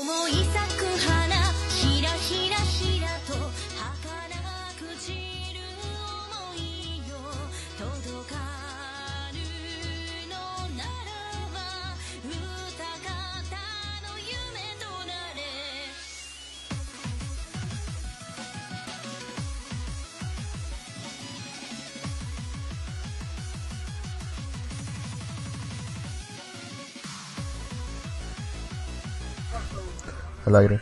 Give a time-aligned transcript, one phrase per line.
[0.00, 1.21] 思い咲く花
[30.52, 30.80] al aire.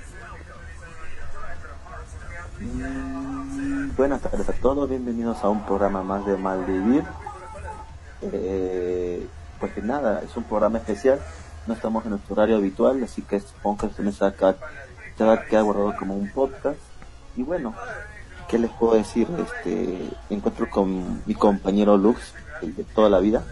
[3.97, 7.05] Buenas tardes a todos, bienvenidos a un programa más de Malvivir.
[8.23, 9.27] Eh,
[9.59, 11.21] pues que nada, es un programa especial,
[11.67, 14.57] no estamos en nuestro horario habitual, así que supongo que se me saca,
[15.17, 16.79] se va a quedar guardado como un podcast.
[17.37, 17.75] Y bueno,
[18.49, 19.29] ¿qué les puedo decir?
[19.39, 23.45] Este, encuentro con mi compañero Lux, el de toda la vida.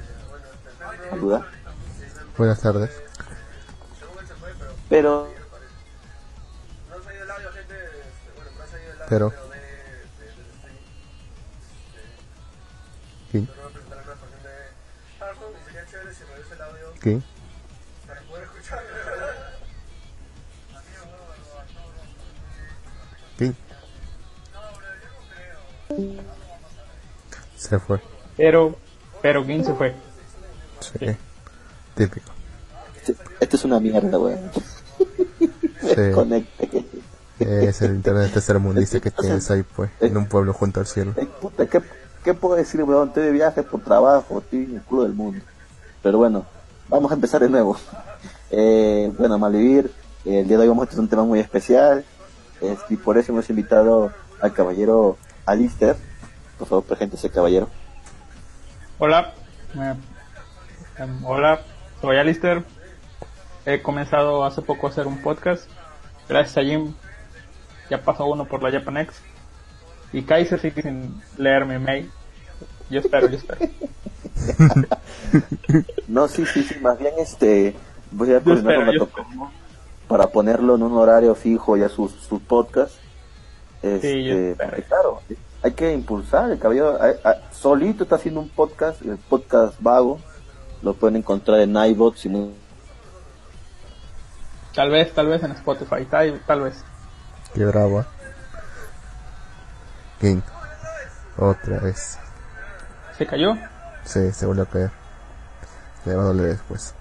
[1.11, 1.47] Saluda.
[2.37, 2.91] Buenas tardes.
[4.89, 5.38] Pero
[9.09, 9.33] Pero.
[13.31, 13.49] ¿Quién?
[17.01, 17.25] ¿Quién?
[23.39, 23.57] ¿Quién?
[27.57, 28.01] Se fue.
[28.37, 28.77] Pero,
[29.23, 29.95] pero ¿quién se fue?
[30.81, 31.17] Sí.
[31.95, 32.31] Típico.
[32.97, 34.51] este, esto es una mierda, weón.
[35.81, 36.11] Sí.
[36.15, 36.88] Conecte.
[37.69, 41.15] Es el internet tercermundista que tienes ahí, pues, en un pueblo junto al cielo.
[41.17, 41.81] Ay, puta, ¿qué,
[42.25, 43.09] ¿qué puedo decir, weón?
[43.09, 45.41] Estoy de viaje por trabajo, estoy en el culo del mundo.
[46.03, 46.45] Pero bueno,
[46.89, 47.77] vamos a empezar de nuevo.
[48.51, 49.93] Eh, bueno, Malvivir,
[50.25, 52.03] eh, el día de hoy vamos a tener un tema muy especial.
[52.63, 55.97] es- y por eso hemos invitado al caballero Alister.
[56.59, 57.69] Por favor, presente ese caballero.
[58.99, 59.35] Hola,
[59.77, 59.95] eh,
[60.97, 61.61] em, hola,
[62.01, 62.65] soy Alister.
[63.67, 65.69] He comenzado hace poco a hacer un podcast.
[66.27, 66.95] Gracias a Jim,
[67.91, 69.15] ya pasó uno por la Japanex.
[70.13, 72.11] Y Kaiser sigue sin leer mi mail.
[72.91, 73.61] Yo espero, yo espero.
[76.07, 77.75] No, sí, sí, sí, más bien este,
[78.13, 79.51] voy a coordinar con
[80.07, 82.95] para ponerlo en un horario fijo ya sus sus podcast.
[83.83, 84.71] Este, Sí, yo espero.
[84.71, 85.21] porque claro,
[85.63, 86.99] hay que impulsar, el caballero
[87.53, 90.19] solito está haciendo un podcast, el podcast vago,
[90.83, 92.55] lo pueden encontrar en iBots y muy-
[94.75, 96.85] Tal vez, tal vez en Spotify, tal, tal vez.
[97.55, 98.01] Qué bravo.
[98.01, 98.05] ¿eh?
[100.21, 100.43] ¿Quién?
[101.37, 102.19] Otra vez.
[103.17, 103.55] ¿Se cayó?
[104.05, 104.91] Sí, se vuelve a caer.
[106.05, 106.95] Le va a doler después.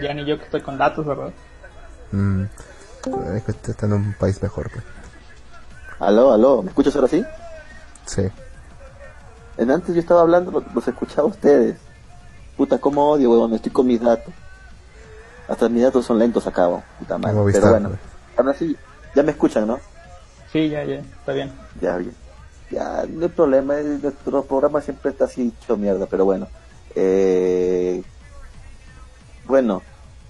[0.00, 1.30] Ya ni yo que estoy con datos, ¿verdad?
[2.10, 2.44] Mm.
[3.36, 4.84] Es que usted está en un país mejor, pues.
[6.00, 7.24] Aló, aló, ¿me escuchas ahora sí?
[8.06, 8.28] Sí.
[9.56, 11.76] En antes yo estaba hablando, lo- los escuchaba a ustedes.
[12.56, 14.32] Puta, cómo odio, huevón, estoy con mis datos.
[15.48, 17.52] Hasta mis datos son lentos acá, weón, puta madre.
[17.52, 18.00] Pero bueno, pues.
[18.36, 18.76] Ahora sí,
[19.14, 19.78] ya me escuchan, ¿no?
[20.52, 21.52] Sí, ya, ya, está bien.
[21.80, 22.14] Ya, bien.
[22.70, 26.48] Ya, no hay problema, eh, nuestro programa siempre está así hecho mierda, pero bueno.
[26.94, 28.02] Eh,
[29.46, 29.82] bueno,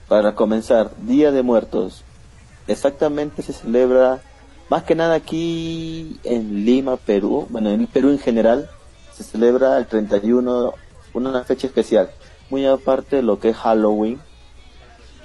[0.09, 2.05] para comenzar, Día de Muertos.
[2.67, 4.21] Exactamente se celebra,
[4.69, 8.71] más que nada aquí en Lima, Perú, bueno, en Perú en general,
[9.13, 10.75] se celebra el 31,
[11.15, 12.11] una fecha especial.
[12.51, 14.21] Muy aparte de lo que es Halloween,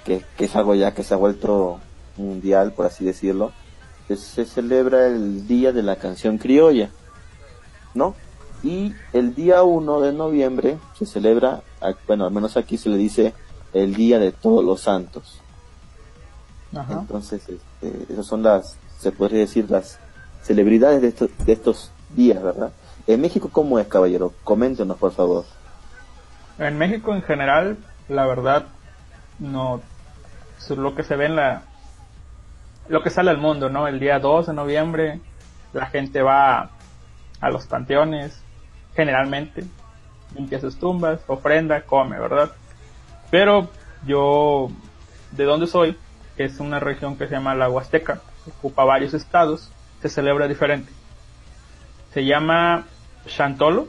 [0.03, 1.79] que, que es algo ya que se ha vuelto
[2.17, 3.51] mundial, por así decirlo
[4.07, 6.89] que se celebra el Día de la Canción Criolla,
[7.93, 8.15] ¿no?
[8.63, 11.61] Y el día 1 de noviembre se celebra,
[12.07, 13.33] bueno, al menos aquí se le dice
[13.73, 15.41] el Día de Todos los Santos.
[16.75, 16.99] Ajá.
[17.01, 19.99] Entonces, este, esas son las, se podría decir, las
[20.41, 22.71] celebridades de estos, de estos días, ¿verdad?
[23.05, 24.33] En México, ¿cómo es, caballero?
[24.43, 25.45] Coméntenos, por favor.
[26.57, 28.65] En México en general, la verdad,
[29.39, 29.81] no
[30.57, 31.63] es lo que se ve en la
[32.89, 33.87] lo que sale al mundo, ¿no?
[33.87, 35.19] El día 2 de noviembre
[35.73, 36.71] la gente va
[37.39, 38.41] a los panteones,
[38.95, 39.63] generalmente
[40.35, 42.51] limpia sus tumbas, ofrenda, come, ¿verdad?
[43.29, 43.69] Pero
[44.05, 44.69] yo
[45.31, 45.97] de donde soy,
[46.35, 50.91] que es una región que se llama la Huasteca, ocupa varios estados, se celebra diferente.
[52.13, 52.85] Se llama
[53.25, 53.87] Chantolo,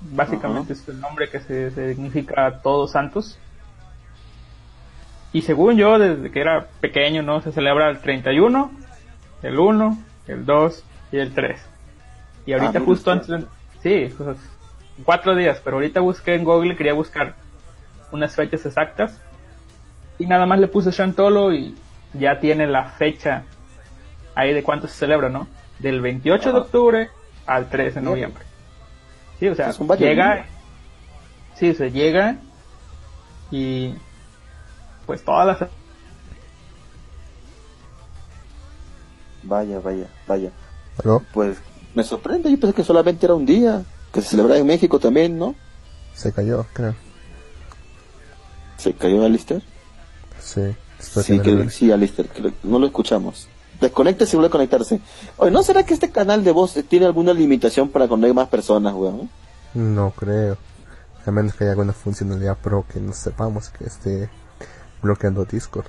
[0.00, 3.38] básicamente es el nombre que se, se significa Todos Santos.
[5.36, 7.42] Y según yo, desde que era pequeño, ¿no?
[7.42, 8.70] Se celebra el 31,
[9.42, 9.98] el 1,
[10.28, 11.60] el 2 y el 3.
[12.46, 13.44] Y ahorita Ah, justo antes, de-
[13.82, 14.38] sí, pues,
[15.04, 17.34] cuatro días, pero ahorita busqué en Google, quería buscar
[18.12, 19.20] unas fechas exactas.
[20.18, 21.74] Y nada más le puse Chantolo y
[22.14, 23.42] ya tiene la fecha
[24.34, 25.48] ahí de cuánto se celebra, ¿no?
[25.80, 26.58] Del 28 de Ajá.
[26.60, 27.10] octubre
[27.44, 28.42] al 3 de noviembre.
[29.38, 30.46] Sí, o sea, llega,
[31.56, 32.36] sí, se llega
[33.50, 33.92] y
[35.06, 35.70] pues todas las
[39.42, 40.50] Vaya, vaya, vaya.
[41.02, 41.22] ¿Aló?
[41.32, 41.58] Pues
[41.94, 45.38] me sorprende, yo pensé que solamente era un día, que se celebraba en México también,
[45.38, 45.54] ¿no?
[46.14, 46.94] Se cayó, creo.
[48.76, 49.62] ¿Se cayó Alistair?
[50.40, 50.74] Sí.
[50.98, 53.48] Sí, que, sí, Alistair, que no lo escuchamos.
[53.80, 55.00] Desconecte si vuelve a conectarse.
[55.36, 58.48] Oye, ¿no será que este canal de voz tiene alguna limitación para cuando hay más
[58.48, 59.28] personas, weón?
[59.74, 60.56] No creo.
[61.26, 64.30] A menos que haya alguna funcionalidad pro que no sepamos que esté
[65.02, 65.86] bloqueando Discord.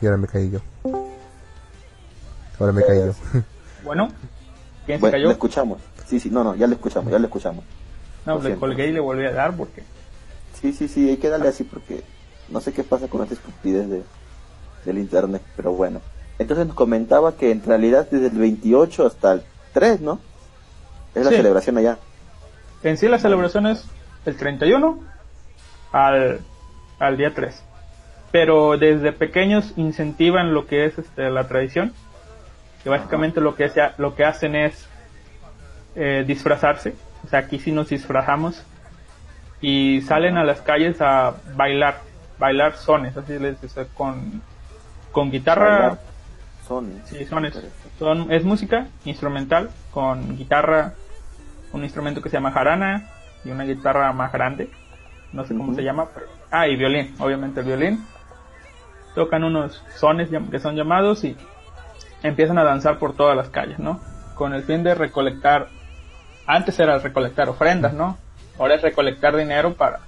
[0.00, 0.60] Y ahora me caí yo.
[2.58, 3.12] Ahora me caí yo.
[3.84, 4.10] Bueno,
[4.86, 5.26] ¿quién se Bueno, cayó?
[5.26, 5.78] le escuchamos.
[6.06, 7.64] Sí, sí, no, no, ya le escuchamos, ya le escuchamos.
[8.24, 8.60] No, lo le siento.
[8.60, 9.82] colgué y le volví a dar porque
[10.60, 12.04] Sí, sí, sí, hay que darle así porque
[12.48, 14.04] no sé qué pasa con esta estupidez de,
[14.84, 16.00] del internet, pero bueno.
[16.38, 19.42] Entonces nos comentaba que en realidad desde el 28 hasta el
[19.72, 20.20] 3, ¿no?
[21.16, 21.36] Es la Sí.
[21.38, 21.98] celebración allá.
[22.84, 23.84] en sí la celebración es
[24.26, 25.00] el 31
[25.92, 26.40] al,
[26.98, 27.64] al día 3.
[28.30, 31.92] Pero desde pequeños incentivan lo que es este, la tradición.
[32.82, 34.88] Que básicamente lo que, sea, lo que hacen es
[35.94, 36.94] eh, disfrazarse.
[37.24, 38.64] O sea, aquí sí nos disfrazamos.
[39.60, 42.00] Y salen a las calles a bailar.
[42.38, 44.42] Bailar sones, así les dice, con,
[45.12, 45.78] con guitarra.
[45.78, 46.00] Bailar.
[46.66, 47.02] Son.
[47.04, 47.62] Sí, sones.
[47.98, 50.94] Son, es música instrumental con guitarra,
[51.72, 53.10] un instrumento que se llama jarana
[53.44, 54.70] y una guitarra más grande.
[55.32, 56.26] No sé cómo se llama, pero...
[56.50, 58.04] Ah, y violín, obviamente el violín.
[59.14, 61.36] Tocan unos sones que son llamados y
[62.22, 64.00] empiezan a danzar por todas las calles, ¿no?
[64.34, 65.68] Con el fin de recolectar...
[66.46, 68.18] Antes era recolectar ofrendas, ¿no?
[68.58, 70.00] Ahora es recolectar dinero para...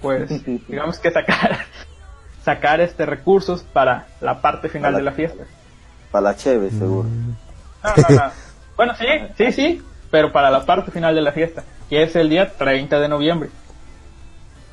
[0.00, 1.58] Pues, digamos que sacar...
[2.44, 5.44] sacar este recursos para la parte final de la fiesta.
[6.10, 7.08] Para la cheve, seguro.
[7.82, 8.32] No, no, no.
[8.76, 9.06] Bueno, sí,
[9.36, 13.00] sí, sí, pero para la parte final de la fiesta, que es el día 30
[13.00, 13.50] de noviembre.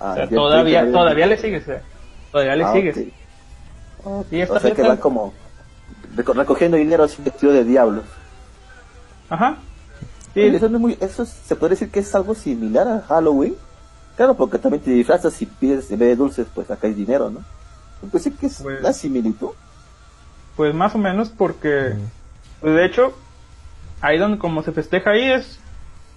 [0.04, 1.82] Ah, O sea, todavía, estoy- todavía le sigues, eh.
[2.32, 2.98] todavía le Ah, sigues.
[4.04, 5.34] O sea que van como
[6.16, 8.06] reco- recogiendo dinero así vestido de diablos.
[9.30, 9.58] Ajá.
[10.34, 13.56] Sí, eso, no es muy, eso se podría decir que es algo similar a Halloween.
[14.18, 17.44] Claro, porque también te disfrazas y pides, en vez de dulces, pues sacáis dinero, ¿no?
[18.10, 19.50] Pues sí que es Pues- la similitud.
[20.58, 21.94] pues más o menos porque,
[22.60, 23.14] pues de hecho,
[24.02, 25.60] ahí donde como se festeja ahí es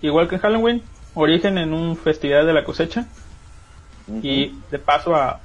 [0.03, 0.83] igual que en Halloween,
[1.15, 3.07] origen en un festividad de la cosecha
[4.09, 5.41] y de paso a,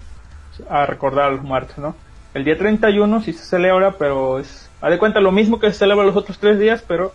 [0.70, 1.96] a recordar a los muertos, ¿no?
[2.34, 5.80] El día 31 sí se celebra, pero es, haz de cuenta, lo mismo que se
[5.80, 7.14] celebra los otros tres días, pero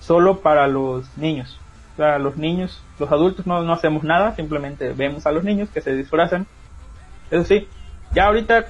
[0.00, 1.58] solo para los niños.
[1.94, 5.68] O sea, los niños, los adultos no, no hacemos nada, simplemente vemos a los niños
[5.70, 6.46] que se disfrazan.
[7.30, 7.68] Eso sí,
[8.12, 8.66] ya ahorita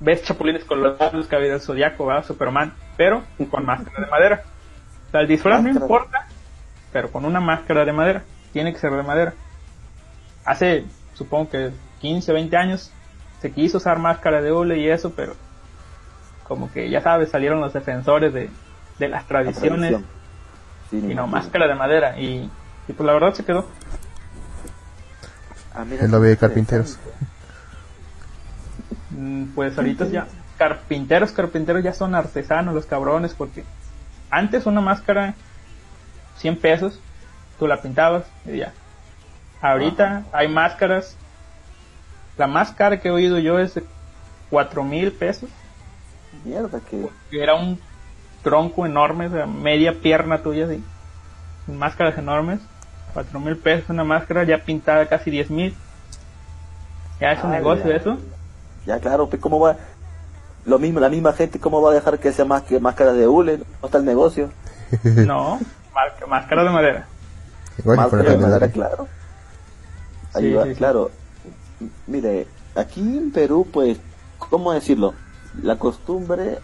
[0.00, 2.24] ves chapulines colorados, el zodiaco, ¿verdad?
[2.24, 4.42] Superman, pero con máscara de madera.
[5.08, 6.26] O sea, el disfraz no importa,
[6.92, 8.22] pero con una máscara de madera.
[8.52, 9.34] Tiene que ser de madera.
[10.44, 12.90] Hace, supongo que 15, 20 años,
[13.40, 15.34] se quiso usar máscara de hule y eso, pero
[16.46, 18.50] como que ya sabes, salieron los defensores de,
[18.98, 19.96] de las La tradiciones.
[20.90, 22.18] Sí, y no máscara de madera.
[22.20, 22.50] Y,
[22.88, 23.66] y pues la verdad se quedó.
[25.74, 26.98] Ah, mira, Es lo de carpinteros.
[29.10, 30.26] Mm, Pues ahorita ya
[30.58, 33.64] carpinteros, carpinteros ya son artesanos los cabrones porque
[34.30, 35.34] antes una máscara
[36.36, 37.00] 100 pesos,
[37.58, 38.72] tú la pintabas y ya.
[39.62, 41.16] Ahorita hay máscaras,
[42.36, 43.84] la más cara que he oído yo es de
[44.50, 45.48] 4 mil pesos,
[46.44, 47.78] Mierda, que era un
[48.42, 50.82] tronco enorme, o sea, media pierna tuya así,
[51.68, 52.58] máscaras enormes,
[53.14, 55.76] 4 mil pesos una máscara ya pintada casi 10 mil.
[57.20, 57.96] Ya es un negocio ya.
[57.96, 58.18] eso.
[58.84, 59.76] ya claro, pues cómo va
[60.64, 63.28] lo mismo, la misma gente cómo va a dejar que sea más que máscara de
[63.28, 64.50] hule, no está el negocio.
[65.26, 65.58] No,
[66.28, 67.06] máscara de madera.
[67.78, 68.72] Igual Máscara de madera, Candelaria.
[68.72, 69.08] claro.
[70.34, 70.74] Sí, sí, sí.
[70.74, 71.10] claro.
[72.06, 73.98] Mire, aquí en Perú, pues,
[74.38, 75.14] ¿cómo decirlo?
[75.62, 76.58] La costumbre,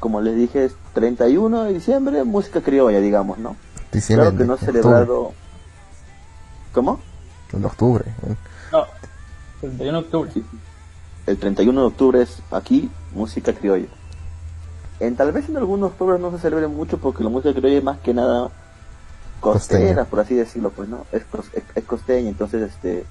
[0.00, 3.56] como les dije, es 31 de diciembre, música criolla, digamos, ¿no?
[3.92, 5.32] Diciembre, claro que no celebrado...
[6.72, 7.00] ¿Cómo?
[7.52, 8.04] En octubre.
[8.72, 8.84] No,
[9.60, 10.30] 31 de octubre.
[10.32, 10.44] Sí.
[11.26, 13.86] El 31 de octubre es aquí música criolla.
[15.00, 17.84] En, tal vez en algunos pueblos no se celebre mucho porque la música criolla es
[17.84, 18.50] más que nada
[19.44, 20.04] costera, Costeña.
[20.06, 21.22] por así decirlo, pues no, es,
[21.52, 23.04] es, es costeña, entonces este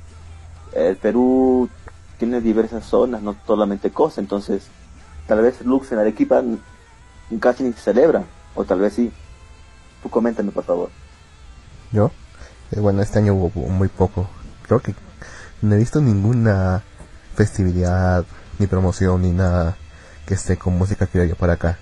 [0.73, 1.69] el Perú
[2.17, 4.63] tiene diversas zonas, no solamente costa, entonces
[5.27, 6.41] tal vez Lux en Arequipa
[7.39, 8.23] casi ni se celebra,
[8.55, 9.11] o tal vez sí.
[10.01, 10.89] Tú coméntame por favor.
[11.91, 12.11] Yo,
[12.71, 14.27] eh, bueno, este año hubo, hubo muy poco.
[14.63, 14.95] Creo que
[15.61, 16.81] no he visto ninguna
[17.35, 18.25] festividad,
[18.59, 19.77] ni promoción, ni nada
[20.25, 21.77] que esté con música criolla por acá.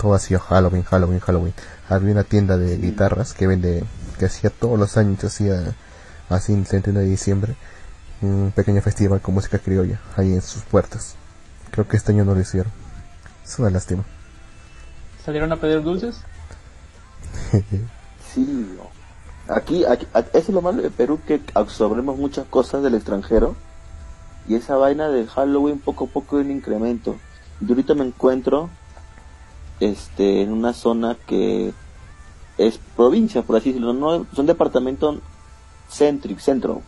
[0.00, 1.54] Todo ha sido Halloween, Halloween, Halloween.
[1.88, 3.84] Había una tienda de guitarras que vende,
[4.18, 5.74] que hacía todos los años, hacía
[6.30, 7.54] así el 31 de diciembre,
[8.22, 11.16] un pequeño festival con música criolla ahí en sus puertas.
[11.70, 12.72] Creo que este año no lo hicieron.
[13.44, 14.04] Es una lástima.
[15.24, 16.16] ¿Salieron a pedir dulces?
[18.32, 19.54] Sí, no.
[19.54, 23.56] aquí, aquí, a- eso es lo malo de Perú, que absorbemos muchas cosas del extranjero
[24.46, 27.16] y esa vaina de Halloween poco a poco hay un incremento.
[27.60, 28.70] Yo ahorita me encuentro
[29.80, 31.72] este, en una zona que
[32.58, 35.18] es provincia, por así decirlo, no es un departamento
[35.88, 36.82] centro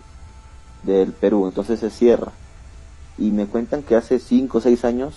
[0.83, 2.33] del Perú, entonces se cierra.
[3.19, 5.15] Y me cuentan que hace 5 o 6 años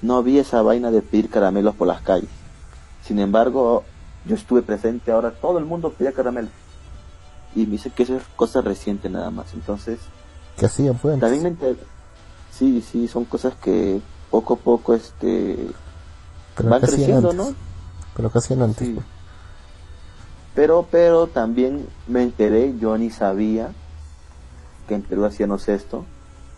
[0.00, 2.30] no había esa vaina de pedir caramelos por las calles.
[3.04, 3.84] Sin embargo,
[4.26, 6.48] yo estuve presente, ahora todo el mundo pedía caramelo.
[7.54, 9.54] Y me dice que eso es cosa reciente nada más.
[9.54, 9.98] Entonces,
[10.56, 11.18] ¿Qué hacían pues?
[11.18, 11.78] también me enteré.
[12.50, 15.56] Sí, sí, son cosas que poco a poco este
[16.58, 17.46] Pero van ¿qué hacían creciendo, antes?
[17.46, 17.54] ¿no?
[18.14, 18.86] Pero ¿qué hacían antes?
[18.86, 18.92] Sí.
[18.94, 19.06] pues?
[20.54, 23.70] Pero, pero también me enteré, yo ni sabía
[24.88, 26.04] que en Perú hacíamos esto,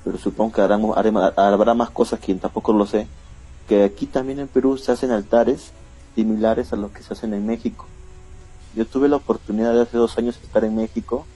[0.05, 3.07] pero supongo que harán- habrá más cosas que tampoco lo sé,
[3.69, 5.73] que aquí también en Perú se hacen altares
[6.15, 7.87] similares a los que se hacen en México.
[8.75, 11.27] Yo tuve la oportunidad de hace dos años estar en México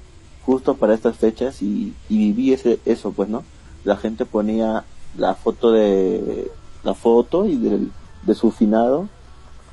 [0.46, 3.42] justo para estas fechas y, y viví ese, eso, pues, ¿no?
[3.84, 4.84] La gente ponía
[5.16, 6.50] la foto de
[6.82, 7.90] la foto y del,
[8.26, 9.08] de su finado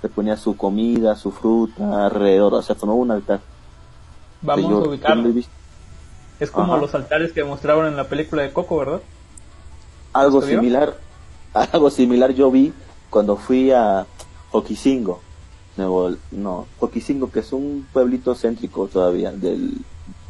[0.02, 3.40] se ponía su comida, su fruta alrededor, o sea, formaba un altar.
[4.42, 5.32] Vamos Yo- a ubicarlo.
[6.40, 6.82] Es como Ajá.
[6.82, 9.02] los altares que mostraron en la película de Coco, ¿verdad?
[10.14, 10.98] Algo similar,
[11.54, 12.74] algo similar yo vi
[13.12, 14.08] cuando fui a
[14.52, 15.22] Joquicingo,
[15.78, 19.78] Nuevo, no, Joquicingo, que es un pueblito céntrico todavía del,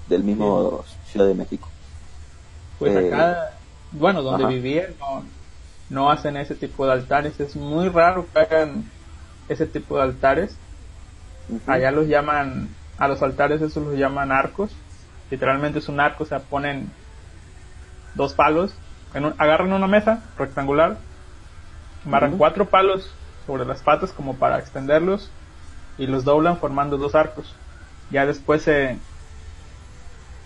[0.10, 1.70] del mismo Ciudad de México.
[2.78, 3.54] Pues Eh, acá,
[3.94, 4.54] bueno, donde ajá.
[4.54, 5.24] vivía no,
[5.92, 7.40] no hacen ese tipo de altares.
[7.40, 8.94] Es muy raro que hagan
[9.48, 10.64] ese tipo de altares.
[11.66, 14.86] Allá los llaman, a los altares esos los llaman arcos.
[15.30, 17.00] Literalmente es un arco, o sea, ponen
[18.14, 18.84] dos palos,
[19.14, 21.08] en un- agarran una mesa rectangular,
[22.04, 22.38] amarran Ujú.
[22.38, 25.40] cuatro palos sobre las patas como para extenderlos
[25.98, 27.64] y los doblan formando dos arcos.
[28.10, 29.08] Ya después se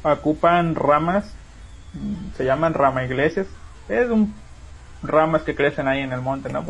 [0.03, 1.41] ocupan ramas,
[2.33, 4.44] se llaman rama iglesias, es un
[5.07, 6.63] ramas que crecen ahí en el monte, ¿no?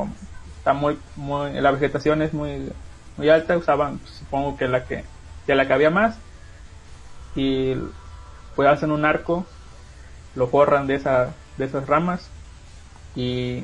[0.58, 2.72] Está muy, muy, la vegetación es muy,
[3.18, 5.06] muy alta, usaban, supongo que la que,
[5.46, 6.18] que la que había más,
[7.36, 7.76] y
[8.56, 9.46] pues hacen un arco,
[10.36, 12.30] lo forran de esa, de esas ramas,
[13.16, 13.64] y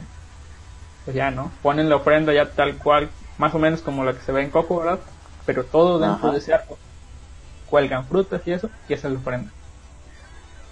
[1.06, 1.52] pues ya, ¿no?
[1.62, 4.52] Ponen la ofrenda ya tal cual, más o menos como la que se ve en
[4.52, 5.00] Coco, ¿verdad?
[5.46, 6.32] Pero todo dentro Ajá.
[6.34, 6.78] de ese arco.
[7.70, 9.52] Cuelgan frutas y eso, y esa es la ofrenda.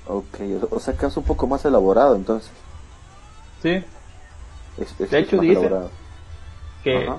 [0.06, 0.40] Ok,
[0.72, 2.52] o sea que es un poco más elaborado entonces.
[3.62, 3.84] Sí,
[4.78, 5.92] Es, es- De hecho, dice- elaborado.
[6.84, 7.18] que Ajá.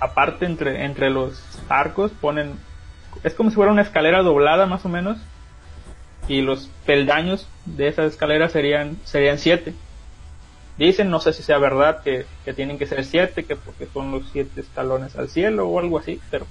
[0.00, 2.58] aparte entre, entre los arcos ponen,
[3.22, 5.18] es como si fuera una escalera doblada más o menos,
[6.28, 9.74] y los peldaños de esa escalera serían, serían siete.
[10.78, 14.10] Dicen, no sé si sea verdad, que, que tienen que ser siete, que porque son
[14.10, 16.46] los siete escalones al cielo o algo así, pero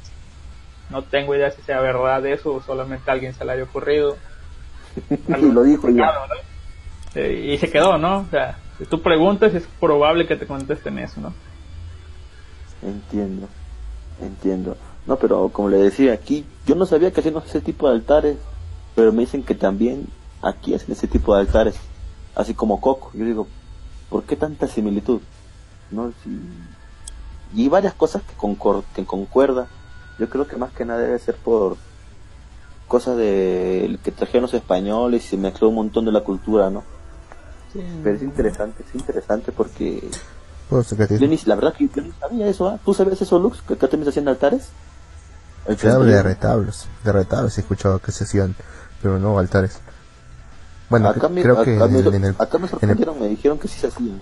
[0.92, 4.18] no tengo idea si sea verdad eso o solamente a alguien se le haya ocurrido.
[5.10, 6.12] y lo dijo ya.
[7.16, 8.20] Eh, y se quedó, ¿no?
[8.20, 8.58] O sea,
[8.90, 11.34] tú preguntas es probable que te contesten eso, ¿no?
[12.82, 13.48] Entiendo,
[14.22, 14.78] entiendo.
[15.06, 18.38] No, pero como le decía, aquí yo no sabía que hacían ese tipo de altares,
[18.96, 20.08] pero me dicen que también
[20.42, 21.76] aquí hacen ese tipo de altares,
[22.36, 23.12] así como Coco.
[23.14, 23.48] Yo digo,
[24.10, 25.22] ¿por qué tanta similitud?
[25.92, 26.12] ¿No?
[26.24, 26.40] Si-
[27.54, 29.68] Y varias cosas que, concor que concuerdan.
[30.20, 31.76] Yo creo que más que nada debe ser por
[32.88, 36.84] cosas de que trajeron los españoles y se mezcló un montón de la cultura, ¿no?
[38.04, 40.10] Pero es interesante, es interesante porque
[41.20, 42.80] yo ni, la verdad que yo ni sabía eso, ¿ah?
[42.84, 43.62] ¿Tú sabes eso, Lux?
[43.62, 44.70] ¿Que acá también se hacían altares?
[45.78, 46.24] Se habla de 31.
[46.24, 46.88] retablos.
[47.04, 48.56] De retablos he escuchado que se hacían,
[49.02, 49.80] pero no altares.
[50.90, 52.70] Bueno, acá cre- me, creo que acá me- en, en el, acá me en el-
[52.70, 54.22] sorprendieron, me dijeron que sí se hacían.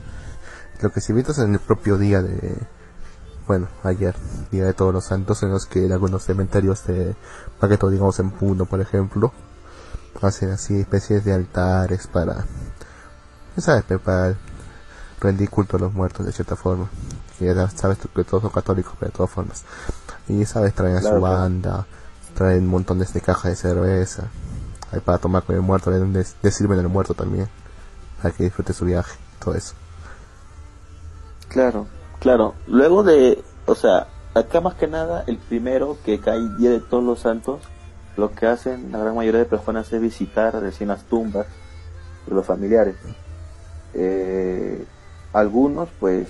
[0.82, 2.56] lo que sí vi es en el propio día de,
[3.48, 4.16] bueno, ayer,
[4.52, 7.16] día de todos los santos, en los que algunos cementerios de
[7.60, 9.32] Paqueto, digamos en Puno, por ejemplo,
[10.22, 12.46] hacen así especies de altares para,
[13.60, 14.36] ya sabes, para
[15.22, 16.90] rendir culto a los muertos de cierta forma.
[17.38, 19.64] Que ya sabes que todos son católicos, pero de todas formas.
[20.28, 21.86] Y sabes, traen a Claro, su banda,
[22.36, 24.24] traen montones de cajas de cerveza,
[24.92, 27.50] hay para tomar con el muerto, le, le- le sirven al muerto también,
[28.22, 29.76] para que disfrute su viaje, todo eso.
[31.48, 31.88] Claro,
[32.20, 32.56] claro.
[32.68, 37.04] Luego de, o sea, acá más que nada, el primero que cae Día de Todos
[37.04, 37.62] los Santos,
[38.18, 41.48] lo que hacen la gran mayoría de personas es visitar recién las tumbas
[42.28, 42.96] de los familiares.
[43.94, 44.86] Eh,
[45.34, 46.28] algunos, pues,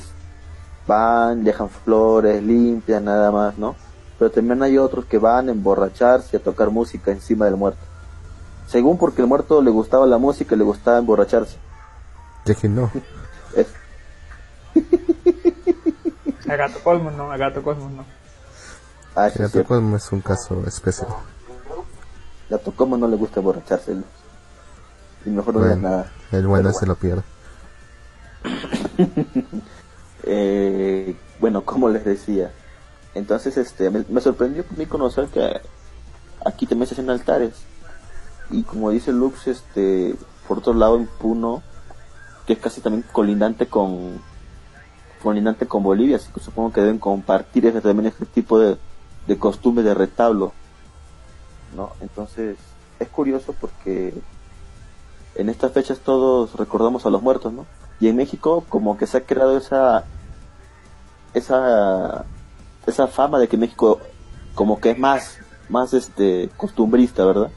[0.87, 3.75] van, dejan flores, limpian, nada más, ¿no?
[4.17, 7.79] Pero también hay otros que van a emborracharse, a tocar música encima del muerto.
[8.67, 11.57] Según porque el muerto le gustaba la música y le gustaba emborracharse.
[12.45, 12.91] Ya que no.
[13.55, 13.67] Es-
[16.49, 18.05] A Gato Cosmos no, a Gato Cosmos no.
[19.15, 19.55] Ah, El es.
[19.55, 21.09] Atocosmo es un caso especial.
[22.49, 23.95] Gato como no le gusta emborracharse.
[25.25, 26.11] Y mejor no Bueno, nada.
[26.31, 27.23] el bueno se lo pierde.
[30.23, 32.51] Eh, bueno, como les decía,
[33.15, 35.61] entonces este me, sorprendió a mí conocer que
[36.45, 37.53] aquí también se hacen altares.
[38.51, 40.15] Y como dice Lux, este,
[40.45, 41.63] por otro lado en Puno,
[42.45, 44.21] que es casi también colindante con
[45.23, 48.77] colindante con Bolivia, así que supongo que deben compartir ese, también este tipo de,
[49.25, 50.51] de costumbre de retablo.
[51.75, 51.91] ¿no?
[52.01, 52.57] Entonces,
[52.99, 54.13] es curioso porque
[55.35, 57.65] en estas fechas todos recordamos a los muertos, ¿no?
[57.99, 60.05] Y en México como que se ha creado esa
[61.33, 62.25] esa
[62.87, 63.99] esa fama de que México
[64.55, 65.37] como que es más
[65.69, 67.51] más este costumbrista, ¿verdad?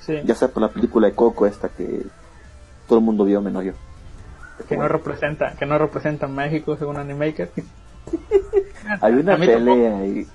[0.00, 2.06] Sí, Ya sea por la película de Coco esta que
[2.88, 3.72] todo el mundo vio menos yo.
[4.68, 7.50] que no representa, que no representa a México según Animaker.
[9.02, 10.26] Hay una pelea ahí.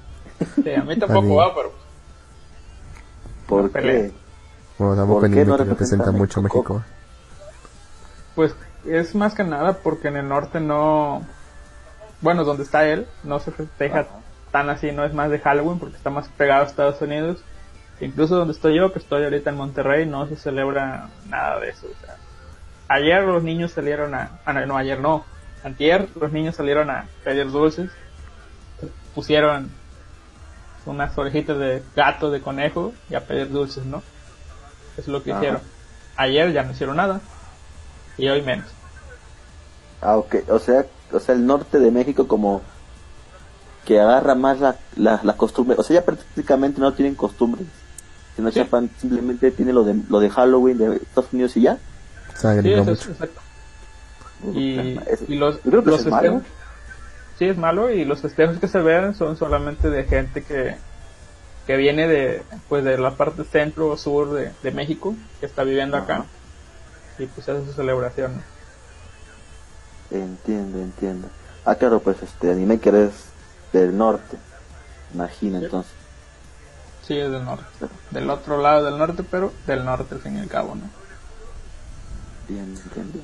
[0.63, 1.72] Sí, a mí tampoco va, pero
[3.48, 4.08] ¿Por pelea.
[4.08, 4.13] qué?
[4.77, 6.74] Bueno, tampoco ¿Por qué no México representa representa mucho México?
[6.75, 6.84] México.
[8.36, 11.25] pues es más que nada porque en el norte no,
[12.22, 14.10] bueno, donde está él, no se festeja Ajá.
[14.52, 17.44] tan así, no es más de Halloween porque está más pegado a Estados Unidos.
[18.02, 21.88] Incluso donde estoy yo, que estoy ahorita en Monterrey, no se celebra nada de eso.
[21.88, 22.18] o sea,
[22.90, 25.24] ayer los niños salieron a, ah, no, ayer no,
[25.63, 27.92] antier los niños salieron a pedir dulces,
[29.16, 29.72] pusieron
[30.86, 34.04] unas orejitas de gato, de conejo y a pedir dulces, ¿no?
[34.98, 35.40] Es lo que Ajá.
[35.40, 35.62] hicieron.
[36.18, 37.22] Ayer ya no hicieron nada
[38.17, 38.67] y hoy menos.
[40.01, 40.36] Ah, ok.
[40.50, 42.62] O sea, o sea, el norte de México como
[43.86, 45.75] que agarra más la, la, la costumbre.
[45.79, 47.65] O sea, ya prácticamente no tienen costumbres.
[48.36, 48.60] Sino Sí.
[48.60, 51.77] Japan simplemente tiene lo de, lo de Halloween de Estados Unidos y ya.
[52.36, 53.41] Sí, eso es exacto.
[54.53, 56.41] Y, Es- y los, los malo.
[56.41, 56.41] festejos,
[57.39, 60.76] sí es malo y los festejos que se ven son solamente de gente que,
[61.67, 65.63] que viene de pues de la parte centro o sur de, de México que está
[65.63, 66.26] viviendo acá.
[67.19, 68.41] Y pues hace su celebración.
[70.12, 71.28] Entiendo, entiendo.
[71.65, 73.12] Ah, claro, pues este anime que eres
[73.71, 74.38] del norte.
[75.13, 75.65] Imagina Sí.
[75.65, 75.91] entonces.
[77.08, 77.65] Sí, es del norte.
[78.12, 80.84] Del otro lado del norte, pero del norte al fin y al cabo, ¿no?
[82.47, 83.19] Bien, entiendo.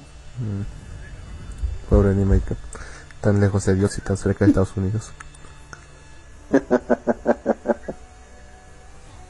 [1.89, 2.57] Pobre Animaker.
[3.21, 5.11] Tan lejos de Dios y tan cerca de Estados Unidos.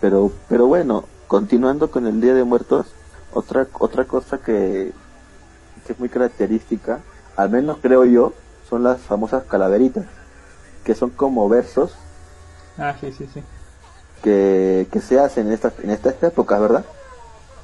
[0.02, 2.88] Pero, pero bueno, continuando con el Día de Muertos,
[3.34, 4.94] otra, otra cosa que,
[5.86, 7.02] que es muy característica,
[7.36, 8.34] al menos creo yo,
[8.70, 10.06] son las famosas calaveritas,
[10.84, 11.96] que son como versos
[12.78, 13.44] Ah, sí, sí, sí.
[14.24, 16.86] que, que se hacen en estas, en estas épocas, ¿verdad?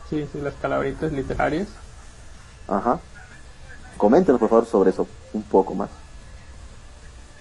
[0.10, 1.68] Sí, sí, las calaveritas literarias.
[2.68, 3.00] Ajá.
[3.98, 5.90] Coméntenos por favor sobre eso un poco más.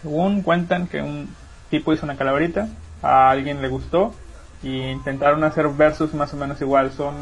[0.02, 1.34] Según cuentan que un
[1.70, 2.68] tipo hizo una calaverita,
[3.02, 4.14] a alguien le gustó
[4.62, 6.92] y intentaron hacer versos más o menos igual.
[6.92, 7.14] Son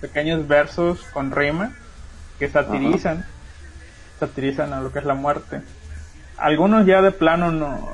[0.00, 1.72] pequeños versos con rima
[2.38, 3.24] que satirizan,
[4.20, 5.62] satirizan a lo que es la muerte.
[6.36, 7.88] Algunos ya de plano no,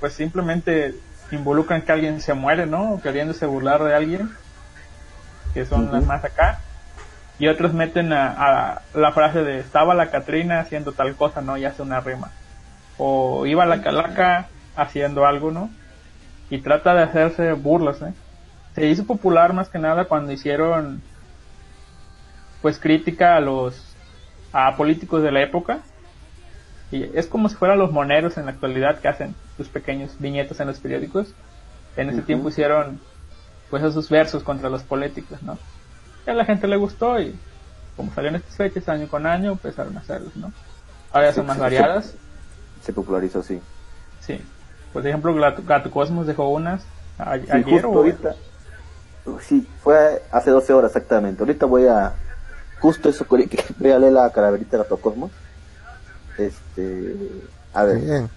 [0.00, 0.94] pues simplemente
[1.30, 2.92] involucran que alguien se muere, ¿no?
[2.92, 4.30] O queriéndose burlar de alguien,
[5.54, 6.60] que son las más acá.
[7.38, 11.56] Y otros meten a, a la frase de estaba la Catrina haciendo tal cosa, ¿no?
[11.56, 12.30] Y hace una rima
[12.98, 15.70] o iba la calaca haciendo algo, ¿no?
[16.50, 18.12] Y trata de hacerse burlas, ¿eh?
[18.76, 21.02] Se hizo popular más que nada cuando hicieron,
[22.62, 23.74] pues, crítica a los,
[24.52, 25.80] a políticos de la época.
[26.92, 30.60] Y es como si fueran los moneros en la actualidad que hacen sus pequeños viñetos
[30.60, 31.28] en los periódicos.
[31.96, 33.00] En ese tiempo hicieron,
[33.70, 35.58] pues, esos versos contra los políticos, ¿no?
[36.26, 37.34] Y a la gente le gustó y
[37.96, 40.52] como salieron estas fechas año con año, empezaron a hacerlos, ¿no?
[41.12, 42.14] Ahora son más variadas.
[42.82, 43.58] Se popularizó, sí.
[44.20, 44.38] Sí.
[44.92, 46.84] Por ejemplo, Gato, Gato Cosmos dejó unas
[47.18, 48.34] a- Sí, ayer o ahorita.
[49.40, 51.42] Sí, fue hace 12 horas exactamente.
[51.42, 52.14] Ahorita voy a.
[52.80, 55.30] Justo eso, que voy a leer la calaverita de Gato Cosmos.
[56.38, 57.16] Este.
[57.74, 58.30] A ver, Bien.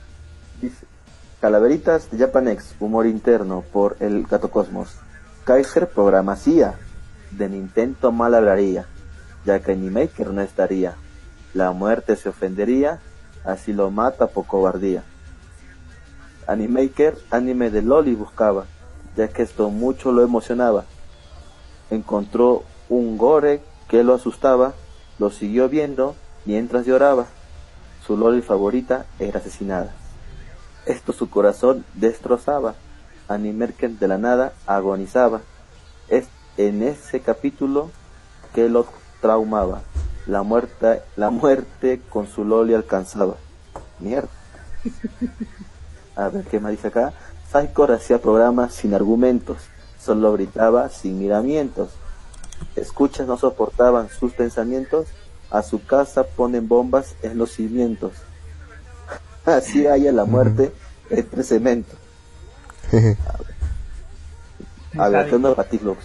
[0.61, 0.85] dice:
[1.41, 4.95] Calaveritas de Japanex, humor interno por el Gato Cosmos.
[5.45, 6.75] Kaiser programacia.
[7.31, 8.87] De Nintendo mal hablaría,
[9.45, 10.95] ya que Animaker no estaría.
[11.53, 12.99] La muerte se ofendería,
[13.45, 15.03] así lo mata por cobardía.
[16.47, 18.65] Animaker, anime de Loli buscaba,
[19.15, 20.85] ya que esto mucho lo emocionaba.
[21.89, 24.73] Encontró un gore que lo asustaba,
[25.17, 27.25] lo siguió viendo mientras lloraba.
[28.05, 29.93] Su Loli favorita era asesinada.
[30.85, 32.75] Esto su corazón destrozaba.
[33.27, 35.41] Animaker de la nada agonizaba.
[36.07, 37.91] Es en ese capítulo
[38.53, 38.87] que lo
[39.21, 39.81] traumaba.
[40.25, 43.35] La muerte, la muerte con su Loli alcanzaba.
[43.99, 44.29] Mierda.
[46.15, 47.13] A ver, ¿qué más dice acá?
[47.51, 49.57] Saikor hacía programas sin argumentos,
[49.99, 51.89] solo gritaba sin miramientos.
[52.75, 55.07] Escuchas no soportaban sus pensamientos,
[55.49, 58.13] a su casa ponen bombas en los cimientos.
[59.45, 60.71] Así haya la muerte
[61.09, 61.95] entre cemento.
[64.97, 65.99] A ver, tengo para ti, Lux.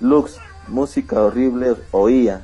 [0.00, 2.42] Lux, música horrible oía.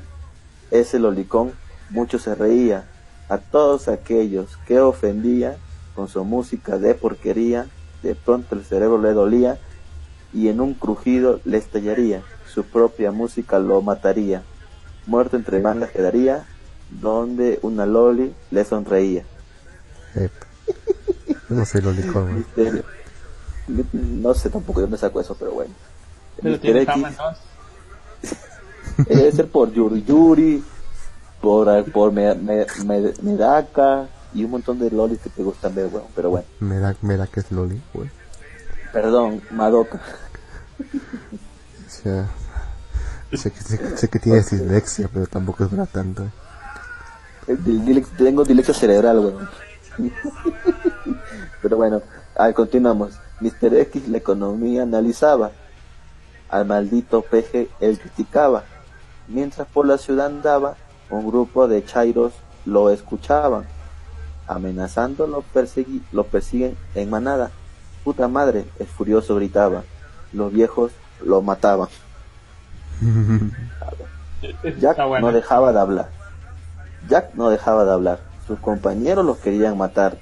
[0.69, 1.53] Ese lolicón,
[1.89, 2.85] mucho se reía.
[3.29, 5.57] A todos aquellos que ofendía
[5.95, 7.67] con su música de porquería,
[8.05, 9.57] de pronto el cerebro le dolía
[10.33, 12.21] y en un crujido le estallaría.
[12.47, 14.43] Su propia música lo mataría.
[15.07, 16.45] Muerto entre mangas quedaría,
[16.89, 19.23] donde una loli le sonreía.
[20.15, 20.29] Eh,
[21.49, 22.35] no sé, lolicón.
[22.35, 22.83] Misterio.
[23.93, 25.73] No sé tampoco de dónde saco eso, pero bueno.
[26.41, 29.05] Pero tiene X, fama, ¿no?
[29.15, 30.63] debe ser por Yuri Yuri,
[31.41, 35.87] por, por me, me- me- Medaka y un montón de lolis que te gustan ver,
[35.87, 36.05] weón.
[36.15, 38.09] Pero bueno, Me da, me da que es loli, güey.
[38.93, 39.99] perdón, Madoka.
[40.79, 42.27] O sea,
[43.33, 46.27] sé que, sé, sé que tienes dislexia, pero tampoco es para tanto.
[48.17, 49.49] Tengo dislexia cerebral, weón.
[51.61, 52.01] Pero bueno,
[52.35, 53.17] ah, continuamos.
[53.39, 53.73] Mr.
[53.75, 55.51] X la economía analizaba.
[56.49, 58.63] Al maldito peje él criticaba.
[59.27, 60.75] Mientras por la ciudad andaba,
[61.09, 62.33] un grupo de chairos
[62.65, 63.65] lo escuchaban.
[64.47, 67.51] Amenazando lo, persegui- lo persiguen en manada.
[68.03, 69.83] Puta madre, el furioso gritaba.
[70.33, 70.91] Los viejos
[71.23, 71.89] lo mataban.
[74.79, 76.09] Jack no dejaba de hablar.
[77.09, 78.19] Jack no dejaba de hablar.
[78.47, 80.17] Sus compañeros lo querían matar.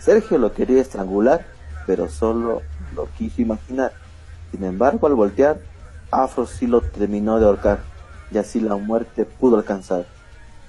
[0.00, 1.46] Sergio lo quería estrangular,
[1.86, 2.62] pero solo
[2.94, 3.92] lo quiso imaginar.
[4.50, 5.58] Sin embargo, al voltear,
[6.10, 7.78] Afro sí lo terminó de ahorcar,
[8.30, 10.04] y así la muerte pudo alcanzar.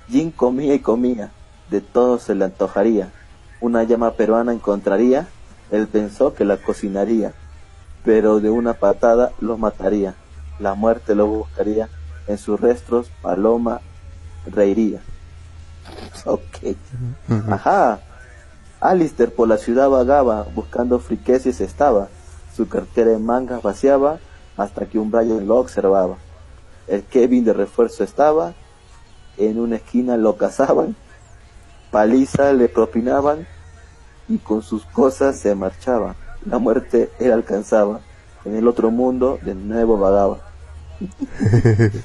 [0.08, 1.32] Jim comía y comía,
[1.74, 3.10] de todo se le antojaría.
[3.60, 5.28] Una llama peruana encontraría,
[5.72, 7.34] él pensó que la cocinaría,
[8.06, 10.14] pero de una patada lo mataría.
[10.60, 11.90] La muerte lo buscaría,
[12.28, 13.82] en sus restos Paloma
[14.46, 15.02] reiría.
[16.26, 16.78] Ok.
[17.50, 18.00] Ajá.
[18.80, 22.08] Alistair por la ciudad vagaba, buscando friqueses estaba.
[22.56, 24.20] Su cartera en mangas vaciaba,
[24.58, 26.18] hasta que un Brian lo observaba.
[26.88, 28.54] El Kevin de refuerzo estaba,
[29.38, 30.96] en una esquina lo cazaban,
[31.94, 33.46] paliza le propinaban,
[34.28, 36.16] y con sus cosas se marchaba.
[36.44, 38.02] La muerte él alcanzaba,
[38.46, 40.40] en el otro mundo de nuevo vagaba.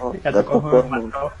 [0.00, 0.88] Oh, Gato Cosmos.
[0.88, 1.32] mató.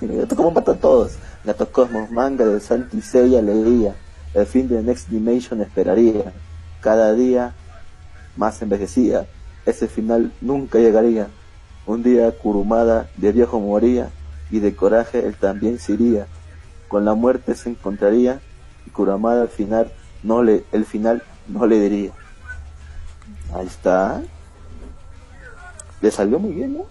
[0.00, 1.12] Gato a todos.
[1.42, 3.94] Gato Cosmos, manga de Santi Seiya leía.
[4.34, 6.32] El fin de Next Dimension esperaría.
[6.80, 7.54] Cada día
[8.36, 9.26] más envejecía.
[9.64, 11.28] Ese final nunca llegaría.
[11.86, 14.10] Un día Kurumada de viejo moría
[14.50, 16.26] y de coraje él también se iría.
[16.88, 18.40] Con la muerte se encontraría
[18.86, 22.12] y Kurumada al final no le, el final no le diría.
[23.54, 24.22] Ahí está.
[26.00, 26.84] Le salió muy bien, ¿no?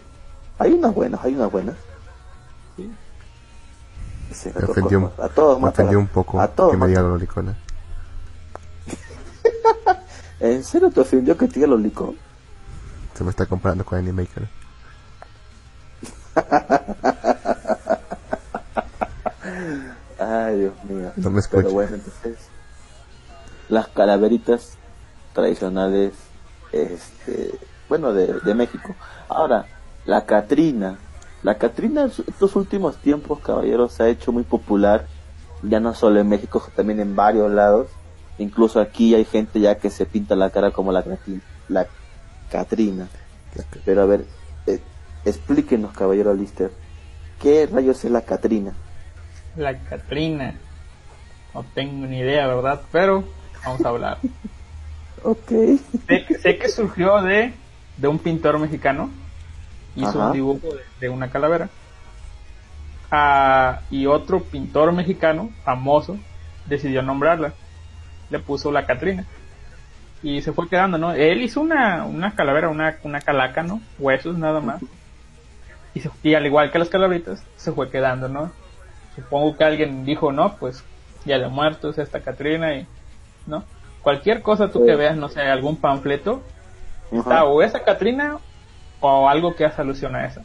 [0.58, 1.76] Hay unas buenas, hay unas buenas.
[4.32, 7.02] Ese Me ofendió, Cosmos, a todos me ofendió un poco a todos que me diga
[7.02, 7.56] lolicona.
[10.40, 12.16] ¿En serio te ofendió que te diga los licos?
[13.14, 14.48] Se me está comparando con Animaker.
[20.20, 21.12] Ay, Dios mío.
[21.18, 21.64] No me escucha.
[21.64, 22.38] Pero bueno, entonces,
[23.70, 24.78] las calaveritas
[25.34, 26.14] tradicionales,
[26.72, 27.52] este,
[27.90, 28.96] bueno, de, de México.
[29.28, 29.66] Ahora,
[30.06, 30.98] la Catrina.
[31.44, 35.06] La Catrina estos últimos tiempos, caballeros, se ha hecho muy popular,
[35.62, 37.88] ya no solo en México, también en varios lados.
[38.38, 41.04] Incluso aquí hay gente ya que se pinta la cara como la,
[41.70, 41.88] la
[42.52, 43.08] Catrina.
[43.86, 44.26] Pero a ver,
[44.68, 44.80] eh,
[45.24, 46.72] explíquenos, caballero Lister,
[47.40, 48.74] ¿qué rayos es la Catrina?
[49.56, 50.56] La Catrina.
[51.54, 52.82] No tengo ni idea, ¿verdad?
[52.92, 53.24] Pero
[53.64, 54.18] vamos a hablar.
[55.28, 55.50] Ok.
[56.08, 57.52] sé, que- sé que surgió de,
[57.98, 59.10] de un pintor mexicano.
[59.96, 60.28] Hizo Ajá.
[60.28, 61.68] un dibujo de, de una calavera.
[63.10, 66.18] Ah, y otro pintor mexicano, famoso,
[66.68, 67.54] decidió nombrarla.
[68.30, 69.26] Le puso la Catrina.
[70.22, 71.12] Y se fue quedando, ¿no?
[71.14, 73.82] Él hizo una, una calavera, una, una calaca, ¿no?
[73.98, 74.82] Huesos nada más.
[75.96, 78.52] Y, se- y al igual que las calaveritas, se fue quedando, ¿no?
[79.16, 80.84] Supongo que alguien dijo, no, pues
[81.26, 82.88] ya de muertos esta Catrina y,
[83.46, 83.64] ¿no?
[84.02, 84.86] Cualquier cosa tú Sí.
[84.86, 86.42] que veas, no sé, algún panfleto,
[87.12, 88.38] está o esa Catrina
[89.00, 90.42] o algo que hace alusión a esa.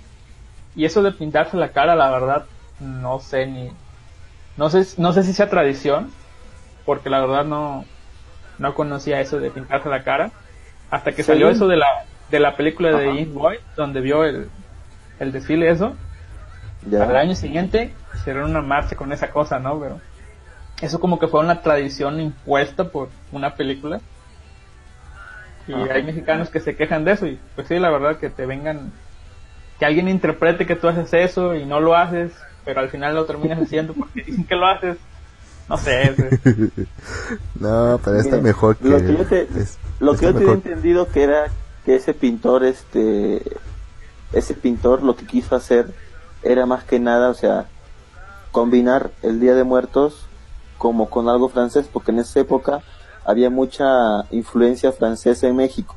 [0.74, 2.46] Y eso de pintarse la cara, la verdad,
[2.78, 3.70] no sé ni,
[4.56, 6.11] no sé, no sé si sea tradición,
[6.85, 7.85] porque la verdad no,
[8.59, 10.30] no conocía eso de pintarse la cara,
[10.90, 11.28] hasta que Sí.
[11.28, 11.87] salió eso de la,
[12.30, 13.06] de la película de.
[13.06, 14.48] James Boy, donde vio el,
[15.18, 15.92] el desfile eso,
[16.90, 17.04] Ya.
[17.04, 19.78] al año siguiente hicieron una marcha con esa cosa, ¿no?
[19.80, 20.00] Pero
[20.80, 24.00] eso como que fue una tradición impuesta por una película.
[25.66, 25.94] Y Ajá.
[25.94, 28.92] hay mexicanos que se quejan de eso y pues sí, la verdad que te vengan,
[29.78, 32.33] que alguien interprete que tú haces eso y no lo haces,
[32.64, 34.96] pero al final lo terminas haciendo porque dicen que lo haces.
[35.68, 36.12] No sé,
[37.61, 38.88] No, pero está Miren, mejor que...
[38.88, 41.44] lo que yo te, es- lo que yo tenía mejor- entendido que era
[41.85, 43.42] que ese pintor este
[44.33, 45.87] ese pintor lo que quiso hacer
[46.42, 47.66] era más que nada o sea
[48.52, 50.26] combinar el día de muertos
[50.78, 52.80] como con algo francés porque en esa época
[53.24, 55.94] había mucha influencia francesa en México.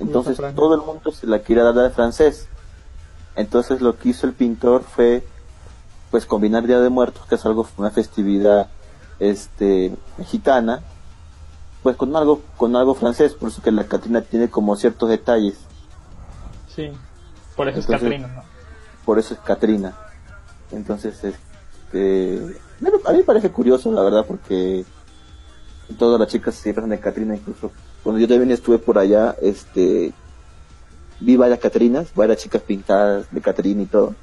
[0.00, 2.48] Entonces todo el mundo se la quiere dar de francés.
[3.36, 5.24] Entonces lo que hizo el pintor fue
[6.10, 8.68] pues combinar Día de Muertos que es algo una festividad
[9.18, 10.80] este mexicana
[11.82, 13.34] pues con algo con algo francés.
[13.34, 15.58] Por eso que la Catrina tiene como ciertos detalles.
[16.74, 16.90] Sí.
[17.56, 18.42] Por eso Entonces- es Catrina, ¿no?
[19.04, 19.94] por eso es Catrina.
[20.70, 21.38] Entonces este
[21.92, 24.84] bueno, a mí me parece curioso la verdad porque
[25.98, 27.70] todas las chicas siempre son de Catrina incluso
[28.02, 30.12] cuando yo también estuve por allá este
[31.20, 34.14] vi varias Catrinas varias chicas pintadas de Catrina y todo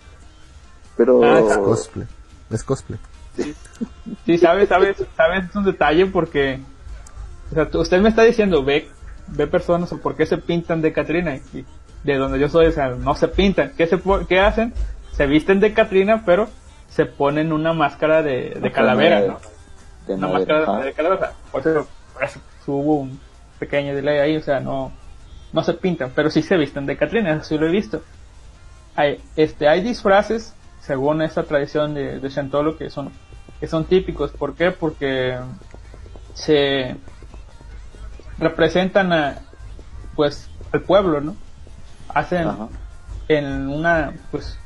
[1.00, 2.08] pero Ah, Es cosplay.
[2.50, 3.00] Es cosplay.
[4.26, 6.60] Sí, sabes, sabes, sabes, es un detalle porque,
[7.52, 8.90] o sea, usted me está diciendo, ve,
[9.28, 11.64] ve personas o por qué se pintan de Catrina y
[12.04, 13.72] de donde yo soy, o sea, no se pintan.
[13.78, 14.74] ¿Qué, se, qué hacen?
[15.14, 16.50] Se visten de Catrina, pero
[16.90, 19.40] se ponen una máscara de, calavera, ¿no?
[20.08, 21.34] de Una madera, máscara de calavera.
[21.52, 23.20] Por eso, por eso hubo un
[23.60, 24.92] pequeño delay ahí, o sea, no,
[25.54, 28.02] no se pintan, pero sí se visten de Catrina, eso sí lo he visto.
[28.96, 33.12] Hay, este, hay disfraces, según esta tradición de, de Chantolo, que son,
[33.60, 34.32] que son típicos.
[34.32, 34.72] ¿Por qué?
[34.72, 35.38] Porque
[36.34, 36.96] se
[38.40, 39.40] representan a,
[40.16, 41.36] pues, al pueblo, ¿no?
[42.10, 42.68] Hacen Ajá.
[43.28, 44.58] en una, pues,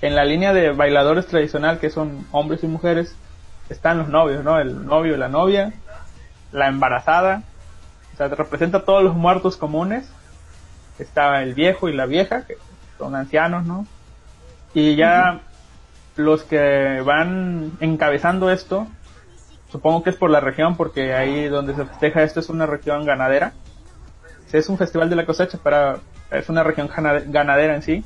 [0.00, 3.14] en la línea de bailadores tradicional, que son hombres y mujeres,
[3.68, 4.58] están los novios, ¿no?
[4.58, 5.72] El novio y la novia,
[6.52, 7.42] la embarazada,
[8.14, 10.10] o sea, representa todos los muertos comunes.
[10.98, 12.56] Está el viejo y la vieja, que
[12.96, 13.86] son ancianos, ¿no?
[14.74, 15.40] Y ya
[16.16, 18.88] los que van encabezando esto,
[19.70, 23.04] supongo que es por la región, porque ahí donde se festeja esto es una región
[23.04, 23.52] ganadera.
[24.52, 28.04] Es un festival de la cosecha, pero es una región gana- ganadera en sí.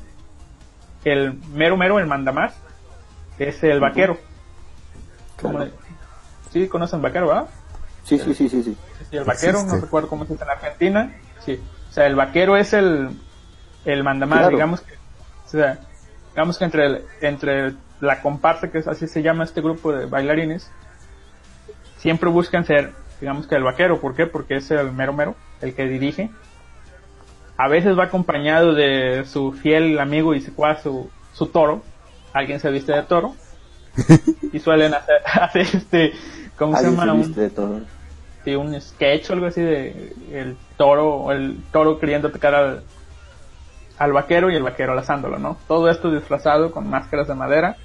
[1.03, 2.53] El mero mero, el mandamás,
[3.39, 4.17] es el vaquero.
[5.37, 5.59] Claro.
[5.59, 5.71] le-
[6.51, 7.47] Sí, conocen vaquero, ¿verdad?
[8.03, 8.77] sí sí sí sí sí
[9.11, 11.13] el vaquero, no recuerdo cómo se dice en Argentina.
[11.45, 13.09] Sí, o sea, el vaquero es el,
[13.85, 14.51] el mandamás, Claro.
[14.55, 15.79] digamos que, o sea,
[16.31, 20.05] digamos que entre, el- entre la comparsa, que es así se llama este grupo de
[20.05, 20.69] bailarines,
[21.97, 23.99] siempre buscan ser, digamos que el vaquero.
[23.99, 24.27] ¿Por qué?
[24.27, 26.29] Porque es el mero mero, el que dirige.
[27.57, 31.81] A veces va acompañado de su fiel amigo y secuaz, su, su toro.
[32.33, 33.35] Alguien se viste de toro.
[34.51, 36.13] y suelen hacer, hacer este,
[36.57, 37.03] ¿cómo se llama?
[37.03, 37.81] se Un- de todo
[38.45, 42.83] de un sketch o algo así de el toro el toro queriendo atacar al,
[43.97, 45.55] al vaquero y el vaquero lazándolo, ¿no?
[45.65, 47.77] Todo esto disfrazado con máscaras de madera.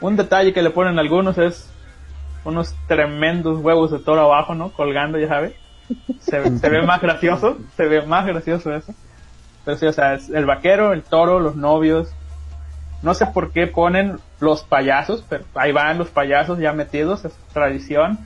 [0.00, 1.68] Un detalle que le ponen algunos es
[2.44, 4.70] unos tremendos huevos de toro abajo, ¿no?
[4.70, 5.54] Colgando, ya sabes.
[6.20, 8.94] Se, ve más gracioso, se ve más gracioso eso.
[9.64, 12.12] Pero sí, o sea, es el vaquero, el toro, los novios.
[13.02, 17.32] No sé por qué ponen los payasos, pero ahí van los payasos ya metidos, es
[17.52, 18.18] tradición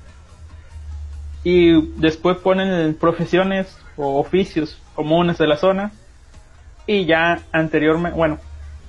[1.44, 5.92] y después ponen profesiones o oficios comunes de la zona
[6.87, 8.38] y ya anteriormente, bueno,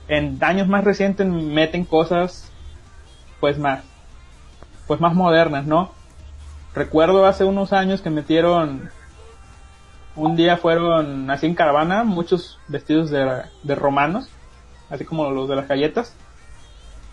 [0.07, 2.51] en años más recientes meten cosas
[3.39, 3.83] pues más
[4.88, 5.91] pues más modernas, ¿no?
[6.75, 8.89] Recuerdo hace unos años que metieron
[10.15, 14.29] un día fueron así en caravana muchos vestidos de, de romanos,
[14.89, 16.13] así como los de las galletas.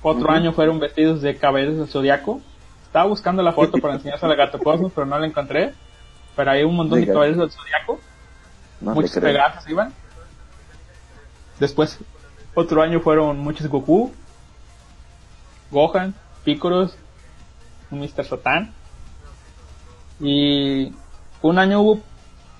[0.02, 0.32] Otro Ujú.
[0.32, 2.40] año fueron vestidos de caballeros del zodiaco.
[2.84, 5.74] Estaba buscando la foto para enseñarse a la Gato Cosmos, pero no la encontré.
[6.34, 7.14] Pero hay un montón de Diga.
[7.14, 8.00] caballeros del zodiaco.
[8.80, 9.16] no muchos
[9.68, 9.92] iban.
[11.60, 11.98] Después,
[12.54, 14.12] otro año fueron muchos Goku,
[15.70, 16.96] Gohan, Picoros,
[17.90, 18.24] un Mr.
[18.24, 18.74] Satan.
[20.22, 20.94] Y
[21.42, 22.00] un año hubo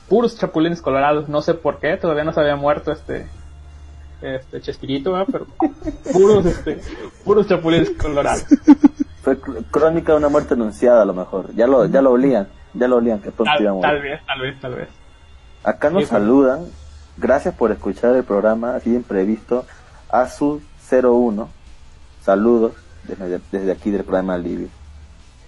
[0.08, 3.26] puros chapulines colorados, no sé por qué, todavía no se había muerto este
[4.20, 5.46] este Chespirito, pero
[6.12, 6.80] puros este
[7.24, 8.44] puros chapulines colorados.
[9.22, 11.54] Fue cr- crónica de una muerte anunciada a lo mejor.
[11.54, 14.00] Ya lo, ya lo olían, ya lo olían que pronto iba a Tal, morir.
[14.00, 14.88] tal vez, tal vez, tal vez.
[15.64, 16.20] Acá nos Sí, pues.
[16.20, 16.66] saludan.
[17.16, 19.64] Gracias por escuchar el programa así imprevisto.
[20.10, 21.46] Azu01.
[22.22, 22.72] Saludos
[23.04, 24.68] desde, desde aquí del programa Alivio.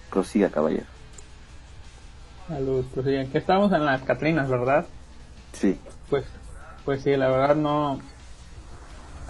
[0.09, 0.85] Prosiga, caballero.
[2.47, 4.85] Salud, pues sí, aquí estamos en las Catrinas, ¿verdad?
[5.53, 5.79] Sí.
[6.09, 6.25] Pues,
[6.83, 7.99] pues sí, la verdad no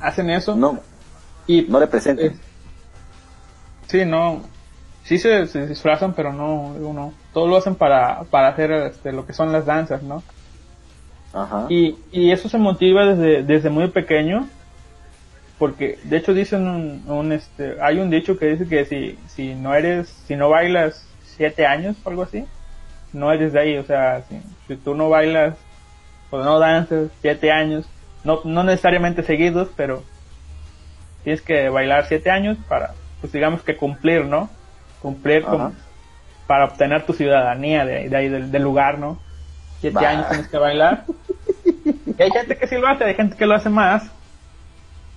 [0.02, 0.80] hacen eso No,
[1.48, 2.34] y no le presenten.
[2.34, 2.38] Eh,
[3.88, 4.42] sí, no.
[5.04, 9.26] sí se, se disfrazan, pero no, uno, todo lo hacen para, para hacer este, lo
[9.26, 10.22] que son las danzas, ¿no?
[11.34, 11.68] Ajá.
[11.70, 14.48] Y, y eso se motiva desde, desde muy pequeño,
[15.58, 19.56] porque de hecho dicen un, un, este, hay un dicho que dice que si, si
[19.56, 22.46] no eres, si no bailas siete años o algo así,
[23.16, 25.56] no eres de ahí, o sea, si, si tú no bailas
[26.30, 27.88] o no danzas siete años,
[28.24, 30.04] no, no necesariamente seguidos, pero
[31.24, 34.50] tienes que bailar siete años para, pues digamos que cumplir, ¿no?
[35.02, 35.76] Cumplir con,
[36.48, 39.20] para obtener tu ciudadanía de, de ahí del, del lugar, ¿no?
[39.82, 40.10] Siete Bah.
[40.10, 41.06] años tienes que bailar.
[42.18, 44.10] Y hay gente que sí lo hace, hay gente que lo hace más.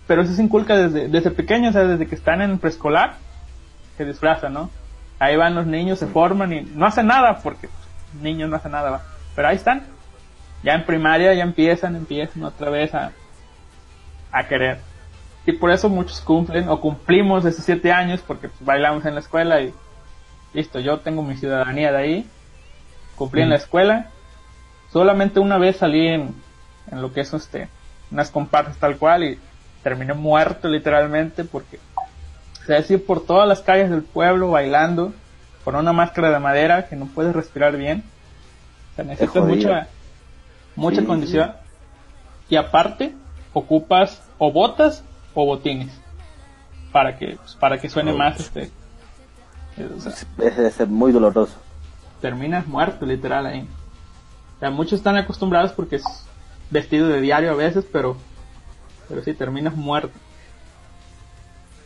[0.06, 3.16] Pero eso se inculca desde, desde pequeño, o sea, desde que están en preescolar,
[3.96, 4.70] se disfrazan, ¿no?
[5.18, 7.77] Ahí van los niños, se forman y no hacen nada, porque pues,
[8.14, 9.02] niños no hacen nada, ¿va?
[9.34, 9.84] Pero ahí están.
[10.62, 13.12] Ya en primaria ya empiezan, empiezan otra vez a,
[14.32, 14.78] a querer.
[15.46, 19.20] Y por eso muchos cumplen o cumplimos esos siete años porque pues, bailamos en la
[19.20, 19.72] escuela y
[20.52, 22.30] listo, yo tengo mi ciudadanía de ahí,
[23.16, 24.10] cumplí en la escuela.
[24.92, 26.34] Solamente una vez salí en,
[26.90, 27.68] en lo que es este,
[28.10, 29.38] unas comparsas tal cual y
[29.82, 31.78] terminé muerto literalmente porque
[32.66, 35.12] se decir por todas las calles del pueblo bailando
[35.68, 38.02] con una máscara de madera que no puedes respirar bien.
[38.92, 39.86] O sea, necesitas mucha,
[40.76, 41.52] mucha Sí, condición.
[42.48, 43.14] Y aparte,
[43.52, 45.04] ocupas o botas
[45.34, 45.92] o botines
[46.90, 48.16] para que pues, para que suene Oh.
[48.16, 48.70] más este
[49.76, 51.58] eh, o sea, Es, es- es muy doloroso.
[52.22, 53.68] terminas muerto literal ahí
[54.56, 56.04] o sea, muchos están acostumbrados porque es
[56.70, 58.16] vestido de diario a veces pero
[59.06, 60.14] pero sí terminas muerto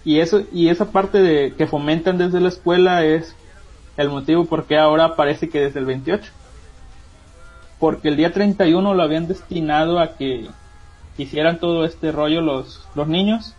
[0.04, 3.34] y eso y esa parte de que fomentan desde la escuela es
[3.96, 6.30] el motivo por qué ahora parece que desde el 28
[7.78, 10.48] porque el día 31 lo habían destinado a que
[11.18, 13.54] hicieran todo este rollo los, los niños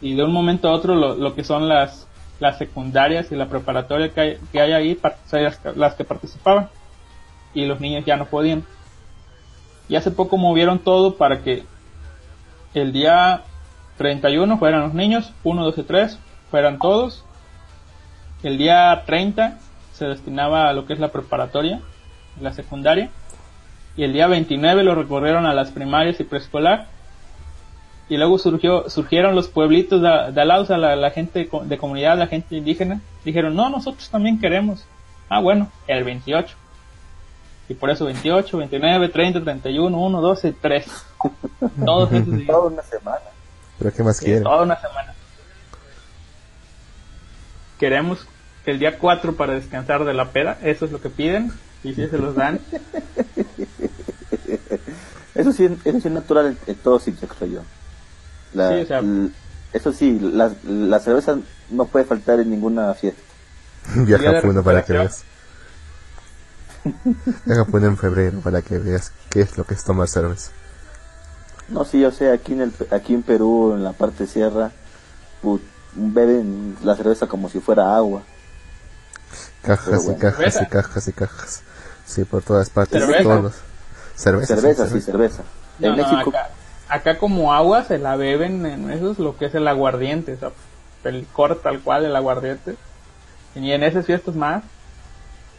[0.00, 2.06] y de un momento a otro lo, lo que son las,
[2.40, 5.00] las secundarias y la preparatoria que hay, que hay ahí,
[5.32, 6.68] las, las que participaban
[7.54, 8.64] y los niños ya no podían.
[9.88, 11.64] Y hace poco movieron todo para que
[12.74, 13.42] el día
[13.96, 16.18] 31 fueran los niños, 1, 2 y 3
[16.50, 17.24] fueran todos.
[18.42, 19.58] El día 30
[19.92, 21.80] se destinaba a lo que es la preparatoria,
[22.40, 23.10] la secundaria.
[23.96, 26.86] Y el día 29 lo recorrieron a las primarias y preescolar.
[28.08, 31.48] Y luego surgió, surgieron los pueblitos de, de al lado, o sea, la, la gente
[31.48, 33.00] co- de comunidad, la gente indígena.
[33.24, 34.84] Dijeron, no, nosotros también queremos.
[35.28, 36.56] Ah, bueno, el 28.
[37.68, 40.86] Y por eso 28, 29, 30, 31, 1, 12, 3.
[41.84, 42.46] Todos esos días.
[42.46, 43.20] Toda una semana.
[43.78, 44.44] Pero ¿qué más Sí, quieren?
[44.44, 45.12] toda una semana.
[47.78, 48.26] Queremos
[48.64, 51.52] que el día 4 para descansar de la peda, eso es lo que piden,
[51.84, 52.60] y si se los dan.
[55.34, 57.60] Eso sí, eso sí es natural en, en todo sitio, creo yo.
[58.54, 59.30] La- Sí, o sea- l-
[59.72, 61.38] eso sí, la, la cerveza
[61.70, 63.20] no puede faltar en ninguna fiesta.
[63.94, 65.22] Viaja a Puno para que veas.
[67.44, 70.50] Viaja a Puno en febrero para que veas qué es lo que es tomar cerveza.
[71.68, 74.72] No, sí, yo sé, aquí en, el, aquí en Perú, en la parte sierra,
[75.42, 75.60] put-
[75.94, 78.22] beben la cerveza como si fuera agua.
[79.62, 81.62] Cajas y cajas y cajas y cajas.
[82.06, 83.00] Sí, por todas partes.
[83.00, 83.22] ¿Cerveza?
[83.22, 83.54] Todos los-
[84.14, 85.12] Cerveza, cerveza, sí, cerveza.
[85.12, 85.42] cerveza.
[85.78, 86.50] No, en no, México, acá,
[86.88, 90.38] acá como agua se la beben en eso es lo que es el aguardiente, o
[90.38, 90.50] sea,
[91.04, 92.74] el licor tal cual, el aguardiente.
[93.54, 94.64] Y en esas fiestas más.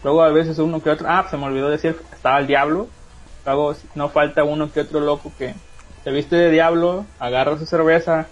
[0.04, 2.88] Luego a veces uno que otro, ah, se me olvidó decir, estaba el diablo.
[3.46, 5.54] Luego no falta uno que otro loco que
[6.04, 8.28] se viste de diablo, agarra su cerveza,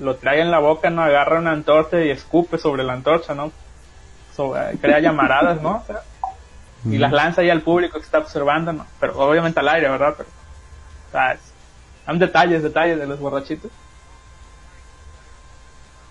[0.00, 3.50] lo trae en la boca, no agarra una antorcha y escupe sobre la antorcha, ¿no?
[4.36, 5.76] Sobre- crea llamaradas, ¿no?
[5.78, 6.02] O sea,
[6.84, 8.86] y las lanza ahí al público que está observando, ¿no?
[9.00, 10.14] Pero obviamente al aire, ¿verdad?
[10.16, 11.40] Pero, o sea, es-
[12.06, 13.70] son detalles, detalles de los borrachitos.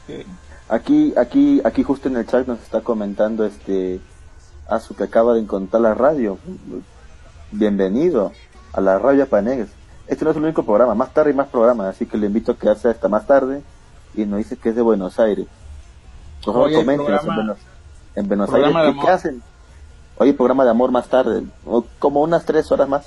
[0.06, 0.26] Que-
[0.69, 4.00] aquí, aquí, aquí justo en el chat nos está comentando este
[4.69, 6.38] Azu que acaba de encontrar la radio.
[7.52, 8.33] Bienvenido
[8.73, 9.69] a la radio Panegues.
[10.08, 12.52] Este no es el único programa, más tarde y más programas, así que le invito
[12.54, 13.62] a quedarse hasta más tarde
[14.15, 15.45] y nos dice que es de Buenos Aires.
[16.43, 17.58] Por favor, Oye, coméntenos en programa- Buenos,
[18.15, 19.43] en Buenos Aires, de ¿qué, hacen?
[20.17, 23.05] Oye, programa de amor más tarde, o como unas tres horas más.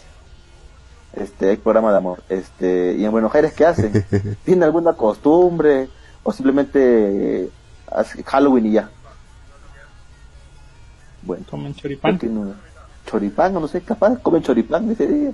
[1.12, 2.22] Este, hay programa de amor.
[2.28, 4.04] Este, y en Buenos Aires, ¿qué hacen?
[4.44, 5.88] ¿Tienen alguna costumbre?
[6.22, 7.50] ¿O simplemente eh,
[7.90, 8.90] hace Halloween y ya?
[11.22, 12.18] Bueno, Comen ¿qué choripán.
[12.18, 12.52] tiene?
[13.06, 15.32] choripán, o no sé, capaz comen choripán ese día.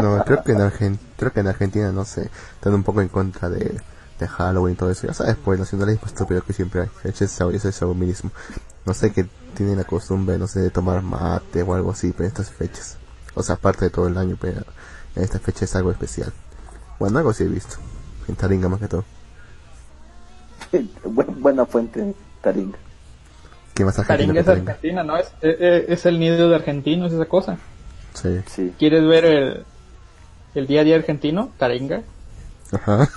[0.00, 3.08] No, creo que en Argentina, creo que en Argentina, no sé, están un poco en
[3.08, 3.80] contra de,
[4.22, 5.06] de Halloween y todo eso.
[5.06, 6.88] Ya sabes, pues, nacionalismo estúpido que siempre hay.
[7.04, 8.30] Ese es ese es chauvinismo.
[8.86, 12.24] No sé que tienen la costumbre, no sé, de tomar mate o algo así, pero
[12.24, 12.96] en estas fechas.
[13.34, 14.62] O sea, aparte de todo el año, pero
[15.16, 16.32] en esta fecha es algo especial.
[16.98, 17.76] Bueno, algo sí he visto.
[18.28, 19.04] En Taringa más que todo.
[21.04, 22.78] Bu- Buena fuente, Taringa.
[23.74, 24.72] ¿Qué más Taringa es Taringa?
[24.72, 25.16] Argentina, ¿no?
[25.16, 27.58] Es, es, es el nido de argentinos, esa cosa.
[28.14, 28.40] Sí.
[28.46, 28.72] Sí.
[28.78, 29.64] ¿Quieres ver el,
[30.54, 31.50] el día a día argentino?
[31.58, 32.02] Taringa.
[32.72, 33.08] Ajá.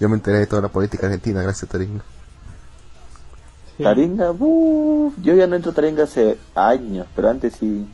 [0.00, 2.02] Yo me enteré de toda la política argentina gracias a Taringa.
[3.76, 3.84] Sí.
[3.84, 7.86] Taringa, uff, yo ya no entro a Taringa hace años, pero antes sí.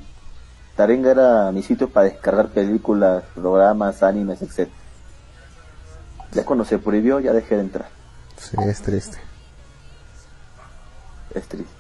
[0.77, 4.69] Taringa era mi sitio para descargar películas, programas, animes, etc.
[6.33, 7.89] Ya cuando se prohibió, ya dejé de entrar.
[8.37, 9.19] Sí, es triste.
[11.35, 11.75] Es triste.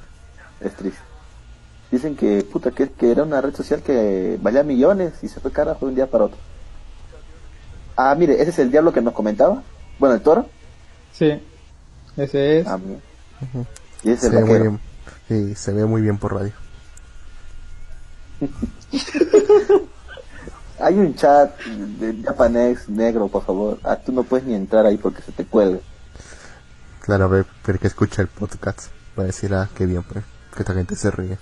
[0.61, 1.01] Es triste.
[1.93, 5.53] Dicen que, puta, que, que era una red social que valía millones y se fue
[5.53, 6.39] carajo de un día para otro.
[7.97, 9.63] Ah, mire, ese es el diablo que nos comentaba.
[9.99, 10.49] Bueno, el toro.
[11.13, 11.41] Sí.
[12.17, 12.67] Ese es.
[12.67, 13.01] Ah, mira.
[14.03, 14.71] Y ese es Se el ve muy vaquero.
[14.71, 14.81] bien.
[15.49, 16.53] Sí, se ve muy bien por radio.
[20.79, 23.79] Hay un chat de japonés negro, por favor.
[23.83, 25.79] Ah, tú no puedes ni entrar ahí porque se te cuelga.
[27.01, 28.89] Claro, pero que escucha el podcast.
[29.19, 30.23] Va a decir, ah, qué bien, pues,
[30.55, 31.39] que esta gente se ríe.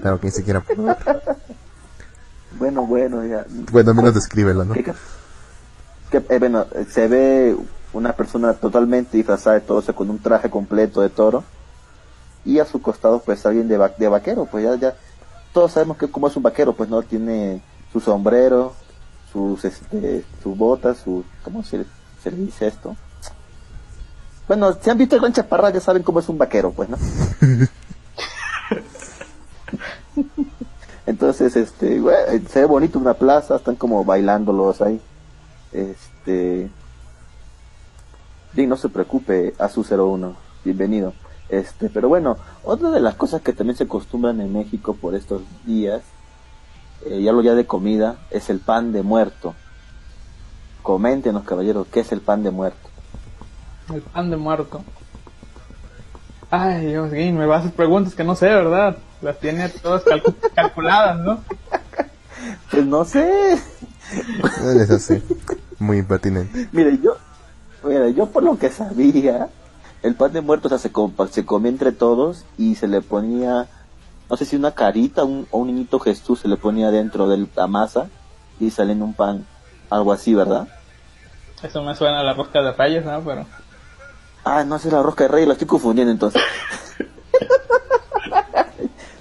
[0.00, 0.96] Claro, que ni siquiera puede ver.
[2.58, 3.44] Bueno, bueno, ya.
[3.70, 4.72] Bueno, menos descríbelo, ¿no?
[4.72, 4.94] ¿Qué ca-
[6.10, 7.54] que, eh, bueno, se ve
[7.96, 11.44] una persona totalmente disfrazada de todo, con un traje completo de toro.
[12.44, 14.44] Y a su costado, pues, alguien de, va- de vaquero.
[14.46, 14.94] Pues ya, ya,
[15.52, 17.02] todos sabemos que como es un vaquero, pues, ¿no?
[17.02, 17.60] Tiene
[17.92, 18.72] su sombrero,
[19.32, 22.94] sus, este, sus botas, su, ¿cómo se, le dice esto?
[24.46, 26.96] Bueno, si han visto el Gran Chaparral, ya saben cómo es un vaquero, pues, ¿no?
[31.06, 32.16] Entonces, este, güey,
[32.48, 35.00] se ve bonito una plaza, están como bailándolos ahí.
[35.72, 36.68] Este.
[38.56, 40.34] Y no se preocupe, a su 01,
[40.64, 41.12] bienvenido.
[41.48, 45.42] Este, pero bueno, otra de las cosas que también se acostumbran en México por estos
[45.64, 46.02] días,
[47.04, 49.54] eh, ya lo ya de comida, es el pan de muerto.
[50.82, 52.88] Coméntenos, caballeros, ¿qué es el pan de muerto?
[53.92, 54.82] El pan de muerto.
[56.50, 58.96] Ay, Dios, Guin, me vas a hacer preguntas que no sé, ¿verdad?
[59.20, 61.40] Las tiene todas calcu- calculadas, ¿no?
[62.70, 63.54] Pues no sé.
[63.54, 65.22] Es así.
[65.78, 66.68] Muy impertinente.
[66.72, 67.16] Mire, yo,
[67.86, 69.48] mire, yo por lo que sabía,
[70.02, 73.00] el pan de muerto o sea, se, compa- se comía entre todos y se le
[73.00, 73.66] ponía,
[74.28, 77.46] no sé si una carita un- o un niñito Jesús se le ponía dentro de
[77.54, 78.08] la masa
[78.60, 79.46] y sale en un pan,
[79.90, 80.68] algo así, ¿verdad?
[81.62, 83.20] Eso me suena a la rosca de reyes, ¿no?
[83.22, 83.46] Pero...
[84.44, 86.42] Ah, no, esa es la rosca de rey, la estoy confundiendo entonces.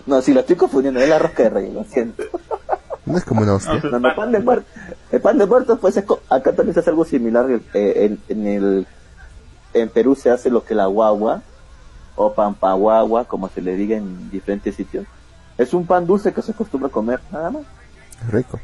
[0.06, 2.24] no, sí, la estoy confundiendo, es la rosca de rey, lo siento.
[3.06, 3.80] No es como una hostia.
[3.92, 4.68] No, no, pan de muerto.
[5.16, 7.46] El pan de muerto, pues es co- acá también se hace algo similar.
[7.74, 8.88] eh, en, en el,
[9.74, 11.42] en Perú se hace lo que la guagua,
[12.18, 15.06] o pampaguagua, como se le diga en diferentes sitios.
[15.58, 17.64] Es un pan dulce que se acostumbra a comer, nada más.
[18.26, 18.60] Es rico.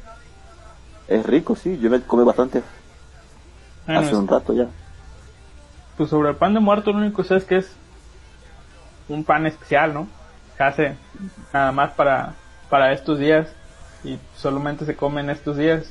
[1.07, 2.61] Es rico, sí, yo me comí bastante
[3.85, 4.67] Bueno, hace un rato ya.
[5.95, 7.71] pues sobre el pan de muerto lo único que sé es que es
[9.07, 10.05] un pan especial, ¿no?
[10.57, 10.95] Se hace
[11.53, 12.33] nada más para,
[12.69, 13.47] para estos días
[14.03, 15.89] y solamente se come en estos días.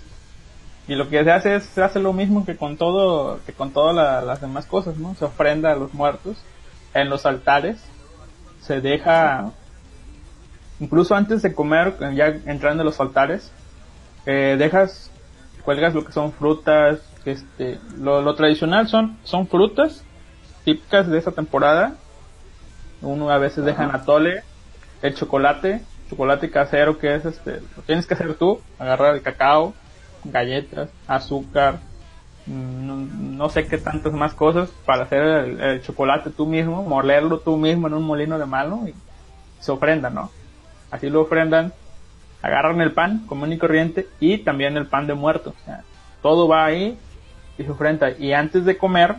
[0.91, 3.71] Y lo que se hace es, se hace lo mismo que con todo, que con
[3.71, 5.15] todas la- las demás cosas, ¿no?
[5.15, 6.37] Se ofrenda a los muertos
[6.95, 7.79] en los altares,
[8.61, 9.53] se deja,
[10.81, 13.53] incluso antes de comer, ya entrando en los altares,
[14.27, 15.13] eh, dejas,
[15.65, 20.03] cuelgas lo que son frutas, este, lo, lo tradicional son, son frutas
[20.65, 21.95] típicas de esa temporada.
[23.01, 24.43] Uno a veces deja en atole,
[25.03, 29.73] el chocolate, chocolate casero que es este, lo tienes que hacer tú, agarrar el cacao,
[30.25, 31.81] galletas, azúcar,
[32.47, 37.39] mm, no, no sé qué tantas más cosas para hacer el, chocolate tú mismo, molerlo
[37.39, 38.95] tú mismo en un molino de mano y
[39.61, 40.31] se ofrenda, ¿no?
[40.91, 41.73] Así lo ofrendan,
[42.43, 45.55] agarran el pan común y corriente y también el pan de muerto,
[46.23, 46.99] todo va ahí
[47.59, 48.11] y se ofrenda.
[48.11, 49.17] Y antes de comer,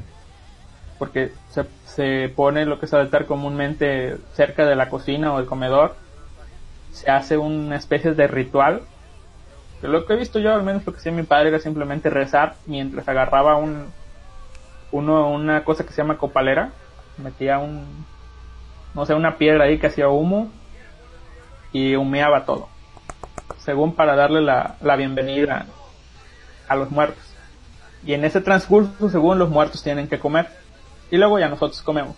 [0.99, 5.45] porque se, se pone lo que es altar comúnmente cerca de la cocina o el
[5.45, 5.95] comedor,
[6.91, 8.81] se hace una especie de ritual.
[9.81, 12.55] Lo que he visto yo, al menos lo que hacía mi padre, era simplemente rezar
[12.67, 13.87] mientras agarraba un,
[14.91, 16.71] uno, una cosa que se llama copalera,
[17.17, 18.05] metía un,
[18.93, 20.51] no sé, una piedra ahí que hacía humo
[21.71, 22.69] y humeaba todo,
[23.59, 25.65] según para darle la, la bienvenida
[26.67, 27.23] a los muertos.
[28.05, 30.47] Y en ese transcurso, según los muertos tienen que comer.
[31.11, 32.15] Y luego ya nosotros comemos.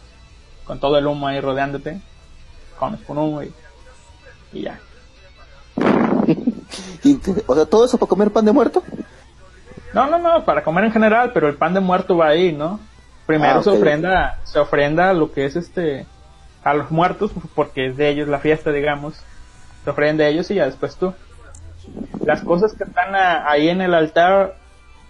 [0.63, 1.99] Con todo el humo ahí rodeándote.
[2.79, 3.53] Comes con humo y,
[4.53, 4.79] y ya.
[7.03, 8.83] Y o sea, todo eso para comer pan de muerto.
[9.93, 12.79] No, no, no, para comer en general, pero el pan de muerto va ahí, ¿no?
[13.27, 16.05] Primero Ah, se ofrenda, se ofrenda lo que es este,
[16.63, 19.15] a los muertos, porque es de ellos la fiesta, digamos.
[19.83, 21.13] Se ofrenda a ellos y ya después tú.
[22.25, 24.55] Las cosas que están a- ahí en el altar,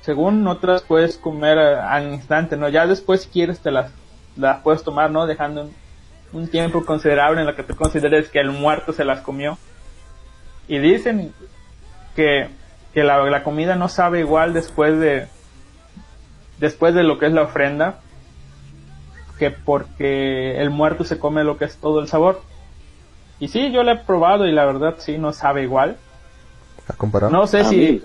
[0.01, 2.67] según otras puedes comer al instante, ¿no?
[2.69, 3.91] Ya después si quieres te las,
[4.35, 5.25] las puedes tomar, ¿no?
[5.27, 5.71] Dejando en,
[6.33, 9.57] un tiempo considerable en lo que tú consideres que el muerto se las comió.
[10.67, 11.33] Y dicen
[12.15, 12.49] que,
[12.93, 15.27] que la, la comida no sabe igual después de
[16.59, 17.99] después de lo que es la ofrenda
[19.39, 22.41] que porque el muerto se come lo que es todo el sabor.
[23.39, 25.97] Y sí, yo lo he probado y la verdad sí no sabe igual.
[26.87, 27.31] ¿Ha comparado?
[27.31, 28.01] No sé Ah, si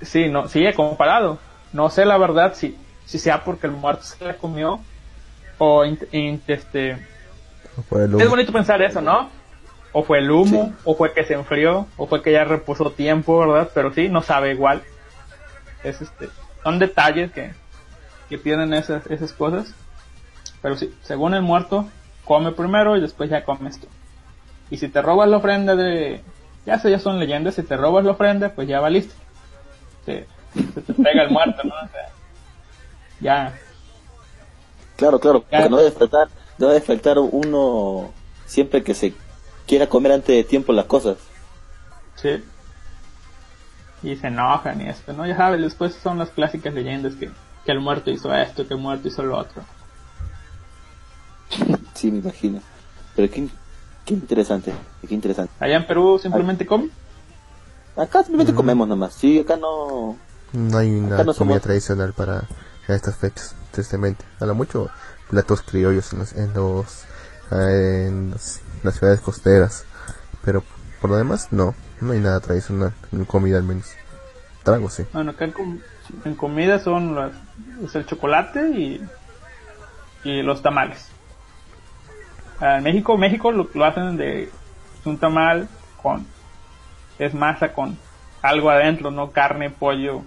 [0.00, 1.38] sí, no, sí he comparado.
[1.72, 4.80] No sé la verdad si si sea porque el muerto se la comió
[5.58, 6.96] o int- int- este
[8.18, 9.28] es bonito pensar eso, ¿no?
[9.92, 10.74] O fue el humo, Sí.
[10.84, 13.70] o fue que se enfrió, o fue que ya reposó tiempo, ¿verdad?
[13.74, 14.82] Pero sí, no sabe igual.
[15.84, 16.28] Es este,
[16.62, 17.52] son detalles que,
[18.28, 19.74] que tienen esas, esas cosas.
[20.62, 21.88] Pero sí, según el muerto,
[22.24, 23.86] come primero y después ya comes tú.
[24.70, 26.22] Y si te robas la ofrenda de,
[26.64, 29.12] ya sé, ya son leyendas, si te robas la ofrenda, pues ya valiste.
[30.06, 31.74] Se, se te pega el muerto, ¿no?
[31.74, 32.08] O sea,
[33.20, 33.54] ya,
[34.96, 35.58] Claro, claro, Ya.
[35.58, 36.28] porque no debe faltar,
[36.58, 38.10] no debe faltar uno
[38.46, 39.12] siempre que se
[39.72, 41.16] quiera comer antes de tiempo las cosas.
[42.16, 42.44] Sí.
[44.02, 45.26] Y se enojan y esto, ¿no?
[45.26, 47.30] Ya sabes, después son las clásicas leyendas que,
[47.64, 49.62] que el muerto hizo esto, que el muerto hizo lo otro.
[51.94, 52.60] Sí, me imagino.
[53.16, 53.48] Pero qué,
[54.04, 54.74] qué interesante,
[55.08, 55.52] qué interesante.
[55.58, 56.90] Allá en Perú simplemente comen.
[57.96, 59.14] Acá simplemente comemos nomás.
[59.14, 60.16] Sí, acá no.
[60.52, 62.44] No hay una no comida somos- tradicional para
[62.88, 64.22] estas fechas, tristemente.
[64.40, 64.90] A lo mucho
[65.30, 67.04] platos criollos en, los, en, los,
[67.52, 69.84] eh, en los- las ciudades costeras.
[70.44, 70.62] Pero
[71.00, 71.74] por lo demás, no.
[72.00, 72.92] No hay nada tradicional.
[73.12, 73.92] En comida al menos.
[74.62, 75.04] Trago, sí.
[75.12, 75.78] Bueno, acá en, com-
[76.24, 77.32] en comida son las,
[77.84, 79.04] es el chocolate y,
[80.24, 81.08] y los tamales.
[82.60, 85.68] Ah, En México, México lo, lo hacen de es un tamal
[86.00, 86.26] con
[87.18, 87.98] es masa con
[88.40, 90.22] algo adentro, no carne, pollo,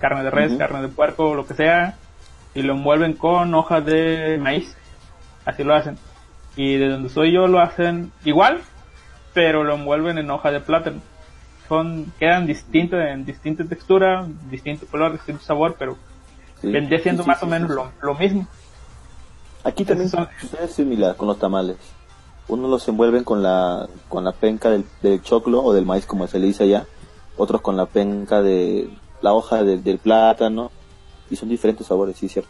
[0.00, 1.96] carne de res, carne de puerco, lo que sea,
[2.54, 4.74] y lo envuelven con hojas de maíz.
[5.44, 5.98] Así lo hacen.
[6.56, 8.60] Y de donde soy yo lo hacen igual,
[9.34, 11.00] pero lo envuelven en hoja de plátano.
[11.68, 15.96] Son, quedan distintos, en distinta textura, distinto color, distinto sabor, pero
[16.62, 16.70] Sí.
[16.72, 17.70] vendría siendo Sí, más sí, o menos.
[17.70, 18.46] Lo, lo mismo.
[19.64, 20.28] Aquí también Son-
[20.62, 21.76] es similar con los tamales.
[22.48, 26.26] Unos los envuelven con la con la penca del, del choclo o del maíz como
[26.28, 26.86] se le dice allá.
[27.36, 28.88] Otros con la penca de
[29.20, 30.70] la hoja de- del plátano.
[31.28, 32.48] Y son diferentes sabores, sí, cierto.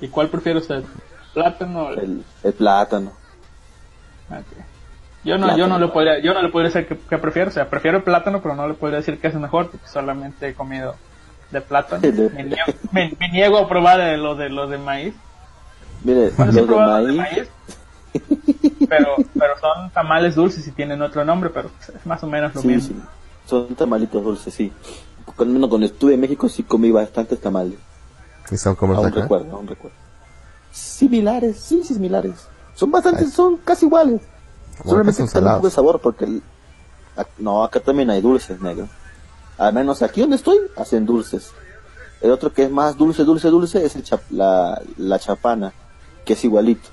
[0.00, 0.82] ¿Y cuál prefiere usted?
[1.36, 2.24] ¿Plátano el-
[2.56, 3.12] plátano.
[5.22, 7.52] Yo no, yo no le podría, yo no le podría decir que, que prefiero, o
[7.52, 10.54] sea, prefiero el plátano, pero no le podría decir que es mejor, porque solamente he
[10.54, 10.94] comido
[11.50, 12.00] de plátano.
[12.00, 15.14] De- me, niego, me- me niego a probar de lo de los de maíz.
[16.04, 17.48] Mire, Bueno, sí he los de los maíz,
[18.88, 19.08] pero,
[19.38, 22.68] pero son tamales dulces y tienen otro nombre, pero es más o menos lo sí,
[22.68, 23.02] mismo.
[23.02, 23.06] sí.
[23.44, 24.72] Son tamalitos dulces, sí.
[25.36, 27.78] Cuando, cuando estuve en México sí comí bastantes tamales.
[28.50, 29.22] Y son como los Aún de acá.
[29.22, 30.05] recuerdo, aún recuerdo.
[30.76, 32.34] Similares, sí, similares.
[32.74, 33.30] Son bastante, Ay.
[33.30, 34.20] son casi iguales.
[34.84, 36.42] Solamente un poco de sabor porque el-
[37.38, 38.86] no, acá también hay dulces, negro.
[39.56, 41.52] Al menos aquí donde estoy hacen dulces.
[42.20, 45.72] El otro que es más dulce, dulce, dulce es el chap- la, la chapana,
[46.26, 46.90] que es igualito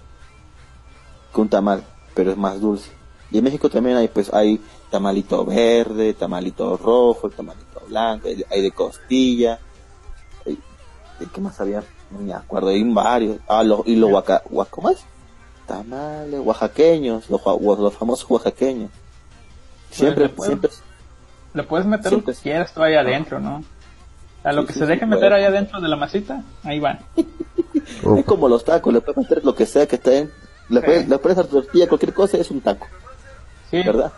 [1.33, 2.89] que un tamal, pero es más dulce.
[3.31, 4.61] Y en México también hay pues hay
[4.91, 9.59] tamalito verde, tamalito rojo, tamalito blanco, hay de, costilla.
[10.45, 10.57] hay-
[11.19, 11.83] ¿de ¿Qué más había?
[12.13, 13.37] No me acuerdo, hay varios.
[13.47, 14.99] Ah, los, y los huaca, ¿cómo es?
[15.67, 18.89] Tamales oaxaqueños, los, los famosos oaxaqueños.
[19.89, 20.69] Siempre, le puedo- siempre,
[21.53, 23.63] Le puedes meter Siempre- lo que quieras tú ahí adentro, ¿no?
[24.41, 25.35] Sea, lo Sí, que sí, se sí, deje meter bueno.
[25.35, 26.99] ahí adentro de la masita, ahí van.
[28.17, 30.29] Es como los tacos, le puedes meter lo que sea que esté,
[30.69, 30.85] le Sí.
[30.85, 32.87] puedes, le puedes hacer tortilla, cualquier cosa, es un taco,
[33.71, 34.11] Sí, ¿verdad?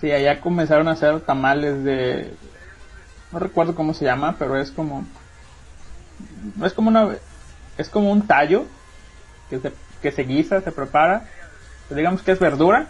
[0.00, 2.34] Sí, allá comenzaron a hacer tamales de...
[3.32, 5.04] No recuerdo cómo se llama, pero es como...
[6.56, 7.08] No es como una...
[7.76, 8.66] Es como un tallo
[9.50, 11.24] que se, que se guisa, se prepara.
[11.88, 12.86] Pues digamos que es verdura.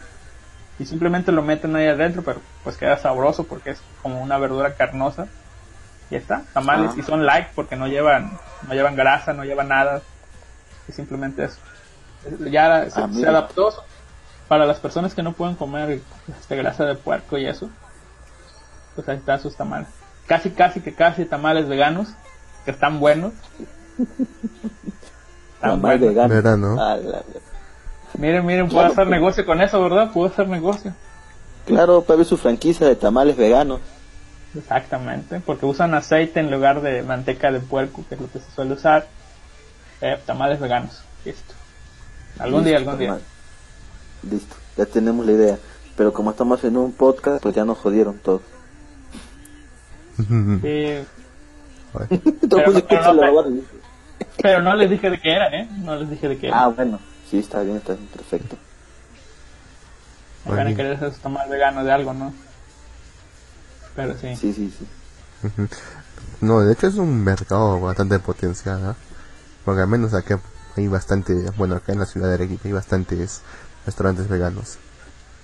[0.79, 4.75] Y simplemente lo meten ahí adentro, pero pues queda sabroso porque es como una verdura
[4.75, 5.29] carnosa.
[6.11, 6.91] Y está, tamales.
[6.93, 6.97] Ah.
[6.99, 10.03] Y son light porque no llevan, no llevan grasa, no llevan nada.
[10.89, 11.59] Es simplemente eso.
[12.51, 13.73] Ya se, Ah, se adaptó
[14.49, 17.71] para las personas que no pueden comer este, grasa de puerco y eso,
[18.95, 19.89] pues ahí están sus tamales.
[20.27, 22.09] Casi, casi que casi tamales veganos,
[22.65, 23.33] que están buenos.
[25.57, 26.17] Están buenos.
[26.79, 27.23] Ah, la-
[28.19, 30.13] Miren, miren, puedo Claro, hacer negocio con eso, ¿verdad?
[30.13, 30.95] Puedo hacer negocio.
[31.67, 33.81] Claro, para ver su franquicia de tamales veganos.
[34.57, 38.51] Exactamente, porque usan aceite en lugar de manteca de puerco, que es lo que se
[38.53, 39.09] suele usar.
[40.01, 41.55] Eh, tamales veganos, listo.
[42.39, 43.19] Algún día, algún día.
[44.31, 45.59] Listo, ya tenemos la idea.
[45.97, 48.43] Pero como estamos en un podcast, pues ya nos jodieron todos.
[50.17, 50.99] Sí,
[52.11, 53.13] Mundo pero
[54.61, 55.69] no Pero les dije de qué era, ¿eh?
[55.79, 56.65] No les dije de qué era.
[56.65, 56.99] Ah, bueno,
[57.31, 58.57] sí, está bien, está bien, perfecto.
[60.45, 62.35] Me van a querer hacer tomar vegano de algo, ¿no?
[63.97, 64.37] Pero sí.
[64.37, 64.87] Sí, sí, sí.
[66.41, 68.97] No, de hecho es un mercado bastante potencial.
[69.65, 70.41] Porque al menos acá
[70.77, 73.41] hay bastante, bueno, acá en la ciudad de Arequipa hay bastantes
[73.87, 74.79] restaurantes veganos.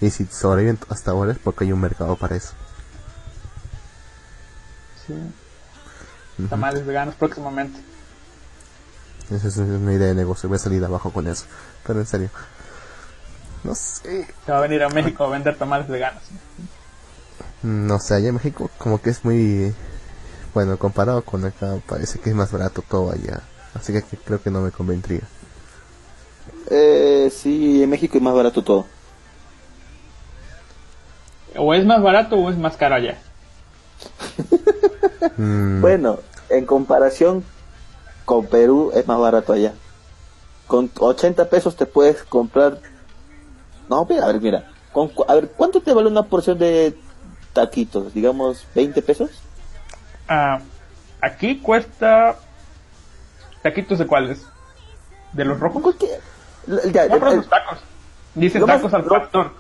[0.00, 2.52] Y si sobreviven hasta ahora es porque hay un mercado para eso.
[5.06, 5.14] sí.
[6.48, 7.80] Tamales veganos próximamente.
[9.30, 11.44] Esa es una idea de negocio, voy a salir de abajo con eso.
[11.86, 12.30] Pero en serio.
[13.62, 14.26] No sé.
[14.44, 16.22] Se va a venir a México a vender tamales veganos.
[17.62, 19.74] No sé, allá en México como que es muy...
[20.54, 23.42] Bueno, comparado con acá parece que es más barato todo allá.
[23.74, 25.22] Así que creo que no me convendría.
[26.70, 28.86] Eh, sí, en México es más barato todo.
[31.56, 33.18] O es más barato o es más caro allá.
[35.36, 36.20] Mm, Bueno,
[36.50, 37.44] en comparación
[38.24, 39.72] con Perú es más barato allá.
[40.66, 42.78] Con 80 pesos te puedes comprar...
[43.88, 44.70] No, mira, a ver, mira.
[44.92, 46.96] Con a ver, ¿cuánto te vale una porción de
[47.52, 48.14] taquitos?
[48.14, 49.30] Digamos, 20 pesos.
[50.28, 50.60] Ah,
[51.20, 52.36] aquí cuesta.
[53.62, 54.44] ¿Taquitos de cuáles?
[55.32, 55.96] ¿De los rojos?
[56.92, 57.78] Ya, los tacos.
[58.34, 59.52] Dicen tacos al factor.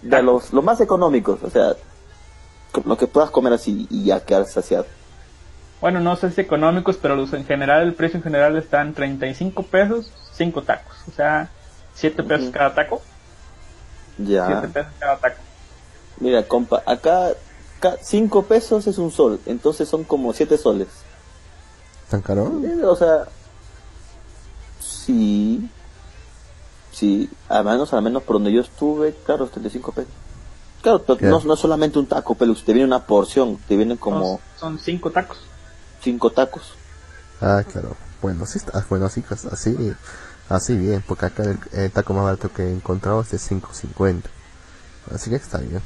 [0.00, 1.74] de los, los más económicos, o sea,
[2.84, 4.86] lo que puedas comer así y ya quedar saciado.
[5.80, 8.92] Bueno, no sé si económicos, pero los en general, el precio en general está en
[8.94, 10.94] 35 pesos, 5 tacos.
[11.08, 11.48] O sea,
[11.94, 13.00] 7 pesos cada taco.
[14.16, 14.60] 7 Ya.
[14.72, 15.40] pesos cada taco.
[16.18, 17.30] Mira, compa, acá
[18.02, 20.88] 5 pesos es un sol, entonces son como 7 soles.
[22.10, 22.52] ¿Tan caro?
[22.62, 23.24] Eh, O sea,
[24.80, 25.68] sí,
[26.92, 30.12] sí, al menos, al menos por donde yo estuve, claro, 35 pesos.
[30.82, 31.38] Claro, pero Claro.
[31.40, 35.10] no, no solamente un taco, pero te viene una porción, te vienen como Son 5
[35.10, 35.38] tacos.
[36.00, 36.74] 5 tacos.
[37.40, 37.96] Ah, claro.
[38.22, 39.94] Bueno, sí está, bueno, así, así,
[40.48, 44.22] así bien, porque acá el, el taco más barato que he encontrado es de 5.50.
[45.14, 45.80] Así que está bien.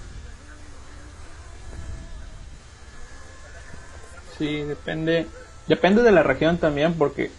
[4.39, 5.27] Sí, depende.
[5.67, 7.31] Depende de la región también, porque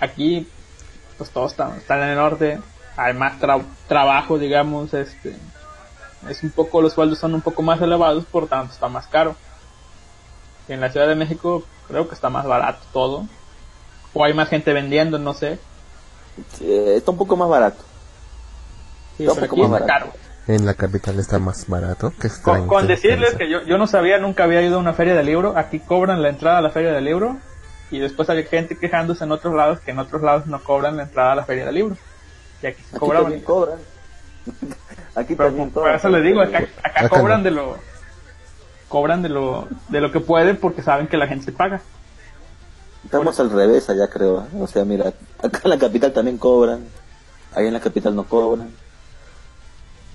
[0.00, 0.48] aquí,
[1.18, 2.60] pues todos están, están en el norte.
[2.96, 5.36] Hay más tra- trabajo, digamos, este.
[6.28, 9.36] Es un poco, los sueldos son un poco más elevados, por tanto está más caro.
[10.68, 13.24] En la Ciudad de México creo que está más barato todo.
[14.14, 15.58] O hay más gente vendiendo, no sé.
[16.60, 17.82] Eh, está un poco más barato.
[19.16, 19.86] Sí, Está un poco más barato.
[19.92, 20.12] caro.
[20.48, 22.12] En la capital está más barato.
[22.20, 25.14] Que Con, con decirles que yo, yo no sabía, nunca había ido a una feria
[25.14, 25.54] de libro.
[25.56, 27.36] Aquí cobran la entrada a la feria de libro.
[27.90, 31.04] Y después hay gente quejándose en otros lados que en otros lados no cobran la
[31.04, 31.96] entrada a la feria de libro.
[32.62, 33.24] Y aquí se Aquí cobraban.
[33.24, 33.78] también cobran.
[35.14, 35.96] Aquí Pero también por cobran.
[35.96, 37.44] eso les digo, acá, acá Acá cobran no.
[37.44, 37.78] de lo
[38.88, 41.80] cobran de lo de lo que pueden porque saben que la gente paga.
[43.04, 44.46] Estamos al revés allá, creo.
[44.58, 45.12] O sea, mira,
[45.42, 46.84] acá en la capital también cobran.
[47.54, 48.70] Ahí en la capital no cobran.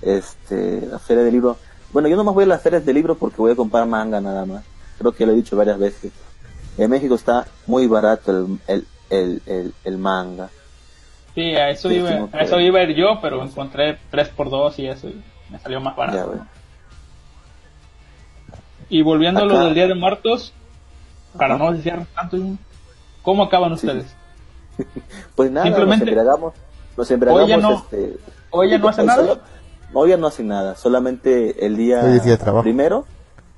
[0.02, 1.56] Este, la feria de libro.
[1.92, 4.44] Bueno, yo nomás voy a las ferias de libro porque voy a comprar manga nada
[4.44, 4.64] más.
[4.98, 6.12] Creo que lo he dicho varias veces.
[6.78, 10.48] En México está muy barato el, el, el, el, el manga.
[11.34, 15.08] Sí, a eso iba, a eso iba a ir yo, pero encontré 3x2 y eso
[15.08, 16.46] y me salió más Ya, barato.
[18.92, 20.52] Y volviendo a lo del Día de Muertos,
[21.38, 21.64] para Ajá.
[21.64, 22.36] no desviarnos tanto,
[23.22, 24.04] ¿cómo acaban ustedes?
[25.34, 26.54] Pues nada, Simplemente- nos embriagamos.
[26.96, 27.42] Nos embriagamos.
[27.44, 28.16] Hoy ya no- este,
[28.50, 29.22] hoy ya no hacen nada.
[29.26, 29.40] solo-
[29.94, 30.76] Hoy ya no hacen nada.
[30.76, 32.62] Solamente el día, Hoy es día de trabajo.
[32.62, 33.06] primero.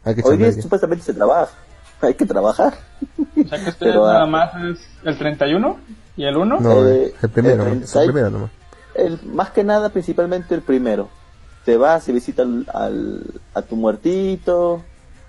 [0.05, 1.51] Hay que Hoy día supuestamente se trabaja.
[2.01, 2.75] Hay que trabajar.
[3.19, 5.79] O sea que ustedes Pero, nada ah, más es el 31
[6.17, 6.61] y el 1.
[6.61, 8.51] No, Eh, el primero, el el, 30 primero nomás.
[8.95, 11.09] El, más que nada, principalmente el primero.
[11.65, 14.83] Te vas y visitas al, al- a tu muertito,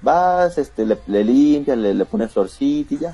[0.06, 3.14] vas, este, le, le limpias, le, le pones florcita y ya.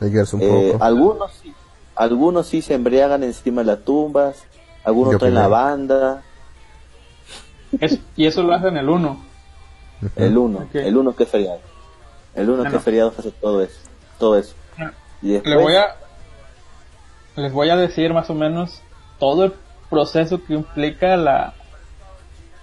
[0.00, 0.84] Un Eh, poco.
[0.84, 1.52] algunos sí,
[1.96, 4.44] algunos sí se embriagan encima de las tumbas,
[4.84, 6.22] algunos Yo traen la banda,
[7.80, 9.10] Es- y eso lo hacen el 1.
[10.00, 10.10] Ujú.
[10.16, 10.74] el uno, Ok.
[10.76, 11.60] el uno que es feriado.
[12.34, 12.78] El uno Ah, que no.
[12.78, 13.80] es feriado hace todo eso,
[14.18, 14.54] todo eso.
[15.20, 15.96] Y después, Les voy a
[17.34, 18.80] les voy a decir más o menos
[19.18, 19.52] todo el
[19.90, 21.54] proceso que implica la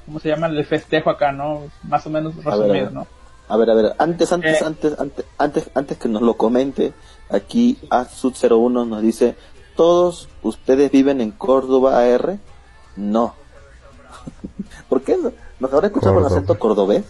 [0.05, 0.47] ¿cómo se llama?
[0.47, 1.63] el festejo acá, ¿no?
[1.83, 2.93] Más o menos ver, a resumido, ver.
[2.93, 3.07] ¿no?
[3.47, 4.65] A ver, a ver, antes, antes, Eh.
[4.65, 6.93] antes, antes, antes, antes que nos lo comente,
[7.29, 9.35] aquí Azut01 nos dice,
[9.75, 12.39] ¿todos ustedes viven en Córdoba AR?
[12.95, 13.35] No.
[14.89, 15.31] ¿Por qué no?
[15.59, 16.37] ¿Nos habrá escuchado con Córdoba.
[16.39, 17.03] acento cordobés?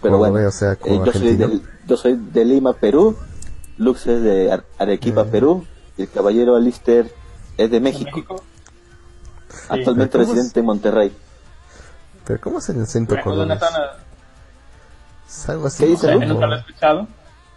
[0.00, 3.16] Pero bueno, o sea, eh, yo, soy del- yo soy de Lima, Perú,
[3.76, 5.28] Lux es de Ar- Arequipa, Eh.
[5.32, 5.66] Perú,
[5.96, 7.12] y el caballero Alister
[7.56, 8.36] es de México, México.
[9.68, 11.12] actualmente residente en Monterrey.
[12.24, 13.58] Pero ¿cómo es el acento de cordobés?
[15.36, 16.26] Es algo así ¿Qué dice como...
[16.26, 17.08] nunca lo he escuchado.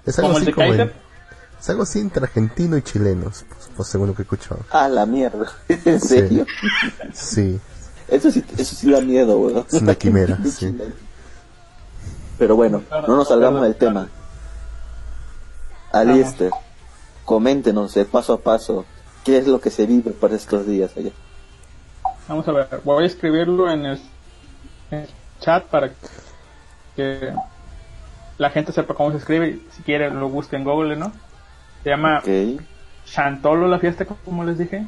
[0.05, 0.93] Es algo Como el así de como Kaiser.
[1.59, 4.61] Es algo así entre argentino y chilenos, pues, pues, según lo que he escuchado.
[4.71, 5.51] Ah, la mierda.
[5.67, 6.45] ¿En serio?
[7.13, 7.59] Sí,
[8.07, 9.65] Eso sí, eso sí da miedo, weón.
[9.67, 10.77] es una quimera, sí.
[12.37, 14.07] Pero bueno, no nos salgamos del tema.
[15.91, 16.51] Aliester,
[17.25, 18.85] coméntenos de paso a paso
[19.23, 21.11] qué es lo que se vive para estos días allá.
[22.27, 24.01] Vamos a ver, voy a escribirlo en el,
[24.91, 25.09] en el
[25.39, 25.91] chat para
[26.95, 27.33] que
[28.37, 29.49] la gente sepa cómo se escribe.
[29.49, 31.13] y Si quiere, lo busque en Google, ¿no?
[31.83, 32.61] Se llama Ok,
[33.05, 34.87] Chantolo la fiesta, como les dije.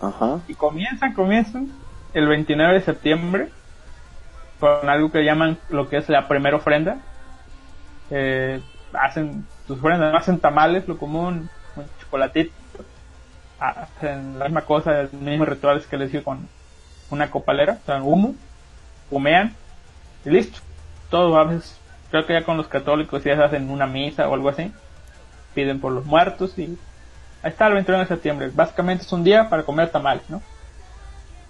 [0.00, 1.72] ajá, Y comienzan, comienzan
[2.14, 3.54] el 29 de septiembre
[4.58, 7.00] con algo que llaman lo que es la primera ofrenda.
[8.10, 8.62] Eh,
[8.92, 12.52] hacen sus ofrendas, hacen tamales, lo común, un chocolatito.
[13.58, 16.48] Hacen la misma cosa, los mismos rituales que les dije con
[17.10, 18.34] una copalera, o sea, humo,
[19.10, 19.54] humean
[20.24, 20.60] y listo.
[21.10, 21.79] Todo a veces,
[22.10, 24.72] creo que ya con los católicos ya hacen una misa o algo así.
[25.54, 26.78] Piden por los muertos y
[27.42, 28.50] ahí está el 29 de septiembre.
[28.54, 30.42] Básicamente es un día para comer tamales, ¿no?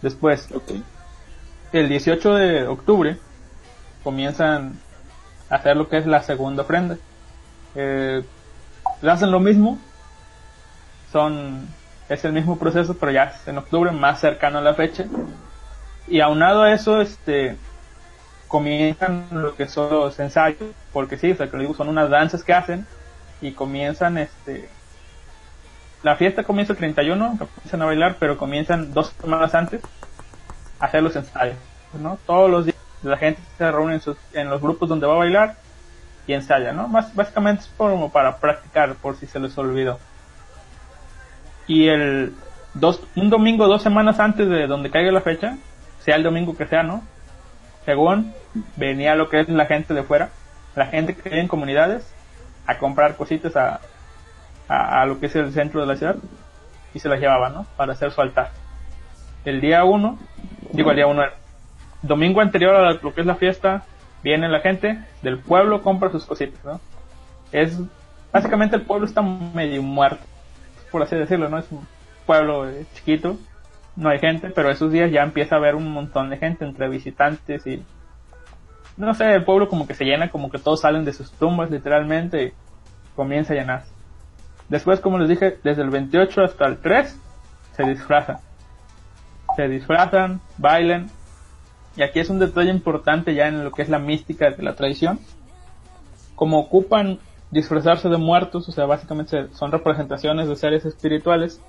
[0.03, 0.71] Después, ok.
[1.73, 3.19] el 18 de octubre
[4.03, 4.79] comienzan
[5.51, 6.97] a hacer lo que es la segunda ofrenda.
[7.75, 8.23] Eh,
[9.03, 9.79] hacen lo mismo,
[11.13, 11.69] son
[12.09, 15.05] es el mismo proceso, pero ya es en octubre, más cercano a la fecha.
[16.09, 17.57] Y aunado a eso, este
[18.51, 20.59] comienzan lo que son los ensayos,
[20.93, 22.85] porque sí, o sea, que son unas danzas que hacen
[23.41, 24.69] y comienzan este
[26.03, 29.81] la fiesta comienza el 31, comienzan a bailar, pero comienzan dos semanas antes
[30.81, 31.57] a hacer los ensayos,
[32.01, 32.19] ¿no?
[32.27, 35.19] Todos los días la gente se reúne en, sus- en los grupos donde va a
[35.19, 35.55] bailar
[36.27, 36.89] y ensaya, ¿no?
[36.89, 39.99] Más, básicamente es como para practicar, por si se les olvidó.
[41.67, 42.35] Y el
[42.75, 45.57] dos, un domingo, dos semanas antes de donde caiga la fecha,
[46.01, 47.03] sea el domingo que sea, ¿no?
[47.85, 48.33] Según
[48.77, 50.31] venía lo que es la gente de fuera,
[50.77, 52.13] la gente que vive en comunidades,
[52.67, 53.81] a comprar cositas a,
[54.69, 56.17] a, lo que es el centro de la ciudad
[56.95, 57.67] y se las llevaban, ¿no?
[57.77, 58.51] Para hacer su altar.
[59.45, 60.19] El día 1,
[60.73, 61.31] digo el día 1, el
[62.03, 63.85] domingo anterior a lo que es la fiesta,
[64.23, 66.81] viene la gente del pueblo, compra sus cositas, ¿no?
[67.53, 67.81] Es,
[68.33, 70.25] básicamente el pueblo está medio muerto,
[70.93, 71.59] por así decirlo, ¿no?
[71.59, 71.87] Es un
[72.27, 73.39] pueblo eh, chiquito,
[73.97, 76.89] no hay gente, pero esos días ya empieza a haber un montón de gente entre
[76.89, 77.83] visitantes y
[79.01, 81.71] no sé, el pueblo como que se llena, como que todos salen de sus tumbas
[81.71, 82.53] literalmente y
[83.17, 83.93] comienza a llenarse.
[84.69, 87.19] Después, como les dije, desde el 28 hasta el 3
[87.77, 88.39] se disfrazan.
[89.57, 91.11] Se disfrazan, bailan.
[91.97, 94.77] Y aquí es un detalle importante ya en lo que es la mística de la
[94.77, 95.19] tradición.
[96.37, 97.19] Como ocupan
[97.51, 101.61] disfrazarse de muertos, o sea, básicamente son representaciones de seres espirituales,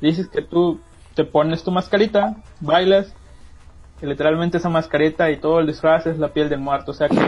[0.00, 0.80] dices que tú
[1.14, 3.14] te pones tu mascarita, bailas,
[4.06, 7.18] literalmente esa mascarita y todo el disfraz es la piel del muerto, o sea que,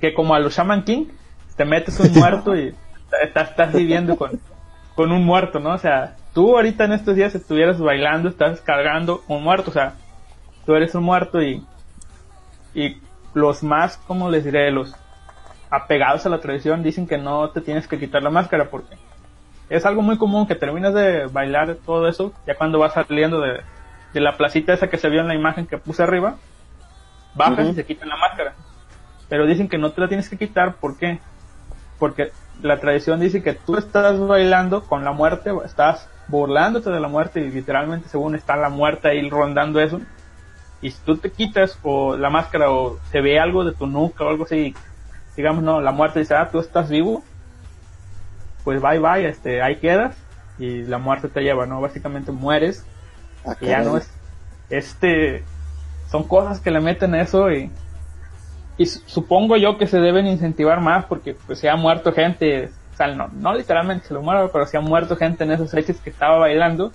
[0.00, 1.06] que como a los Shaman King,
[1.56, 2.74] te metes un muerto y
[3.22, 4.40] estás, estás viviendo con,
[4.94, 5.74] con un muerto, ¿no?
[5.74, 9.94] O sea, tú ahorita en estos días estuvieras bailando, estás cargando un muerto, o sea,
[10.66, 11.64] tú eres un muerto y,
[12.74, 12.96] y
[13.34, 14.94] los más, como les diré, los
[15.70, 18.96] apegados a la tradición dicen que no te tienes que quitar la máscara porque
[19.68, 23.60] es algo muy común que terminas de bailar todo eso, ya cuando vas saliendo de,
[24.12, 26.36] de la placita esa que se vio en la imagen que puse arriba,
[27.34, 28.54] bajas y se quitan la máscara.
[29.28, 31.20] Pero dicen que no te la tienes que quitar, ¿por qué?
[31.98, 32.32] Porque
[32.62, 37.40] la tradición dice que tú estás bailando con la muerte, estás burlándote de la muerte
[37.40, 40.00] y literalmente según está la muerte ahí rondando eso.
[40.82, 44.24] Y si tú te quitas o la máscara o se ve algo de tu nuca
[44.24, 44.74] o algo así,
[45.36, 47.22] digamos, no, la muerte dice, ah, tú estás vivo,
[48.64, 50.16] pues bye bye, este, ahí quedas
[50.58, 51.80] y la muerte te lleva, ¿no?
[51.80, 52.84] Básicamente mueres
[53.44, 54.20] Ah, y ya no es,
[54.68, 55.50] este,
[56.04, 57.78] son cosas que le meten eso y,
[58.76, 62.76] y su- supongo yo que se deben incentivar más porque pues se ha muerto gente,
[62.92, 65.72] o sea, no, no literalmente se lo muero, pero se ha muerto gente en esas
[65.72, 66.94] fechas que estaba bailando.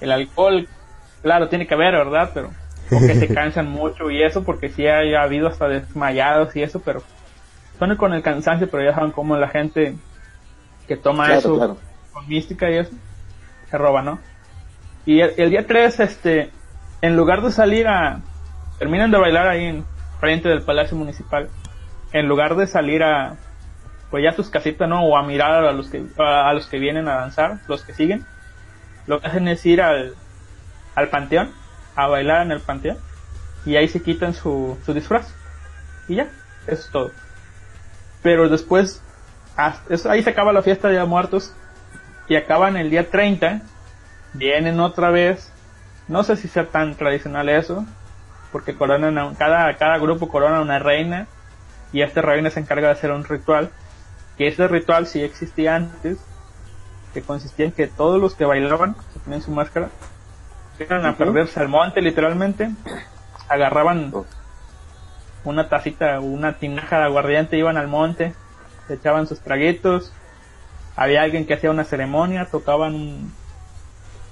[0.00, 0.68] El alcohol,
[1.22, 2.32] claro, tiene que ver, ¿verdad?
[2.34, 2.56] Pero
[2.90, 6.62] o que se cansan mucho y eso porque sí ha, ha habido hasta desmayados y
[6.62, 7.08] eso, pero
[7.78, 10.04] son con el cansancio, pero ya saben cómo la gente
[10.86, 11.76] que toma Claro, eso claro.
[12.10, 12.96] con mística y eso
[13.70, 14.24] se roba, ¿no?
[15.04, 16.50] Y el, día 3, este,
[17.00, 18.20] en lugar de salir a,
[18.78, 19.84] terminan de bailar ahí en
[20.20, 21.48] frente del Palacio Municipal,
[22.12, 23.36] en lugar de salir a,
[24.10, 25.02] pues ya a sus casitas, ¿no?
[25.04, 27.94] O a mirar a los que, a, a los que vienen a danzar, los que
[27.94, 28.24] siguen,
[29.06, 30.14] lo que hacen es ir al,
[30.94, 31.50] al panteón,
[31.96, 32.98] a bailar en el panteón,
[33.66, 35.34] y ahí se quitan su, su disfraz.
[36.08, 36.24] Y ya,
[36.66, 37.10] eso es todo.
[38.22, 39.02] Pero después,
[39.56, 41.52] hasta- eso- ahí se acaba la fiesta de muertos,
[42.28, 43.62] y acaban el día 30,
[44.34, 45.52] vienen otra vez,
[46.08, 47.86] no sé si sea tan tradicional eso,
[48.50, 51.26] porque coronan a cada, cada grupo corona una reina,
[51.92, 53.70] y esta reina se encarga de hacer un ritual,
[54.36, 56.18] que ese ritual sí existía antes,
[57.12, 59.90] que consistía en que todos los que bailaban, se ponían su máscara,
[60.78, 62.70] iban a perderse al monte literalmente,
[63.48, 64.12] agarraban
[65.44, 68.34] una tacita, una tinaja de aguardiente, iban al monte,
[68.88, 70.12] se echaban sus traguitos,
[70.96, 73.32] había alguien que hacía una ceremonia, tocaban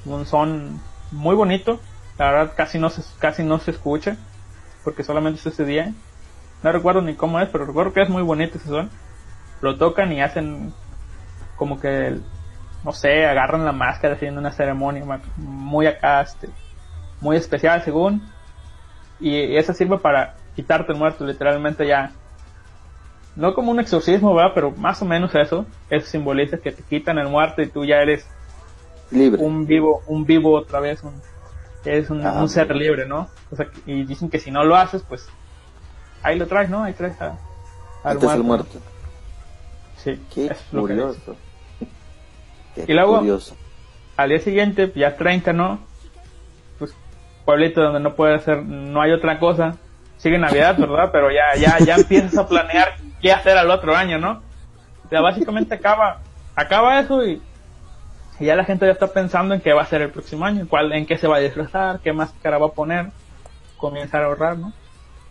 [0.04, 0.80] un, son
[1.10, 1.80] muy bonito,
[2.18, 4.16] la verdad casi no se, casi no se escucha,
[4.84, 5.92] porque solamente es ese día,
[6.62, 8.90] no recuerdo ni cómo es, pero recuerdo que es muy bonito ese son,
[9.60, 10.72] lo tocan y hacen
[11.56, 12.18] como que,
[12.84, 15.04] no sé, agarran la máscara haciendo una ceremonia
[15.36, 16.48] muy acá, este,
[17.20, 18.22] muy especial según,
[19.20, 22.12] y esa sirve para quitarte el muerto, literalmente ya.
[23.36, 24.52] No como un exorcismo, ¿verdad?
[24.54, 25.66] Pero más o menos eso.
[25.88, 28.26] Eso simboliza que te quitan el muerto y tú ya eres
[29.10, 29.42] Libre.
[29.42, 31.20] un vivo, un vivo otra vez, un,
[31.84, 33.28] eres un, Ah, un ser libre, ¿no?
[33.50, 35.28] O sea, y dicen que si no lo haces, pues
[36.22, 36.84] ahí lo traes, ¿no?
[36.84, 37.36] Ahí traes a,
[38.04, 38.66] al Este es el muerto.
[38.74, 38.90] muerto.
[39.96, 41.36] Sí, Qué es curioso.
[42.74, 43.56] Qué Y luego- curioso.
[44.16, 45.80] al día siguiente, ya 30, ¿no?
[46.78, 46.94] Pues
[47.44, 49.76] pueblito donde no puede hacer, no hay otra cosa.
[50.18, 51.08] Sigue Navidad, ¿verdad?
[51.12, 54.42] Pero ya, ya, ya empiezas a planear qué hacer al otro año, ¿no?
[55.04, 56.20] O sea, básicamente acaba,
[56.54, 57.42] acaba eso y,
[58.40, 60.66] y ya la gente ya está pensando en qué va a ser el próximo año,
[60.68, 63.10] cuál, en qué se va a disfrazar, qué máscara va a poner,
[63.76, 64.72] comenzar a ahorrar, ¿no?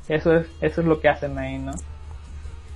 [0.07, 1.72] Eso es, eso es lo que hacen ahí, ¿no?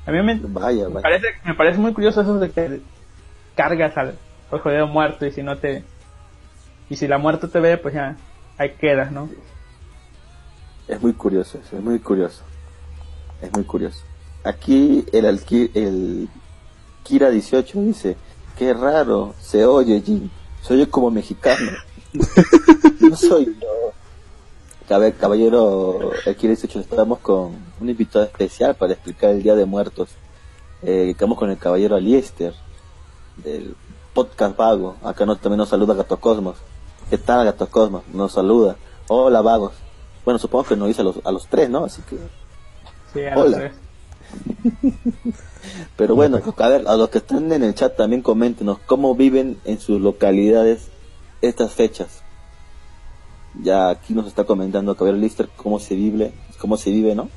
[0.06, 1.02] A mí me, Vaya, me vaya.
[1.02, 2.82] parece, me parece muy curioso eso de que
[3.56, 4.16] cargas al,
[4.52, 5.84] al jodido muerto y si no te...
[6.90, 8.18] Y si la muerte te ve, pues ya
[8.58, 9.30] ahí quedas, ¿no?
[10.88, 12.44] Es muy curioso eso, es muy curioso.
[13.42, 14.04] Es muy curioso.
[14.44, 16.30] Aquí el, el
[17.04, 18.18] Kira 18 dice,
[18.58, 20.30] qué raro, se oye Jim,
[20.62, 21.72] se oye como mexicano.
[23.00, 23.68] no soy yo.
[24.88, 29.66] Cabe- caballero, el Kira 18 estamos con un invitado especial para explicar el Día de
[29.66, 30.10] Muertos.
[30.82, 32.54] Eh, estamos con el caballero Aliester
[33.38, 33.76] del
[34.14, 34.98] podcast Vago.
[35.04, 36.58] Acá no, también nos saluda Gato Cosmos.
[37.10, 38.04] ¿Qué tal Gato Cosmos?
[38.14, 38.76] Nos saluda.
[39.08, 39.74] Hola Vagos.
[40.26, 41.86] Bueno, supongo que nos dice a los, a los tres, ¿no?
[41.86, 42.18] Así que
[43.14, 43.50] Sí, a Hola.
[43.50, 43.74] los tres.
[45.96, 49.58] Pero bueno, a ver, a los que están en el chat también coméntenos cómo viven
[49.66, 50.88] en sus localidades
[51.42, 52.22] estas fechas.
[53.62, 57.30] Ya aquí nos está comentando Caballero Lister cómo se vive, cómo se vive, ¿no?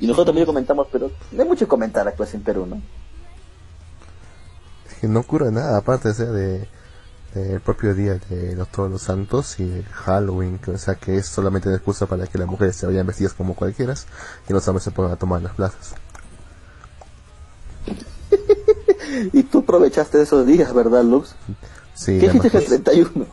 [0.00, 2.80] Y nosotros también comentamos, pero no hay mucho que comentar aquí en Perú, ¿no?
[5.04, 6.66] que no ocurre nada aparte sea, de
[7.34, 11.16] del propio día de los todos los santos y el Halloween que, o sea que
[11.16, 13.94] es solamente una excusa para que las mujeres se vayan vestidas como cualquiera
[14.48, 15.94] y los hombres se pongan a tomar las plazas
[19.32, 21.34] Y tú aprovechaste esos días, ¿verdad, Luz?
[21.94, 23.26] sí ¿Qué hiciste el 31?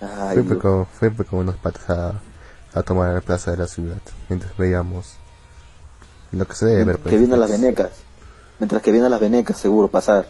[0.00, 2.20] Ay, como, fue fue como unos patas a,
[2.74, 3.98] a tomar la plaza de la ciudad
[4.28, 5.14] mientras veíamos
[6.32, 7.12] lo que se debe ver pues.
[7.12, 7.90] que vienen las venecas.
[8.58, 10.26] Mientras que vienen las venecas, seguro, pasar.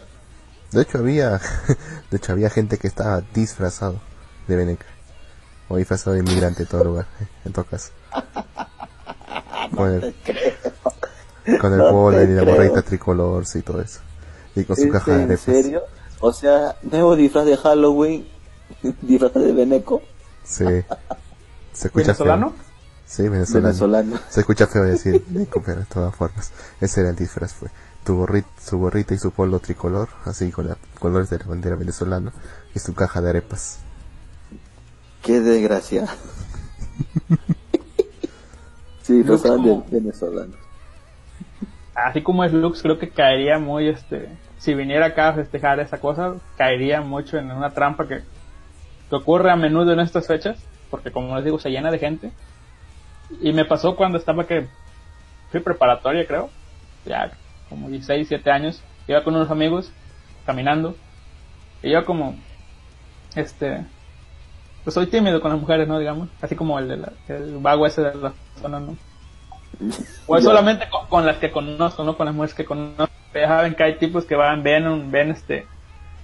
[0.71, 1.39] de hecho había
[2.11, 3.99] de hecho había gente que estaba disfrazado
[4.47, 4.85] de veneca
[5.69, 7.07] o disfrazado de inmigrante en todo lugar
[7.45, 7.91] en todo caso
[9.75, 10.15] con el,
[11.59, 12.45] con el No polen y la creo.
[12.45, 14.01] gorrita tricolor y todo eso.
[14.55, 15.41] Y con su ¿Es caja de en arepas.
[15.43, 15.81] serio?
[16.19, 18.27] O sea, nuevo disfraz de Halloween,
[19.01, 20.01] disfraz de veneco,
[20.43, 20.65] sí.
[21.73, 22.51] Se escucha ¿Venezolano?
[22.51, 22.55] feo
[23.05, 23.79] sí venezolano.
[23.79, 24.19] Venezolano.
[24.29, 27.69] se escucha feo decir veneco pero de todas formas ese era el disfraz fue.
[28.03, 31.75] Tu gorrita, su gorrita y su polo tricolor así con los colores de la bandera
[31.75, 32.33] venezolana
[32.75, 33.79] y su caja de arepas.
[35.21, 36.07] Qué desgracia.
[39.03, 40.55] sí, pasaban de como- venezolanos.
[41.95, 44.27] Así como es Lux, creo que caería muy, este,
[44.57, 48.21] si viniera acá a festejar esa cosa, caería mucho en una trampa que,
[49.09, 50.57] que ocurre a menudo en estas fechas,
[50.89, 52.31] porque como les digo, se llena de gente.
[53.41, 54.67] Y me pasó cuando estaba que
[55.51, 56.49] fui preparatoria, creo,
[57.05, 57.31] ya
[57.69, 59.91] como 16, 7 años, iba con unos amigos
[60.47, 60.95] caminando,
[61.83, 62.35] y yo como,
[63.35, 63.85] este,
[64.83, 65.99] pues soy tímido con las mujeres, ¿no?
[65.99, 68.33] Digamos, así como el, de la- el vago ese de la
[68.69, 68.95] ¿no?
[70.27, 72.15] O es solamente con, con las que conozco, ¿no?
[72.15, 73.09] Con las mujeres que conozco.
[73.33, 75.65] Ya saben que hay tipos que van, ven un, ven este,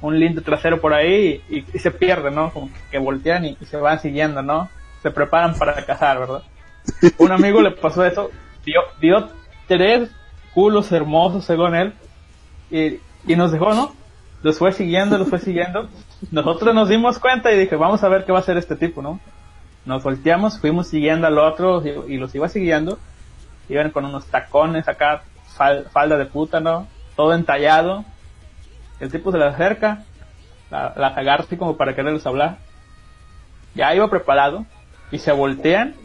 [0.02, 2.52] un lindo trasero por ahí y, y se pierden, ¿no?
[2.52, 4.70] Como que, que voltean y, y se van siguiendo, ¿no?
[5.02, 6.44] Se preparan para cazar, ¿verdad?
[7.18, 8.30] Un amigo le pasó eso,
[8.64, 9.30] dio, dio
[9.68, 10.10] tres
[10.54, 11.94] culos hermosos según él
[12.72, 13.94] y, y nos dejó, ¿no?
[14.42, 15.90] Los fue siguiendo, los fue siguiendo.
[16.32, 19.02] Nosotros nos dimos cuenta y dije, vamos a ver qué va a hacer este tipo,
[19.02, 19.20] ¿no?
[19.90, 23.00] Nos volteamos, fuimos siguiendo al otro y, y los iba siguiendo.
[23.70, 25.24] Iban con unos tacones acá,
[25.58, 26.88] fal- falda de puta, ¿no?
[27.16, 28.06] Todo entallado.
[29.00, 30.04] El tipo se le acerca,
[30.70, 32.58] la- las agarra así como para quererles hablar.
[33.74, 34.66] Ya iba preparado
[35.12, 35.96] y se voltean,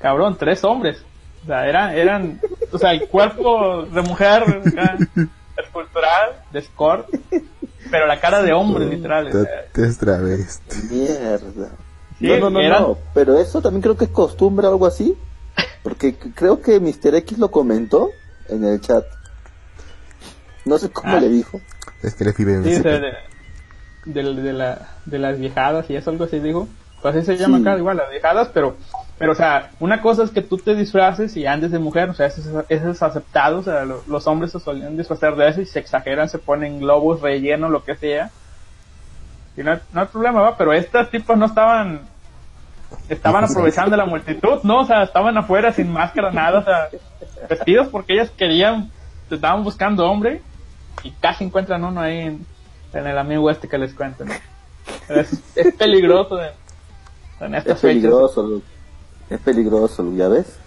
[0.00, 1.00] cabrón, tres hombres.
[1.44, 2.40] O sea, eran, eran
[2.72, 4.42] o sea, el cuerpo de mujer,
[5.56, 7.08] escultural, de escort,
[7.88, 9.30] pero la cara de hombre, literal.
[9.30, 10.76] sea, Te es travesti.
[10.90, 11.70] Mierda.
[12.18, 14.86] Sí, no, no, no, eran- no, pero eso también creo que es costumbre o algo
[14.86, 15.16] así.
[15.82, 17.14] Porque creo que Mr.
[17.16, 18.10] X lo comentó
[18.48, 19.04] en el chat.
[20.64, 21.20] No sé cómo Ah.
[21.20, 21.60] le dijo.
[22.02, 23.12] Es que le en Sí, de, de,
[24.22, 26.68] de- de la, de las viejadas y eso, algo así dijo.
[27.02, 27.62] Pues así se llama Sí.
[27.62, 28.76] acá, igual, las viejadas, pero,
[29.18, 32.14] pero, o sea, una cosa es que tú te disfraces y andes de mujer, o
[32.14, 35.48] sea, eso es, eso es aceptado, o sea, lo- los hombres se solían disfrazar de
[35.48, 38.30] eso y se exageran, se ponen globos, relleno, lo que sea.
[39.56, 42.00] Y no, hay- no hay problema, va, pero estas tipos no estaban,
[43.08, 44.80] estaban aprovechando la multitud, ¿no?
[44.80, 46.88] O sea, estaban afuera sin máscara, nada, o sea,
[47.48, 48.90] vestidos porque ellas querían,
[49.30, 50.42] estaban buscando hombre
[51.02, 52.46] y casi encuentran uno ahí en,
[52.92, 54.24] en el amigo este que les cuento.
[54.24, 54.32] ¿no?
[55.08, 56.50] Es, es peligroso en,
[57.40, 57.94] en estas Es fechas.
[58.02, 58.62] peligroso, Lu.
[59.30, 60.58] Es peligroso, Lu, ¿ya ves?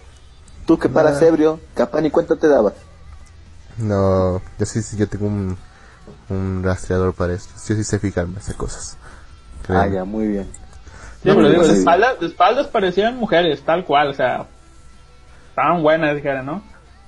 [0.65, 1.25] Tú que paras Ah.
[1.27, 2.73] ebrio, capaz ni cuenta te dabas.
[3.77, 5.57] No, yo sí, sí, yo tengo un,
[6.29, 7.53] un rastreador para esto.
[7.67, 8.97] Yo sí sé fijarme esas cosas.
[9.63, 9.95] Ah, Créeme.
[9.95, 10.47] ya, muy bien.
[11.21, 14.45] Sí, No, pero digo, de espaldas, de espaldas parecían mujeres, tal cual, o sea,
[15.49, 16.63] estaban buenas, dijera, ¿no?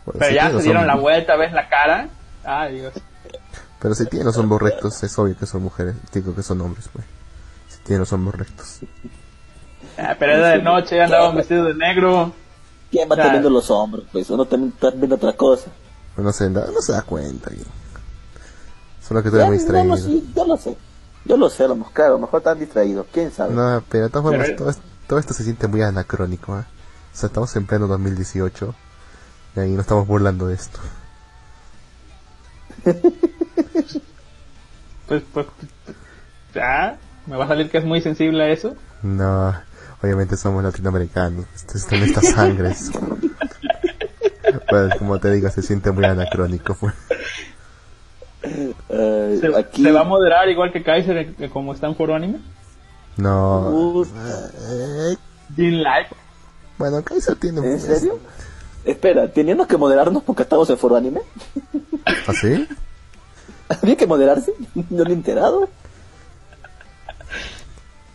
[0.05, 2.09] Bueno, Pero si ya se dieron la vuelta, ves la cara.
[2.43, 2.93] Ay, Dios.
[3.79, 5.95] Pero si tienen los hombros rectos, es obvio que son mujeres.
[6.13, 7.05] Digo que son hombres, pues.
[7.69, 8.79] Si tienen los hombros rectos.
[9.97, 12.33] Ah, pero era de noche, andaban vestidos de negro.
[12.91, 13.29] ¿Quién va Claro.
[13.29, 14.05] teniendo los hombros?
[14.11, 15.71] Pues uno también está viendo otra cosa.
[16.15, 17.65] Pues no se, da- no se da cuenta bien.
[19.11, 20.77] Solo que tú Ya, eres muy no, no, sí, yo lo sé.
[21.25, 23.05] Yo lo sé, a lo mejor, claro, a lo mejor están distraídos.
[23.11, 23.53] ¿Quién sabe?
[23.53, 24.73] No, pero de todas formas, Pero- todo,
[25.05, 26.57] todo esto se siente muy anacrónico.
[26.57, 26.61] ¿eh?
[26.61, 28.73] O sea, estamos en pleno 2018
[29.57, 30.79] y ahí no estamos burlando de esto.
[35.07, 35.45] Pues, pues,
[36.55, 36.97] ya,
[37.27, 38.77] me va a salir que es muy sensible a eso.
[39.01, 39.53] No,
[40.01, 41.47] obviamente somos latinoamericanos.
[41.53, 42.91] Esto está en nuestras sangres.
[44.69, 46.77] pues, como te digo, se siente muy anacrónico.
[48.43, 52.15] Eh, Se, aquí, se va a moderar igual que Kaiser, que como está en foro
[52.15, 52.39] anime.
[53.17, 53.69] No.
[53.69, 55.17] Uh, eh,
[55.57, 56.07] Light.
[56.77, 57.67] bueno, Kaiser tiene un...
[57.67, 58.19] ¿En serio?
[58.83, 61.21] Espera, ¿teníamos que moderarnos porque estamos en foro anime?
[62.27, 62.67] ¿Así?
[63.69, 64.53] ¿Había que moderarse?
[64.89, 65.69] No lo he enterado.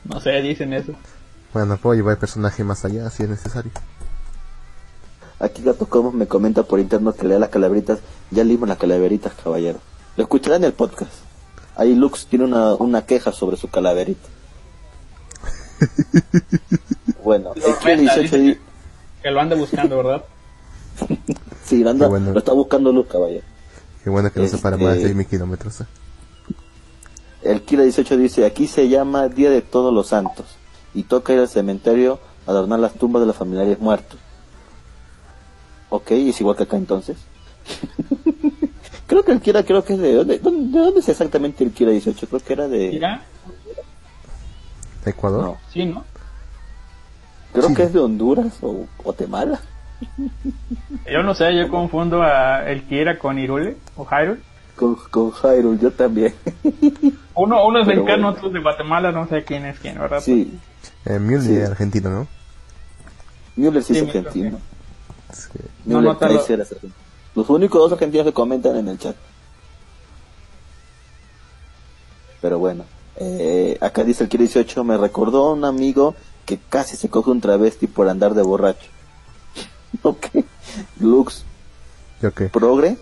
[0.04, 0.92] No sé, dicen eso.
[1.52, 3.70] Bueno, puedo llevar el personaje más allá si es necesario.
[5.38, 8.00] Aquí Gato Como me comenta por interno que lea las calaveritas.
[8.30, 9.78] Ya leímos las calaveritas, caballero.
[10.16, 11.12] Lo escuchará en el podcast.
[11.76, 14.28] Ahí Lux tiene una, una queja sobre su calaverita.
[17.22, 18.58] Bueno, el Kira Tormenta, 18 dice di-
[19.20, 20.24] Que lo ande buscando, ¿verdad?
[21.64, 22.30] Sí, anda, Qué bueno.
[22.32, 23.44] lo está buscando Lux, caballero.
[24.04, 25.80] Qué bueno que no se para Este- más de 6.000 kilómetros.
[25.80, 25.84] ¿eh?
[27.42, 30.46] El Kira 18 dice, aquí se llama Día de Todos los Santos.
[30.94, 34.18] Y toca ir al cementerio a adornar las tumbas de los familiares muertos.
[35.90, 37.16] Ok, es igual que acá entonces.
[39.22, 40.12] creo que el Kira, creo que es de...
[40.14, 42.26] ¿dónde, dónde, de dónde es exactamente el Kira 18?
[42.28, 42.90] Creo que era de...
[42.90, 43.22] Mira,
[45.04, 45.42] ¿Ecuador?
[45.44, 46.04] No, sí, ¿no?
[47.52, 47.74] creo Sí.
[47.74, 49.60] que es de Honduras o Guatemala.
[51.10, 54.40] Yo no sé, yo confundo a el Kira con Irule o Hyrule.
[54.74, 56.34] Con, con Hyrule, yo también.
[57.34, 58.28] Uno, uno es mexicano, bueno.
[58.30, 60.20] otro es de Guatemala, no sé quién es quién, ¿verdad?
[60.20, 60.58] sí,
[61.04, 61.54] Eh, Mule Sí.
[61.56, 62.26] es argentino, ¿no?
[63.56, 64.58] Müller sí Sí, es argentino.
[65.32, 65.48] Sí.
[65.84, 67.05] No, Müller no Kaiser es argentino.
[67.36, 69.14] Los únicos dos argentinos que comentan en el chat.
[72.40, 72.84] Pero bueno,
[73.16, 76.14] eh, acá dice el Kira 18, me recordó a un amigo
[76.46, 78.88] que casi se coge un travesti por andar de borracho.
[80.02, 80.26] ok.
[81.00, 81.44] Lux,
[82.22, 82.48] ¿Yo qué?
[82.48, 82.96] progre.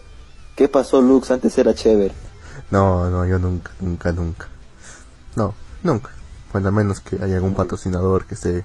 [0.56, 1.30] ¿Qué pasó Lux?
[1.30, 2.14] Antes era chévere.
[2.70, 4.48] No, no, yo nunca, nunca, nunca.
[5.36, 6.10] No, nunca.
[6.52, 8.64] Bueno, a menos que haya algún patrocinador que esté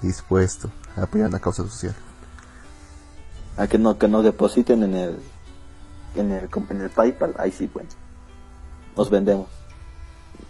[0.00, 1.94] dispuesto a apoyar una causa social.
[3.56, 5.18] A que no, que nos depositen en el,
[6.16, 7.34] en el, en el PayPal.
[7.38, 7.88] Ahí sí, bueno.
[8.96, 9.48] Nos vendemos.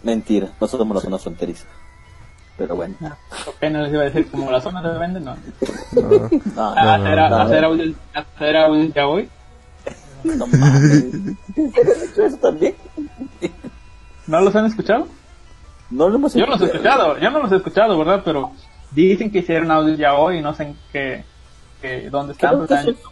[0.03, 1.65] Mentira, nosotros somos la zona fronteriza.
[2.57, 2.95] Pero bueno.
[3.01, 5.35] Ah, apenas les iba a decir, como la zona se vende, no.
[6.55, 9.29] No, hacer, audio, hacer audio ya voy.
[10.23, 11.03] No mames.
[11.55, 12.75] ¿En serio has hecho eso también?
[14.27, 15.07] ¿No los han escuchado?
[15.89, 18.21] No lo hemos Yo no los he escuchado, yo no los he escuchado, ¿verdad?
[18.23, 18.51] Pero
[18.91, 21.25] dicen que hicieron audio ya hoy y no sé en qué,
[21.83, 22.65] qué- dónde están.
[22.65, 23.11] Creo que, eso-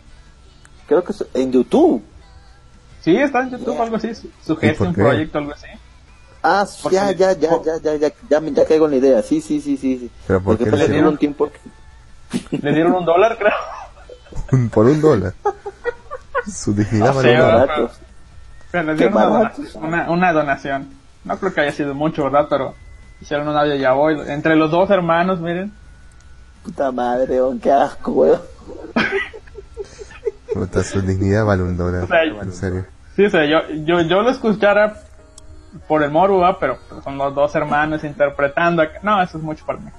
[0.88, 2.04] creo que eso- en YouTube.
[3.02, 4.14] Sí, está en YouTube, algo así.
[4.16, 5.02] su- Suggestion qué?
[5.02, 5.68] Project, algo así.
[6.44, 9.22] Ah, Porque- ya, ya, ya, ya, ya, ya, ya, me- ya caigo en la idea.
[9.22, 9.98] Sí, sí, sí, sí.
[10.00, 10.12] sí.
[10.26, 11.12] Pero ¿por Porque qué pasa le que dieron?
[11.14, 14.70] un tiempo que- Le dieron un dólar, creo.
[14.72, 15.34] Por un dólar.
[16.52, 17.22] Su dignidad No.
[18.72, 19.62] Pero le dieron una, barato.
[19.62, 20.90] donación, una, una donación.
[21.26, 22.48] No creo que haya sido mucho, ¿verdad?
[22.50, 22.74] Pero
[23.22, 24.18] hicieron un audio ya hoy.
[24.28, 25.74] Entre los dos hermanos, miren.
[26.64, 28.42] Puta madre, weón, qué asco, weón.
[30.54, 32.04] Puta, su dignidad vale un dólar.
[32.04, 32.86] O sea, En serio.
[33.16, 35.02] Sí, o sea, yo, yo, yo lo escuchara
[35.88, 36.60] por el morbo, ¿va?
[36.60, 38.82] pero son los dos hermanos interpretando.
[38.82, 39.00] acá.
[39.04, 39.90] No, eso es mucho para mí.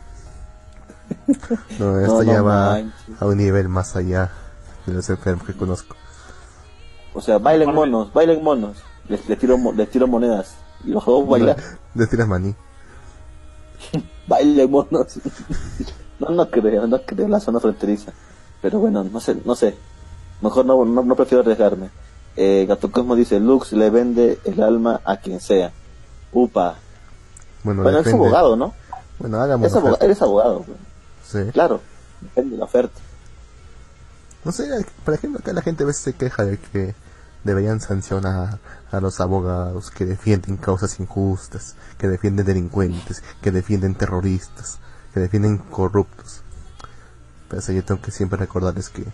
[1.79, 3.21] No, esto No, no ya va manches.
[3.23, 4.31] a un nivel más allá
[4.87, 5.97] de los enfermos que conozco.
[7.15, 8.77] O sea, bailen monos, bailen monos.
[9.09, 10.55] Les, les tiro, mo- les tiro monedas.
[10.85, 11.57] Y los dos bailan.
[11.95, 12.55] De tiras maní.
[14.27, 15.19] Bailen monos.
[16.29, 18.13] No, no creo, no creo la zona fronteriza.
[18.61, 19.75] Pero bueno, no sé, no sé.
[20.41, 21.91] Mejor no, no, no prefiero arriesgarme.
[22.37, 25.73] Eh, Gato Cosmo dice, Lux le vende el alma a quien sea.
[26.33, 26.77] Upa.
[27.63, 28.73] Bueno, Bueno, es abogado, ¿no?
[29.19, 30.65] Bueno, hagamos Es abogado, eres abogado.
[30.67, 30.79] güey.
[31.25, 31.51] Sí.
[31.53, 31.81] Claro,
[32.21, 32.99] depende de la oferta.
[34.45, 34.69] No sé,
[35.05, 36.95] por ejemplo, acá la gente a veces se queja de que
[37.45, 38.59] deberían sancionar
[38.91, 44.79] a los abogados que defienden causas injustas, que defienden delincuentes, que defienden terroristas,
[45.13, 46.43] que defienden corruptos.
[47.49, 49.05] Pero eso yo tengo que siempre recordarles que,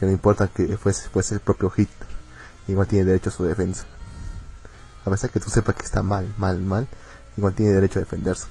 [0.00, 2.08] que no importa que fuese, fuese el propio Hitler,
[2.68, 3.84] igual tiene derecho a su defensa.
[5.04, 6.86] A pesar que tú sepas que está mal, mal, mal,
[7.36, 8.46] igual tiene derecho a defenderse.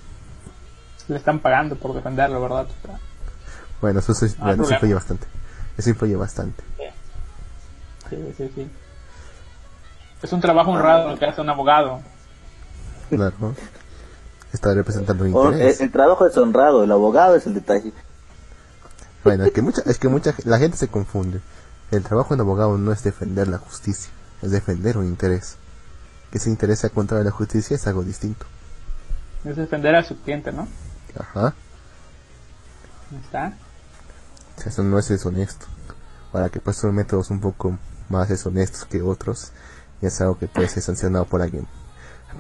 [1.08, 2.68] Le están pagando por defenderlo, ¿verdad?
[2.84, 3.00] O sea,
[3.82, 4.76] Bueno, eso, eso- Ah, bueno, eso problema.
[4.76, 5.28] influye bastante.
[5.78, 6.64] Eso influye bastante.
[8.10, 8.72] sí, sí, sí.
[10.22, 12.02] Es un trabajo honrado lo que hace un abogado.
[13.10, 13.56] Claro.
[14.54, 15.82] Está representando un O- el, interés.
[15.82, 17.94] el trabajo es honrado, el abogado es el detalle.
[19.24, 21.42] Bueno, es que mucha, es que mucha, la gente se confunde.
[21.92, 25.56] El trabajo de un abogado no es defender la justicia, es defender un interés.
[26.32, 28.46] Que ese interés sea contra la justicia es algo distinto.
[29.44, 30.68] Es defender a su cliente, ¿no?
[31.20, 31.54] Ajá.
[33.24, 33.54] Está.
[34.58, 35.66] O sea, eso no es deshonesto.
[36.32, 37.78] Para que pues son métodos un poco
[38.10, 39.52] más deshonestos que otros,
[40.02, 41.68] y es algo que puede ser sancionado por alguien.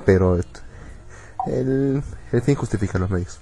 [0.05, 0.39] Pero
[1.47, 3.39] el, el fin justifica los medios.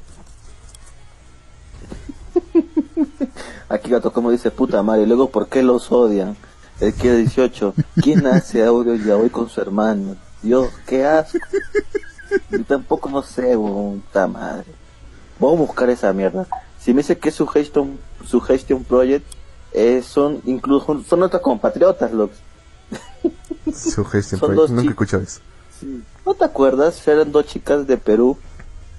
[3.70, 6.36] Aquí Gato como dice, puta madre, y luego ¿por qué los odian?
[6.80, 10.16] El que 18, ¿quién hace audio ya hoy con su hermano?
[10.42, 11.38] Dios, qué asco.
[12.50, 14.66] Yo tampoco no sé, puta madre.
[15.40, 16.48] Voy a buscar esa mierda.
[16.80, 19.26] Si me dice que es su gestion, su gestion project,
[19.74, 22.30] eh, son incluso son nuestros compatriotas, los.
[23.74, 25.42] Suggestion Project, nunca he escuchado eso.
[26.26, 27.08] ¿No te acuerdas?
[27.08, 28.38] Eran dos chicas de Perú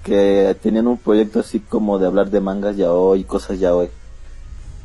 [0.03, 3.75] que tenían un proyecto así como de hablar de mangas ya hoy y cosas ya
[3.75, 3.89] hoy.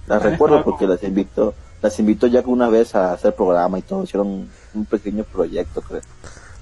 [0.06, 4.04] Las recuerdo porque las invitó, las invitó ya una vez a hacer programa y todo,
[4.04, 6.02] hicieron un pequeño proyecto, creo.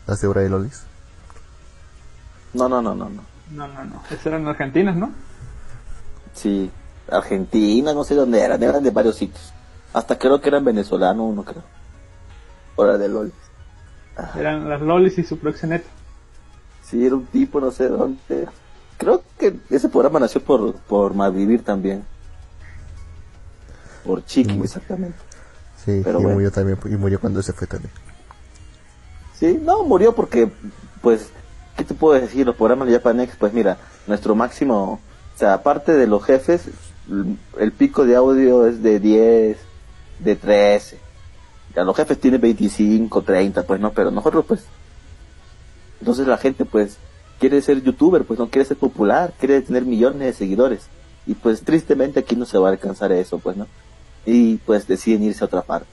[0.07, 0.83] ¿Las de de Lolis?
[2.55, 3.23] No, no, no, no, no.
[3.51, 4.03] No, no, no.
[4.11, 5.13] Esas eran argentinas, ¿no?
[6.33, 6.71] Sí,
[7.11, 9.53] Argentina, no sé dónde eran, eran de varios sitios.
[9.93, 11.63] Hasta creo que eran venezolanos, uno creo.
[12.77, 13.33] Hora de LOL.
[14.37, 15.89] Eran las lolis y su proxeneta.
[16.83, 18.47] Sí, era un tipo, no sé dónde.
[18.99, 22.05] Creo que ese programa nació por, por Malvivir también.
[24.05, 25.19] Por Chiqui, exactamente.
[25.85, 26.37] Sí, Pero y bueno.
[26.37, 27.93] murió también, y murió cuando se fue también.
[29.39, 30.51] Sí, no, murió porque,
[31.03, 31.29] pues,
[31.77, 32.47] ¿qué te puedo decir?
[32.47, 35.01] Los programas de Japanex, pues mira, nuestro máximo,
[35.35, 36.69] o sea, aparte de los jefes,
[37.11, 39.59] el, el pico de audio es de 10,
[40.21, 41.04] de 13.
[41.75, 44.65] Ya los jefes tienen 25, 30, pues no, pero nosotros, pues,
[46.01, 46.99] entonces la gente, pues,
[47.41, 50.87] quiere ser youtuber, pues no quiere ser popular, quiere tener millones de seguidores.
[51.27, 53.67] Y pues tristemente aquí no se va a alcanzar eso, pues, ¿no?
[54.27, 55.89] Y pues deciden irse a otra parte.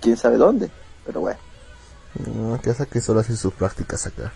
[0.00, 0.70] ¿Quién sabe dónde?
[1.04, 1.38] Pero bueno.
[2.34, 4.32] No, que que solo hace sus prácticas acá.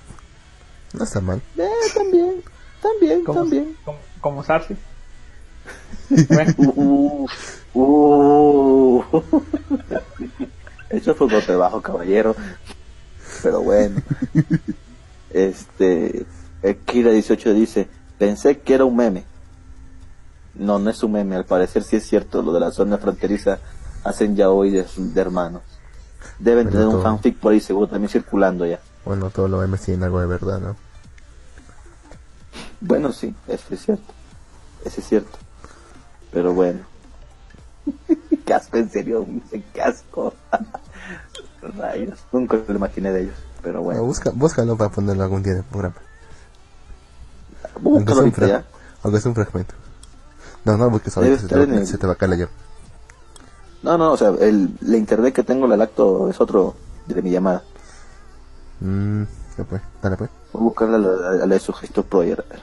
[0.92, 1.40] No está mal.
[1.56, 2.42] Eh, también,
[2.80, 3.76] también, Como, también.
[3.84, 4.76] como, como Sarsi.
[6.10, 7.26] Uh,
[7.74, 9.02] uh.
[10.90, 12.34] Eso fue un golpe bajo, caballero.
[13.42, 14.00] Pero bueno.
[15.30, 16.24] Este,
[16.62, 17.88] el Kira 18 dice,
[18.18, 19.24] pensé que era un meme.
[20.54, 23.58] No, no es un meme, al parecer sí es cierto, lo de la zona fronteriza
[24.04, 25.62] hacen ya hoy de, de hermanos.
[26.38, 28.78] Deben tener un todo- fanfic por ahí seguro también circulando ya.
[29.04, 30.76] Bueno, todos los memes tienen algo de verdad, ¿no?
[32.80, 34.12] Bueno, sí, eso es cierto.
[34.84, 35.38] Eso es cierto.
[36.34, 36.80] Pero bueno.
[38.44, 39.26] casco, en serio,
[39.72, 40.34] casco.
[41.62, 43.34] Rayos, nunca lo imaginé de ellos.
[43.62, 45.94] Pero Bueno, bueno, busca, búscalo para ponerlo algún día en el programa.
[47.82, 48.64] Aunque sea un, ahorita fra- ya.
[49.02, 49.74] aunque sea un fragmento.
[50.66, 52.50] No, no, busques ahorita, Debe se el- se te va a caer la llave.
[53.82, 56.74] No, no, o sea, el, la internet que tengo, la lacto, es otro
[57.06, 57.62] de mi llamada.
[58.80, 59.22] Mmm,
[59.58, 60.30] ya pues, dale pues.
[60.52, 62.62] Voy a buscarla a la, a la de su a ver.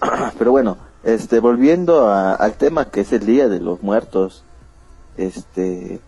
[0.38, 0.76] Pero bueno,
[1.14, 4.44] este, volviendo a- al tema que es el Día de los Muertos,
[5.16, 6.00] este,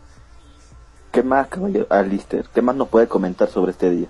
[1.13, 2.45] ¿qué más, caballero Alister?
[2.55, 4.09] ¿Qué más nos puede comentar sobre este día?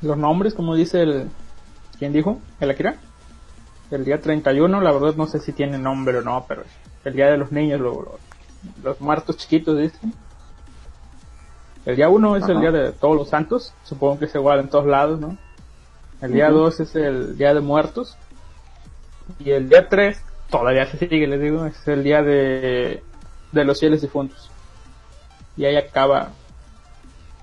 [0.00, 1.28] los nombres, como dice el...
[1.98, 2.38] ¿Quién dijo?
[2.60, 2.98] ¿El Akira?
[3.90, 6.62] El día 31, la verdad no sé si tiene nombre o no, pero
[7.04, 8.18] el día de los niños lo, lo,
[8.84, 10.14] los muertos chiquitos, dicen.
[11.84, 14.68] El día 1 es el día de todos los santos, supongo que es igual en
[14.68, 15.36] todos lados, ¿no?
[16.20, 16.58] El día Ujú.
[16.58, 18.16] 2 es el día de muertos.
[19.38, 23.02] Y el día 3, todavía se sigue, les digo, es el día de,
[23.52, 24.50] de los fieles difuntos.
[25.56, 26.30] Y ahí acaba,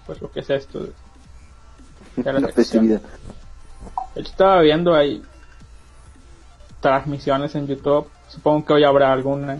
[0.05, 0.79] pues lo que es esto.
[0.79, 0.93] de-
[2.17, 3.01] de la La festividad.
[4.15, 5.21] Yo estaba viendo ahí
[6.81, 8.07] transmisiones en YouTube.
[8.29, 9.57] Supongo que hoy habrá alguna.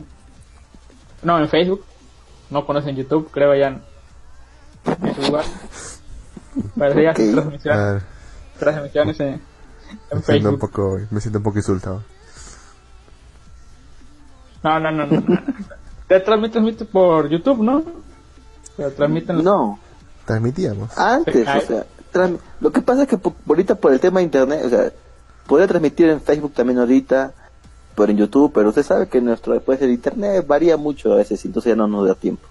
[1.23, 1.83] No, en Facebook.
[2.49, 3.81] No conocen YouTube, creo ya en,
[5.03, 5.45] en su lugar.
[6.77, 7.15] Pero ya Ok.
[7.33, 8.03] transmisiones,
[8.59, 10.59] transmisiones en, en me, siento un Facebook.
[10.59, 12.03] poco, me siento un poco insultado.
[14.65, 15.21] No, no, no, no.
[16.07, 17.83] Te transmite, transmite por YouTube, ¿no?
[18.75, 19.79] Te transmiten No,
[20.25, 20.97] Transmitíamos.
[20.97, 21.85] antes, o sea,
[22.59, 24.91] lo que pasa es que ahorita por el tema de internet, o sea,
[25.45, 27.31] podría transmitir en Facebook también ahorita,
[27.95, 31.45] pero en YouTube, pero usted sabe que nuestro después el internet varía mucho a veces,
[31.45, 32.47] entonces ya no nos da tiempo.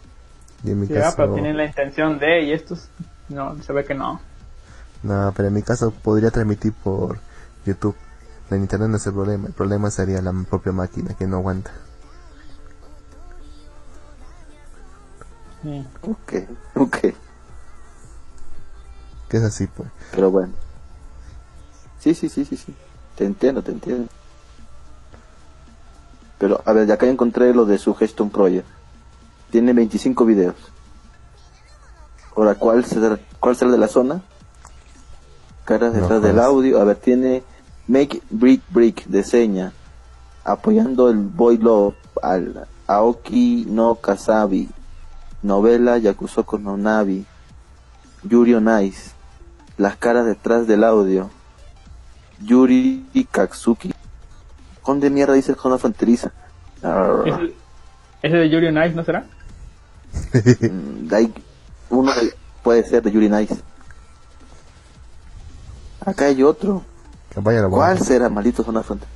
[0.62, 2.88] Y en mi Sí, ah, caso, pero tienen la intención de, y estos,
[3.28, 4.20] no, se ve que no.
[5.02, 7.18] no, pero en mi caso podría transmitir por
[7.66, 7.96] YouTube.
[8.50, 11.72] En internet no es el problema, el problema sería la propia máquina que no aguanta.
[15.64, 15.84] Sí.
[16.02, 16.32] Ok,
[16.76, 16.96] ok,
[19.28, 19.88] Que es así, pues.
[20.12, 20.52] pero bueno.
[21.98, 22.74] Sí, sí, sí, sí, sí.
[23.16, 24.08] Te entiendo, te entiendo.
[26.38, 28.66] Pero, a ver, ya acá encontré lo de Suggestion Project.
[29.50, 30.54] Tiene 25 videos.
[32.36, 34.20] Ahora, ¿cuál será, cuál será de la zona?
[35.64, 36.46] Caras No detrás del jodas.
[36.46, 36.80] audio.
[36.80, 37.42] A ver, tiene
[37.88, 39.72] Make Brick Brick de seña.
[40.44, 44.68] Apoyando el Boy Love al Aoki no Kasabi.
[45.44, 47.24] Novela Yakusoko no Nabi.
[48.28, 49.12] Yuri on Ice.
[49.76, 51.30] Las caras detrás del audio.
[52.42, 53.92] Yuri Katsuki.
[54.86, 56.32] ¿Dónde mierda dice el zona fronteriza?
[57.26, 57.54] ¿Ese,
[58.22, 59.26] ese de Yuri on Ice no será?
[60.32, 61.32] Mm, de
[61.90, 63.56] uno de- puede ser de Yuri Nice.
[66.04, 66.82] Acá hay otro.
[67.70, 69.12] ¿Cuál será, maldito zona fronteriza?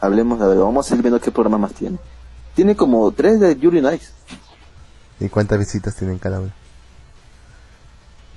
[0.00, 1.98] Hablemos, a ver, vamos a ir viendo qué programa más tiene.
[2.54, 4.10] Tiene como tres de Yuri Nice.
[5.20, 6.52] ¿Y cuántas visitas tienen cada uno?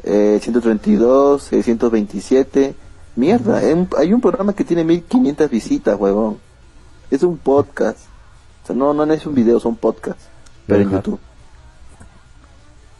[0.03, 2.75] Eh, 132, 627.
[3.15, 6.39] Mierda, hay un, hay un programa que tiene 1500 visitas, huevón.
[7.11, 7.99] Es un podcast.
[8.63, 10.27] O sea, no, no es un video, son podcasts.
[10.67, 10.91] Pero en.
[10.91, 11.19] YouTube.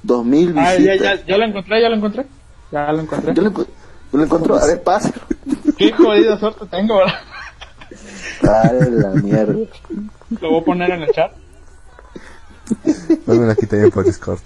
[0.03, 0.67] 2000 visitas.
[0.67, 2.25] Ah, ya, ya, ya lo encontré, ya lo encontré.
[2.71, 3.33] Ya lo encontré.
[3.33, 3.65] Yo lo,
[4.11, 5.21] lo encuentro, a ver, pásalo.
[5.77, 7.15] Qué jodida suerte tengo, ¿verdad?
[8.43, 9.53] A la mierda.
[10.41, 11.31] Lo voy a poner en el chat.
[13.25, 14.41] Pónganlo aquí también por Discord.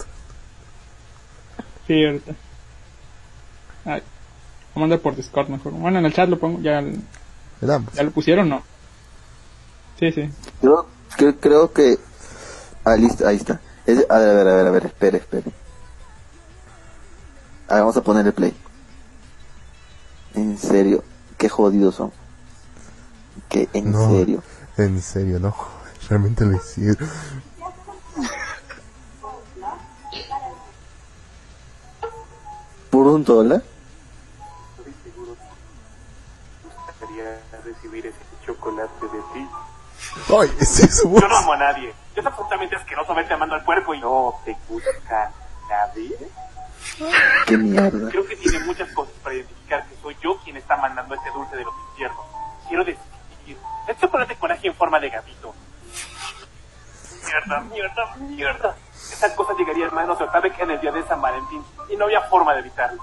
[1.87, 2.33] Sí, ahorita.
[3.85, 4.01] Ay,
[4.75, 5.73] lo mando por Discord mejor.
[5.73, 6.61] Bueno, en el chat lo pongo.
[6.61, 6.97] ¿Ya, Le
[7.61, 7.93] damos.
[7.93, 8.63] ya lo pusieron no?
[9.99, 10.29] Sí, sí.
[10.61, 10.87] Creo,
[11.17, 11.97] creo, creo que.
[12.85, 13.59] Ah, listo, ahí está.
[13.85, 15.51] Es- a ver, a ver, a ver, a ver, espere, espere.
[17.67, 18.53] A ver, vamos a ponerle play.
[20.35, 21.03] En serio,
[21.37, 22.11] qué jodidos son.
[23.49, 24.09] Que en No.
[24.09, 24.43] serio.
[24.77, 25.55] En serio, no.
[26.09, 27.09] Realmente lo hicieron.
[32.89, 33.63] Por un dólar.
[34.77, 35.35] Estoy seguro
[36.61, 39.49] que gustaría recibir ese chocolate de ti.
[40.29, 40.51] ¡Ay!
[40.59, 41.03] ¡Ese es!
[41.03, 41.93] Yo no amo a nadie.
[42.15, 45.31] Yo es absolutamente asqueroso verte amando al cuerpo y no te gusta
[45.69, 46.15] nadie.
[47.47, 48.09] Qué mierda.
[48.11, 51.55] Creo que tiene muchas cosas para identificar que soy yo quien está mandando este dulce
[51.55, 52.25] de los infiernos.
[52.67, 53.57] Quiero decir,
[53.87, 55.32] es chocolate con ají en forma de gatito.
[57.61, 58.75] Mierda, mierda, mierda.
[59.11, 62.21] Esa cosa llegaría manos de Otavek en el día de San Valentín y no había
[62.21, 63.01] forma de evitarlo.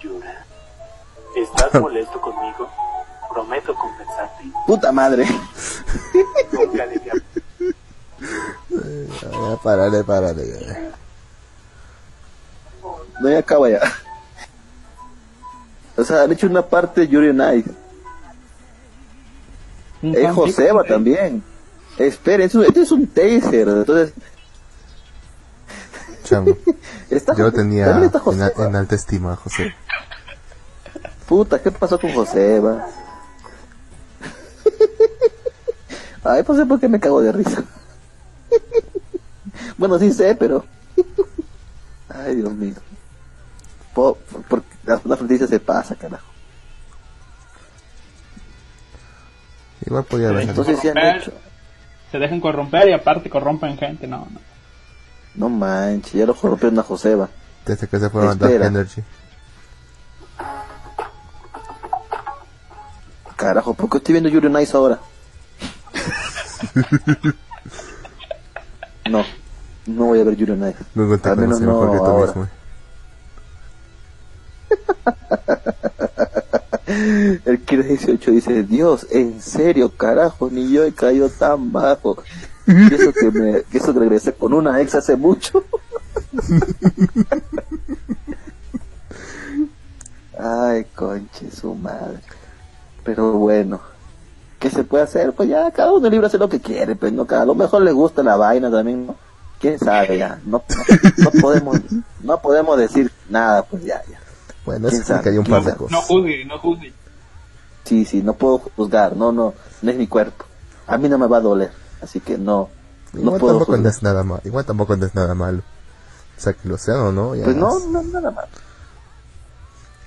[0.00, 0.44] Yura,
[1.36, 2.68] ¿estás molesto conmigo?
[3.28, 4.44] Prometo compensarte.
[4.66, 5.26] Puta madre.
[6.52, 7.12] Nunca debía
[8.70, 10.44] Ya, párale, párale.
[10.46, 10.90] ya.
[13.20, 13.80] No, ya acaba ya.
[15.96, 17.32] O sea, han hecho una parte de Yuri
[20.02, 20.94] Es fan Joseba fijo,
[21.98, 23.68] Esperen, eso- este es un taser.
[23.68, 24.12] Entonces,
[26.24, 26.56] Chango.
[27.10, 29.74] está, Yo lo tenía en, alta estima, José.
[31.28, 32.86] Puta, ¿qué pasó con Joseba?
[36.24, 37.64] Ay, pues sé por qué me cago de risa.
[39.76, 40.64] bueno, sí sé, pero...
[42.08, 42.74] Ay, Dios mío.
[43.94, 46.26] Po- porque la, la franquicia se pasa, carajo.
[49.86, 50.48] Igual podía haber.
[50.48, 51.32] Entonces sí han hecho...
[52.12, 54.06] Se dejan corromper y aparte corrompen gente.
[54.06, 54.40] No, no.
[55.34, 57.28] No manches, ya lo rompieron a Joseba.
[57.66, 58.62] Desde que se fueron a Dark.
[58.62, 59.02] Energy.
[63.36, 65.00] Carajo, ¿por qué estoy viendo Yuri on Ice ahora?
[69.10, 69.24] No,
[69.86, 70.78] no voy a ver Yuri on Ice.
[70.94, 72.26] Google te Al menos no ahora.
[72.32, 72.48] mismo.
[77.44, 82.22] El Kira 18 dice, Dios, en serio, carajo, ni yo he caído tan bajo.
[82.66, 85.64] Y eso que, me, que eso que regresé con una ex hace mucho.
[90.38, 92.20] Ay, conche, su madre.
[93.04, 93.80] Pero bueno,
[94.58, 95.32] ¿qué se puede hacer?
[95.32, 97.92] Pues ya, cada uno libre hace lo que quiere, pues no, a lo mejor le
[97.92, 99.16] gusta la vaina también, ¿no?
[99.60, 100.40] ¿Quién sabe ya?
[100.44, 100.84] No, no,
[101.24, 101.78] no podemos,
[102.22, 104.21] no podemos decir nada, pues ya, ya.
[104.64, 105.18] Bueno, eso ¿Quién sabe?
[105.18, 105.92] explica ahí un ¿Quién par de cosas.
[105.92, 106.92] No juzgue, no juzgue.
[107.84, 110.44] Sí, sí, no puedo juzgar, no, no, no es mi cuerpo.
[110.86, 112.68] A mí no me va a doler, así que no,
[113.12, 113.92] no Igual puedo tampoco juzgar.
[113.92, 114.40] es nada malo.
[114.44, 115.62] Igual tampoco es nada malo.
[116.38, 118.46] O sea, que lo sea o no, ya Pues no, no, nada más.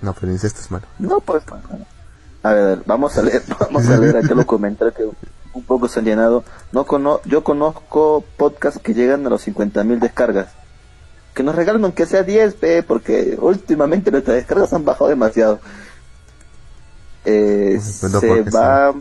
[0.01, 0.85] No, pero incesto es malo.
[0.99, 1.85] No, pues, pues, bueno.
[2.43, 5.09] A ver, vamos a leer, vamos a leer aquel comentario que
[5.53, 6.43] un poco se han llenado.
[6.71, 10.49] No cono yo conozco podcasts que llegan a los 50.000 descargas.
[11.35, 15.59] Que nos regalen aunque sea 10, pe, porque últimamente nuestras descargas han bajado demasiado.
[17.25, 17.77] Eh,
[18.21, 18.93] se va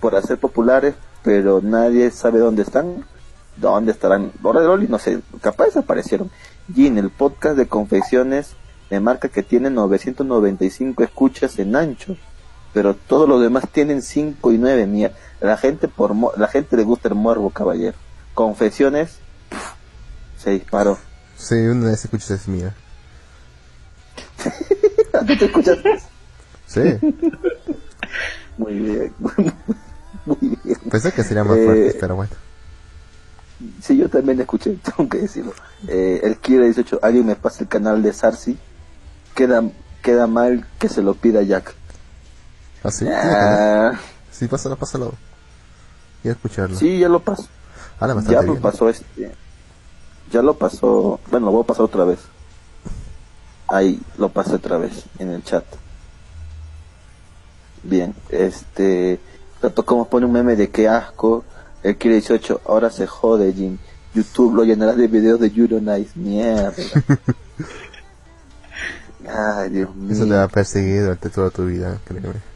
[0.00, 3.04] por hacer populares, pero nadie sabe dónde están.
[3.56, 4.32] ¿Dónde estarán?
[4.42, 6.30] Ahora de Loli, no sé, capaz desaparecieron.
[6.74, 8.54] Y en el podcast de confecciones
[8.90, 12.16] me marca que tiene 995 escuchas en ancho,
[12.72, 14.86] pero todos los demás tienen 5 y 9.
[14.86, 15.12] Mía.
[15.40, 17.96] La gente por mo- la gente le gusta el morbo, caballero.
[18.34, 19.18] Confesiones
[20.38, 20.96] se disparó.
[21.40, 22.74] Sí, una de esas escuchas es mía.
[25.26, 25.78] ¿Tú te escuchas?
[26.66, 26.82] Sí,
[28.58, 29.14] Muy bien.
[30.26, 30.78] Muy bien.
[30.90, 32.30] pensé que sería más Eh, fuerte, pero bueno.
[33.82, 35.54] Sí, yo también escuché, tengo que decirlo.
[35.88, 38.58] Eh, el Kira 18, alguien me pasa el canal de Sarsi.
[39.34, 39.62] Queda,
[40.02, 41.74] queda mal que se lo pida Jack.
[42.84, 43.06] ¿Ah, sí?
[43.10, 43.92] Ah,
[44.30, 45.14] Sí, pásalo, pásalo.
[46.22, 46.76] Y a escucharlo.
[46.78, 47.48] sí, ya lo pasó.
[47.98, 49.32] Habla Ya lo pasó este.
[50.30, 51.20] Ya lo pasó.
[51.30, 52.20] Bueno, lo voy a pasar otra vez.
[53.68, 55.64] Ahí lo pasé otra vez en el chat.
[57.82, 59.20] Bien, este.
[59.60, 61.44] Tanto como pone un meme de que asco.
[61.82, 63.78] El Kira 18, ahora se jode, Jim.
[64.14, 66.10] YouTube lo llenará de videos de Euro Nice.
[66.14, 66.72] Mierda.
[69.28, 70.12] Ay, Dios mío.
[70.12, 72.50] Eso te va a perseguir durante toda tu vida, créeme.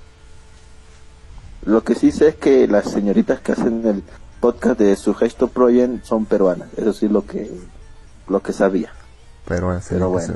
[1.65, 4.03] Lo que sí sé es que las señoritas que hacen el
[4.45, 6.69] podcast de su gesto Project son peruanas.
[6.77, 7.51] Eso sí lo que
[8.29, 8.93] lo que sabía.
[9.47, 10.35] Pero Pero bueno.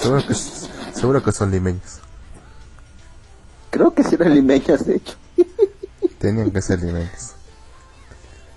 [0.00, 2.00] Seguro que, seguro que son limeños.
[3.70, 5.14] Creo que sí eran limeñas, de hecho.
[6.18, 7.34] Tenían que ser limeños.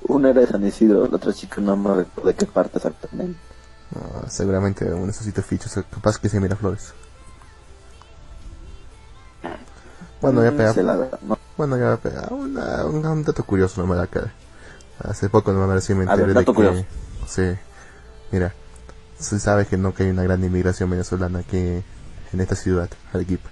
[0.08, 3.40] Una era de San Isidro, la otra chica no me recuerdo de qué parte exactamente.
[3.94, 6.92] No, seguramente uno de esos sitios fichos, capaz que se mira flores.
[10.22, 10.74] Bueno, ya Mm, pega.
[10.74, 11.38] se la da, no.
[11.58, 12.28] Bueno, ya pega.
[12.32, 14.32] Una, un, un dato curioso nomás acá.
[15.00, 16.56] Hace poco no me me A ver, enteré de dato que.
[16.56, 16.86] curioso.
[17.28, 17.56] Sí.
[18.32, 18.54] Mira,
[19.20, 23.50] se sabe que no que hay una gran inmigración venezolana aquí en esta ciudad, Arequipa.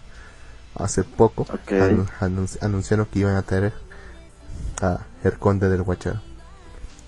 [0.76, 1.72] Hace poco Ok.
[1.72, 3.74] anu- anunci- anunciaron que iban a traer
[4.82, 6.22] a El Conde del Guacharo,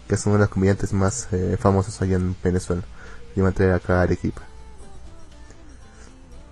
[0.08, 2.82] que es uno de los comediantes más eh, famosos allá en Venezuela.
[3.36, 4.42] Iban a traer acá a Arequipa.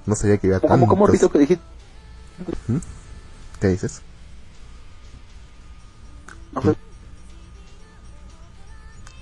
[0.06, 0.90] No sabía que iba ¿Cómo, tantos...
[0.90, 1.64] cómo repito que dijiste?
[3.60, 4.02] ¿Qué dices?
[6.52, 6.62] No.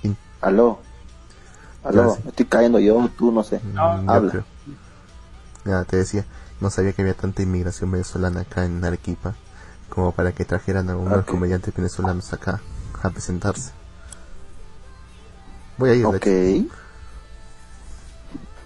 [0.04, 0.78] In- Aló.
[1.84, 2.22] Aló, Ya, sí.
[2.24, 3.60] me estoy cayendo yo, tú no sé.
[3.74, 4.30] No, Mm, yo habla.
[4.30, 4.44] creo.
[5.64, 6.24] Ya, te decía,
[6.60, 9.34] no sabía que había tanta inmigración venezolana acá en Arequipa
[9.90, 11.30] como para que trajeran a algunos Ok.
[11.30, 12.60] comediantes venezolanos acá
[13.02, 13.70] a presentarse.
[15.78, 16.16] Voy a ir, de Ok.
[16.18, 16.30] hecho.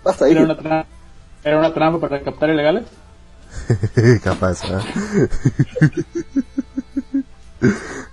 [0.05, 0.43] Basta ¿Era ir.
[0.43, 0.87] una,
[1.45, 2.85] ¿Era una trampa para captar ilegales?
[4.25, 4.63] Capaz,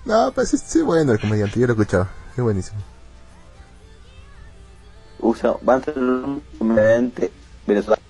[0.05, 2.79] no, pues es sí, bueno el comediante, yo lo he escuchado, es buenísimo.
[5.19, 7.31] Usa, van a ser un comediante
[7.67, 8.01] venezolano.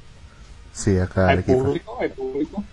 [0.73, 1.64] Sí, acá ¿Hay Arequipa.
[1.64, 1.97] público?
[1.99, 2.64] ¿Hay público?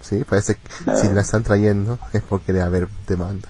[0.00, 3.48] Sí, parece que si la están trayendo es porque debe haber demanda.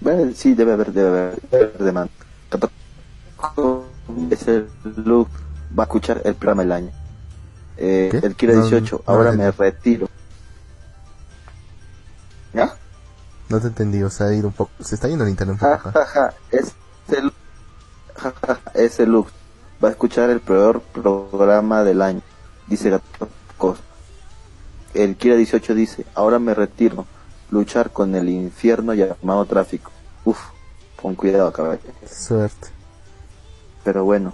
[0.00, 2.12] Bueno, sí, debe haber, debe haber, debe haber demanda.
[3.54, 3.84] Como
[4.30, 4.64] Ese
[5.04, 5.28] look
[5.78, 6.90] va a escuchar el programa del año.
[7.76, 10.08] Eh, el Kira No, 18, no ahora me retiro.
[12.52, 12.74] ¿Ya?
[13.48, 15.58] No te entendí, o sea, ha ido un poco, se está yendo el internet un
[15.58, 16.72] poco ja, ja, ese,
[18.16, 19.28] ja, ja, ja, ese look
[19.82, 22.22] va a escuchar el peor programa del año.
[22.66, 23.78] Dice Gato Cos.
[24.94, 27.06] El Kira 18 dice, ahora me retiro.
[27.50, 29.90] Luchar con el infierno llamado tráfico.
[30.24, 30.38] Uf,
[31.00, 31.92] con cuidado, caballero.
[32.08, 32.68] Suerte.
[33.82, 34.32] Pero bueno.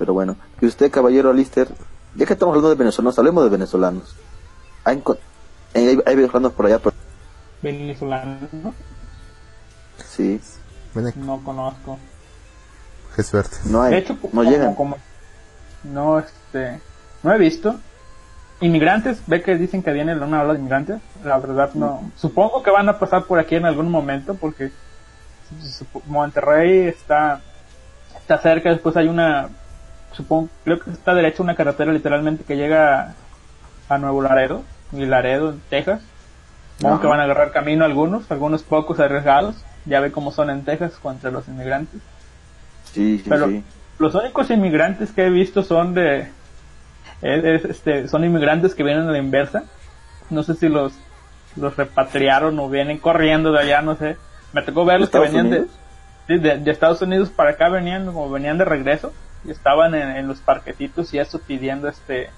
[0.00, 0.34] Pero bueno.
[0.62, 1.68] Y usted, caballero Lister,
[2.14, 4.16] ya que estamos hablando de venezolanos, hablemos de venezolanos.
[4.82, 5.18] Hay, enco-
[5.74, 6.96] hay, hay venezolanos por allá, pero
[7.60, 8.74] venezolano, ¿no?
[10.08, 10.40] Sí,
[11.16, 11.98] No conozco.
[13.14, 13.58] qué suerte.
[13.66, 14.74] no hay, De hecho, no como- llegan.
[14.74, 14.96] como-
[15.84, 16.80] no, este,
[17.22, 17.78] no he visto.
[18.62, 21.00] Inmigrantes, ve que dicen que viene una ola de inmigrantes.
[21.24, 22.10] La verdad no.
[22.16, 24.72] Supongo que van a pasar por aquí en algún momento porque
[25.62, 27.42] sup- Monterrey está
[28.18, 28.70] está cerca.
[28.70, 29.48] Después hay una,
[30.12, 33.14] supongo, creo que está derecha una carretera literalmente que llega
[33.88, 34.62] a Nuevo Laredo
[34.92, 36.00] y Laredo, en Texas.
[36.76, 37.02] Supongo Ajá.
[37.02, 39.56] que van a agarrar camino algunos, algunos pocos arriesgados.
[39.86, 42.00] Ya ve cómo son en Texas contra los inmigrantes.
[42.92, 43.64] Sí, sí, Pero sí.
[43.98, 46.28] los únicos inmigrantes que he visto son de
[47.22, 49.64] es- es, este son inmigrantes que vienen a la inversa
[50.30, 50.94] no sé si los
[51.56, 54.16] los repatriaron o vienen corriendo de allá no sé
[54.52, 55.68] me tocó verlos que ¿Estados venían
[56.28, 59.12] de, de de Estados Unidos para acá venían como venían de regreso
[59.44, 62.30] y estaban en, en los parquecitos y eso pidiendo este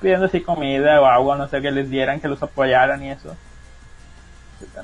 [0.00, 3.36] pidiendo así comida o agua no sé que les dieran que los apoyaran y eso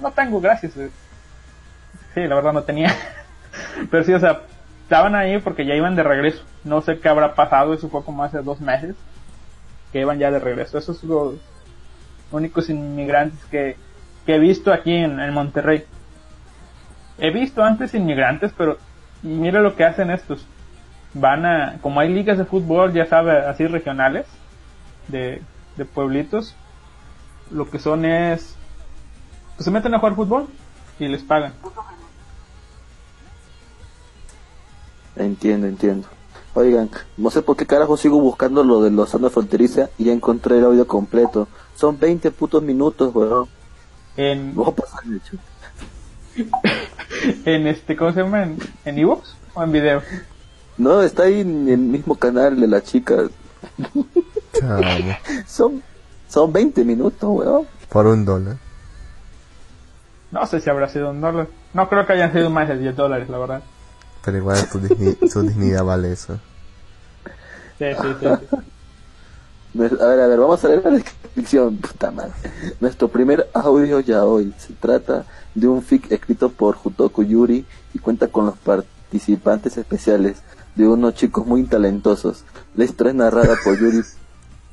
[0.00, 2.94] no tengo gracias sí la verdad no tenía
[3.90, 4.42] pero sí o sea
[4.90, 6.42] estaban ahí porque ya iban de regreso.
[6.64, 8.96] No sé qué habrá pasado, eso fue como hace dos meses,
[9.92, 10.78] que iban ya de regreso.
[10.78, 11.34] Esos son los
[12.32, 13.76] únicos inmigrantes que,
[14.26, 15.84] que he visto aquí en, en Monterrey.
[17.18, 18.78] He visto antes inmigrantes, pero
[19.22, 20.44] mira lo que hacen estos.
[21.14, 24.26] Van a, como hay ligas de fútbol, ya sabes, así regionales,
[25.08, 25.42] de,
[25.76, 26.54] de pueblitos,
[27.50, 28.54] lo que son es,
[29.56, 30.46] pues se meten a jugar fútbol
[30.98, 31.52] y les pagan.
[35.16, 36.08] Entiendo, entiendo.
[36.54, 40.12] Oigan, no sé por qué carajo sigo buscando lo de los zona fronteriza y ya
[40.12, 41.48] encontré el audio completo.
[41.76, 43.48] Son 20 putos minutos, weón.
[44.16, 45.36] En, Voy a pasar hecho.
[47.44, 48.42] en este, ¿cómo se llama?
[48.42, 50.02] ¿En, en Evox o en video?
[50.80, 53.24] No, está ahí en el mismo canal de la chica.
[54.58, 55.18] Chale.
[55.46, 55.82] Son,
[56.28, 57.66] son 20 minutos, weón.
[57.88, 58.56] Por un dólar.
[60.30, 61.48] No sé si habrá sido un dólar.
[61.74, 63.62] No creo que hayan sido más de 10 dólares, la verdad.
[64.24, 66.38] Pero igual su, digni- su dignidad vale eso.
[67.78, 68.26] Sí, sí, sí.
[68.50, 68.56] sí.
[70.00, 71.76] A ver, a ver, vamos a leer la descripción.
[71.78, 72.32] Puta madre.
[72.80, 74.54] Nuestro primer audio ya hoy.
[74.58, 75.24] Se trata
[75.54, 80.42] de un fic escrito por Jutoku Yuri y cuenta con los participantes especiales
[80.80, 82.44] de unos chicos muy talentosos.
[82.74, 84.00] La historia es narrada por Yuri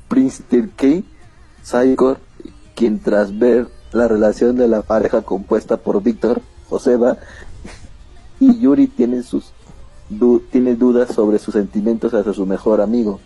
[0.08, 0.42] Prince
[0.74, 0.86] K.
[1.62, 2.18] Saikor,
[2.74, 6.40] quien tras ver la relación de la pareja compuesta por Víctor,
[6.70, 7.18] Joseba
[8.40, 9.52] y Yuri tienen sus
[10.08, 13.20] du- tiene dudas sobre sus sentimientos hacia su mejor amigo,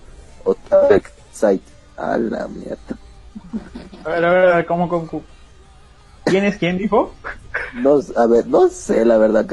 [0.45, 1.63] Otabek Sait.
[1.97, 2.79] A la mierda.
[4.05, 5.23] A ver, a ver, a ver, ¿cómo, cómo, cómo?
[6.25, 7.13] ¿Quién es quién, dijo?
[7.75, 9.47] No, a ver, no sé la verdad.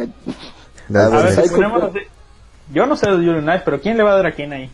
[0.87, 1.99] La- A A ver, si ponemos así.
[2.71, 4.71] Yo no sé de Yuri Nice, pero ¿quién le va a dar a quién ahí?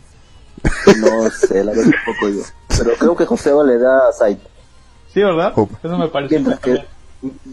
[0.98, 2.42] No sé, la verdad tampoco yo.
[2.78, 4.38] Pero creo que Joseba le da a Sait.
[5.12, 5.52] Sí, ¿verdad?
[5.82, 6.34] Eso me parece.
[6.34, 6.84] Mientras que,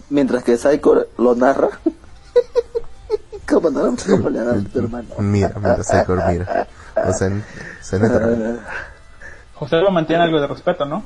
[0.10, 1.70] mientras que Saiko lo narra.
[3.48, 5.08] ¿Cómo, no, ¿Cómo le da a tu hermano?
[5.20, 6.68] Mira, mira, Saikor, mira.
[6.96, 7.32] O sea,
[7.82, 8.30] se neta.
[9.56, 11.04] José lo mantiene algo de respeto, ¿no?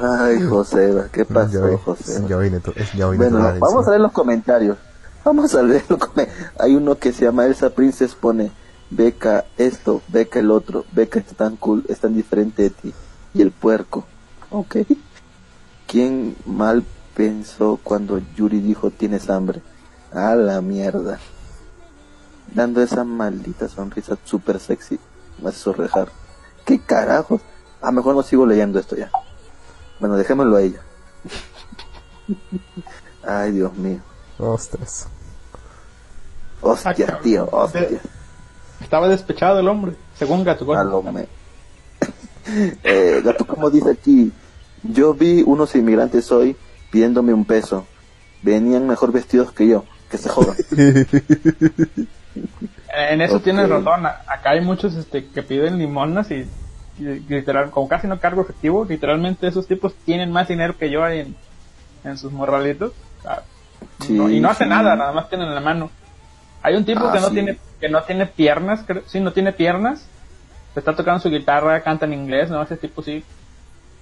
[0.00, 2.28] Ay, Joseba, ¿qué Ya pasó, Joseba?
[2.28, 4.76] ya neto, es ya hoy Bueno, vamos a leer los comentarios.
[5.24, 6.52] Vamos a leer los comentarios.
[6.58, 8.50] Hay uno que se llama Elsa Princess, pone
[8.90, 12.94] Beca esto, Beca el otro, Beca es tan cool, es tan diferente de ti.
[13.34, 14.04] Y el puerco.
[14.50, 14.76] Ok.
[15.86, 16.84] ¿Quién mal
[17.14, 19.62] pensó cuando Yuri dijo tienes hambre?
[20.12, 21.18] A la mierda.
[22.54, 24.98] Dando esa maldita sonrisa super sexy.
[25.42, 26.08] Me hace sonrejar.
[26.64, 27.42] ¿Qué carajos?
[27.82, 29.10] A mejor no sigo leyendo esto ya.
[30.00, 30.80] Bueno, dejémoslo a ella.
[33.22, 34.00] Ay, Dios mío.
[34.38, 35.08] Ostras.
[36.60, 37.22] Hostia, Ah, cabrón.
[37.22, 37.80] tío, hostia.
[37.82, 38.00] De-
[38.80, 40.64] Estaba despechado el hombre, según Gato.
[42.82, 44.32] Eh, gato, como dice aquí,
[44.82, 46.56] yo vi unos inmigrantes hoy
[46.90, 47.86] pidiéndome un peso.
[48.42, 50.56] Venían mejor vestidos que yo, que se jodan.
[52.96, 53.42] En eso Ok.
[53.44, 54.06] tienes razón.
[54.06, 56.48] Acá hay muchos este, que piden limonas y,
[56.98, 61.04] y literal, como casi no cargo efectivo, literalmente esos tipos tienen más dinero que yo
[61.04, 61.36] ahí en,
[62.04, 62.92] en sus morralitos.
[64.00, 64.70] Sí, no- y no hace sí.
[64.70, 65.90] nada, nada más tienen en la mano.
[66.62, 67.34] Hay un tipo Ah, que no sí.
[67.34, 70.04] tiene que no tiene piernas, creo, sí, no tiene piernas.
[70.74, 73.24] Está tocando su guitarra, canta en inglés, no, ese tipo sí.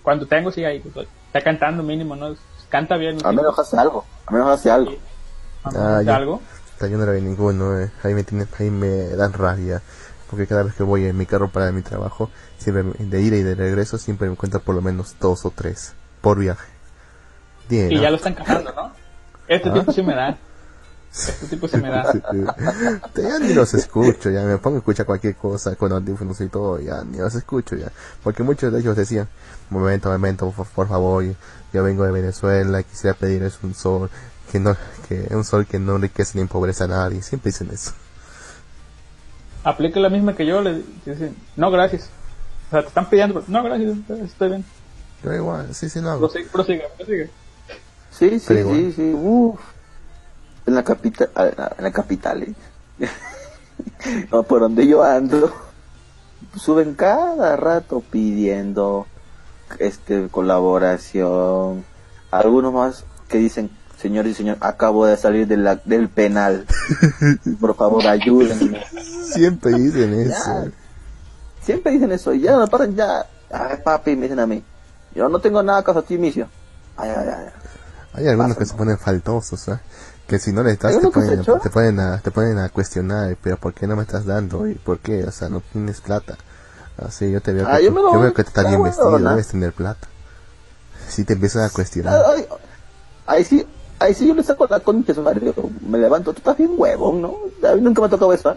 [0.03, 2.35] Cuando tengo sí ahí, pues, está cantando mínimo, ¿no?
[2.69, 3.17] Canta bien.
[3.17, 3.33] Al tipo.
[3.35, 4.05] menos hace algo.
[4.27, 4.93] Al menos hace algo.
[5.65, 6.41] A menos Ah, hace algo.
[6.81, 7.91] Yo no la vi ninguno, eh.
[8.03, 9.83] ahí, me tiene, ahí me dan rabia.
[10.31, 13.43] Porque cada vez que voy en mi carro para mi trabajo, siempre de ida y
[13.43, 16.67] de regreso, siempre me encuentro por lo menos dos o tres por viaje.
[17.69, 18.03] Bien, Y ¿no?
[18.03, 18.93] ya lo están cazando, ¿no?
[19.49, 19.75] Este Ah.
[19.75, 20.39] tipo sí me da.
[21.13, 22.13] Este tipo se me da.
[23.15, 26.79] Ya ni los escucho, ya me pongo a escuchar cualquier cosa con audífonos y todo,
[26.81, 27.91] ya ni los escucho ya.
[28.23, 29.29] Porque muchos de ellos decían,
[29.71, 31.25] momento, momento, por, por favor,
[31.73, 34.11] yo vengo de Venezuela, quisiera pedirles un sol,
[34.53, 34.77] que no,
[35.09, 37.93] que un sol que no enriquece ni empobrece a nadie, siempre dicen eso.
[39.65, 42.09] Aplica la misma que yo, le dicen, no, gracias.
[42.69, 44.65] O sea, te están pidiendo, no, gracias, estoy bien.
[45.25, 46.19] Yo igual, sí, sí, no.
[46.19, 47.31] Prosigue, prosigue, prosigue.
[48.19, 48.77] Sí, sí, Pero igual.
[48.77, 49.13] sí, sí.
[49.15, 49.61] Uf.
[50.67, 51.29] En la capital,
[51.79, 52.55] en la capital, eh.
[54.33, 55.53] no, por donde yo ando,
[56.57, 59.07] suben cada rato pidiendo
[59.79, 61.85] este colaboración.
[62.31, 66.67] Algunos más que dicen, señor y señor, acabo de salir de la, del penal.
[67.61, 68.85] Por favor, ayúdenme.
[69.33, 70.65] Siempre dicen eso.
[70.65, 70.71] Ya.
[71.63, 73.27] Siempre dicen eso, ya no paran, ya.
[73.51, 74.63] Ay, papi, me dicen a mí.
[75.15, 76.49] Yo no tengo nada ti, misio.
[76.97, 77.66] Ay, ay, ay.
[78.17, 79.79] Hay algunos que se ponen faltosos, ¿eh?
[80.27, 83.37] Que si no le estás ¿Hay te ponen, te, ponen a, te ponen a cuestionar,
[83.41, 84.67] pero ¿por qué no me estás dando?
[84.67, 85.23] ¿Y por qué?
[85.25, 86.37] O sea, no tienes plata.
[86.99, 89.31] Así yo te veo Ah, que, yo yo veo que estás Ah, bien vestido, ¿no?
[89.31, 90.09] debes tener plata.
[91.09, 92.21] Si te empiezan a cuestionar.
[92.27, 92.47] Ay,
[93.27, 93.67] ahí sí,
[93.99, 95.23] ahí sí yo le saco la concha yo
[95.87, 97.37] Me levanto, tú estás bien huevón, ¿no?
[97.69, 98.57] A mí nunca me ha tocado eso, ¿ah?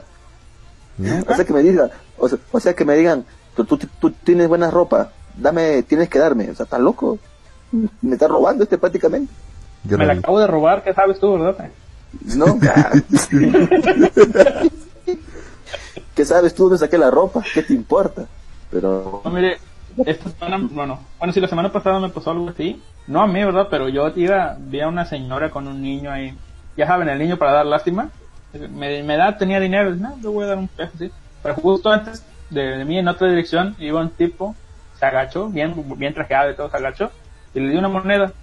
[1.27, 3.25] O sea que me digan, o sea, o sea que me digan,
[3.55, 7.19] tú, tú, tú tienes buena ropa, dame, tienes que darme, o sea, estás loco.
[8.01, 9.31] Me estás robando este prácticamente.
[9.83, 10.19] Yo me la vi.
[10.19, 11.69] acabo de robar, ¿qué sabes tú, verdad?
[12.21, 12.91] No, ya.
[16.15, 17.47] ¿Qué sabes tú dónde saqué la ropa?
[17.53, 18.27] ¿Qué te importa?
[18.69, 19.57] Pero, No, mire,
[20.05, 23.43] esta semana, bueno, bueno, si la semana pasada me pasó algo así, no a mí,
[23.43, 23.67] ¿verdad?
[23.69, 26.37] Pero yo iba, vi a una señora con un niño ahí,
[26.77, 28.09] ya saben, el niño para dar lástima,
[28.53, 31.11] me, me da, tenía dinero, no, le voy a dar un peso, sí.
[31.41, 34.55] Pero justo antes de, de mí, en otra dirección, iba un tipo,
[34.99, 37.11] se agachó, bien, bien trajeado y todo, se agachó,
[37.53, 38.33] y le dio una moneda.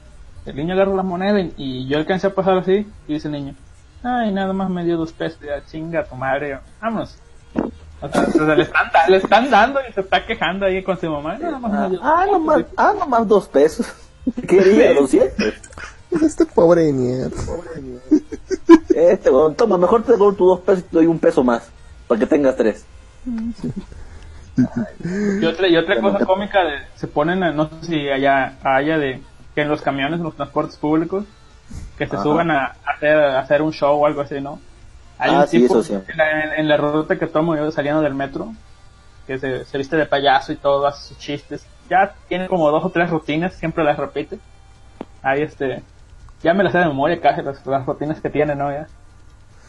[0.47, 3.33] El niño agarró la moneda y, y yo alcancé a pasar así, y dice el
[3.33, 3.55] niño,
[4.03, 7.19] ay, nada más me dio dos pesos, ya chinga tu madre, vámonos.
[8.01, 11.11] O sea, le, están, da- le están dando y se está quejando ahí con su
[11.11, 11.39] mamá.
[11.39, 12.33] Nada más me dio dos ah, pesos".
[12.33, 13.87] nomás, ah, nomás dos pesos.
[14.47, 15.35] Quería, lo siento.
[16.11, 17.31] Es este pobre de mierda.
[18.95, 21.69] Este, weón, toma, mejor te doy tus dos pesos y te doy un peso más,
[22.09, 22.85] para que tengas tres.
[25.41, 28.97] Y otra, y otra cosa cómica, de, se ponen, a- no sé si allá haya
[28.99, 29.21] de
[29.57, 31.25] que en los camiones, en los transportes públicos,
[31.99, 32.23] que se Ajá.
[32.23, 34.61] suban a, hacer, a hacer un show o algo así, ¿no?
[35.19, 36.13] Hay Ah, un sí, tipo eso siempre.
[36.13, 38.53] en, la, en- la ruta que tomo yo saliendo del metro,
[39.27, 41.67] que se, se viste de payaso y todo, hace sus chistes.
[41.89, 44.39] Ya tiene como dos o tres rutinas, siempre las repite.
[45.23, 45.83] Ahí este,
[46.43, 48.71] ya me las sé de memoria casi las, las rutinas que tiene, ¿no?
[48.71, 48.87] Ya.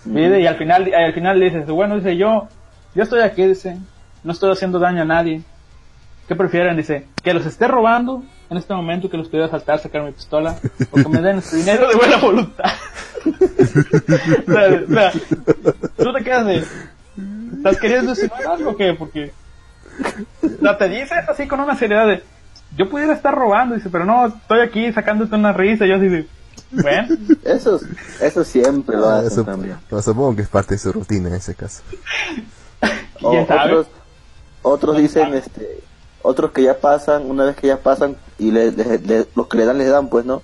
[0.04, 2.50] Dice, y al final, y al final dice, bueno, dice yo,
[2.94, 3.78] yo estoy aquí, dice,
[4.24, 5.44] no estoy haciendo daño a nadie.
[6.28, 6.76] ¿Qué prefieren?
[6.76, 10.58] Dice, que los esté robando en este momento, que los pudiera saltar, sacar mi pistola,
[10.92, 12.72] o que me den su dinero de buena voluntad.
[13.26, 15.12] o sea, o sea,
[15.98, 16.64] tú te quedas de,
[17.58, 18.94] ¿estás queriendo insinuar algo o qué?
[18.94, 19.34] Porque,
[20.44, 22.24] o sea, te dices así con una seriedad de,
[22.78, 26.08] yo pudiera estar robando, dice, pero no, estoy aquí sacándote una risa, y yo así
[26.08, 26.28] de,
[26.72, 27.08] bueno,
[27.44, 27.80] Eso,
[28.22, 29.78] eso siempre lo Ah, hacen eso- también.
[30.02, 31.82] supongo que es parte de su rutina en ese caso.
[33.22, 33.72] O ¿quién sabe?
[33.74, 33.88] otros,
[34.62, 35.80] otros dicen, este,
[36.28, 39.58] otros que ya pasan, una vez que ya pasan y le, le- le- los que
[39.58, 40.42] le dan les dan, pues, ¿no?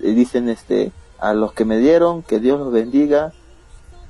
[0.00, 3.32] Y dicen, este, a los que me dieron, que Dios los bendiga.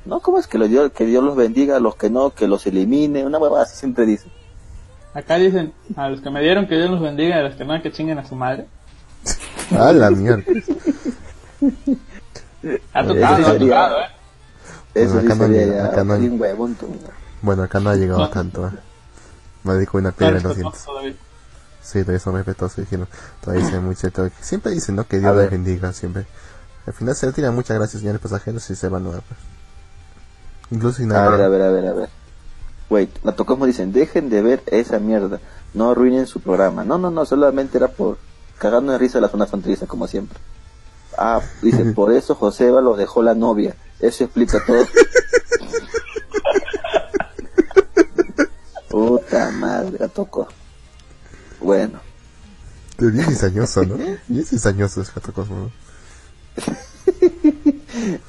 [0.04, 1.76] No, ¿cómo es que, lo dio, que Dios los bendiga?
[1.76, 3.24] A los que no, que los elimine.
[3.24, 4.30] Una huevada así siempre dicen.
[5.14, 7.64] Acá dicen, a los que me dieron que Dios los bendiga, y a los que
[7.64, 8.66] no, que chinguen a su madre.
[9.78, 10.42] A la mierda.
[12.92, 14.04] Ha tocado, ha sería- tocado, eh.
[14.94, 16.86] Eso Bueno, sí acá no sería llega, ya acá no bien huevón, tú.
[17.42, 18.30] Bueno, acá no ha llegado No.
[18.30, 18.66] tanto.
[18.68, 18.70] ¿eh?
[19.64, 20.84] Me dedico una piedra en los dientes.
[21.82, 22.76] Sí, todavía son respetuosos.
[22.78, 23.08] Dijeron,
[23.42, 24.28] todavía dicen muy cierto.
[24.40, 25.06] Siempre dicen, ¿no?
[25.06, 25.50] Que Dios A les ver.
[25.50, 26.26] bendiga, siempre.
[26.86, 29.22] Al final se retiran, muchas gracias, señores pasajeros, y se van nuevas.
[29.26, 29.40] Pues.
[30.70, 31.48] Incluso sin A ver, a nada.
[31.48, 32.08] ver, a ver, a ver.
[32.90, 35.40] Wait, la tocamos dicen, dejen de ver esa mierda,
[35.72, 36.84] no arruinen su programa.
[36.84, 38.18] No, no, no, solamente era por
[38.58, 40.38] cagarnos de risa de la zona fronteriza, como siempre.
[41.16, 43.74] Ah, dice, por eso Joseba lo dejó la novia.
[44.00, 44.84] Eso explica todo.
[49.34, 50.46] Puta madre, la tocó.
[51.60, 51.98] Bueno,
[52.96, 53.96] Te bien cizañoso, ¿no?
[54.28, 55.70] Bien cizañoso es Gato Cosmo, ¿no?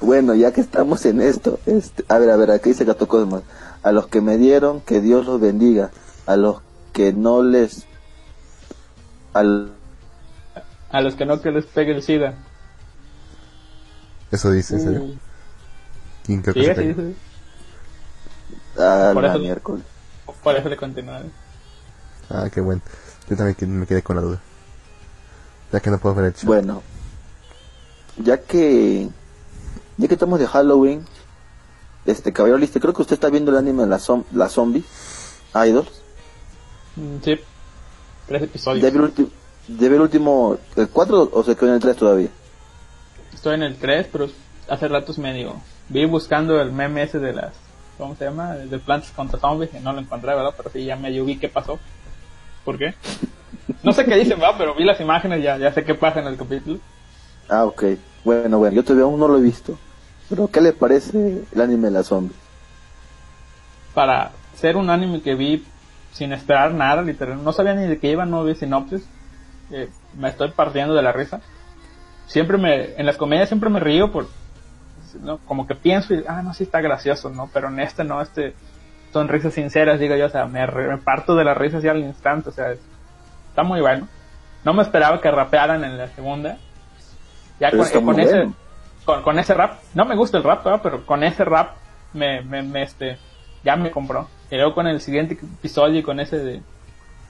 [0.00, 3.42] bueno, ya que estamos en esto, este, a ver, a ver, aquí dice Gato Cosmos.
[3.84, 5.90] A los que me dieron, que Dios los bendiga.
[6.26, 6.60] A los
[6.92, 7.84] que no les...
[9.32, 9.72] Al,
[10.90, 12.34] A los que no, que les pegue el SIDA.
[14.32, 15.02] Eso dice, ¿en serio?
[15.04, 15.14] Uh.
[16.24, 17.14] ¿Quién creo que Sí, se
[19.14, 19.84] Por la eso- miércoles.
[20.44, 21.22] Le continúa.
[22.30, 22.82] Ah, qué bueno.
[23.28, 24.40] Yo también me quedé con la duda.
[25.72, 26.46] Ya que no puedo ver el show.
[26.46, 26.82] Bueno,
[28.18, 29.08] ya que
[29.96, 31.04] ya que estamos de Halloween,
[32.04, 34.84] este caballero listo, creo que usted está viendo el anime de la, zom la zombie,
[35.54, 35.88] Idols.
[36.96, 37.40] Mm, Sí.
[38.26, 38.82] Tres episodios.
[38.82, 39.30] ¿Debe el,
[39.68, 42.28] debe el último, el 4 o se quedó en el 3 todavía?
[43.32, 44.28] Estoy en el 3, pero
[44.68, 45.54] hace ratos medio.
[45.88, 47.52] Vi buscando el meme ese de las.
[47.98, 48.54] ¿Cómo se llama?
[48.54, 49.72] De plantas contra zombies.
[49.74, 50.54] y no lo encontré, ¿verdad?
[50.56, 51.78] Pero sí, ya medio vi qué pasó.
[52.64, 52.94] ¿Por qué?
[53.82, 54.56] No sé qué dicen, ¿verdad?
[54.58, 56.78] Pero vi las imágenes, ya, ya sé qué pasa en el capítulo.
[57.48, 57.84] Ah, ok.
[58.24, 59.78] Bueno, bueno, yo todavía aún no lo he visto.
[60.28, 62.34] Pero, ¿qué le parece el anime de la zombie?
[63.94, 65.64] Para ser un anime que vi
[66.12, 67.42] sin esperar nada, literal.
[67.42, 69.02] No sabía ni de qué iba, no vi sinopsis.
[69.70, 71.40] eh, me estoy partiendo de la risa.
[72.26, 72.94] Siempre me.
[72.96, 74.26] En las comedias siempre me río por.
[75.20, 75.38] ¿No?
[75.38, 76.24] Como que pienso y.
[76.28, 77.48] Ah, no, sí está gracioso, ¿no?
[77.52, 78.54] Pero en este no, este.
[79.12, 80.26] Son risas sinceras, digo yo.
[80.26, 82.50] O sea, me, me parto de la risa así al instante.
[82.50, 82.80] O sea, es-
[83.50, 84.08] está muy bueno.
[84.64, 86.58] No me esperaba que rapearan en la segunda.
[87.60, 88.34] Ya con, muy ese.
[88.36, 88.54] bueno.
[89.04, 89.78] Con, con ese rap.
[89.94, 90.80] No me gusta el rap, ¿verdad?
[90.82, 91.76] Pero con ese rap
[92.12, 93.16] me, me, me, este.
[93.64, 94.28] Ya me compró.
[94.50, 96.62] Y luego con el siguiente episodio y con ese de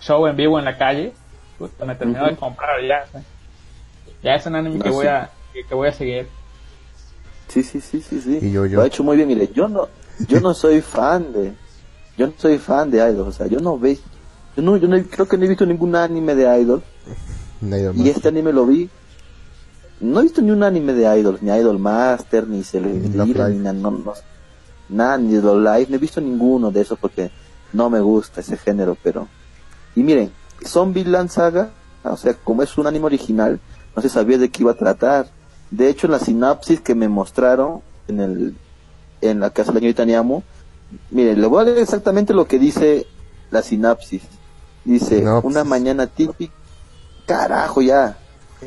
[0.01, 1.13] show en vivo en la calle.
[1.59, 3.07] puta, me terminó de comprar ya.
[3.07, 3.23] sea.
[4.23, 5.31] Ya es un anime No, que voy a
[5.69, 6.29] que voy a seguir.
[7.49, 8.39] Sí, sí, sí, sí, sí.
[8.43, 8.77] Y yo, yo.
[8.77, 9.29] Lo ha hecho muy bien.
[9.29, 9.89] Mire, yo no,
[10.29, 11.53] yo no soy fan de,
[12.17, 13.29] yo no soy fan de Idol.
[13.29, 13.99] O sea, yo no ve,
[14.57, 16.83] yo no, yo no, creo que no he visto ningún anime de Idol.
[17.95, 18.89] Y este anime lo vi.
[20.01, 23.49] No he visto ni un anime de Idol, ni Idol Master, ni Ni Celebrity, Live.
[23.51, 24.13] ni na- no, no-
[24.91, 25.87] nada, ni Love Live.
[25.89, 27.31] No he visto ninguno de esos porque
[27.73, 29.27] no me gusta ese género, pero.
[29.95, 30.31] Y miren,
[30.67, 31.71] Zombieland Saga,
[32.05, 33.59] o sea, como es un anime original,
[33.97, 35.29] no se sabía de qué iba a tratar.
[35.71, 38.57] De hecho, en la sinapsis que me mostraron en el
[39.21, 40.43] en la casa de la señorita Niamo,
[41.11, 43.07] miren, le voy a leer exactamente lo que dice
[43.51, 44.23] la sinapsis.
[44.85, 46.55] Dice, una mañana típica,
[47.27, 48.19] carajo ya,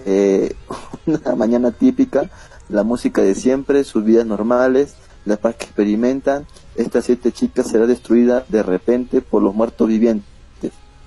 [0.06, 0.54] eh,
[1.06, 2.30] una mañana típica,
[2.68, 4.96] la música de siempre, sus vidas normales,
[5.26, 6.46] la paz que experimentan,
[6.76, 10.26] estas siete chicas será destruida de repente por los muertos vivientes,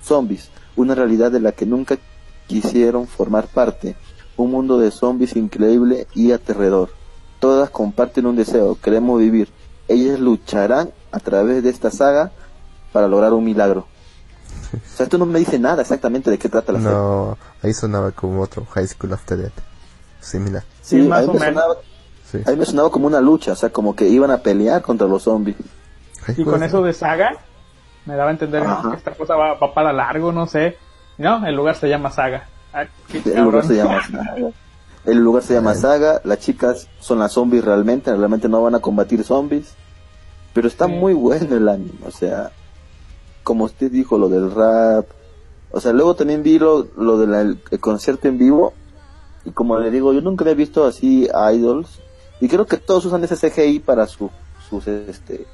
[0.03, 1.97] zombies, una realidad de la que nunca
[2.47, 3.95] quisieron formar parte,
[4.37, 6.89] un mundo de zombies increíble y aterrador.
[7.39, 9.49] Todas comparten un deseo, queremos vivir.
[9.87, 12.31] Ellas lucharán a través de esta saga
[12.91, 13.85] para lograr un milagro.
[14.73, 16.93] O sea, esto no me dice nada exactamente de qué trata la serie.
[16.95, 19.53] No, ahí sonaba como otro High School After Death.
[20.19, 20.63] Similar.
[20.81, 21.53] Sí, Sí, más o me menos.
[21.63, 21.75] sonaba-
[22.31, 22.39] Sí.
[22.47, 25.05] a mí me sonaba como una lucha, o sea, como que iban a pelear contra
[25.05, 25.57] los zombies.
[26.37, 27.37] Y con eso de saga,
[28.05, 28.89] me daba a entender ¿no?
[28.89, 30.77] Que esta cosa va, va para largo, no sé.
[31.19, 32.47] No, el lugar se llama Saga.
[32.73, 32.85] Ah,
[33.25, 34.35] El lugar se llama Saga.
[35.05, 35.75] El lugar se llama.
[35.75, 36.21] Saga.
[36.23, 38.13] Las chicas son las zombies realmente.
[38.15, 39.75] Realmente no van a combatir zombies.
[40.53, 40.91] Pero está Sí.
[40.93, 41.91] muy bueno el anime.
[42.05, 42.51] O sea,
[43.43, 45.05] como usted dijo, lo del rap.
[45.71, 48.73] O sea, luego también vi lo, lo del concierto en vivo.
[49.45, 51.99] Y como le digo, yo nunca había visto así idols.
[52.39, 54.29] Y creo que todos usan ese CGI para su,
[54.69, 55.45] sus este,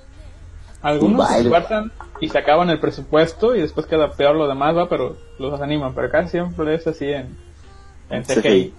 [0.81, 1.91] Algunos se esfuerzan
[2.22, 5.93] y se acaban el presupuesto y después queda peor lo demás, va, pero los animan.
[5.93, 7.35] Pero casi siempre es así en,
[8.10, 8.41] en CGI.
[8.41, 8.73] CGI.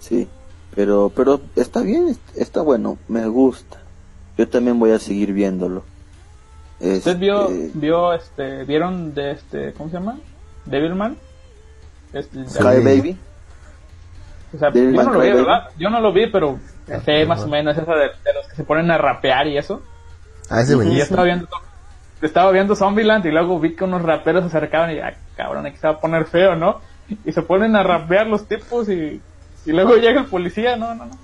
[0.00, 0.28] Sí,
[0.74, 3.78] pero pero está bien, est- está bueno, me gusta.
[4.36, 5.84] Yo también voy a seguir viéndolo.
[6.80, 10.18] ¿Usted vio, Este, vio, este, vieron de este, ¿cómo se llama?
[10.66, 11.16] Devilman.
[12.12, 12.58] Este, Sí.
[12.58, 13.16] Cry Baby?
[14.54, 15.44] O sea, Devilman yo no lo vi, Crybaby.
[15.44, 15.68] ¿verdad?
[15.78, 16.58] Yo no lo vi, pero
[17.04, 19.80] sé más o menos esa de, de los que se ponen a rapear y eso.
[20.48, 21.48] Ah, ese Y yo estaba viendo,
[22.22, 25.76] estaba viendo Zombieland y luego vi que unos raperos se acercaban y, ah, cabrón, aquí
[25.76, 26.80] se va a poner feo, ¿no?
[27.24, 29.20] Y se ponen a rapear los tipos y,
[29.64, 31.18] y luego llega el policía, no, no, no.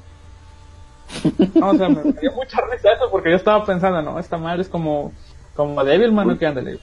[1.55, 4.39] No, o sea, me, me dio mucha risa eso porque yo estaba pensando, no, esta
[4.39, 5.12] madre es como,
[5.55, 6.39] como Devilman, ¿no?
[6.39, 6.78] Que ándale.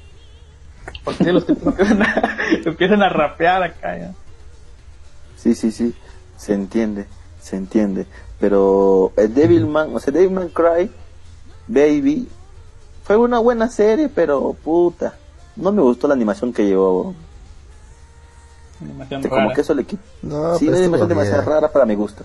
[1.04, 4.14] Porque los tipos empiezan a, empiezan a rapear acá, ya.
[5.36, 5.96] Sí, sí, sí,
[6.36, 7.08] se entiende,
[7.42, 8.06] se entiende.
[8.40, 10.92] Pero el Devilman, o sea, Devilman Cry
[11.70, 12.28] Baby
[13.04, 15.14] fue una buena serie, pero puta,
[15.56, 17.14] no me gustó la animación que llevó.
[18.82, 19.54] Animación Este, como rara.
[19.56, 20.04] que eso le quita.
[20.24, 22.24] No, sí, pero estuvo animación demasiado rara para mi gusto.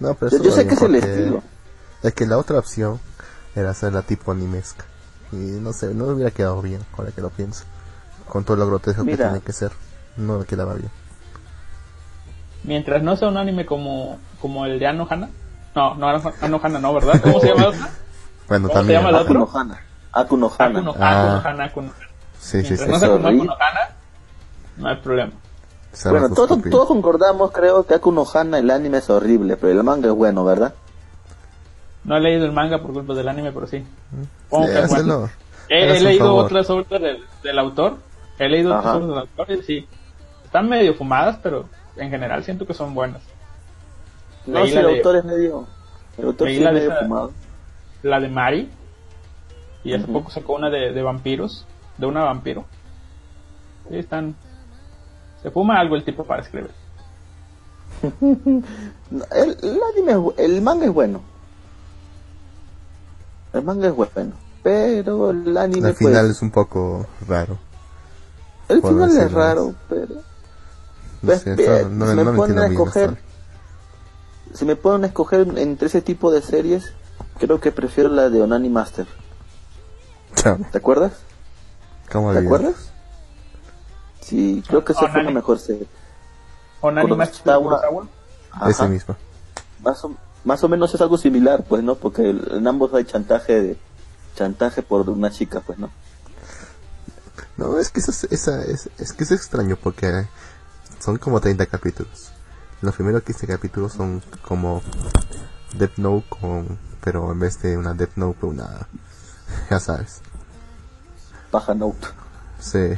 [0.00, 1.42] No, pero Yo, yo sé que es el estilo.
[2.02, 2.98] Es que la otra opción
[3.54, 4.84] era hacerla tipo animesca.
[5.32, 7.64] Y no sé, no me hubiera quedado bien, ahora que lo pienso.
[8.28, 9.72] Con todo lo grotesco que tiene que ser.
[10.16, 10.90] No me quedaba bien.
[12.64, 15.30] Mientras no sea un anime como, como el de Anohana.
[15.74, 17.20] No, no, Ano- Anohana no, ¿verdad?
[17.22, 17.72] ¿Cómo se llama?
[18.50, 19.00] Bueno, ¿Cómo se también.
[19.00, 19.42] llama el otro?
[19.42, 19.80] Akuno Hana.
[20.12, 20.78] Akuno Hana.
[20.80, 21.22] Akuno, Ah.
[21.38, 22.06] Akuno Hana, Akuno Hana.
[22.38, 22.86] Sí, sí, Mientras sí.
[22.90, 23.42] no sea Es como horrible.
[23.44, 23.90] Akuno Hana,
[24.76, 25.32] no hay problema.
[26.04, 30.08] Bueno, todos, todos concordamos, creo, que Akuno Hana, el anime es horrible, pero el manga
[30.08, 30.74] es bueno, ¿verdad?
[32.04, 33.78] No he leído el manga por culpa del anime, pero sí.
[34.50, 35.14] Que es bueno.
[35.24, 35.30] hazlo.
[35.68, 37.98] He, leído otras obras del, del autor.
[38.38, 39.88] He leído otras obras del autor y sí.
[40.44, 41.66] Están medio fumadas, pero
[41.96, 43.22] en general siento que son buenas.
[44.46, 45.66] No, Leí si el de- autor es medio...
[46.18, 47.32] El Leí sí de medio esa- fumado.
[48.02, 48.70] La de Mari.
[49.84, 51.66] Y hace poco sacó una de, de vampiros.
[51.98, 52.64] De una vampiro.
[53.88, 54.34] Sí, están.
[55.42, 56.70] Se fuma algo el tipo para escribir.
[59.10, 61.20] No, El, el anime, el manga es bueno.
[63.52, 64.32] El manga es bueno.
[64.62, 67.58] Pero el anime, pues, final es un poco raro.
[68.68, 70.14] el puedo final es raro, pero...
[70.14, 70.20] No
[71.26, 73.16] Pues, sé, bien, eso no, si no me me ponen a escoger,
[74.54, 76.92] si me ponen a escoger entre ese tipo de series,
[77.40, 79.06] creo que prefiero la de Onani Master.
[80.70, 81.12] ¿Te acuerdas?
[82.12, 82.92] ¿Cómo ¿Te acuerdas?
[84.20, 85.86] Sí, creo que esa fue la mejor serie.
[86.80, 87.56] Onani Master.
[88.68, 89.16] Ese mismo.
[89.82, 90.14] Más o,
[90.44, 91.94] más o menos es algo similar, pues, ¿no?
[91.94, 93.76] Porque en ambos hay chantaje de
[94.36, 95.90] chantaje por una chica, pues, ¿no?
[97.56, 100.26] No, es que eso es, esa, es, es que es extraño porque
[100.98, 102.32] son como 30 capítulos.
[102.82, 104.82] Los primeros 15 capítulos son como
[105.76, 108.86] Death Note con, pero en vez de una Death Note, una,
[109.70, 110.20] ya sabes.
[111.50, 112.06] Paja Note.
[112.60, 112.90] Sí.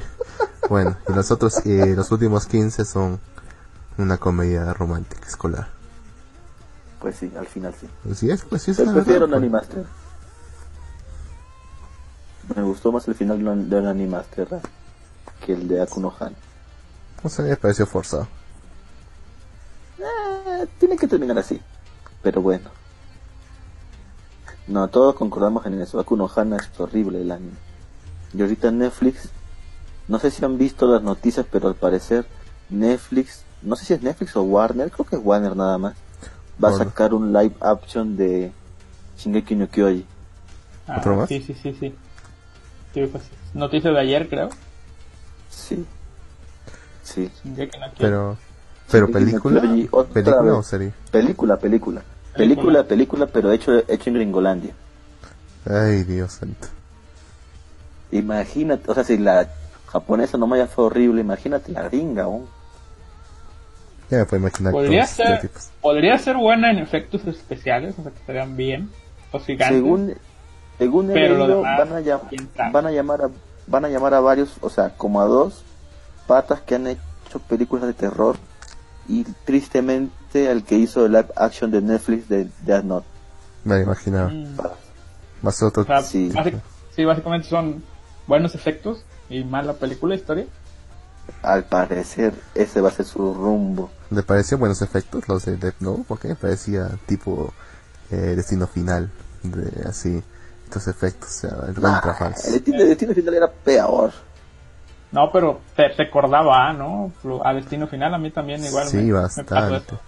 [0.68, 3.20] Bueno, y los otros, y los últimos 15 son
[3.98, 5.68] una comedia romántica escolar.
[7.00, 7.88] Pues sí, al final sí.
[8.04, 9.50] Pues sí, es, pues sí, es la prefiero verdad, pues.
[9.50, 9.84] Master.
[12.56, 14.60] Me gustó más el final de Onani- de Onani Master ¿eh?
[15.44, 16.34] que el de Akuno Han.
[17.22, 18.26] O sea, me pareció forzado.
[19.98, 21.60] Eh, tiene que terminar así.
[22.22, 22.68] Pero bueno.
[24.66, 26.04] No, todos concordamos en eso.
[26.36, 27.56] Hana es horrible el anime.
[28.34, 29.30] Y ahorita Netflix,
[30.08, 32.24] no sé si han visto las noticias, pero al parecer
[32.70, 35.94] Netflix, no sé si es Netflix o Warner, creo que es Warner nada más,
[36.62, 38.52] va a sacar un live action de
[39.18, 40.06] Shingeki no Kyoji.
[40.86, 41.28] Ah, ¿Otro más?
[41.28, 41.94] Sí, sí, sí, sí.
[42.94, 43.24] Sí, pues,
[43.54, 44.48] noticia de ayer, creo.
[45.50, 45.84] Sí.
[47.02, 47.30] Sí.
[47.44, 47.98] Shingeki no Kyojin.
[47.98, 48.36] Pero,
[48.90, 50.52] pero Shingeki no película, Kyoji, película vez.
[50.52, 50.92] o serie.
[51.10, 52.02] Película, película.
[52.36, 54.72] Película, película, pero hecho, hecho en Gringolandia.
[55.68, 56.68] Ay, Dios santo.
[58.10, 59.48] Imagínate, o sea, si la
[59.86, 62.40] japonesa nomás ya fue horrible, imagínate la gringa, ¿no?
[64.10, 65.50] Ya me puedo imaginar Podría ser,
[65.80, 68.90] podría ser buena en efectos especiales, o sea, que estarían bien.
[69.32, 69.76] Los gigantes.
[69.78, 70.14] Según,
[70.78, 73.30] según Pero demás, van a, llam- van a llamar a,
[73.66, 75.62] van a llamar a varios, o sea, como a dos
[76.26, 78.36] patas que han hecho películas de terror
[79.08, 83.06] y tristemente al que hizo el live action de Netflix de Death Note.
[83.64, 84.28] Me lo imaginaba.
[84.28, 84.56] Mm.
[85.42, 85.82] Más otro.
[85.82, 86.30] O sea, Sí.
[86.32, 86.60] básic-
[86.94, 87.82] sí, básicamente son
[88.26, 90.46] buenos efectos y mala película, historia.
[91.42, 93.90] Al parecer, ese va a ser su rumbo.
[94.10, 96.04] ¿Le pareció buenos efectos los de Death Note?
[96.08, 97.52] Porque me parecía tipo
[98.10, 99.10] eh, destino final.
[99.42, 100.22] De así,
[100.64, 104.12] estos efectos, o sea, el Nah, destino, el destino final era peor.
[105.12, 107.12] No, pero te recordaba, ¿no?
[107.44, 108.86] A Destino Final a mí también igual.
[108.88, 109.54] Sí, me- me bastante.
[109.54, 110.00] pasó eso.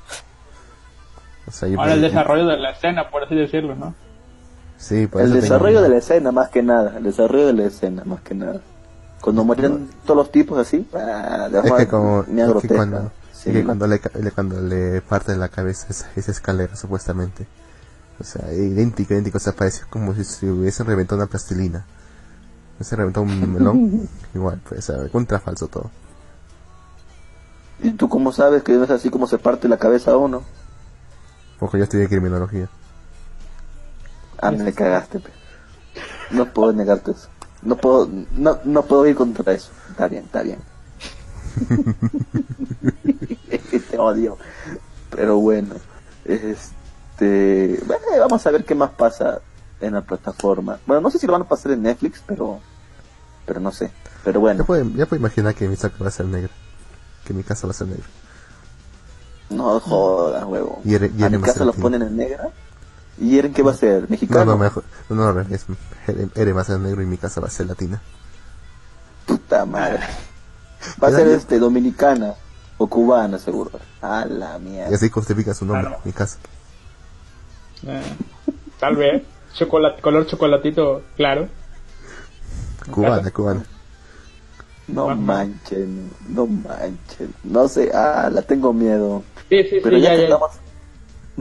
[1.46, 3.94] O sea, yo Ahora el desarrollo de la escena, por así decirlo, ¿no?
[4.78, 6.96] Sí, por El eso desarrollo tengo- de la escena, más que nada.
[6.96, 8.60] El desarrollo de la escena, más que nada.
[9.20, 13.50] Cuando morían todos los tipos así, ah, de Es que como es que cuando, Sí.
[13.50, 14.00] es que cuando le,
[14.34, 17.46] cuando le parte de la cabeza esa, esa escalera supuestamente
[18.18, 21.84] o sea idéntico idéntico o sea parecía como si se hubiesen reventado una plastilina
[22.80, 25.90] se reventó un melón igual pues contra falso todo
[27.82, 30.42] ¿Y tú cómo sabes que no es así como se parte la cabeza a uno?
[31.58, 32.68] porque yo estudié criminología
[34.44, 35.30] Ah, me cagaste, pe.
[36.30, 37.28] No puedo negarte eso.
[37.62, 39.70] No puedo, no, no puedo ir contra eso.
[39.90, 40.58] Está bien, está bien.
[43.48, 44.36] es que te odio.
[45.10, 45.76] Pero bueno,
[46.26, 49.40] este, bueno, vamos a ver qué más pasa
[49.86, 50.78] en la plataforma.
[50.86, 52.60] Bueno, no sé si lo van a pasar en Netflix, pero,
[53.46, 53.90] pero no sé.
[54.24, 56.50] Pero ya bueno, puedo, ya puedo imaginar que mi saco va a ser negra
[57.24, 58.04] que mi casa va a ser negra
[59.50, 60.80] no jodas, huevo.
[60.84, 62.48] Y Eren- y ¿A mi va a casa ser lo ponen en negra?
[63.18, 64.02] ¿Y Eren qué va a ser?
[64.02, 64.44] no ¿Mexicano?
[64.46, 65.64] no mejor no no revés
[66.34, 68.00] Eren va a ser negro y mi casa va a ser latina
[69.26, 70.00] Puta madre.
[71.02, 71.34] Va a Ya, ser ya.
[71.36, 72.34] este dominicana
[72.76, 73.70] o cubana seguro.
[74.02, 74.94] A la y mierda.
[74.94, 76.02] así justifica su nombre Claro.
[76.04, 76.36] mi casa
[77.86, 78.02] Eh,
[78.80, 79.22] tal vez.
[79.54, 81.48] Chocolate, color chocolatito claro.
[82.90, 83.64] cubana cubana
[84.88, 85.14] No Ajá.
[85.14, 87.32] manchen, no manchen.
[87.44, 89.22] No sé, ah, la tengo miedo.
[89.48, 90.50] Sí, sí, Pero sí, ya, ya, ya, estamos,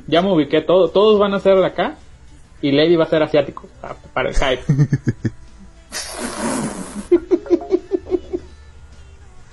[0.08, 0.62] ya me ubiqué.
[0.62, 1.96] Todo, todos van a ser de acá
[2.62, 3.68] y Lady va a ser asiático.
[4.14, 4.64] Para, el hype.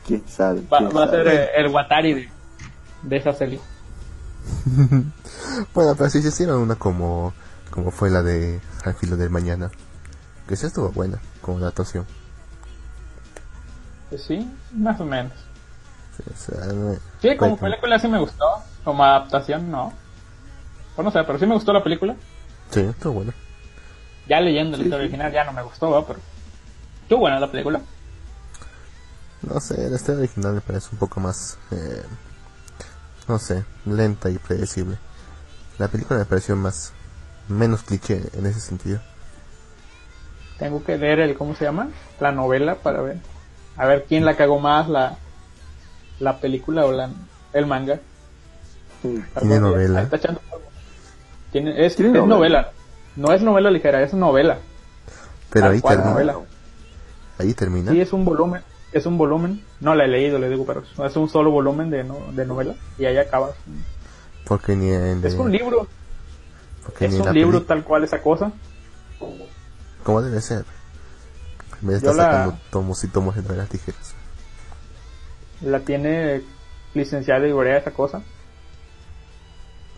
[0.07, 0.61] quién sabe.
[0.73, 1.45] Va, quién va a ser sabe.
[1.45, 2.28] eh, el Watari de,
[3.03, 3.61] de esa serie.
[5.74, 7.35] Bueno, pero si se hicieron una como,
[7.70, 9.70] como fue la de Al filo del mañana,
[10.48, 12.06] que sí estuvo buena como adaptación.
[14.09, 15.32] Pues sí, más o menos.
[16.16, 17.56] Sí, o sea, no- Sí, como Bueno.
[17.59, 18.44] película sí me gustó.
[18.84, 19.92] Como adaptación, no.
[20.97, 22.16] Pues no sé, pero sí me gustó la película.
[22.70, 23.32] Sí, estuvo bueno.
[24.26, 25.09] Ya leyendo la Sí, historia sí.
[25.12, 26.06] original ya no me gustó, ¿va?
[26.06, 26.18] pero
[27.02, 27.80] estuvo buena la película.
[29.42, 32.02] No sé, la historia original me parece un poco más, eh,
[33.28, 34.98] no sé, lenta y predecible.
[35.78, 36.92] La película me pareció más,
[37.51, 39.01] menos cliché en ese sentido.
[40.59, 41.89] Tengo que leer el, ¿cómo se llama?
[42.20, 43.18] La novela para ver.
[43.77, 45.16] A ver quién la cagó más, la,
[46.18, 47.10] la película o la,
[47.52, 47.98] el manga.
[49.02, 49.22] Sí.
[49.39, 50.02] Tiene novela.
[50.02, 50.40] está echando.
[51.52, 52.36] Tiene, es, Tiene es novela.
[52.36, 52.72] novela.
[53.16, 54.59] No es novela ligera, es novela.
[55.51, 56.10] Pero ahí termina.
[56.10, 56.36] novela.
[57.39, 57.90] Ahí termina.
[57.93, 58.62] Sí, es un volumen.
[58.93, 59.64] Es un volumen.
[59.81, 62.74] No la he leído, le digo, pero es un solo volumen de, no, de novela.
[62.98, 63.51] Y ahí acaba.
[64.44, 65.24] Porque ni en.
[65.24, 65.89] Es un libro.
[66.91, 68.53] Porque Es un la libro tal cual esa cosa.
[70.05, 70.65] ¿Cómo debe ser?
[71.81, 74.15] De Yo estar la- sacando tomos y tomos entre las tijeras.
[75.62, 76.43] La tiene
[76.95, 78.23] licenciada y Borea esa cosa.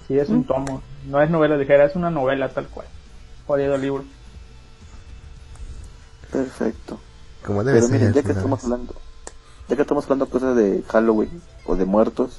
[0.09, 0.83] Sí, es un tomo.
[1.07, 2.87] No es novela ligera, es una novela tal cual.
[3.47, 4.05] Jodido libro.
[6.31, 6.99] Perfecto.
[7.45, 7.97] Como debe Pero ser.
[7.99, 8.65] miren, ya que estamos vez.
[8.65, 8.95] hablando,
[9.69, 12.39] ya que estamos hablando cosas de Halloween o de muertos,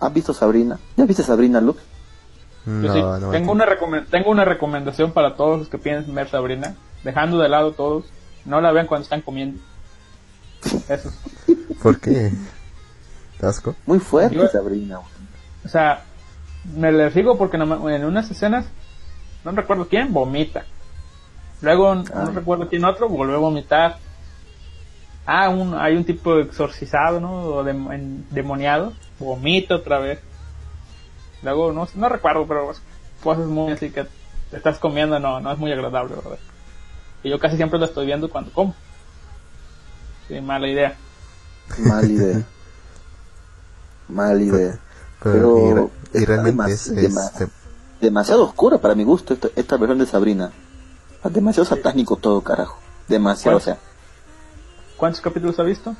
[0.00, 0.78] ¿han visto Sabrina?
[0.96, 1.80] ¿Ya viste Sabrina, Luke?
[2.66, 3.30] Yo No, sí, no.
[3.30, 3.66] tengo, una
[4.10, 6.74] tengo una recomendación para todos los que piensen ver Sabrina.
[7.04, 8.04] Dejando de lado todos.
[8.44, 9.60] No la vean cuando están comiendo.
[10.88, 11.10] Eso.
[11.82, 12.32] ¿Por qué?
[13.86, 14.98] Muy fuerte Yo- Sabrina.
[15.64, 16.02] O sea,
[16.76, 18.66] me le sigo porque en unas escenas,
[19.44, 20.64] no recuerdo quién, vomita.
[21.60, 22.34] Luego, no Ay.
[22.34, 23.98] recuerdo quién otro, volvió a vomitar.
[25.26, 27.32] Ah, un, hay un tipo exorcizado, ¿no?
[27.42, 30.20] O en- demoniado, vomita otra vez.
[31.42, 32.72] Luego, no, no recuerdo, pero
[33.22, 34.06] cosas muy así que
[34.50, 36.38] te estás comiendo, no, no es muy agradable, ¿verdad?
[37.22, 38.74] Y yo casi siempre lo estoy viendo cuando como.
[40.28, 40.96] Sí, mala idea.
[41.78, 42.42] Mal idea.
[44.08, 44.78] Mal idea.
[45.22, 47.48] Pero, Pero y, y realmente demas- es, dema- es-
[48.00, 50.52] Demasiado oscura para mi gusto esta, esta versión de Sabrina.
[51.24, 52.78] Demasiado satánico todo, carajo.
[53.08, 53.76] Demasiado, o sea,
[54.96, 55.96] ¿Cuántos capítulos ha visto?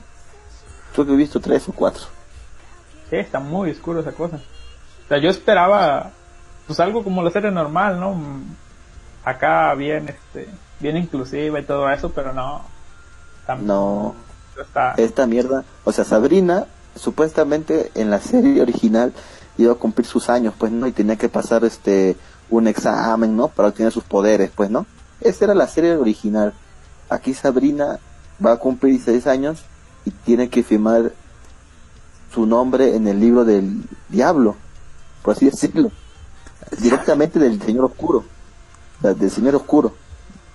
[0.92, 2.04] creo que he visto tres o cuatro.
[3.10, 4.38] Sí, está muy oscuro esa cosa.
[5.08, 6.10] O sea, yo esperaba,
[6.66, 8.12] pues algo como la serie normal, ¿no?
[8.12, 8.42] Mm,
[9.24, 10.48] Acá bien, este,
[10.80, 12.62] bien inclusiva y todo eso, pero no.
[13.60, 14.14] No,
[14.58, 19.12] Está, esta mierda, o sea, Sabrina supuestamente en la serie original
[19.56, 22.16] iba a cumplir sus años, pues no, y tenía que pasar este
[22.50, 23.48] un examen, ¿no?
[23.48, 24.86] Para obtener sus poderes, pues no.
[25.20, 26.54] Esa era la serie original.
[27.10, 27.98] Aquí Sabrina
[28.44, 29.62] va a cumplir 16 años
[30.04, 31.12] y tiene que firmar
[32.32, 34.56] su nombre en el libro del diablo,
[35.28, 35.92] por así decirlo.
[36.80, 38.24] Directamente del Señor Oscuro.
[38.98, 39.94] O sea, del Señor Oscuro.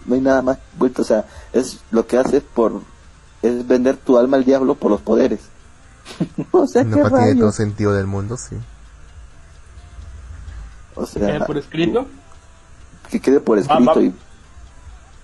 [0.07, 2.81] No hay nada más vuelto, o sea, es lo que hace es por
[3.43, 5.41] es vender tu alma al diablo por los poderes.
[6.51, 8.55] o sea, no qué tiene todo sentido del mundo, sí.
[10.95, 12.07] O sea, por escrito.
[13.11, 14.01] que quede por escrito va.
[14.01, 14.15] y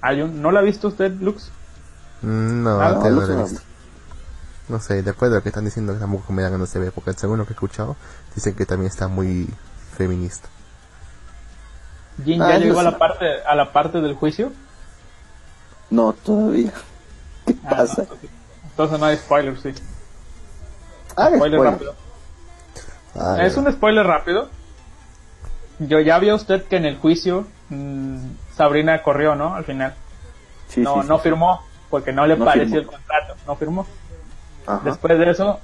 [0.02, 1.50] Hay un, ¿No la ha visto usted, Lux?
[2.22, 3.48] No, Ah, no, no lo he no.
[4.70, 7.14] No sé, después de lo que están diciendo tampoco me dan ganas de ver, porque
[7.14, 7.96] según lo que he escuchado,
[8.36, 9.50] dicen que también está muy
[9.98, 10.48] feminista.
[12.24, 12.91] Jin Ah, ya yo llegó a sé.
[12.91, 14.52] la parte, a la parte del juicio.
[15.90, 16.72] no todavía.
[17.46, 18.04] ¿Qué Ah, pasa?
[18.08, 18.16] no,
[18.64, 19.74] entonces no hay spoilers, sí.
[21.16, 21.62] Ah, Spoiler spoiler.
[21.64, 21.96] rápido.
[23.16, 24.50] Ah, Es un spoiler rápido.
[25.80, 28.20] Yo ya vio usted que en el juicio mm,
[28.56, 29.56] Sabrina corrió, ¿no?
[29.56, 29.96] Al final.
[30.68, 31.24] Sí, no, sí, no sí.
[31.24, 32.80] firmó porque no le No pareció firmó.
[32.82, 33.36] el contrato.
[33.48, 33.88] No firmó.
[34.70, 34.82] Ajá.
[34.86, 35.60] Después de eso,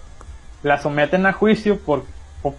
[0.64, 2.03] la someten a juicio por,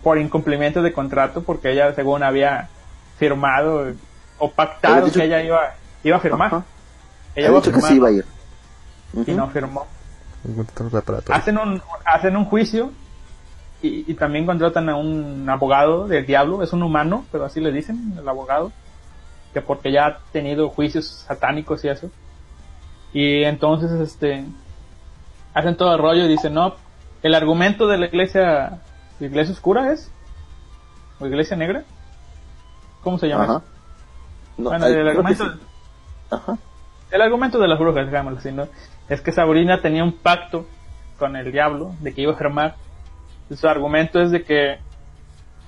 [0.02, 2.68] por, incumplimiento de contrato porque ella, según había
[3.18, 3.92] firmado
[4.38, 5.74] o pactado dicho- que ella iba,
[6.04, 6.46] iba a firmar.
[6.48, 6.64] Ajá.
[7.34, 8.24] Ella iba a dicho que firmar sí iba a ir.
[9.14, 9.32] y Ujú.
[9.32, 9.86] no firmó.
[11.34, 12.92] Hacen un, hacen un juicio
[13.82, 17.72] y, y también contratan a un abogado del diablo, es un humano, pero así le
[17.72, 18.70] dicen, el abogado,
[19.52, 22.10] que porque ya ha tenido juicios satánicos y eso.
[23.12, 24.44] Y entonces, este,
[25.56, 26.74] hacen todo el rollo y dicen, no,
[27.22, 28.78] el argumento de la iglesia,
[29.18, 30.12] ¿la iglesia oscura es?
[31.18, 31.82] ¿O iglesia negra?
[33.02, 33.52] ¿Cómo se llama Ajá.
[33.52, 33.62] eso?
[34.58, 35.60] No, bueno, el argumento, sí.
[36.30, 36.58] Ajá.
[37.10, 38.68] el argumento de las brujas, digámoslo así, ¿no?
[39.08, 40.66] Es que Sabrina tenía un pacto
[41.18, 42.74] con el diablo de que iba a firmar.
[43.48, 44.78] Y Su argumento es de que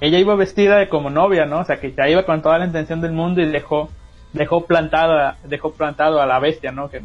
[0.00, 1.60] ella iba vestida de como novia, ¿no?
[1.60, 3.88] O sea, que ya iba con toda la intención del mundo y dejó
[4.34, 6.90] dejó plantada dejó plantado a la bestia, ¿no?
[6.90, 7.02] Que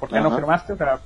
[0.00, 0.72] ¿Por qué no firmaste?
[0.72, 0.98] O sea,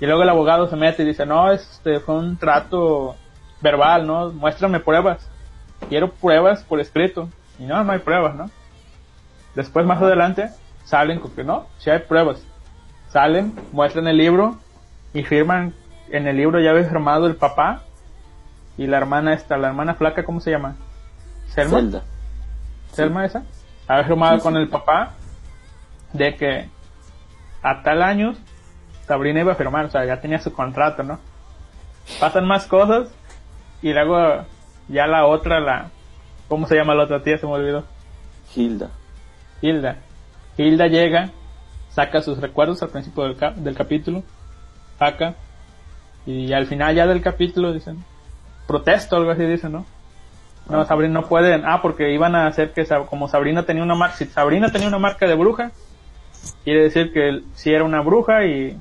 [0.00, 3.16] y luego el abogado se mete y dice, "No, este fue un trato
[3.60, 4.30] verbal, ¿no?
[4.30, 5.28] Muéstrame pruebas.
[5.88, 8.50] Quiero pruebas por escrito." Y no, no hay pruebas, ¿no?
[9.54, 10.50] Después más adelante
[10.84, 12.42] salen con que no, si hay pruebas.
[13.08, 14.58] Salen, muestran el libro
[15.12, 15.74] y firman
[16.10, 17.82] en el libro ya había firmado el papá
[18.76, 20.76] y la hermana esta, la hermana flaca, ¿cómo se llama?
[21.48, 21.78] Selma.
[21.78, 22.02] Zelda.
[22.92, 23.42] Selma esa,
[23.86, 25.14] había firmado con el papá
[26.12, 26.68] de que
[27.62, 28.34] a tal año
[29.08, 31.18] Sabrina iba a firmar, o sea, ya tenía su contrato, ¿no?
[32.20, 33.08] Pasan más cosas
[33.82, 34.44] y luego
[34.88, 35.90] ya la otra, la...
[36.48, 37.36] ¿Cómo se llama la otra tía?
[37.38, 37.84] Se me olvidó.
[38.54, 38.90] Hilda.
[39.60, 39.96] Hilda.
[40.56, 41.30] Hilda llega,
[41.90, 44.22] saca sus recuerdos al principio del, cap- del capítulo,
[44.98, 45.34] saca,
[46.26, 48.04] y al final ya del capítulo dicen,
[48.66, 49.84] protesto, algo así dicen, ¿no?
[50.68, 54.16] No, Sabrina no pueden, ah, porque iban a hacer que, como Sabrina tenía una marca,
[54.16, 55.70] si Sabrina tenía una marca de bruja,
[56.64, 58.78] quiere decir que si era una bruja y,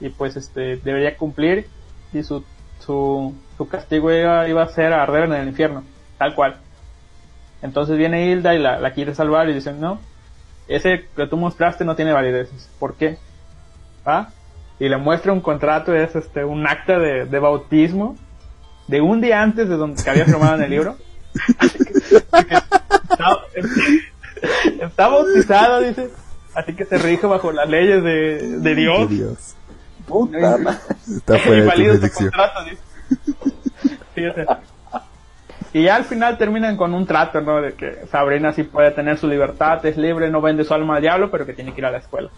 [0.00, 1.68] y pues este, debería cumplir,
[2.12, 2.44] y su,
[2.80, 5.84] su, su castigo iba, iba a ser arder en el infierno,
[6.18, 6.56] tal cual.
[7.62, 9.98] Entonces viene Hilda y la, la quiere salvar y dicen, no,
[10.68, 12.50] ese que tú mostraste no tiene validez.
[12.78, 13.18] ¿Por qué?
[14.04, 14.28] ¿Ah?
[14.78, 18.16] Y le muestra un contrato, es este, un acta de, de bautismo
[18.86, 20.96] de un día antes de donde que había firmado en el libro.
[24.80, 26.10] está, bautizado, dice.
[26.54, 29.53] Así que se rige bajo las leyes de, de Dios.
[30.06, 30.78] Puta madre.
[31.16, 32.30] Está Y fuera de jurisdicción.
[35.72, 37.60] Y ya al final terminan con un trato, ¿no?
[37.60, 41.02] De que Sabrina sí puede tener su libertad, es libre, no vende su alma al
[41.02, 42.30] diablo, pero que tiene que ir a la escuela.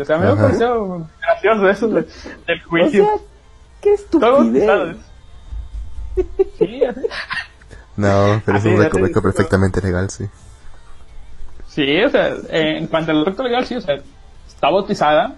[0.00, 2.02] O sea, a mí me pareció gracioso eso de-
[2.46, 3.04] del O juicio.
[3.04, 3.14] sea,
[3.80, 4.96] qué estupidez.
[6.58, 7.00] Sí, así.
[7.96, 10.28] No, pero es un recoveco perfectamente legal, sí.
[11.66, 13.96] Sí, o sea, en cuanto al recto legal, sí, o sea,
[14.46, 15.34] está bautizada.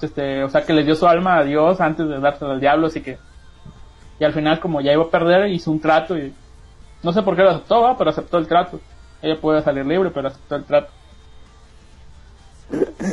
[0.00, 2.86] Este, o sea, que le dio su alma a Dios antes de dársela al diablo,
[2.86, 3.18] así que.
[4.20, 6.32] Y al final, como ya iba a perder, hizo un trato y.
[7.02, 7.96] No sé por qué lo aceptó, ¿va?
[7.96, 8.80] pero aceptó el trato.
[9.22, 10.90] Ella puede salir libre, pero aceptó el trato.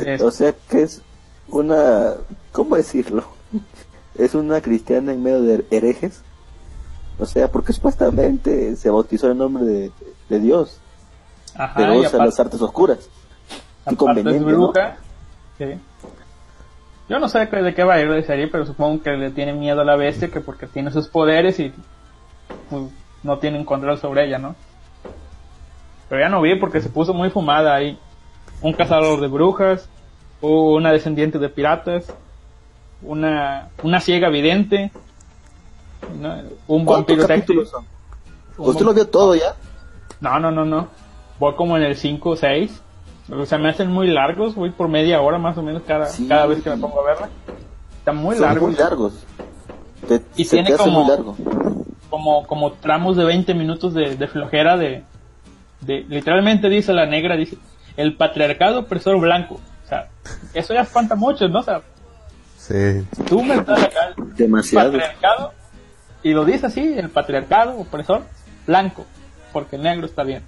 [0.04, 1.02] Es- O sea que es
[1.48, 2.14] una,
[2.52, 3.24] ¿cómo decirlo?
[4.16, 6.22] Es una cristiana en medio de herejes.
[7.18, 9.92] O sea, porque supuestamente se bautizó en el nombre de,
[10.30, 10.78] de Dios,
[11.54, 12.98] ajá, pero usa aparte- las artes oscuras.
[13.84, 14.46] Qué es conveniente, ¿no?
[14.68, 14.96] bruja.
[15.58, 15.64] Sí.
[17.08, 19.10] Yo no sé de qué- de qué va a ir la serie, pero supongo que
[19.12, 21.72] le tiene miedo a la bestia, que porque tiene sus poderes y
[22.68, 22.82] pues,
[23.22, 24.54] no tienen control sobre ella, ¿no?
[26.08, 27.98] Pero ya no vi porque se puso muy fumada ahí.
[28.60, 29.88] Un cazador de brujas,
[30.40, 32.12] una descendiente de piratas,
[33.02, 34.90] una, una ciega vidente,
[36.20, 36.34] ¿no?
[36.66, 37.84] un ¿Cuántos vampiro capítulos son?
[38.58, 39.54] ¿Usted lo vio todo ya?
[40.20, 40.88] no, no, no, no.
[41.38, 42.82] Voy como en el 5 o 6.
[43.30, 44.54] O sea, me hacen muy largos.
[44.54, 46.26] Voy por media hora más o menos cada, Sí.
[46.28, 47.28] cada vez que me pongo a verla.
[47.98, 48.70] Están muy Son largos.
[48.70, 49.24] muy largos.
[50.08, 51.36] Te, Y se tiene te como- muy largo.
[52.10, 55.02] Como, como tramos de 20 minutos de, de flojera de,
[55.80, 56.04] de...
[56.08, 57.56] Literalmente dice la negra, dice...
[57.96, 59.54] El patriarcado opresor blanco.
[59.84, 60.08] O sea,
[60.54, 61.60] eso ya espanta mucho, ¿no?
[61.60, 61.80] O sea,
[62.58, 63.04] Sí.
[63.28, 64.14] tú me estás acá...
[64.36, 64.92] Demasiado.
[64.92, 65.52] Patriarcado.
[66.22, 68.22] Y lo dice así, el patriarcado opresor
[68.66, 69.04] blanco.
[69.52, 70.42] Porque el negro está bien.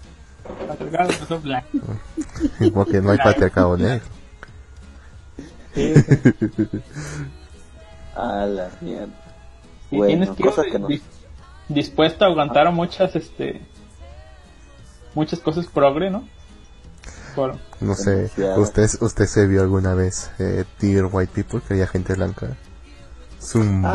[0.66, 1.78] Patriarcado opresor blanco.
[2.74, 4.04] Porque no hay patriarcado negro.
[5.74, 5.94] Sí,
[8.14, 9.08] A la mierda.
[9.90, 10.88] Y Bueno, tienes que que no.
[10.88, 11.02] dis-
[11.68, 13.60] dispuesto a aguantar a muchas, este,
[15.14, 16.26] muchas cosas progre, ¿no?
[17.34, 18.30] Por, No sé.
[18.56, 22.56] ¿usted, usted se vio alguna vez eh, Dear White People, que había gente blanca?
[23.38, 23.92] Es un Ah.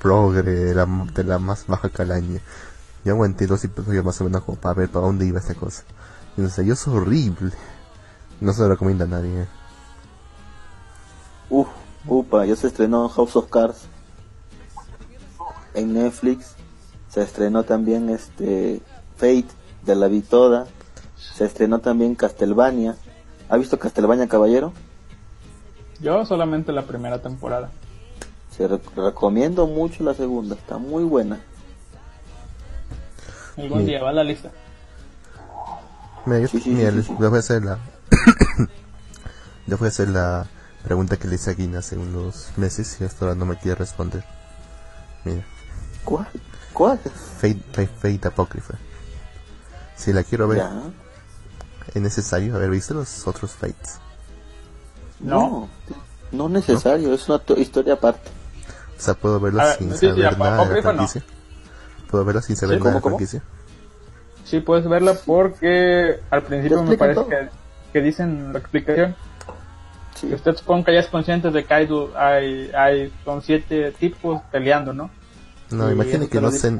[0.00, 2.40] progre de la, de la más baja calaña.
[3.04, 5.82] Yo aguanté dos episodios más o menos como para ver para dónde iba esta cosa.
[6.36, 7.52] Y no sé, yo es horrible.
[8.40, 9.42] No se lo recomienda a nadie.
[9.42, 9.46] eh.
[11.50, 11.68] Uf,
[12.06, 13.82] upa, ya se estrenó House of Cards
[15.74, 16.54] en Netflix.
[17.08, 18.80] Se estrenó también este
[19.16, 19.48] Fate,
[19.84, 20.66] de la vi toda.
[21.16, 22.96] Se estrenó también Castlevania.
[23.48, 24.72] ¿Ha visto Castlevania Caballero?
[26.00, 27.70] yo solamente la primera temporada.
[28.56, 31.40] Se re- recomiendo mucho la segunda, está muy buena.
[33.56, 34.50] Algún día va a la lista.
[36.26, 37.12] Mira, yo, Sí, sí, mira, sí, les sí.
[37.18, 37.78] les voy a hacer la...
[39.66, 40.46] les voy a hacer la
[40.84, 43.76] pregunta que le hice a Guina hace unos meses y hasta ahora no me quiere
[43.76, 44.24] responder.
[45.24, 45.44] Mira,
[46.04, 46.26] ¿Cuál?
[46.72, 46.98] ¿Cuál?
[46.98, 48.74] Fate, Fate, Fate Apócrifa.
[49.96, 50.72] Si la quiero ver, Ya.
[51.94, 53.98] es necesario haber visto los otros Fates.
[55.20, 55.68] No.
[55.88, 55.98] No,
[56.32, 58.30] no necesario, es una to- historia aparte.
[58.98, 61.08] O sea, puedo verlo A ver, sin sí, sí, saber nada de la no.
[62.12, 63.42] Puedo verlo sin saber Sí, nada de franquicia.
[64.44, 67.48] Sí, puedes verla porque al principio me parece que,
[67.90, 69.16] que dicen la explicación.
[70.14, 70.28] Sí.
[70.28, 74.42] Que usted supongo que ya es consciente de que hay, hay, hay son siete tipos
[74.52, 75.10] peleando, ¿no?
[75.70, 76.78] No, eso que no, sé,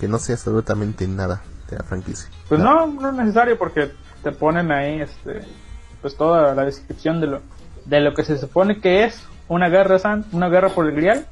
[0.00, 2.28] que no sé absolutamente nada de la franquicia.
[2.48, 2.86] Pues Nada.
[2.86, 3.92] no, no es necesario porque
[4.24, 5.42] te ponen ahí este
[6.00, 7.40] pues toda la descripción de lo
[7.84, 11.26] de lo que se supone que es una guerra san, una guerra por el grial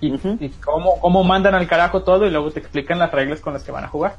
[0.00, 0.36] y, Ujú.
[0.40, 3.62] y cómo, cómo mandan al carajo todo y luego te explican las reglas con las
[3.64, 4.16] que van a jugar.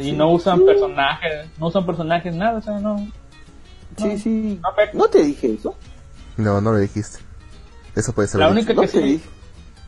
[0.00, 2.96] Y no usan personajes, no usan personajes, nada, o sea, no.
[3.98, 4.60] Sí, sí.
[4.62, 4.70] No,
[5.00, 5.74] ¿No te dije eso?
[6.36, 7.18] No, no lo dijiste.
[7.94, 9.28] Eso puede ser La única No que sí, dije.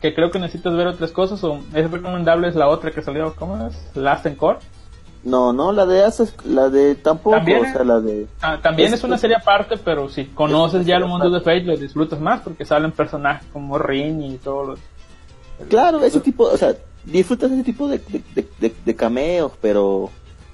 [0.01, 3.35] que creo que necesitas ver otras cosas, o es recomendable es la otra que salió,
[3.35, 3.95] ¿cómo es?
[3.95, 4.59] Last Encore.
[5.23, 8.25] No, no, la de Ases, la de tampoco, También, o sea, la de...
[8.41, 11.39] Ah, también Es- es una serie aparte, pero si conoces es ya el mundo de
[11.39, 14.79] Fate, lo disfrutas más porque salen personajes como Rin y todos los...
[15.67, 20.09] Claro, ese tipo, o sea, disfrutas ese tipo de, de, de- de- cameos, pero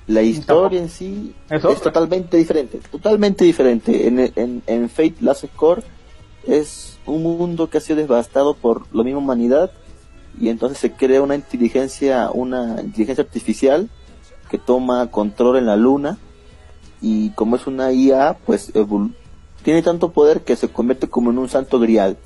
[0.08, 1.34] la historia en sí
[1.74, 4.08] Es totalmente diferente, totalmente diferente.
[4.08, 5.84] En, en, en Fate Last Score
[6.48, 9.72] es un mundo que ha sido devastado por la misma humanidad
[10.40, 13.90] y entonces se crea una inteligencia, una inteligencia artificial
[14.50, 16.18] que toma control en la luna
[17.02, 18.72] y como es una IA, pues
[19.64, 22.18] tiene tanto poder que se convierte como en un santo grial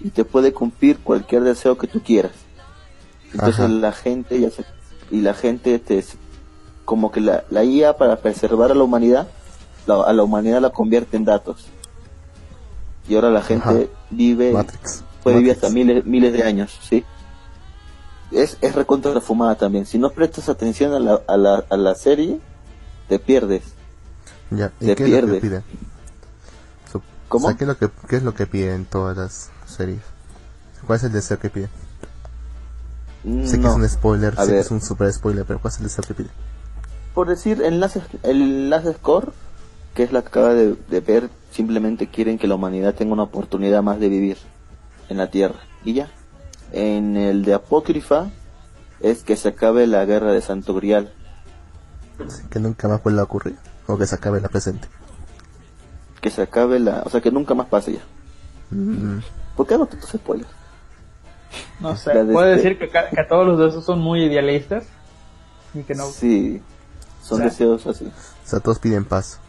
[0.00, 2.32] y te puede cumplir cualquier deseo que tú quieras.
[3.32, 3.68] Entonces Ajá.
[3.68, 4.64] la gente ya se,
[5.10, 6.04] y la gente te
[6.84, 9.28] como que la, la IA para preservar a la humanidad,
[9.86, 11.66] la- a la humanidad la convierte en datos.
[13.08, 13.78] Y ahora la gente Ajá.
[14.10, 15.04] vive Matrix.
[15.22, 17.04] puede vivir hasta miles, miles de años, ¿sí?
[18.32, 19.86] Es, es recontra fumada también.
[19.86, 22.38] Si no prestas atención a la, a la, a la serie,
[23.08, 23.62] te pierdes.
[24.50, 25.40] Ya, ¿y te qué es lo que pierdes.
[25.42, 25.64] piden?
[27.28, 27.46] ¿Cómo?
[27.46, 29.50] o sea, ¿qué, es lo que, ¿Qué es lo que piden todas las
[29.80, 30.00] series?
[30.86, 31.70] ¿Cuál es el deseo que piden?
[33.46, 33.70] Sé que No.
[33.70, 34.60] es un spoiler, A sé que ver.
[34.64, 36.32] es un super spoiler, pero ¿cuál es el deseo que piden?
[37.14, 39.32] Por decir, enlaces, el enlace score,
[39.94, 43.24] que es la que acaba de, de ver, simplemente quieren que la humanidad tenga una
[43.24, 44.36] oportunidad más de vivir
[45.08, 45.58] en la Tierra.
[45.84, 46.10] Y ya.
[46.72, 48.30] En el de Apócrifa,
[49.00, 51.12] es que se acabe la guerra de Santo Grial.
[52.28, 53.56] Sí, Que nunca más vuelva a ocurrir.
[53.86, 54.86] O que se acabe la presente.
[56.20, 57.02] Que se acabe la.
[57.04, 58.02] O sea, que nunca más pase ya.
[58.70, 59.18] Mm,
[59.56, 60.50] ¿Por qué hago tantos spoilers?
[61.80, 64.84] No sé, puede este- decir que, que todos los de esos son muy idealistas
[65.74, 66.06] y que no...
[66.06, 66.62] Sí.
[67.22, 68.06] Son O sea, deseos así.
[68.06, 69.40] O sea, todos piden paz.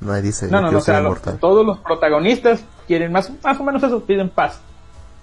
[0.00, 3.64] Nadie dice, No, no, no, o sea, los- todos los protagonistas quieren más, más o
[3.64, 4.60] menos eso, piden paz.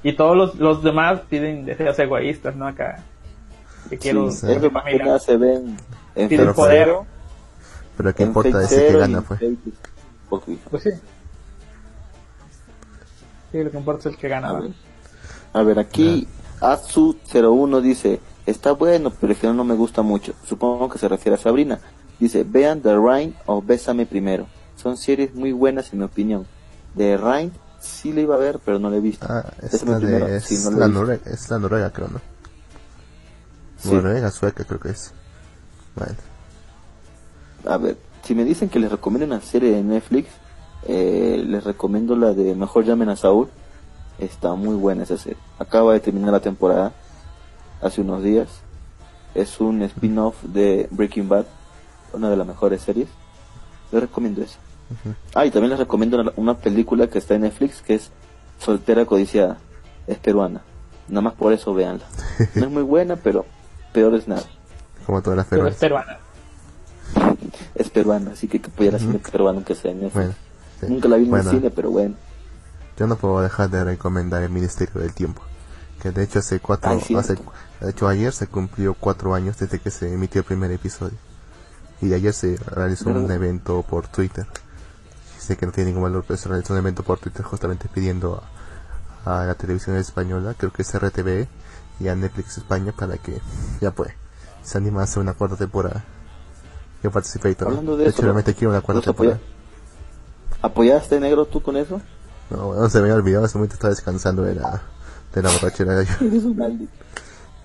[0.03, 2.66] Y todos los, los demás piden deseos egoístas, ¿no?
[2.68, 3.03] Acá,
[3.90, 4.32] que quiero...
[4.32, 4.52] sí.
[4.52, 5.78] Es que familia- se ven
[6.16, 6.86] en Piden Fate poder.
[6.86, 7.06] Zero,
[7.98, 9.40] Pero qué importa decir que gana, en pues.
[10.72, 10.90] Pues sí.
[13.52, 14.49] Sí, lo que importa es el que gana.
[14.49, 14.72] A ver,
[15.53, 16.28] a ver aquí
[16.61, 20.34] Azu01 dice, está bueno, pero el final no me gusta mucho.
[20.45, 21.80] Supongo que se refiere a Sabrina.
[22.19, 24.48] Dice, vean The Rain o Bésame primero.
[24.76, 26.45] Son series muy buenas en mi opinión.
[26.95, 29.26] The Rain sí la iba a ver, pero no la he visto.
[29.28, 30.40] Ah, es la de...
[30.41, 30.99] sí, Es, no la la visto.
[30.99, 32.22] Noruega, es la Noruega, creo, ¿no?
[33.78, 33.90] Sí.
[33.91, 35.11] Noruega, sueca, creo que es.
[35.95, 36.15] Bueno.
[37.65, 40.30] A ver, si me dicen que les recomiendo una serie de Netflix,
[40.88, 43.48] eh, les recomiendo la de Mejor llamen a Saúl.
[44.20, 45.38] Está muy buena esa serie.
[45.60, 46.91] Acaba de terminar la temporada
[47.82, 48.48] hace unos días.
[49.34, 51.45] Es un spin-off de Breaking Bad,
[52.14, 53.08] una de las mejores series.
[53.91, 54.58] Les recomiendo eso.
[55.34, 58.12] Ah, y también les recomiendo una, una película que está en Netflix que es
[58.60, 59.58] Soltera Codiciada.
[60.08, 60.62] Es peruana.
[61.08, 62.06] Nada más por eso véanla.
[62.56, 63.45] No es muy buena, pero
[63.94, 64.44] peor es nada.
[65.06, 66.18] Como todas las Pero es peruanas.
[67.14, 67.40] peruana.
[67.76, 70.14] Es peruana, así que hay que apoyar a cine peruano que sea en Netflix.
[70.16, 70.34] Bueno.
[70.88, 70.94] Sí.
[70.94, 72.16] Nunca la vi en Bueno, el cine, pero bueno.
[72.98, 75.41] Yo no puedo dejar de recomendar el Ministerio del Tiempo.
[76.02, 76.91] Que de hecho hace cuatro...
[76.91, 77.36] Ay, hace,
[77.80, 81.18] de hecho ayer se cumplió cuatro años desde que se emitió el primer episodio.
[82.02, 83.36] Y ayer se realizó un ¿Verdad?
[83.36, 84.45] evento por Twitter.
[85.40, 88.44] Sé que no tiene ningún valor, pero se realizó un evento por Twitter justamente pidiendo
[89.26, 91.48] a, a la televisión española, creo que es RTV,
[91.99, 93.40] y a Netflix España para que
[93.80, 94.12] ya pues
[94.64, 96.03] se anima a hacer una cuarta temporada.
[97.03, 97.70] Yo participé y todo.
[97.70, 99.61] Hablando de de eso, hecho, realmente quiero una cuarta ¿los apoya- temporada.
[100.62, 102.02] ¿Apoyaste negro tú con eso?
[102.50, 104.82] No, no se me había olvidado, hace momento estaba descansando de la,
[105.34, 106.08] de la borrachera de.
[106.22, 106.94] Eres un maldito.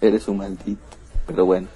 [0.01, 0.83] Eres un maldito.
[1.27, 1.69] Pero bueno.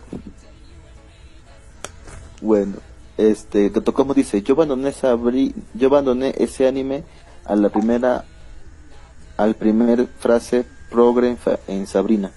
[2.41, 2.77] Bueno,
[3.19, 7.05] este, como dice, yo abandoné Sabri, yo abandoné ese anime
[7.45, 8.25] a la primera,
[9.37, 12.31] al primer frase progre en, en Sabrina.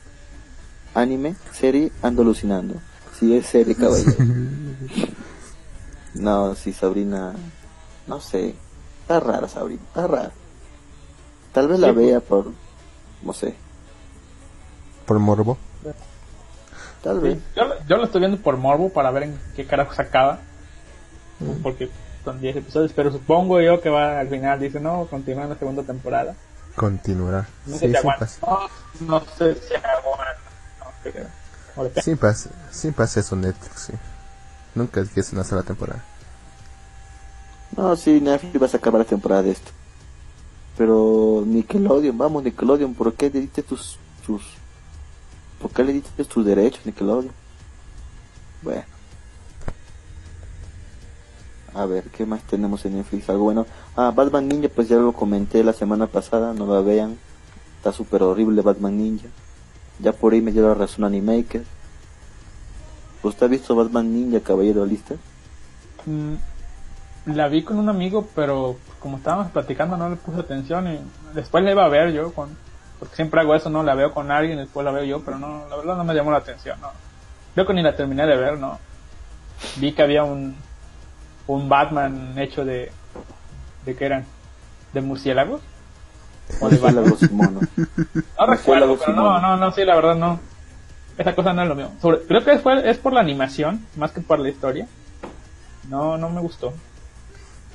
[0.94, 2.76] Anime, serie, ando alucinando.
[3.18, 4.14] Sí, es serie, caballero.
[6.16, 7.34] no, sí, Sabrina,
[8.08, 8.56] no sé.
[9.04, 10.32] Está rara Sabrina, está rara.
[11.54, 12.48] Tal vez la Sí, vea por,
[13.22, 13.56] no sé,
[15.06, 15.58] Por morbo.
[17.04, 17.36] tal vez.
[17.38, 20.02] Sí, yo, lo- yo lo estoy viendo por morbo para ver en qué carajo se
[20.02, 20.40] acaba.
[21.62, 21.90] Porque
[22.24, 25.56] son 10 episodios, pero supongo yo que va al final, dice, no, continúa en la
[25.58, 26.36] segunda temporada.
[26.76, 27.46] Continuará.
[27.66, 28.26] No Sí, sé si sí aguanta.
[28.26, 28.40] pasa.
[29.02, 30.38] No, no sé si aguanta.
[30.80, 31.28] No sé.
[31.76, 32.02] O depende.
[32.02, 33.94] Sí pasa, sí pasa eso Netflix, sí.
[34.74, 36.04] Nunca es que es una sola temporada.
[37.76, 39.72] No, sí, Netflix va a sacar varias temporadas de esto.
[40.78, 44.44] Pero Nickelodeon, vamos Nickelodeon, ¿por qué diste tus, tus
[45.64, 47.32] ¿Por qué le dices tus derechos, Nickelodeon?
[48.62, 48.84] Bueno.
[51.74, 53.30] A ver, ¿qué más tenemos en Netflix?
[53.30, 53.66] Algo bueno.
[53.96, 57.18] Ah, Batman Ninja, pues ya lo comenté la semana pasada, no lo vean.
[57.78, 59.30] Está súper horrible Batman Ninja.
[60.00, 61.64] Ya por ahí me dio la razón Animaker.
[63.24, 65.16] ¿Usted ha visto Batman Ninja, Caballero Lista?
[66.06, 66.34] Mm,
[67.26, 71.00] La vi con un amigo, pero como estábamos platicando no le puse atención y
[71.34, 72.50] después la iba a ver yo, con,
[73.00, 73.82] porque siempre hago eso, ¿no?
[73.84, 76.32] La veo con alguien, después la veo yo, pero no, la verdad no me llamó
[76.32, 76.90] la atención, ¿no?
[77.54, 78.78] Creo que ni la terminé de ver, ¿no?
[79.78, 80.56] Vi que había un,
[81.48, 82.92] un Batman hecho de,
[83.86, 84.26] ¿de qué eran?
[84.92, 85.62] ¿De murciélagos?
[86.60, 86.78] O de.
[86.78, 87.64] Murciélagos monos.
[88.38, 90.40] No recuerdo, pero no, no, no, sí, la verdad no.
[91.18, 91.90] Esa cosa no es lo mío.
[92.02, 94.88] Sobre- creo que fue, es por la animación, más que por la historia.
[95.88, 96.74] No, no me gustó.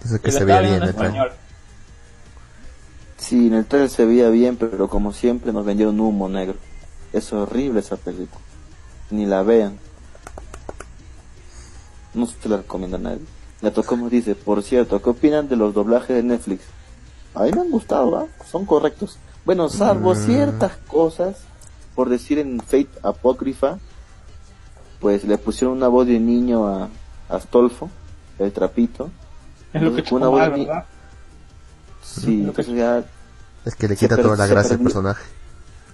[0.05, 1.31] Eso que se veía bien en el español.
[3.17, 6.55] Sí, en el trailer se veía bien, pero como siempre nos vendieron humo negro.
[7.13, 8.41] Es horrible esa película.
[9.11, 9.79] Ni la vean.
[12.15, 13.21] No se la recomiendo a nadie.
[13.61, 16.63] La tocamos dice, por cierto, ¿qué opinan de los doblajes de Netflix?
[17.35, 18.27] A mí me han gustado, ¿ah?
[18.49, 19.19] Son correctos.
[19.45, 20.17] Bueno, salvo Mm.
[20.27, 21.37] ciertas cosas,
[21.95, 23.79] por decir en Fate Apócrifa,
[25.01, 26.89] pues le pusieron una voz de niño a
[27.29, 27.91] Astolfo,
[28.39, 29.11] el trapito.
[29.73, 30.85] Es lo que Entonces, una chocó voz mal, ni- ¿verdad?
[32.03, 33.05] Sí, Lo que- entonces ya
[33.65, 35.23] Es que le quita toda la gracia al personaje.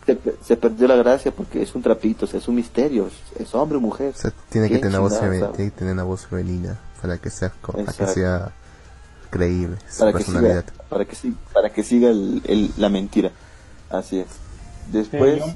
[0.06, 3.40] se, se perdió la gracia porque es un trapito, o sea, es un misterio, es,
[3.40, 4.12] es hombre o mujer.
[4.14, 7.30] O sea, tiene que ¿Quién tener, voz tiene que tener una voz femenina para que
[7.30, 8.52] sea, para que sea
[9.30, 10.64] creíble su para que siga, personalidad.
[10.88, 13.30] para que siga, para que siga el, el- la mentira.
[13.90, 14.28] Así es.
[14.28, 15.46] Sí, Después, yo,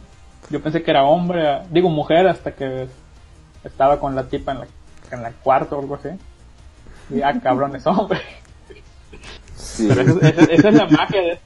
[0.50, 2.88] yo pensé que era hombre, digo mujer, hasta que
[3.62, 4.66] estaba con la tipa en la,
[5.12, 6.08] en la cuarto o algo así.
[7.10, 8.20] Y ah, cabrón, es hombre.
[9.56, 11.40] sí, Pero eso- esa, esa es la magia de,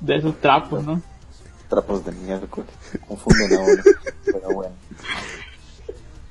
[0.00, 1.02] de esos trapos, ¿no?
[1.68, 2.70] trapos de miércoles,
[3.06, 3.82] confunden a uno,
[4.24, 4.74] pero bueno.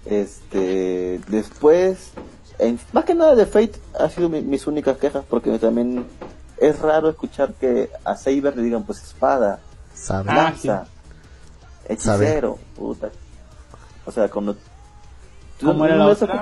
[0.06, 2.12] Este, después,
[2.60, 6.06] en- más que nada de Fate ha sido mi- mis únicas quejas porque también
[6.58, 9.60] es raro escuchar que a Saber le digan pues espada,
[9.94, 10.30] ¿Sabe?
[10.32, 10.88] Ah, lanza,
[11.88, 13.10] hechicero, puta.
[14.06, 14.56] O sea, cuando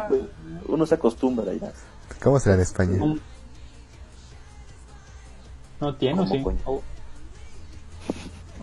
[0.10, 0.30] acostum-
[0.68, 1.72] uno se acostumbra ya.
[2.22, 2.98] ¿Cómo será en España?
[5.80, 6.44] No tiene, ¿o ¿Cómo sí.
[6.44, 6.58] coño?
[6.66, 6.84] O-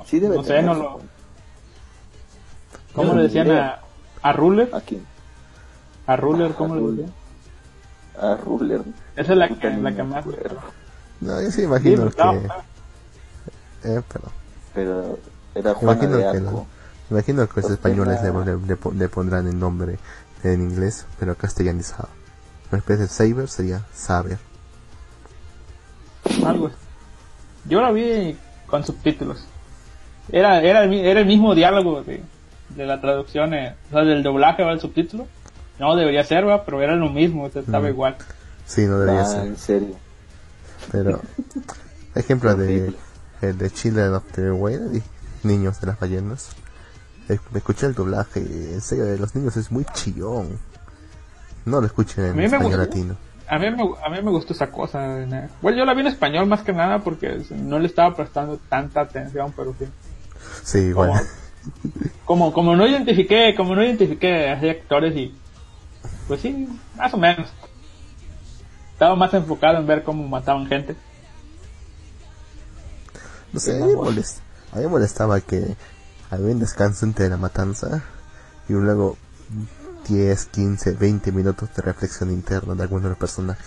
[0.06, 1.00] Sí debe No sé, tener, no lo-
[2.94, 3.78] ¿Cómo le decían a,
[4.20, 4.70] a Ruler?
[4.74, 5.06] ¿A quién?
[6.06, 7.12] A Ruler, ¿cómo A le decían?
[8.20, 8.82] A Ruler.
[9.16, 10.24] Esa es la que, la que más...
[11.20, 12.46] No, yo sí Sí, imagino estaba- que...
[13.84, 14.24] Eh, pero...
[14.74, 15.18] Pero
[15.54, 16.38] era Juana Imagino de que,
[17.10, 19.98] imagino que los españoles le, era- le- le pondrán el nombre
[20.42, 22.08] en inglés, pero castellanizado.
[22.72, 24.38] En vez de Saber sería Saber.
[26.46, 26.70] Algo.
[27.66, 28.36] Yo la vi
[28.66, 29.44] con subtítulos.
[30.30, 32.22] Era, era, el, mi- era el mismo diálogo de,
[32.70, 35.26] de la traducción, eh, o sea, del doblaje va el subtítulo.
[35.78, 36.64] No debería ser, ¿va?
[36.64, 37.92] pero era lo mismo, o sea, estaba Mm.
[37.92, 38.16] igual.
[38.66, 39.46] Sí, no debería Ah, ser.
[39.46, 39.96] en serio.
[40.90, 41.20] Pero...
[42.14, 42.94] Ejemplo de...
[43.40, 45.02] El de Children of the Whale y
[45.46, 46.50] Niños de las ballenas.
[47.28, 50.58] Me escuché el doblaje, en serio, de los niños es muy chillón.
[51.64, 52.78] No lo escuchen en español gustó.
[52.78, 53.16] latino.
[53.48, 55.20] A mí, me, a mí me gustó esa cosa.
[55.22, 55.48] eh.
[55.60, 59.02] Bueno, yo la vi en español más que nada porque no le estaba prestando tanta
[59.02, 59.86] atención, pero sí.
[60.64, 61.12] Sí, igual.
[62.24, 65.32] Como, como no identifiqué, como no identifiqué a actores y
[66.26, 66.66] pues sí,
[66.96, 67.48] más o menos.
[68.94, 70.96] Estaba más enfocado en ver cómo mataban gente.
[73.52, 74.40] No sé, a mí, me molest-
[74.72, 75.76] a mí me molestaba que
[76.30, 78.02] había un descanso entre la matanza
[78.68, 79.16] y luego
[80.08, 83.66] 10, 15, 20 minutos de reflexión interna de algunos de los personajes.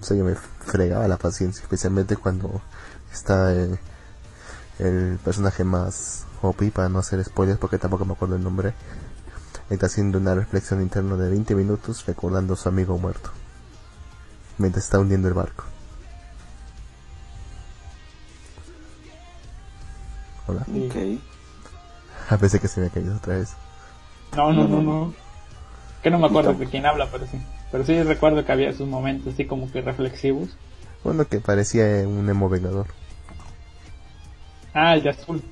[0.00, 2.60] O sea, yo me fregaba la paciencia, especialmente cuando
[3.12, 3.78] está el,
[4.78, 8.74] el personaje más OP, para no hacer spoilers porque tampoco me acuerdo el nombre.
[9.70, 13.30] Está haciendo una reflexión interna de 20 minutos recordando a su amigo muerto.
[14.56, 15.64] Mientras está hundiendo el barco.
[20.46, 20.64] Hola.
[20.64, 20.88] Sí.
[20.88, 22.30] Ok.
[22.30, 23.50] A veces que se me ha caído otra vez.
[24.36, 25.14] No, no, no, no.
[26.02, 27.40] Que no me acuerdo de quién habla, pero sí.
[27.72, 30.50] Pero sí recuerdo que había esos momentos así como que reflexivos.
[31.04, 32.86] Uno que parecía un emo vengador.
[34.74, 35.42] Ah, el de azul.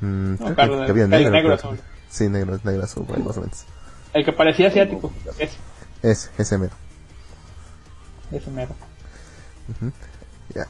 [0.00, 1.80] Mm, creo que- Carlos, que había el negro, negro que- azul.
[2.08, 3.64] Sí, negro, negro azul, bueno, más o menos.
[4.14, 5.12] El que parecía asiático.
[5.38, 5.56] Ese,
[6.02, 6.72] Ese, ese mero.
[8.30, 8.74] ese mero.
[10.54, 10.66] Ya.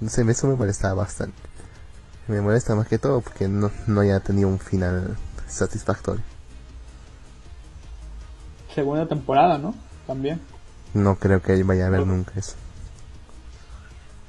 [0.00, 1.36] No sé, eso me molestaba bastante.
[2.28, 5.16] Me molesta más que todo porque no, no haya tenido un final
[5.48, 6.22] satisfactorio.
[8.74, 9.74] Segunda temporada, ¿no?
[10.06, 10.40] También.
[10.94, 12.14] No creo que vaya a haber Bueno.
[12.16, 12.54] nunca eso.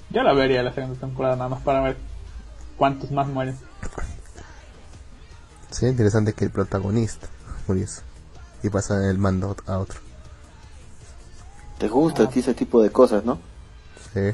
[0.09, 1.97] Yo la vería la segunda temporada nada más para ver
[2.77, 3.57] cuántos más mueren.
[5.71, 7.27] Sí, interesante que el protagonista
[7.67, 8.01] muriese
[8.63, 9.99] y pasa el mando a otro.
[11.77, 13.37] ¿Te gusta a ti ese tipo de cosas, no?
[14.13, 14.31] Sí.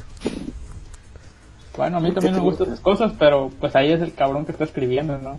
[1.76, 2.74] Bueno, a mí ¿Qué también me gustan gusta?
[2.74, 5.38] esas cosas, pero pues ahí es el cabrón que está escribiendo, ¿no?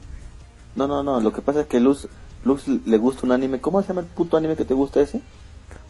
[0.76, 1.20] No, no, no.
[1.22, 2.08] Lo que pasa es que Luz,
[2.44, 3.62] Luz le gusta un anime.
[3.62, 5.22] ¿Cómo se llama el puto anime que te gusta ese?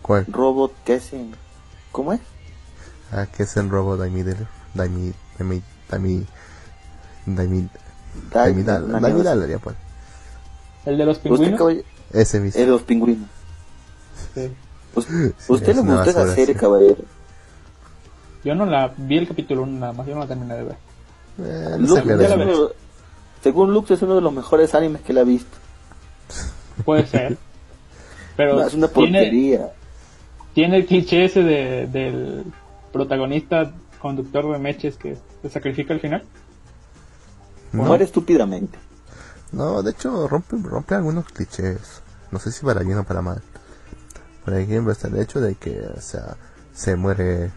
[0.01, 0.25] ¿Cuál?
[0.27, 1.33] Robot Kessing.
[1.91, 2.19] ¿Cómo es?
[3.11, 4.37] Ah, que es el robo Daimi del
[4.73, 6.25] Daimi Daimi Daimi
[7.25, 7.69] Daimi
[8.31, 9.75] Daimi Dal- una Daimi mierda Dal, ya pues.
[10.85, 11.83] El de los ¿Usted, pingüinos.
[12.11, 12.59] Ese mismo.
[12.59, 13.29] es de los pingüinos.
[14.33, 14.51] Sí.
[14.95, 16.59] Us- Sí, ¿Usted le una gustó esa serie, sí.
[16.59, 17.03] caballero?
[18.43, 20.75] Yo no la vi el capítulo 1 nada más, yo no la terminé de ver.
[21.39, 22.69] Eh, no es ya la
[23.45, 25.55] según Lux es uno de los mejores animes que él ha visto.
[26.84, 27.38] Puede ser.
[28.35, 29.72] Pero No, es una tiene, porquería.
[30.55, 32.51] tiene el cliché ese de, del
[32.91, 36.23] protagonista conductor de meches que se sacrifica al final.
[37.72, 38.80] Muere estúpidamente.
[39.51, 42.01] No, de hecho rompe, rompe algunos clichés.
[42.31, 43.43] No sé si para bien o para mal.
[44.43, 46.35] Por ejemplo, está el hecho de que, o sea,
[46.73, 47.51] se muere,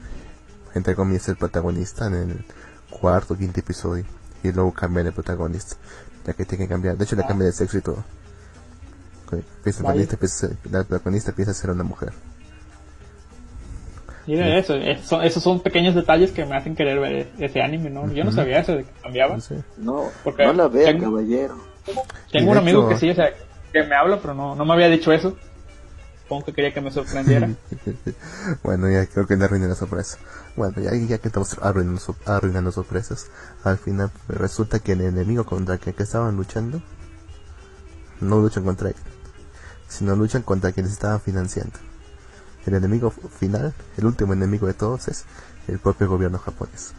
[0.74, 2.44] entre comillas, el protagonista en el
[2.90, 4.05] cuarto o quinto episodio.
[4.43, 5.77] Y luego cambia de protagonista.
[6.27, 6.97] Ya que tiene que cambiar.
[6.97, 8.05] De hecho, le cambia de sexo y todo.
[9.31, 9.43] Que El
[9.74, 12.12] protagonista empieza a ser- la protagonista empieza a ser una mujer.
[14.27, 18.12] De eso, eso- esos son pequeños detalles que me hacen querer ver ese anime, ¿no?
[18.12, 19.36] Yo no sabía eso de que cambiaba.
[19.36, 19.62] No sé.
[19.78, 21.56] No, Porque no la vea, tengo- caballero.
[22.31, 23.31] Tengo Y un amigo hecho- que sí, o sea,
[23.73, 25.35] que me habla, pero no, no me había dicho eso.
[26.28, 27.48] Supongo que quería que me sorprendiera.
[28.62, 30.18] bueno, ya creo que le arruiné la sorpresa.
[30.56, 33.30] Bueno, ya, ya que estamos arruinando, arruinando sorpresas,
[33.64, 36.82] al final resulta que el enemigo contra el que, que estaban luchando
[38.20, 38.94] no luchan contra él,
[39.88, 41.78] sino luchan contra quienes estaban financiando.
[42.66, 45.24] El enemigo final, el último enemigo de todos es
[45.66, 46.92] el propio gobierno japonés.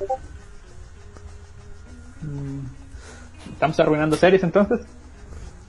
[3.53, 4.80] Estamos arruinando series entonces.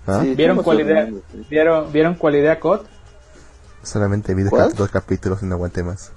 [0.06, 0.20] ¿Ah?
[0.22, 1.10] Sí, ¿Vieron cuál idea?
[1.50, 2.86] ¿Vieron, ¿vieron cuál idea COD?
[3.82, 6.12] Solamente vi cap- dos capítulos y no aguanté más.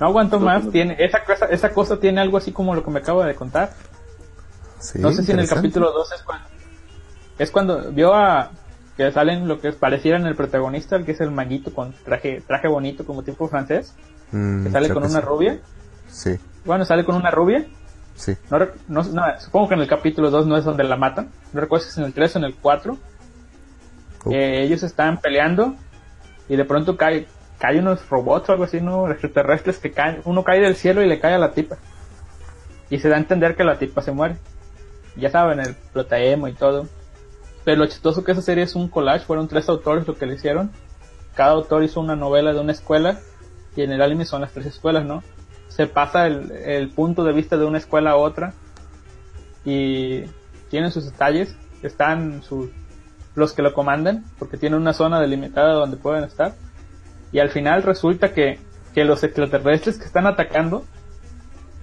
[0.00, 0.70] No aguanto más.
[0.70, 3.72] Tiene, esa, cosa, esa cosa tiene algo así como lo que me acabo de contar.
[4.78, 6.46] Sí, no sé si en el capítulo 2 es cuando,
[7.38, 8.50] es cuando vio a
[8.96, 12.42] que salen lo que pareciera en el protagonista, el que es el maguito con traje
[12.46, 13.94] traje bonito como tipo francés,
[14.32, 15.26] Mm, que sale con que una sí.
[15.26, 15.58] rubia.
[16.08, 17.66] Sí, Bueno, sale con una rubia.
[18.14, 18.36] sí.
[18.50, 18.58] No,
[18.88, 21.28] no, no, supongo que en el capítulo 2 no es donde la matan.
[21.52, 22.96] No recuerdo si es en el 3 o en el 4.
[24.24, 24.30] Oh.
[24.30, 25.74] Eh, ellos están peleando
[26.50, 27.28] y de pronto cae,
[27.60, 29.08] cae unos robots o algo así, ¿no?
[29.08, 30.20] Extraterrestres que caen.
[30.24, 31.78] Uno cae del cielo y le cae a la tipa.
[32.90, 34.36] Y se da a entender que la tipa se muere.
[35.14, 36.88] Ya saben, el protaemo y todo.
[37.64, 40.34] Pero lo chistoso que esa serie es un collage, fueron tres autores lo que le
[40.34, 40.72] hicieron.
[41.36, 43.20] Cada autor hizo una novela de una escuela
[43.76, 45.22] y en el anime son las tres escuelas, ¿no?
[45.68, 48.54] Se pasa el, el punto de vista de una escuela a otra
[49.64, 50.24] y
[50.68, 51.54] tienen sus detalles.
[51.84, 52.70] Están sus,
[53.34, 56.54] los que lo comandan porque tienen una zona delimitada donde pueden estar.
[57.32, 58.58] Y al final resulta que,
[58.94, 60.84] que los extraterrestres que están atacando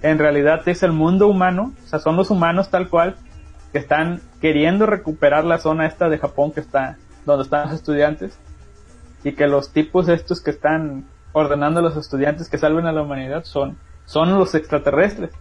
[0.02, 3.16] en realidad es el mundo humano, o sea, son los humanos tal cual
[3.72, 8.38] que están queriendo recuperar la zona esta de Japón que está donde están los estudiantes
[9.24, 13.02] y que los tipos estos que están ordenando a los estudiantes que salven a la
[13.02, 15.32] humanidad son son los extraterrestres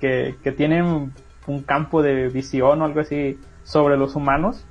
[0.00, 1.12] que, que tienen
[1.46, 4.64] un campo de visión o algo así sobre los humanos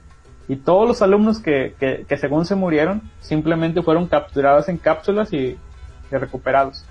[0.52, 5.32] y todos los alumnos que, que, que según se murieron simplemente fueron capturados en cápsulas
[5.32, 5.58] y,
[6.12, 6.84] y recuperados.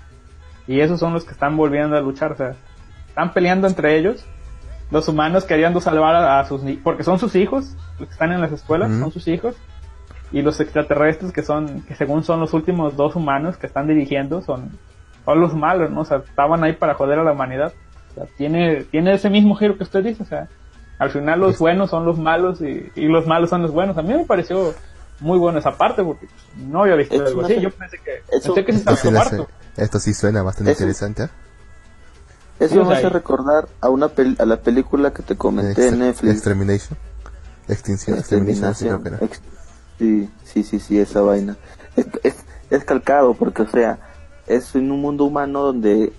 [0.65, 2.55] Y esos son los que están volviendo a luchar o sea
[3.07, 4.25] están peleando entre ellos.
[4.89, 8.41] Los humanos queriendo salvar a, a sus porque son sus hijos los que están en
[8.41, 8.99] las escuelas Ujú.
[8.99, 9.55] son sus hijos.
[10.31, 14.41] Y los extraterrestres que son que según son los últimos dos humanos que están dirigiendo
[14.41, 14.71] son
[15.23, 17.73] son los malos no o sea estaban ahí para joder a la humanidad.
[18.09, 20.47] O sea, tiene tiene ese mismo giro que usted dice o sea
[21.01, 24.01] al final los buenos son los malos y, y los malos son los buenos a
[24.03, 24.73] mí me pareció
[25.19, 28.53] muy bueno esa parte porque no había visto Es algo así yo pensé que eso-
[28.53, 29.35] pensé que se Esto estaba sí,
[29.77, 31.23] esto suena bastante Eso- interesante.
[31.23, 31.29] ¿eh?
[32.59, 36.33] Eso me hace recordar a una pel- a la película que te comenté en Netflix.
[36.35, 36.97] Extermination.
[37.67, 39.17] Extinción, extermination, sí, creo que era.
[39.21, 39.41] Ex-
[39.97, 41.57] Sí, sí, sí, sí, esa vaina.
[41.95, 42.35] Es, es,
[42.69, 43.97] es calcado porque, o sea,
[44.47, 46.13] es en un mundo humano donde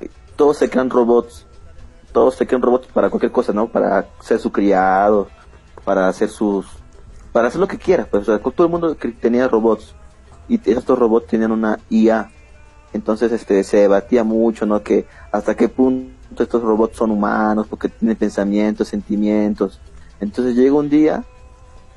[0.00, 1.46] eh, todos se crean robots.
[2.12, 3.68] Todos se crean robots para cualquier cosa, ¿no?
[3.68, 5.28] Para ser su criado,
[5.84, 6.66] para hacer sus...
[7.32, 9.94] Para hacer lo que quieras, pues, todo el mundo tenía robots.
[10.48, 12.28] Y estos robots tenían una IA.
[12.92, 14.82] Entonces, este, se debatía mucho, ¿no?
[14.82, 19.80] Que hasta qué punto estos robots son humanos, porque tienen pensamientos, sentimientos.
[20.20, 21.24] Entonces llega un día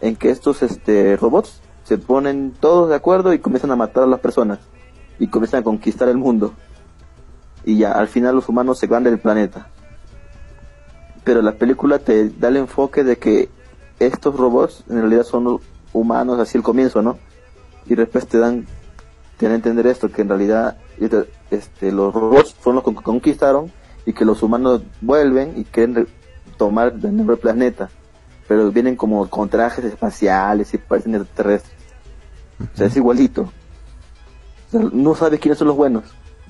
[0.02, 4.08] en que estos este robots se ponen todos de acuerdo y comienzan a matar a
[4.08, 4.60] las personas
[5.20, 6.54] y comienzan a conquistar el mundo
[7.66, 9.68] y ya al final los humanos se van del planeta
[11.24, 13.50] pero la película te da el enfoque de que
[14.00, 15.60] estos robots en realidad son
[15.94, 17.18] humanos, así el comienzo, ¿no?
[17.86, 18.66] Y después te dan,
[19.38, 20.78] te dan a entender esto, que en realidad
[21.52, 23.72] este, los robots fueron los que conquistaron
[24.06, 26.08] y que los humanos vuelven y quieren re-
[26.58, 27.90] tomar de nuevo el planeta,
[28.48, 31.74] pero vienen como con trajes espaciales y parecen extraterrestres.
[32.74, 33.44] O sea, es igualito.
[34.68, 36.04] O sea, no sabes quiénes son los buenos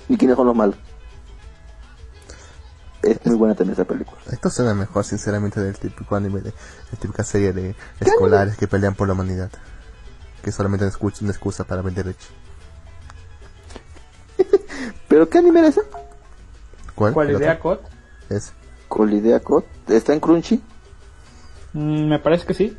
[0.08, 0.76] ni quiénes son los malos.
[3.04, 4.20] Es muy buena también esa película.
[4.32, 6.52] Esto suena mejor, sinceramente, del típico anime, de
[6.92, 9.52] la típica serie de escolares que pelean por la humanidad.
[10.42, 12.28] Que solamente es una excusa para vender leche.
[15.08, 15.82] ¿Pero qué anime era ese?
[16.96, 17.14] ¿Cuál?
[17.14, 17.64] ¿Cuál ¿El idea, otro?
[17.64, 17.82] Cot?
[18.30, 18.54] Es.
[18.88, 19.66] Colidea Code.
[19.88, 20.62] ¿Está en Crunchy?
[21.74, 22.78] Mm, me parece que sí.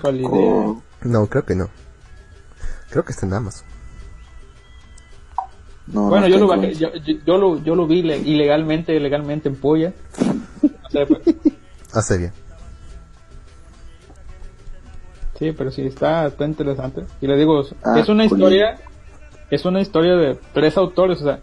[0.00, 0.28] ¿Cuál idea?
[0.30, 1.68] Co- No, creo que no.
[2.90, 3.66] Creo que está en Amazon.
[5.86, 9.48] No, Bueno, no yo lo, yo, yo, yo lo, yo lo vi le- ilegalmente, ilegalmente
[9.48, 9.92] en Puya.
[10.86, 11.20] O sea, pues,
[11.92, 12.32] Hace bien.
[15.38, 17.04] sí, pero sí, está, está interesante.
[17.20, 18.38] Y le digo, Ah, es una cool.
[18.38, 18.76] historia,
[19.50, 21.40] es una historia de tres autores, o sea,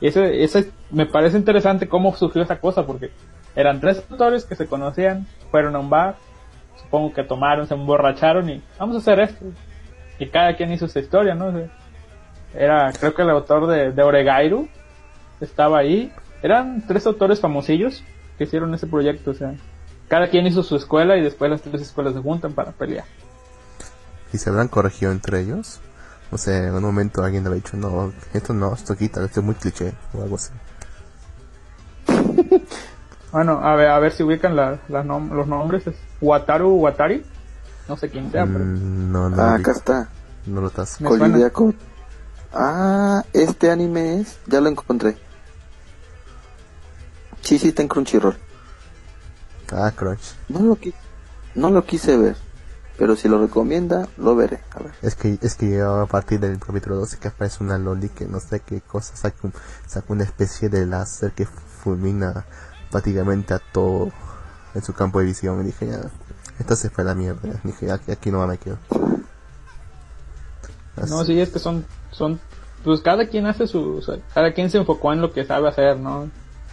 [0.00, 3.10] ese, ese, me parece interesante cómo surgió esa cosa, porque
[3.54, 6.16] eran tres autores que se conocían, fueron a un bar,
[6.82, 9.44] supongo que tomaron, se emborracharon y vamos a hacer esto.
[10.18, 11.46] Y cada quien hizo su historia, ¿no?
[11.46, 11.66] O sea,
[12.54, 14.68] era, creo que el autor de, de Oregairu
[15.40, 16.12] estaba ahí.
[16.42, 18.02] Eran tres autores famosillos
[18.38, 19.54] que hicieron ese proyecto, o sea,
[20.08, 23.04] cada quien hizo su escuela y después las tres escuelas se juntan para pelear.
[24.32, 25.80] ¿Y se habrán corregido entre ellos?
[26.30, 29.46] O sea, en un momento alguien habrá dicho, no, esto no, esto quita, esto es
[29.46, 30.50] muy cliché, o algo así.
[33.32, 35.86] Bueno, a ver, a ver si ubican la, nom- los nombres.
[35.86, 37.24] Es Wataru Watari.
[37.88, 40.08] No sé quién sea, pero Mm, no, no, Ah, acá está.
[40.44, 40.98] no lo estás.
[41.02, 41.74] Code.
[42.52, 44.38] Ah, este anime es.
[44.46, 45.16] Ya lo encontré.
[47.40, 48.36] Sí, sí, está en Crunchyroll.
[49.72, 50.34] Ah, Crunch.
[50.48, 50.94] No lo, qui-
[51.54, 52.36] no lo quise ver.
[52.98, 54.60] Pero si lo recomienda, lo veré.
[54.76, 54.92] A ver.
[55.00, 58.38] Es que, es que a partir del capítulo 12 que aparece una loli que no
[58.38, 59.54] sé qué cosa, saca, un-
[59.86, 62.44] saca una especie de láser que fulmina
[62.90, 64.12] prácticamente a todo
[64.74, 65.60] en su campo de visión.
[65.62, 66.00] Y dije, ya,
[66.58, 67.40] esto se fue a la mierda.
[67.64, 68.76] Dije, aquí, aquí no me quedo.
[70.96, 72.40] Así- no, sí, es que son, son,
[72.84, 75.68] pues cada quien hace su, o sea, cada quien se enfocó en lo que sabe
[75.68, 76.30] hacer, ¿no?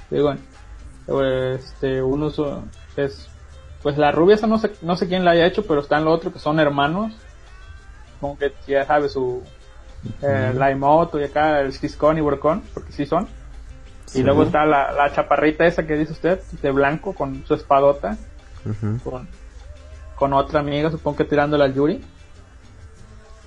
[0.09, 0.33] Digo,
[1.55, 2.31] este, uno
[2.95, 3.29] es,
[3.81, 6.15] pues la rubia esa no sé, no sé quién la haya hecho, pero están los
[6.15, 7.13] otros que son hermanos,
[8.19, 9.43] como que ya sabe su,
[10.21, 13.27] eh, la Emoto y acá el Ciscón y Burcón, porque sí son.
[14.05, 14.19] Sí.
[14.19, 18.17] Y luego está la, la chaparrita esa que dice usted, de blanco, con su espadota,
[19.03, 19.27] con,
[20.15, 22.03] con otra amiga, supongo que tirándola al Yuri.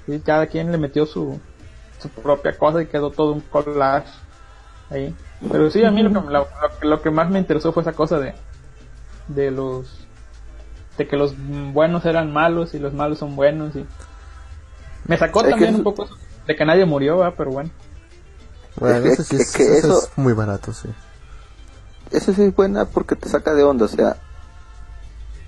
[0.06, 1.40] Y cada quien le metió su,
[2.02, 4.08] su propia cosa y quedó todo un collage
[4.90, 5.14] ahí.
[5.50, 6.48] Pero sí, a mí lo que, lo,
[6.82, 8.34] lo que- más me interesó fue esa cosa de,
[9.28, 9.98] de los
[10.98, 11.34] de que los
[11.72, 13.86] buenos eran malos y los malos son buenos y
[15.08, 16.14] me sacó Es también eso- un poco eso
[16.46, 17.34] de que nadie murió, ¿verdad?
[17.36, 17.70] pero bueno.
[18.76, 20.88] Bueno, Es que- eso sí es es, que eso eso- es muy barato, sí.
[22.10, 24.16] Esa sí es buena porque te saca de onda, o sea,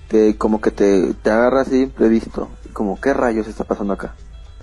[0.07, 2.49] te, como que te, te agarra así imprevisto.
[2.73, 4.13] Como, ¿qué rayos está pasando acá?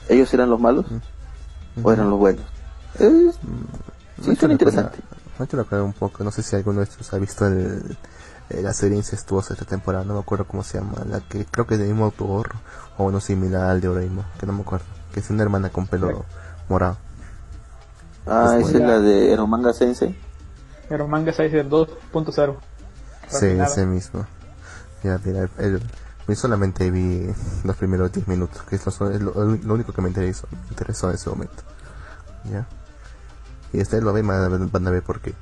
[0.08, 0.86] ¿Ellos eran los malos
[1.82, 2.44] o eran los buenos?
[2.94, 4.98] Es, sí, Me suena recuerda- interesante.
[5.38, 7.96] Me te recuerda un poco, no sé si alguno de estos ha visto el,
[8.50, 11.44] eh, la serie incestuosa de esta temporada, no me acuerdo cómo se llama, la que
[11.46, 12.50] creo que es del mismo autor
[12.98, 15.86] o uno similar al de Oreimo, que no me acuerdo, que es una hermana con
[15.86, 16.24] pelo
[16.68, 16.96] morado.
[18.26, 20.16] Ah, esa es la de Eromanga Sensei.
[20.88, 22.56] Pero manga 6 de 2.0.
[23.28, 24.26] Sí, ese mismo.
[25.02, 25.82] Mira, mira, el,
[26.32, 27.26] yo solamente vi
[27.64, 30.68] los primeros 10 minutos, que es lo, es lo, lo único que me interesó, me
[30.70, 31.62] interesó en ese momento.
[32.44, 32.66] ¿Ya?
[33.72, 35.34] Y ustedes lo ven, van a ver, van a ver por qué.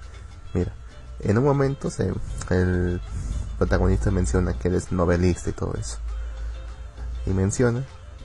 [0.52, 0.72] Mira,
[1.20, 2.12] en un momento se,
[2.50, 3.00] el
[3.56, 5.98] protagonista menciona que él es novelista y todo eso.
[7.26, 7.84] Y menciona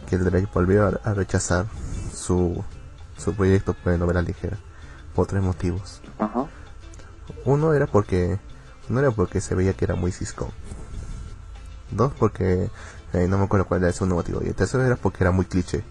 [0.09, 1.67] que el Drake volvió a, a rechazar
[2.13, 2.63] su,
[3.17, 4.57] su proyecto de novela ligera
[5.13, 6.01] por tres motivos.
[7.45, 8.39] Uno era porque
[8.89, 10.51] no era porque se veía que era muy cisco.
[11.91, 12.70] Dos porque
[13.14, 14.41] eh, no me acuerdo cuál era el segundo motivo.
[14.44, 15.84] Y el tercero era porque era muy cliché.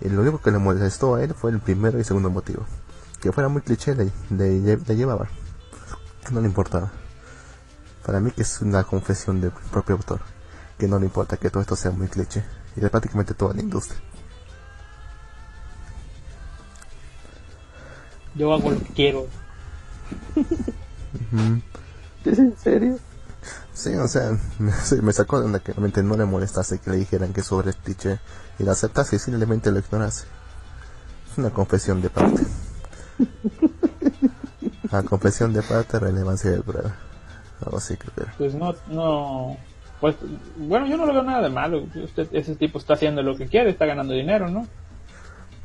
[0.00, 2.64] Y lo único que le molestó a él fue el primero y segundo motivo.
[3.20, 5.28] Que fuera muy cliché le, le, le llevaba.
[6.30, 6.90] No le importaba.
[8.04, 10.20] Para mí que es una confesión del propio autor.
[10.78, 12.44] Que no le importa que todo esto sea muy cliché.
[12.76, 14.00] Y de prácticamente toda la industria.
[18.34, 19.26] Yo hago lo que quiero.
[22.24, 22.98] ¿Es en serio?
[23.76, 26.96] Sí, o sea, me, sí, sacó de onda que realmente no le molestase que le
[26.96, 28.18] dijeran que sobre el cliché
[28.58, 30.26] y lo aceptase y simplemente lo ignorase.
[31.30, 32.42] Es una confesión de parte.
[34.92, 36.96] A confesión de parte, relevancia de prueba.
[37.64, 38.34] Algo así creo que era.
[38.38, 39.58] Pues no, no,
[40.00, 40.16] pues,
[40.56, 41.84] bueno, yo no lo veo nada de malo.
[42.02, 44.66] Usted, ese tipo está haciendo lo que quiere, está ganando dinero, ¿no?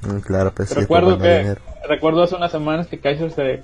[0.02, 1.62] Mm, Claro, pues sí, recuerdo tomando que dinero.
[1.88, 3.62] recuerdo hace unas semanas que Kaiser se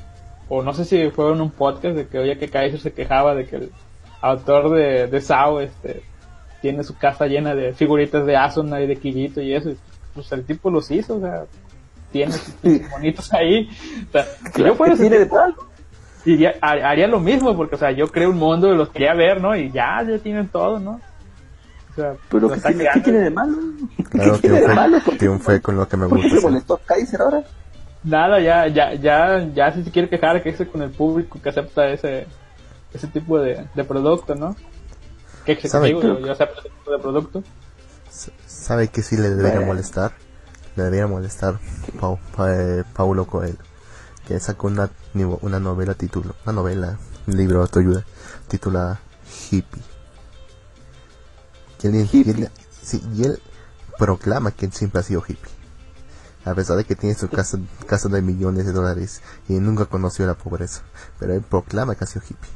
[0.48, 3.36] o no sé si fue en un podcast de que oía que Kaiser se quejaba
[3.36, 3.72] de que el
[4.22, 6.04] autor de, de Sao este
[6.62, 9.78] tiene su casa llena de figuritas de Asuna y de Kirito y eso y,
[10.14, 11.44] pues el tipo los hizo o sea
[12.12, 12.56] tiene sus
[12.92, 13.70] monitos ahí
[14.10, 15.38] o sea, si yo fuera ¿Qué ese tipo,
[16.62, 19.56] ha- haría lo mismo porque o sea yo creo un mundo los quería ver no
[19.56, 21.00] y ya ya tienen todo no
[21.92, 23.58] o sea Pero ¿qué están tiene, ¿qué tiene de malo?
[24.10, 24.98] Claro, ¿Qué tiene de malo?
[25.18, 26.36] triunfé, con lo que me ¿Por qué gusta.
[26.36, 26.48] se sí.
[26.48, 27.44] molestó Kaiser ahora?
[28.04, 31.88] Nada, ya, ya, ya, ya si se quiere quejar, que con el público que acepta
[31.90, 32.26] ese,
[32.94, 34.56] ese tipo de, de producto, ¿no?
[35.46, 37.44] Que se ¿Sabe yo, ese tipo de producto.
[38.46, 40.12] ¿Sabe que sí le debería molestar?
[40.76, 41.60] Le debería molestar
[42.00, 43.58] Pau- Pa- eh, Paulo Coelho,
[44.28, 44.90] que sacó una,
[45.42, 46.98] una novela título, una novela,
[47.28, 48.06] un libro de autoayuda,
[48.48, 49.00] titulada
[49.52, 49.82] Hippie.
[51.84, 52.32] Y él, y Hippie.
[52.46, 52.52] él-
[52.82, 53.40] sí, y él
[53.98, 55.52] proclama que él siempre ha sido hippie.
[56.46, 57.58] A pesar de que tiene su casa,
[57.88, 60.82] casa de millones de dólares y nunca conoció la pobreza.
[61.20, 62.50] Pero él proclama que ha sido hippie.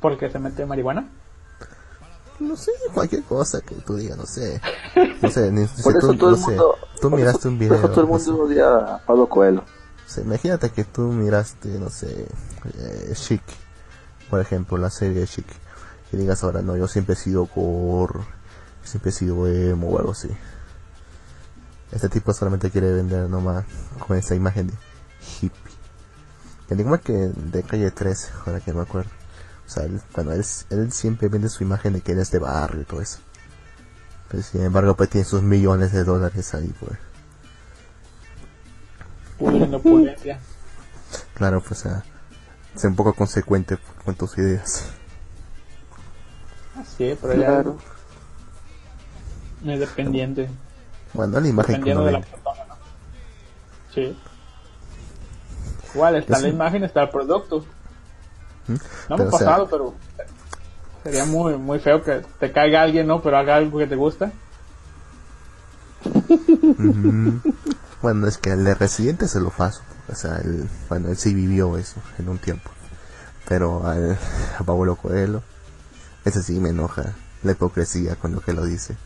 [0.00, 1.08] Porque se mete marihuana.
[2.40, 4.60] No sé, cualquier cosa que tú digas, no sé.
[5.20, 6.74] No sé, ni, si Por eso tú, todo no el sé, mundo...
[7.00, 7.74] tú por miraste eso- un por video.
[7.78, 8.30] eso todo el no sé.
[8.30, 9.60] mundo odia a Pablo Coelho.
[9.60, 12.26] O sea, imagínate que tú miraste, no sé,
[12.78, 13.42] eh, Chic,
[14.30, 15.46] por ejemplo, la serie Chic,
[16.12, 18.20] y digas ahora, no, yo siempre he sido gore,
[18.84, 20.30] siempre he sido emo o algo así.
[21.92, 23.64] Este tipo solamente quiere vender nomás
[24.06, 24.74] con esa imagen de
[25.40, 25.72] hippie.
[26.68, 29.10] Que digamos que de calle 13, ahora que no me acuerdo.
[29.68, 32.38] O sea, él, bueno, él, él siempre vende su imagen de que él es de
[32.38, 33.18] barrio y todo eso.
[34.30, 36.98] Pero sin embargo, pues tiene sus millones de dólares ahí, pues.
[39.40, 40.40] En opulencia.
[41.34, 42.02] Claro, pues, o sea,
[42.76, 43.76] ser un poco consecuente
[44.06, 44.86] con tus ideas.
[46.96, 47.78] Sí, pero ya Claro.
[49.66, 50.48] es dependiente.
[51.12, 52.74] Bueno, la imagen que Dependiendo uno de la persona, ¿no?
[53.94, 54.18] Sí.
[55.94, 57.66] Igual está la imagen, está el producto.
[58.68, 59.94] No me Pero, ha o sea, pasado, pero
[61.02, 63.22] sería muy, muy feo que te caiga alguien, ¿no?
[63.22, 64.32] Pero haga algo que te gusta.
[68.00, 69.82] Bueno, es que el de Residente se lo paso.
[70.08, 72.70] O sea, él, bueno, él sí vivió eso en un tiempo.
[73.48, 74.16] Pero al,
[74.58, 75.42] a Pablo Coelho,
[76.24, 78.96] ese sí me enoja la hipocresía con lo que lo dice.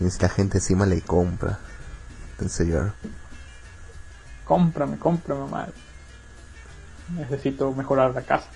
[0.00, 1.60] Y es que la gente encima le compra.
[2.40, 2.92] En serio.
[4.44, 5.72] Cómprame, cómprame, madre.
[7.16, 8.46] Necesito mejorar la casa.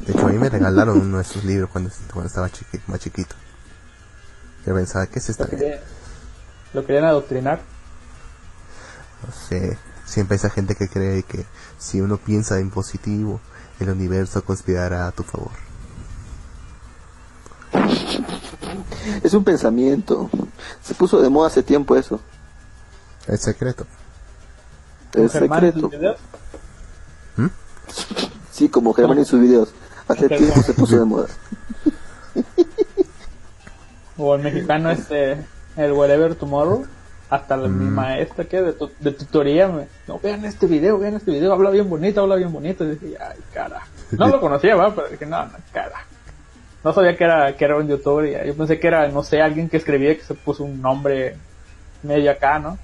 [0.00, 3.00] De hecho, a mí me regalaron uno de sus libros cuando, cuando estaba chiqui- más
[3.00, 3.34] chiquito.
[4.66, 5.44] Yo pensaba, ¿qué es esta?
[5.44, 5.78] Lo querían,
[6.74, 7.60] lo querían adoctrinar.
[9.26, 11.44] No sé, siempre esa gente que cree que
[11.78, 13.40] si uno piensa en positivo,
[13.80, 15.50] el universo conspirará a tu favor.
[19.22, 20.30] Es un pensamiento.
[20.82, 22.20] Se puso de moda hace tiempo eso.
[23.26, 23.86] El secreto.
[25.16, 25.80] Es Germán secreto.
[25.80, 26.16] sus videos.
[28.50, 29.72] Sí, como Germán en sus videos.
[30.08, 30.38] Hace Germán.
[30.38, 31.26] tiempo se puso de moda.
[34.18, 35.36] O el mexicano este,
[35.76, 36.86] el Wherever Tomorrow.
[37.28, 41.14] Hasta la, mi maestra que de, tu- de tutoría me, no vean este video, vean
[41.16, 42.84] este video, habla bien bonito, habla bien bonito.
[42.84, 43.82] Y dije, ay, cara.
[44.12, 46.04] No lo conocía, va, pero dije, no, no, cara.
[46.84, 48.26] No sabía que era, que era un youtuber.
[48.44, 51.36] y Yo pensé que era, no sé, alguien que escribía que se puso un nombre
[52.04, 52.78] medio acá, ¿no?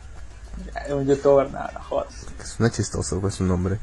[0.91, 2.22] Un youtuber, nada, no jodas.
[2.43, 3.79] Que suena chistoso, pues su nombre.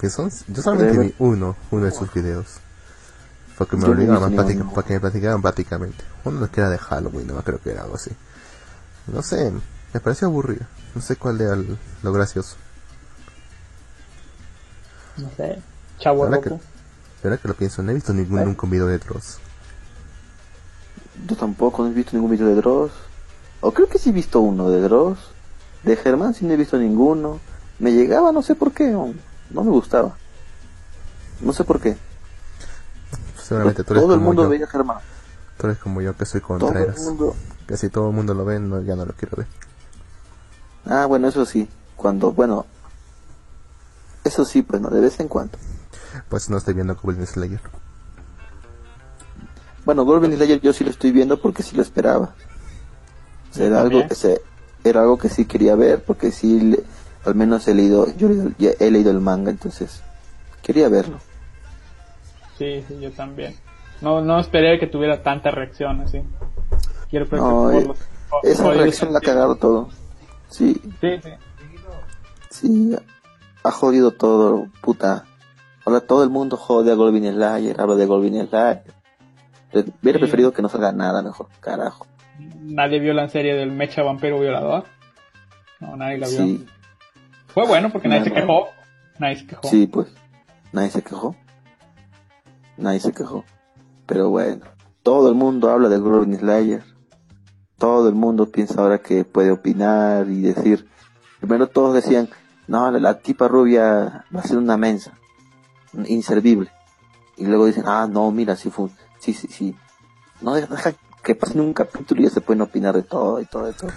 [0.00, 2.46] Que son, yo solamente vi uno, uno de sus videos.
[3.58, 4.72] Porque me obligaban a platicar, ninguno.
[4.72, 6.02] para que me platicaran prácticamente.
[6.24, 8.10] Uno que era de Halloween, no creo que era algo así.
[9.06, 9.52] No sé,
[9.92, 10.64] me pareció aburrido.
[10.94, 12.56] No sé cuál era el- lo gracioso.
[15.18, 15.60] No sé,
[15.98, 16.50] chavo Ahora que,
[17.24, 18.44] ahora que lo pienso, no he visto ningún ¿Eh?
[18.46, 19.38] nunca un video de Dross.
[21.26, 22.92] Yo tampoco no he visto ningún video de Dross.
[23.60, 25.18] O creo que sí he visto uno de Dross.
[25.82, 27.40] De Germán sí no he visto ninguno.
[27.78, 28.88] Me llegaba, no sé por qué.
[28.90, 29.14] No,
[29.50, 30.16] no me gustaba.
[31.40, 31.96] No sé por qué.
[33.42, 34.48] Seguramente tú eres Todo el mundo yo.
[34.48, 34.98] veía a Germán.
[35.56, 37.00] Tú eres como yo que soy Todo el Contreras.
[37.00, 37.34] mundo.
[37.66, 39.46] Que si todo el mundo lo ve, no, ya no lo quiero ver.
[40.86, 41.68] Ah, bueno, eso sí.
[41.96, 42.66] Cuando, bueno.
[44.24, 45.56] Eso sí, pues no, de vez en cuando.
[46.28, 47.60] Pues no estoy viendo Goblin Slayer.
[49.84, 52.34] Bueno, Goblin Slayer yo sí lo estoy viendo porque sí lo esperaba.
[53.50, 54.42] O sea, era algo que se,
[54.84, 56.84] era algo que sí quería ver porque sí, le-
[57.28, 60.02] al menos he leído, yo he leído- ya he leído el manga, entonces
[60.62, 61.18] quería verlo.
[62.58, 63.54] Sí, sí, yo también.
[64.00, 66.22] No, no esperé que tuviera tanta reacción así.
[67.10, 67.98] Quiero No, eh, por los-
[68.44, 69.88] Esa reacción la ha cagado todo.
[70.48, 71.30] Sí, Sí, sí.
[72.50, 72.96] sí,
[73.64, 75.24] ha jodido todo, puta.
[75.84, 78.82] Ahora todo el mundo jode a Golvin Slayer, habla de Golvin Slayer.
[79.72, 80.22] Hubiera Sí.
[80.24, 82.06] preferido que no salga nada mejor, carajo.
[82.60, 84.84] Nadie vio la serie del Mecha Vampiro Violador.
[85.80, 86.36] No, nadie la vio.
[86.38, 86.66] Sí,
[87.58, 88.68] Fue bueno porque nadie No, se quejó.
[89.18, 89.68] Nadie se quejó.
[89.68, 90.06] sí, pues.
[90.72, 91.34] Nadie se quejó.
[92.76, 93.44] Nadie se quejó.
[94.06, 94.64] Pero bueno,
[95.02, 96.84] todo el mundo habla de Golvin Slayer.
[97.76, 100.88] Todo el mundo piensa ahora que puede opinar y decir.
[101.40, 102.28] Primero todos decían,
[102.68, 105.14] no, la, la tipa rubia va a ser una mensa,
[106.06, 106.70] inservible.
[107.36, 109.76] Y luego dicen, ah, no, mira, sí fue, un- sí, sí, sí.
[110.40, 110.92] No, deja, deja
[111.24, 113.90] que pasen un capítulo y ya se pueden opinar de todo y todo, de todo.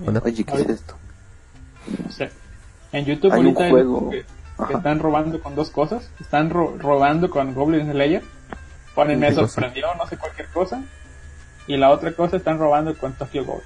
[0.00, 0.94] Bueno, Oye, ¿qué es esto?
[2.04, 2.30] No sé.
[2.92, 4.10] En YouTube Hay un ahorita hay juego.
[4.10, 4.24] que,
[4.68, 6.10] que están robando con dos cosas.
[6.20, 8.22] Están ro- robando con Goblin Slayer.
[8.94, 10.82] Ponen me sorprendió, no sé cualquier cosa.
[11.66, 13.62] Y la otra cosa están robando con Tokyo Ghoul.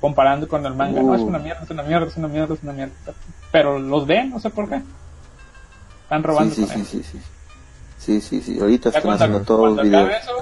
[0.00, 1.02] Comparando con el manga.
[1.02, 1.26] No, es Uh.
[1.26, 2.92] una mierda, es una mierda, es una mierda, es una mierda.
[3.50, 4.80] Pero los ven, no sé por qué.
[6.04, 7.20] Están robando Sí, sí, con sí, sí, sí.
[7.98, 8.60] Sí, sí, sí.
[8.60, 10.10] Ahorita Ya están cuando, haciendo todos los videos.
[10.10, 10.32] eso,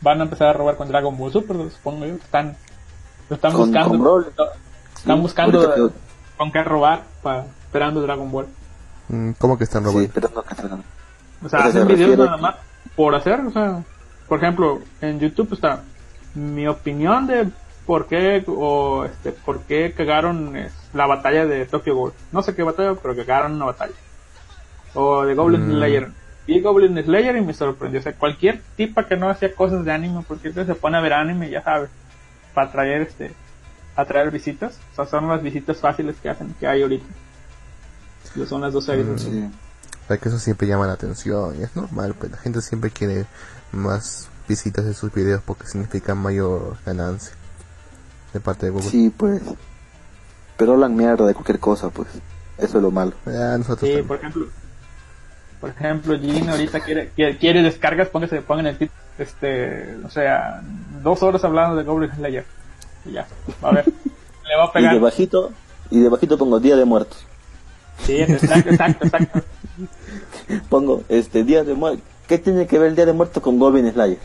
[0.00, 2.14] van a empezar a robar con Dragon Ball Super, supongo yo.
[2.14, 2.56] Están,
[3.28, 4.04] lo están Con- buscando.
[4.10, 4.24] con
[4.96, 5.92] están Sí, buscando
[6.36, 8.46] con qué robar, para, esperando Dragon Ball.
[9.08, 10.10] mm, ¿cómo que están Sí, robando?
[10.14, 10.84] pero no que salgan.
[11.44, 12.54] O sea, Pero hacen se videos nada que- más
[12.96, 13.82] por hacer, o sea,
[14.28, 15.82] por ejemplo, en YouTube está
[16.34, 17.48] mi opinión de
[17.86, 20.56] por qué o este por qué cagaron
[20.94, 22.12] la batalla de Tokyo Ghoul.
[22.32, 23.92] No sé qué batalla, pero cagaron una batalla.
[24.94, 25.72] O de Goblin Mm.
[25.72, 26.08] Slayer.
[26.46, 28.00] Vi Goblin Slayer y me sorprendió.
[28.00, 31.12] O sea, cualquier tipa que no hacía cosas de anime, porque se pone a ver
[31.14, 31.90] anime, ya sabes,
[32.54, 33.32] para atraer este
[33.96, 34.78] atraer visitas.
[34.92, 37.04] O sea, son las visitas fáciles que hacen, que hay ahorita.
[38.48, 39.06] Son las dos series.
[39.06, 39.18] Mm.
[39.18, 39.50] Sí.
[40.08, 43.26] Para que eso siempre llama la atención y es normal, pues la gente siempre quiere
[43.72, 47.32] más visitas de sus videos porque significa mayor ganancia
[48.32, 48.90] de parte de Google.
[48.90, 49.40] Sí, pues.
[50.56, 52.08] Pero hablan mierda de cualquier cosa, pues.
[52.58, 53.12] Eso es lo malo.
[53.26, 54.06] Ah, nosotros Sí, también.
[54.06, 54.46] por ejemplo,
[55.60, 60.60] por ejemplo, Jin ahorita quiere, quiere, quiere descargas, póngase, pongan el título, este, o sea,
[61.02, 62.44] dos horas hablando de Goblin Slayer.
[63.04, 63.26] Y ya,
[63.62, 63.84] a ver,
[64.48, 64.94] le va a Y pegar.
[64.94, 65.52] debajito,
[65.90, 67.24] y debajito pongo Día de Muertos.
[68.04, 69.42] Sí, exacto, exacto, exacto.
[70.68, 72.02] Pongo, este, Día de Muertos.
[72.26, 74.18] ¿Qué tiene que ver el Día de Muertos con Golvin Slayer?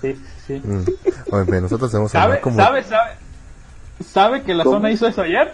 [0.00, 0.60] Sí, sí.
[0.64, 0.84] Mm.
[1.32, 2.56] Oye, nosotros hemos ¿Sabe, hablado como...
[2.56, 3.10] sabe, sabe?
[4.04, 4.76] ¿Sabe que la ¿Cómo?
[4.76, 5.52] zona hizo eso ayer?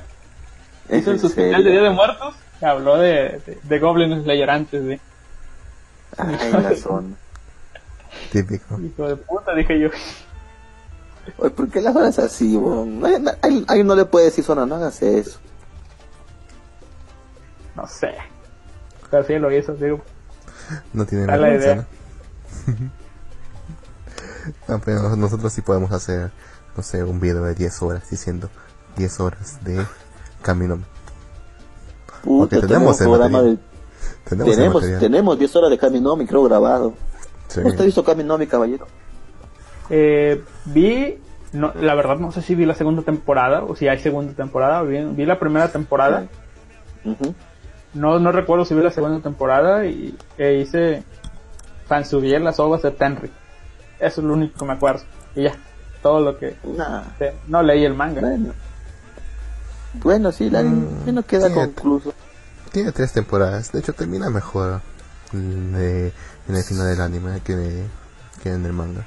[0.88, 1.70] ¿Es Hizo su especial de?
[1.70, 2.34] Día de Muertos.
[2.60, 5.00] Habló de, de, de Goblin Slayer antes de.
[6.18, 7.08] Ay, la zona.
[8.32, 8.78] Típico.
[8.80, 9.88] Hijo de puta, dije yo.
[11.38, 12.60] Oye, ¿por qué la zona es así,
[13.42, 15.38] ay, ay, no le puede decir zona, no hagas eso.
[17.74, 18.14] No sé.
[19.10, 20.00] Pero sí lo hizo, digo.
[20.92, 21.86] No tiene Da la idea.
[24.68, 24.80] ¿no?
[24.84, 26.30] Pero nos- nosotros sí podemos hacer,
[26.76, 28.48] no sé, un video de 10 horas diciendo
[28.96, 29.84] 10 horas de
[30.42, 30.78] camino.
[32.22, 33.56] Puta, Ok, tenemos el programa material.
[33.56, 33.74] de-
[34.28, 35.00] Tenemos, el tenemos, material.
[35.00, 36.94] tenemos 10 horas de Kaminomi, creo, grabado.
[37.54, 37.60] Sí.
[37.64, 38.86] ¿Usted visto Kaminomi, caballero?
[39.90, 41.18] Eh, vi,
[41.52, 44.82] no, la verdad no sé si vi la segunda temporada o si hay segunda temporada.
[44.82, 46.26] Vi, vi la primera temporada.
[47.92, 51.02] No, no recuerdo si vi la segunda temporada y e hice
[51.86, 53.30] fansubí las ovas de Tenry.
[54.00, 55.02] Eso es lo único que me acuerdo.
[55.36, 55.52] Y ya,
[56.02, 56.56] todo lo que...
[56.76, 58.20] Nah, eh, No leí el manga.
[58.20, 58.52] bueno.
[60.02, 62.12] Bueno, sí, la Mm, no queda concluso.
[62.72, 63.70] Tiene tres temporadas.
[63.70, 64.80] De hecho, termina mejor
[65.32, 66.12] de-
[66.48, 67.84] en el final del anime que,
[68.42, 69.06] que en el manga.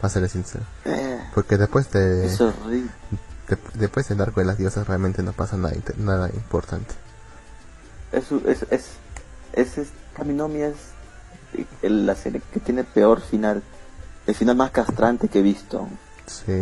[0.00, 0.64] Para serle sincero.
[0.84, 5.56] Eh, Porque después de, es de- después del arco de las diosas realmente no pasa
[5.56, 6.94] nada, nada importante.
[8.12, 8.84] Es, es, es,
[9.52, 10.74] es, es- Kaminomi es
[11.82, 13.62] el- la serie que tiene peor final.
[14.26, 15.88] El final más castrante que he visto.
[16.26, 16.52] Sí,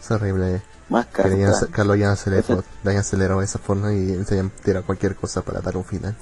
[0.00, 0.62] es horrible.
[0.88, 1.36] Más castrante.
[1.72, 1.80] que
[2.38, 5.84] Ese- le hayan acelerado de esa forma y se tirado cualquier cosa para dar un
[5.84, 6.16] final.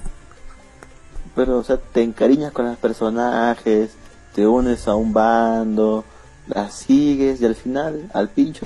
[1.39, 3.91] Pero, o sea, te encariñas con los personajes,
[4.35, 6.03] te unes a un bando,
[6.47, 8.65] las sigues y al final, al pincho,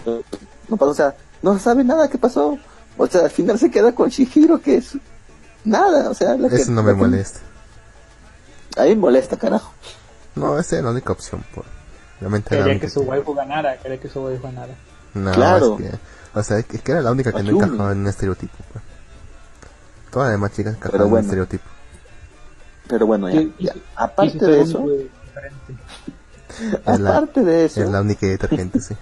[0.67, 2.57] no pasa, o sea, no sabe nada que pasó.
[2.97, 4.97] O sea, al final se queda con Shihiro, que es
[5.63, 7.39] nada, o sea, la que- Eso no me la que- molesta.
[8.77, 9.71] A mí me molesta, carajo.
[10.33, 11.45] No, esa es la única opción.
[11.53, 11.65] Por...
[12.19, 14.73] Realmente era la Quería que su waifu ganara, quería que su waifu ganara.
[15.13, 15.77] No, Claro.
[15.79, 15.97] es que,
[16.39, 18.57] o sea, es que, es que era la única que no encajaba en un estereotipo.
[18.73, 18.83] pues.
[20.09, 21.63] Todas las demás chicas encajaban en un estereotipo.
[22.87, 24.85] Pero bueno, ya, aparte de eso,
[26.85, 28.93] la- aparte de eso, Es la única detergente, sí.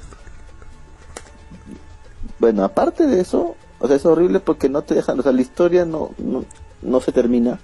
[2.39, 5.41] bueno, aparte de eso, o sea, es horrible porque no te dejan, o sea, la
[5.41, 6.45] historia no, no,
[6.81, 7.59] no se termina.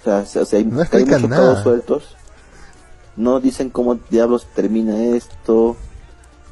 [0.00, 2.16] O sea, se- o sea, hay, No hay muchos cabos sueltos.
[3.16, 5.76] No dicen cómo diablos termina esto,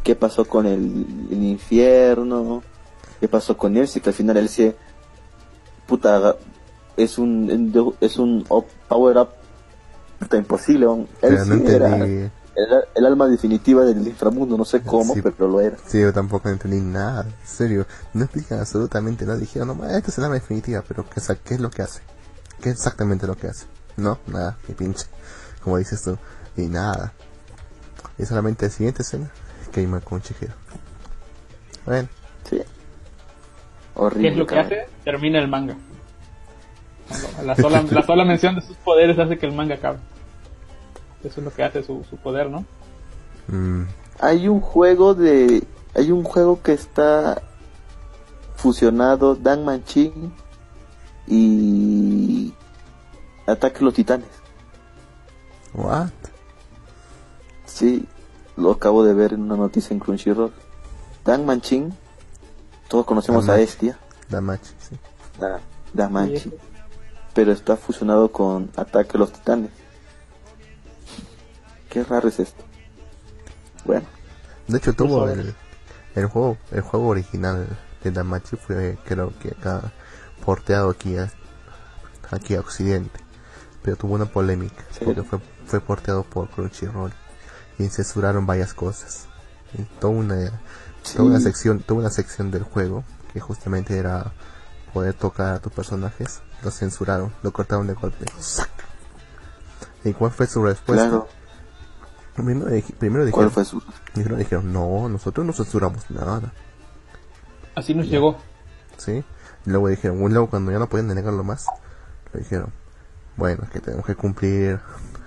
[0.05, 2.63] qué pasó con el, el infierno,
[3.21, 4.75] qué pasó con Elsie, que al final Elsie,
[5.87, 6.37] puta,
[7.03, 9.29] es un es un up- power up
[10.21, 10.87] está imposible.
[11.23, 12.31] Él no era el,
[12.95, 15.23] el alma definitiva del inframundo, no sé cómo, Sí.
[15.23, 15.77] pero lo era.
[15.87, 17.23] Sí, yo tampoco entendí nada.
[17.25, 19.39] En serio, no explican absolutamente nada.
[19.39, 22.03] Dijeron, no, esta es el arma definitiva, pero ¿qué, sa- ¿qué es lo que hace?
[22.61, 23.67] ¿Qué es exactamente lo que hace?
[23.97, 25.07] No, nada, ni pinche.
[25.65, 26.17] Como dices tú,
[26.57, 27.13] y nada.
[28.19, 29.31] Y solamente la siguiente escena,
[29.73, 30.53] queima con un chijero.
[31.87, 32.09] Bueno,
[32.49, 32.61] Sí.
[33.95, 34.29] Horrible.
[34.29, 34.87] ¿Qué es lo que hace?
[35.05, 35.77] Termina el manga.
[37.45, 39.99] La sola, la sola mención de sus poderes hace que el manga acabe.
[41.25, 42.65] Eso es lo que hace su, su poder, ¿no?
[43.49, 43.83] mm,
[44.21, 45.63] Hay un juego de.
[45.95, 47.43] Hay un juego que está
[48.57, 50.33] fusionado Dan Manchin
[51.27, 52.53] y.
[53.47, 54.29] Ataque a los Titanes.
[55.75, 56.09] what?
[57.67, 58.07] Sí,
[58.57, 60.53] lo acabo de ver en una noticia en Crunchyroll.
[61.25, 61.93] Dan Manchin,
[62.89, 63.61] todos conocemos Dan a.
[63.63, 63.99] Estia,
[64.79, 64.97] sí.
[65.93, 66.53] Dan Manchin, Sí.
[67.35, 69.71] Pero está fusionado con Ataque a los Titanes.
[71.89, 72.63] Qué raro es esto.
[73.85, 74.07] Bueno,
[74.69, 75.55] De hecho, tuvo el,
[76.15, 77.67] el juego el juego original
[78.05, 79.93] de Damachi fue creo que acá
[80.45, 81.31] porteado aquí a,
[82.31, 83.19] aquí a Occidente,
[83.83, 85.05] pero tuvo una polémica Sí.
[85.05, 87.13] porque fue fue porteado por Crunchyroll
[87.79, 89.27] y censuraron varias cosas.
[89.77, 90.61] Y toda una
[91.17, 94.33] toda una sección toda una sección del juego que justamente era
[94.95, 98.27] poder tocar a tus personajes lo censuraron, lo cortaron de golpe.
[98.39, 98.71] ¡Sac!
[100.05, 101.09] ¿Y cuál fue su respuesta?
[101.09, 101.29] claro.
[102.35, 102.65] Primero,
[102.99, 103.83] primero ¿Cuál dijeron, fue su.?
[104.15, 106.53] Dijeron, dijeron, no, nosotros no censuramos nada,
[107.75, 108.37] Así nos llegó.
[108.97, 109.25] ¿sí?
[109.67, 111.67] Y luego dijeron, luego cuando ya no podían negarlo más,
[112.33, 112.73] le dijeron,
[113.37, 114.81] bueno, es que tenemos que cumplir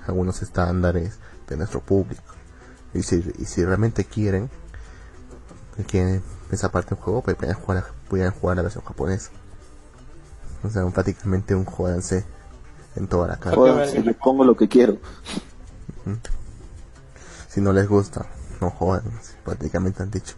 [0.07, 2.23] algunos estándares de nuestro público.
[2.93, 4.49] Y si, y si realmente quieren,
[5.75, 9.31] que quieren esa parte del juego, pues pueden jugar, pueden jugar la versión japonesa.
[10.65, 12.25] O sea, prácticamente un jódanse
[12.95, 13.87] en toda la cara.
[13.87, 14.97] Si le pongo lo que quiero.
[17.49, 18.25] Si no les gusta,
[18.61, 19.03] no jodan,
[19.43, 20.35] prácticamente han dicho.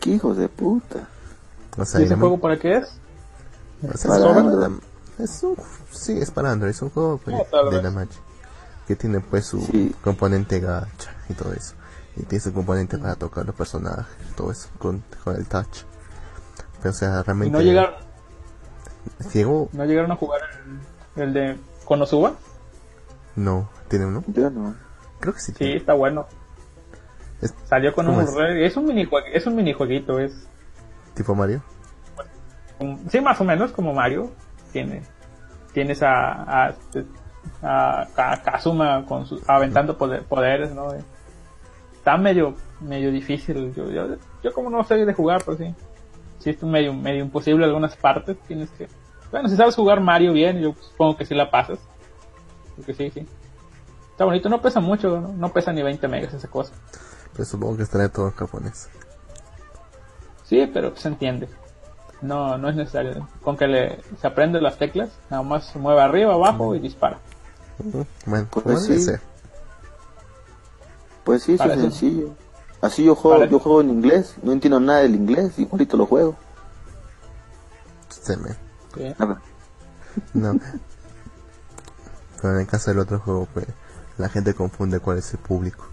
[0.00, 1.06] ¿Qué hijos de puta?
[1.76, 2.88] O sea, ¿Y ese juego para qué es?
[3.92, 4.78] O sea, Para es, Android.
[5.18, 5.56] es un,
[5.90, 7.84] sí, es para Android, es un juego pues, Ah, tal de vez.
[7.84, 8.12] la Match
[8.86, 9.94] que tiene pues su Sí.
[10.02, 11.74] componente gacha y todo eso.
[12.16, 15.84] Y tiene su componente para tocar los personajes, todo eso con, con el touch.
[16.82, 17.94] Pero o sea, ¿Y realmente no llegaron,
[19.32, 20.40] llegó, no llegaron a jugar
[21.16, 22.34] el, el de Konosuba?
[23.36, 24.74] no, tiene uno, Yo no.
[25.20, 25.52] creo que sí.
[25.52, 25.76] Sí, tiene.
[25.76, 26.26] está bueno.
[27.40, 28.30] Es Salió con ¿Cómo un es?
[28.70, 30.46] es un minijuegue, es un minijueguito, es
[31.14, 31.62] tipo Mario.
[33.10, 34.30] sí más o menos como Mario.
[34.72, 35.02] Tiene
[35.72, 36.74] tienes a a,
[37.62, 40.88] a, Ka- Kazuma con sus aventando poder- poderes, ¿no?
[41.94, 43.72] Está medio medio difícil.
[43.74, 45.74] Yo, yo, yo como no sé de jugar, pues sí.
[46.40, 48.88] Sí es medio medio imposible en algunas partes, tienes que
[49.30, 51.78] Bueno, si sabes jugar Mario bien, yo supongo que sí la pasas.
[52.76, 53.26] Porque sí, sí.
[54.10, 56.72] Está bonito, no pesa mucho, no, no pesa ni 20 megas esa cosa.
[57.32, 58.88] Pero supongo que estará todo en japonés.
[60.44, 61.48] Sí, pero se entiende.
[62.22, 63.28] No, no es necesario.
[63.42, 67.18] Con que le, se aprende las teclas, nada más se mueve arriba, abajo y dispara.
[68.26, 69.04] Bueno, Pues debe sí.
[69.04, 69.20] ser.
[71.24, 71.90] Pues sí, es eso.
[72.82, 76.36] Así yo juego, yo juego en inglés, no entiendo nada del inglés, igualito lo juego.
[78.08, 78.56] Se me-
[78.96, 79.16] ver,
[80.34, 80.58] No.
[82.40, 83.66] Pero en el caso del otro juego, pues,
[84.16, 85.86] la gente confunde cuál es el público.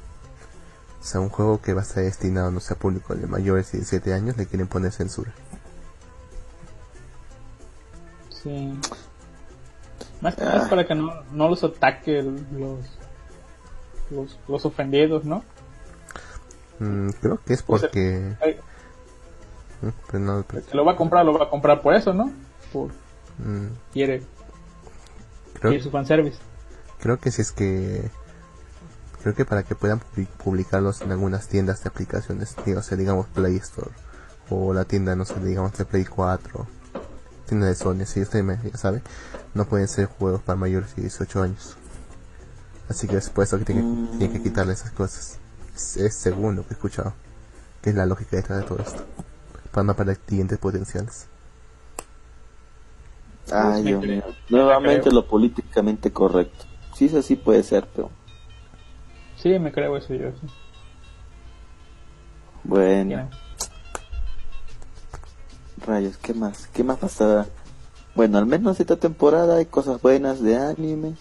[1.01, 3.71] O sea, un juego que va a estar destinado, no sé, a público de mayores
[3.71, 5.33] de 17 años, le quieren poner censura.
[8.29, 8.79] Sí.
[10.21, 12.85] Más que es para que no, no los ataque los,
[14.09, 15.43] los, los ofendidos, ¿no?
[16.79, 18.35] Mm, creo que es Pues, porque...
[20.13, 22.31] No, El pero- que lo va a comprar, lo va a comprar por eso, ¿no?
[22.73, 22.89] Por,
[23.37, 24.23] mm, quiere,
[25.53, 26.37] creo, quiere su fanservice.
[26.99, 28.09] creo que si es que...
[29.21, 32.97] Creo que para que puedan publi- publicarlos en algunas tiendas de aplicaciones, digo, o sea,
[32.97, 33.91] digamos Play Store,
[34.49, 36.65] o la tienda, no sé, digamos de Play 4,
[37.47, 39.01] tienda de Sony, si usted me, ya sabe,
[39.53, 41.75] no pueden ser juegos para mayores de 18 años.
[42.89, 44.17] Así que es por eso que tienen, Mm.
[44.17, 45.39] tienen que quitarle esas cosas.
[45.97, 47.13] Es, según lo que he escuchado,
[47.81, 49.03] que es la lógica detrás de todo esto,
[49.71, 51.27] para no perder clientes potenciales.
[53.51, 54.23] Ay, me Dios creo, mío.
[54.49, 56.65] me Nuevamente lo políticamente correcto.
[56.95, 58.11] Sí, es así puede ser, pero
[59.37, 60.31] Sí, me creo eso yo.
[60.31, 60.47] Sí.
[62.63, 63.29] bueno,
[65.85, 66.67] rayos, ¿qué más?
[66.73, 67.47] ¿Qué más pasará?
[68.15, 71.15] Bueno, al menos esta temporada hay cosas buenas de anime.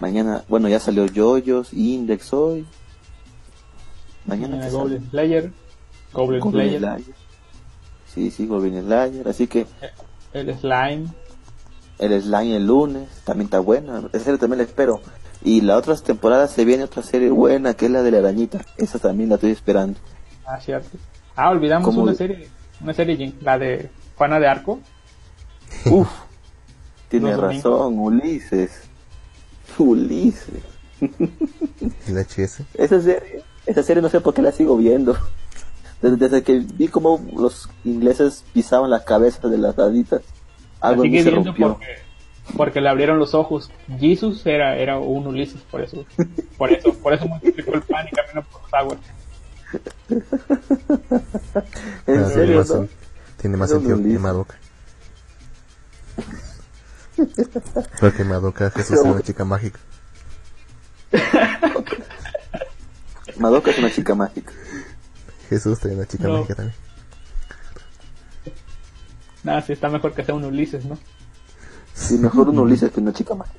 [0.00, 2.66] Mañana, bueno, ya salió Yoyos, Index hoy.
[4.26, 5.10] Mañana Eh, ¿qué Goblin?
[5.10, 5.52] Slayer,
[6.12, 7.14] Goblin, Goblin Slayer, Slayer.
[8.14, 9.28] Sí, sí, Goblin Slayer.
[9.28, 9.66] Así que,
[10.32, 11.06] el Slime,
[11.98, 15.00] el slime el lunes, también está buena, esa serie también la espero.
[15.44, 18.64] Y la otra temporada se viene otra serie buena, que es la de la arañita,
[18.76, 19.98] esa también la estoy esperando.
[20.46, 20.98] Ah, cierto.
[21.34, 22.48] Ah, olvidamos ¿Cómo una serie,
[22.80, 24.80] una serie, la de Juana de Arco.
[25.86, 26.08] Uf,
[27.08, 28.82] tiene razón, Ulises.
[29.78, 30.62] Ulises.
[31.00, 32.62] ¿Y la HS?
[32.74, 35.16] Esa serie, esa serie no sé por qué la sigo viendo.
[36.00, 40.22] Desde, desde que vi cómo los ingleses pisaban las cabezas de las haditas,
[40.82, 41.68] La algo en mí sigue se viendo rompió.
[41.74, 41.86] porque,
[42.56, 43.70] porque le abrieron los ojos.
[44.00, 46.04] Jesus era, era un Ulises, por eso.
[46.58, 48.98] Por eso, por eso multiplicó el pan y caminó por los aguas.
[52.06, 52.74] En tiene serio, más, ¿no?
[52.82, 52.88] sen-
[53.40, 54.18] tiene más Era sentido que.
[54.18, 54.54] Madoka.
[58.00, 59.78] Porque Madoka Jesús era una chica mágica.
[63.42, 64.52] Madoka es una chica mágica.
[65.50, 66.34] Jesús era una chica No.
[66.38, 66.76] mágica también.
[69.42, 70.96] Nada, sí está mejor que sea un Ulises, ¿no?
[71.94, 73.58] Sí, mejor un Ulises que una chica mágica.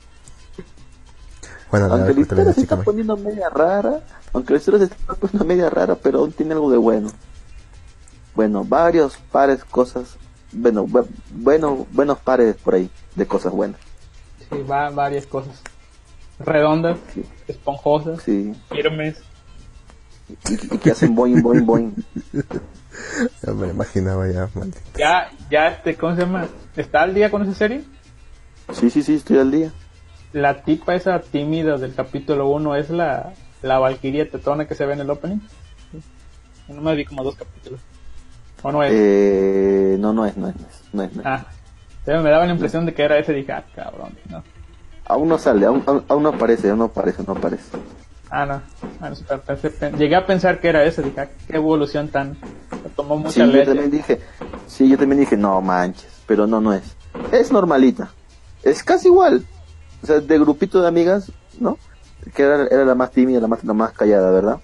[1.70, 2.86] Bueno, Aunque la historia se chica está mágica.
[2.92, 6.72] poniendo media rara, aunque la historia se está poniendo media rara, pero aún tiene algo
[6.72, 7.12] de bueno.
[8.36, 10.16] Bueno, varios pares cosas,
[10.52, 13.80] bueno, bu- bueno, buenos pares por ahí de cosas buenas.
[14.50, 15.62] Sí, va varias cosas.
[16.40, 17.24] Redondas, Sí.
[17.48, 19.18] esponjosas, Sí, firmes.
[20.82, 21.96] Que hacen boing, boing, boing.
[23.44, 24.80] Ya me imaginaba ya, maldito.
[24.96, 26.48] Ya, ya, este, ¿cómo se llama?
[26.76, 27.84] ¿Está al día con esa serie?
[28.72, 29.72] Sí, sí, sí, estoy al día.
[30.32, 34.94] La tipa esa tímida del capítulo 1 es la, la Valkyria tetona que se ve
[34.94, 35.40] en el opening.
[36.68, 37.80] No me vi como dos capítulos.
[38.62, 38.92] ¿O no es?
[38.94, 41.14] Eh, no, no es, no es, no es, no es.
[41.16, 41.28] no es.
[41.28, 41.46] Ah,
[42.06, 43.34] pero me daba la impresión de que era ese.
[43.34, 44.18] Dije, ah, cabrón.
[44.30, 44.44] No.
[45.06, 47.78] Aún no sale, aún, aún, aún no aparece, aún no aparece, no aparece.
[48.36, 48.62] Ah, no.
[49.00, 51.04] Ah, no, pero pensé- pen- llegué a pensar que era ese.
[51.04, 52.36] Dije, ah, qué evolución tan.
[52.96, 54.22] tomó mucha Sí, yo también dije,
[54.66, 56.96] sí, yo también dije, no manches, pero no, no es.
[57.32, 58.10] Es normalita.
[58.64, 59.46] Es casi igual.
[60.02, 61.78] O sea, de grupito de amigas, ¿no?
[62.34, 64.60] Que era, era la más tímida, la más, la más callada, ¿verdad?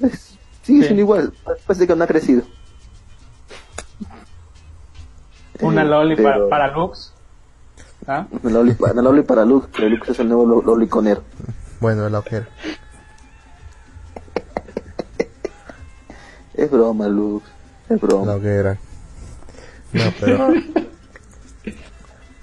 [0.00, 0.86] Es, sigue Sí.
[0.86, 1.32] siendo igual.
[1.66, 2.42] Parece que no ha crecido.
[5.60, 7.12] Una Eh, loli para, pero- para Lux.
[8.06, 8.26] ¿Ah?
[8.42, 11.22] Una loli, pa- una loli para Lux, que Lux es el nuevo lo- loliconero.
[11.80, 12.48] Bueno, la ojera.
[16.76, 17.44] Broma, Lux.
[17.88, 18.26] Es broma.
[18.26, 18.78] La hoguera.
[19.92, 20.48] No, pero.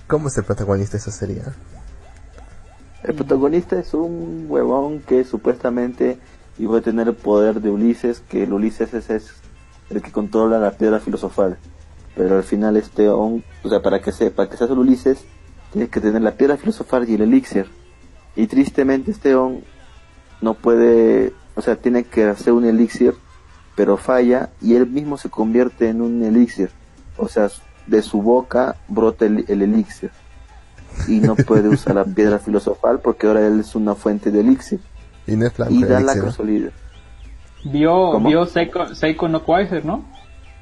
[0.07, 1.41] ¿Cómo es el protagonista esa serie?
[3.03, 6.19] El protagonista es un huevón que supuestamente
[6.57, 9.33] iba a tener el poder de Ulises, que el Ulises es, es
[9.89, 11.57] el que controla la piedra filosofal.
[12.15, 15.25] Pero al final este on, o sea, para que se, para que seas el Ulises,
[15.71, 17.67] tienes que tener la piedra filosofal y el elixir.
[18.35, 19.63] Y tristemente este on
[20.41, 23.15] no puede, o sea, tiene que hacer un elixir,
[23.75, 26.69] pero falla y él mismo se convierte en un elixir.
[27.17, 27.49] O sea,
[27.87, 30.11] de su boca brota el, el elixir
[31.07, 34.79] y no puede usar la piedra filosofal porque ahora él es una fuente de elixir
[35.27, 36.25] Y no es blanco y el da la elixir, ¿no?
[36.29, 36.71] casualidad.
[37.65, 38.29] Vio, ¿Cómo?
[38.29, 40.03] vio Seiko, Seiko no Quasar, ¿no?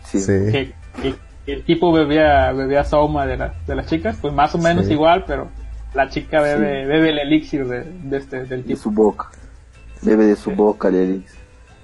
[0.06, 0.20] Sí.
[0.20, 0.26] Sí.
[0.52, 1.16] Que, que-
[1.46, 4.86] que el tipo bebía, bebía Soma de, la- de las chicas, pues más o menos
[4.86, 4.94] Sí.
[4.94, 5.48] igual, pero
[5.96, 6.88] la chica bebe, Sí.
[6.88, 8.80] bebe el elixir de, de este, del de tipo.
[8.80, 9.32] su boca.
[10.04, 11.41] Bebe de su boca el elixir.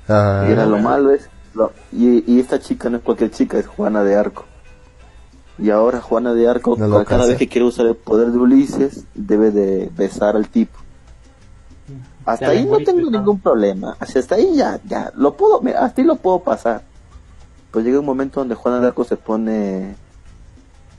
[0.08, 3.58] Ah, y era lo malo es lo- y, y esta chica no es cualquier chica,
[3.58, 4.46] es Juana de Arco.
[5.60, 9.06] Y ahora Juana de Arco, No cada, vez que quiere usar el poder de Ulises,
[9.16, 10.78] debe de besar al tipo.
[12.26, 13.18] Hasta Ya ahí no tengo ¿no?
[13.18, 13.96] ningún problema.
[14.00, 16.84] Hasta ahí ya, ya, lo puedo, mira, hasta ahí lo puedo pasar.
[17.72, 19.96] Pues llega un momento donde Juana de Arco se pone,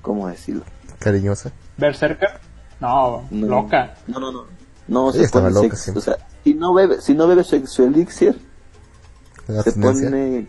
[0.03, 0.65] ¿cómo decirlo?
[0.99, 1.53] cariñosa.
[1.77, 2.41] Berserker,
[2.81, 3.47] no, No.
[3.47, 3.95] loca.
[4.09, 4.45] No, no, no.
[4.89, 5.99] No, Ella se pone loca sex- siempre.
[6.01, 8.41] o sea, si no bebe, si no bebe su, su elixir,
[9.49, 10.09] La se abstinencia.
[10.11, 10.47] pone,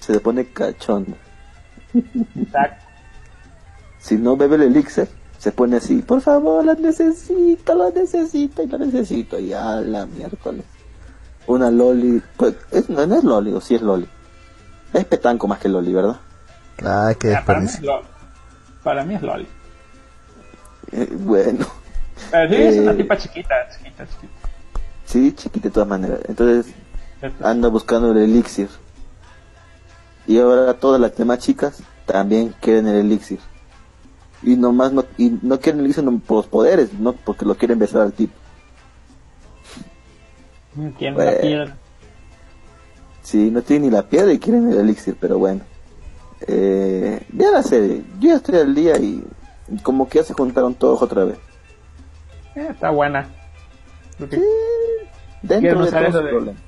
[0.00, 1.16] se pone cachondo.
[1.94, 2.84] Exacto.
[3.98, 8.66] Si no bebe el elixir, se pone así, por favor, la necesito, la necesito y
[8.66, 9.38] la necesito.
[9.38, 10.64] Y a la miércoles.
[11.46, 14.08] Una loli, pues, es, no, no es loli, o sí es loli.
[14.92, 16.16] Es petanco más que loli, ¿verdad?
[16.84, 17.80] Ah, qué Ah, para, mí es.
[17.82, 18.06] Loli.
[18.82, 19.46] para mí es Loli.
[20.92, 21.66] Eh, bueno,
[22.30, 22.96] Pero sí, es una Eh.
[22.96, 24.32] tipa chiquita, chiquita, chiquita.
[25.04, 26.20] sí, chiquita de todas maneras.
[26.28, 26.74] Entonces,
[27.42, 28.68] anda buscando el elixir.
[30.26, 33.38] Y ahora todas las demás chicas también quieren el elixir.
[34.42, 37.54] Y nomás no, y no quieren el elixir no por los poderes, no porque lo
[37.56, 38.34] quieren besar al tipo.
[40.98, 41.30] Tiene bueno.
[41.32, 41.76] la piedra.
[43.22, 45.62] Sí, no tienen ni la piedra y quieren el elixir, pero bueno.
[46.46, 49.24] Eh, vean la serie, yo ya estoy al día y
[49.82, 51.38] como que ya se juntaron todos otra vez.
[52.54, 53.28] Eh, está buena.
[54.18, 54.40] Que
[55.42, 56.58] Dentro de todo de- problema.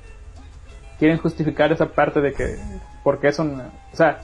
[0.99, 2.59] Quieren justificar esa parte de que
[3.03, 4.21] porque es una o sea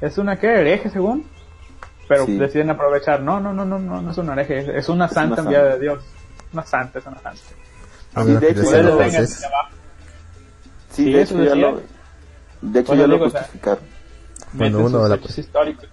[0.00, 1.26] es una que hereje según
[2.08, 2.36] pero Sí.
[2.38, 3.20] deciden aprovechar.
[3.22, 5.42] No, no, no, no, no, no es una hereje, es, es una Es santa una
[5.42, 5.76] enviada santa.
[5.76, 6.04] de Dios.
[6.52, 7.40] Una santa, es una santa.
[8.14, 8.98] Ah, Sí, una de hecho, ya lo-.
[9.00, 9.26] Sí,
[10.90, 11.80] Sí, de hecho ya lo,
[12.62, 13.84] de hecho ya lo digo, o sea, justificaron.
[14.54, 15.88] Meten uno sus la- hechos históricos.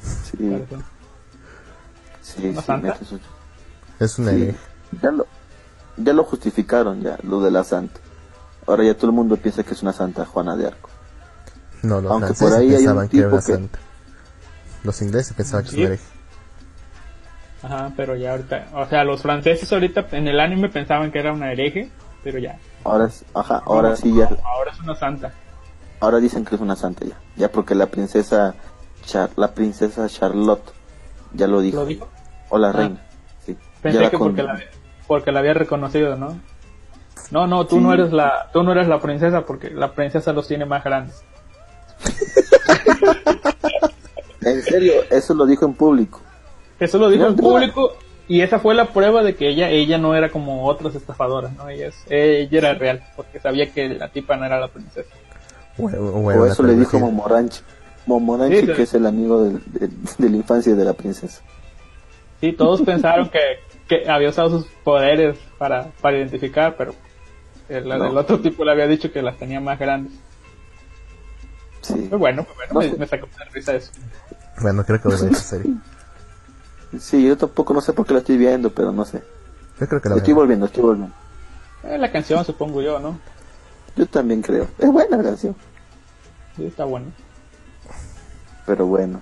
[0.00, 0.76] Sí, parece.
[2.22, 3.18] sí,
[4.00, 4.58] Es una Sí, hereje.
[5.02, 5.26] ya lo,
[5.98, 8.00] ya lo justificaron ya, lo de la santa.
[8.68, 10.90] Ahora ya todo el mundo piensa que es una santa Juana de Arco.
[11.82, 13.78] No, los Aunque por franceses ahí hay un pensaban que era una que- santa.
[14.84, 15.76] Los ingleses pensaban que Sí.
[15.76, 16.04] es una hereje.
[17.62, 21.32] Ajá, pero ya ahorita, o sea, los franceses ahorita en el anime pensaban que era
[21.32, 21.90] una hereje,
[22.22, 25.32] pero ya, Ahora, es- ajá, ahora sí ya, ahora es una santa.
[26.00, 28.54] ahora dicen que es una santa ya, ya porque la princesa,
[29.04, 30.70] Char- la princesa Charlotte
[31.32, 32.08] ya lo dijo, ¿Lo dijo?
[32.50, 32.72] o la Ah.
[32.72, 33.00] reina,
[33.44, 33.56] sí.
[33.82, 34.60] Pensé Ya la que con- porque la,
[35.08, 36.38] porque la había reconocido, ¿no?
[37.30, 37.82] No, no, tú Sí.
[37.82, 41.22] no eres la, tú no eres la princesa porque la princesa los tiene más grandes.
[44.40, 46.20] En serio, eso lo dijo en público.
[46.78, 47.96] Eso lo dijo No, en público
[48.28, 51.68] y esa fue la prueba de que ella, ella no era como otras estafadoras, ¿no?
[51.68, 55.10] Ella, es- ella era real porque sabía que la tipa no era la princesa.
[55.78, 56.98] O, eso le dijo.
[56.98, 57.60] Momoranchi.
[58.06, 58.72] Momoranchi Sí, sí.
[58.74, 59.88] que es el amigo del- de,
[60.18, 61.42] de la infancia de la princesa.
[62.40, 63.40] Sí, todos pensaron que,
[63.88, 66.94] que había usado sus poderes para, para identificar, pero
[67.68, 68.06] el, No.
[68.06, 70.12] el otro tipo le había dicho que las tenía más grandes.
[71.82, 72.08] Sí.
[72.10, 73.92] Bueno, bueno, No me, sacó de risa eso.
[74.60, 75.74] Bueno, creo que voy a ver esa serie.
[76.98, 79.22] Sí, yo tampoco no sé por qué la estoy viendo, pero no sé.
[79.78, 81.14] Yo creo que la voy a Estoy volviendo, estoy volviendo.
[81.84, 83.18] Eh, la canción, supongo yo, ¿no?
[83.96, 84.66] Yo también creo.
[84.78, 85.54] Es buena la canción,
[86.56, 87.06] Sí, está bueno.
[88.66, 89.20] pero bueno.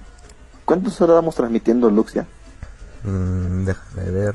[0.65, 2.27] ¿Cuántas horas vamos transmitiendo, Luxia?
[3.05, 4.35] Mm, déjame ver.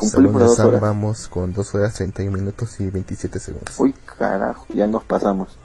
[0.00, 0.80] Cumplimos las dos horas.
[0.80, 3.78] vamos con 2 horas 31 minutos y 27 segundos.
[3.78, 5.56] Uy, carajo, ya nos pasamos.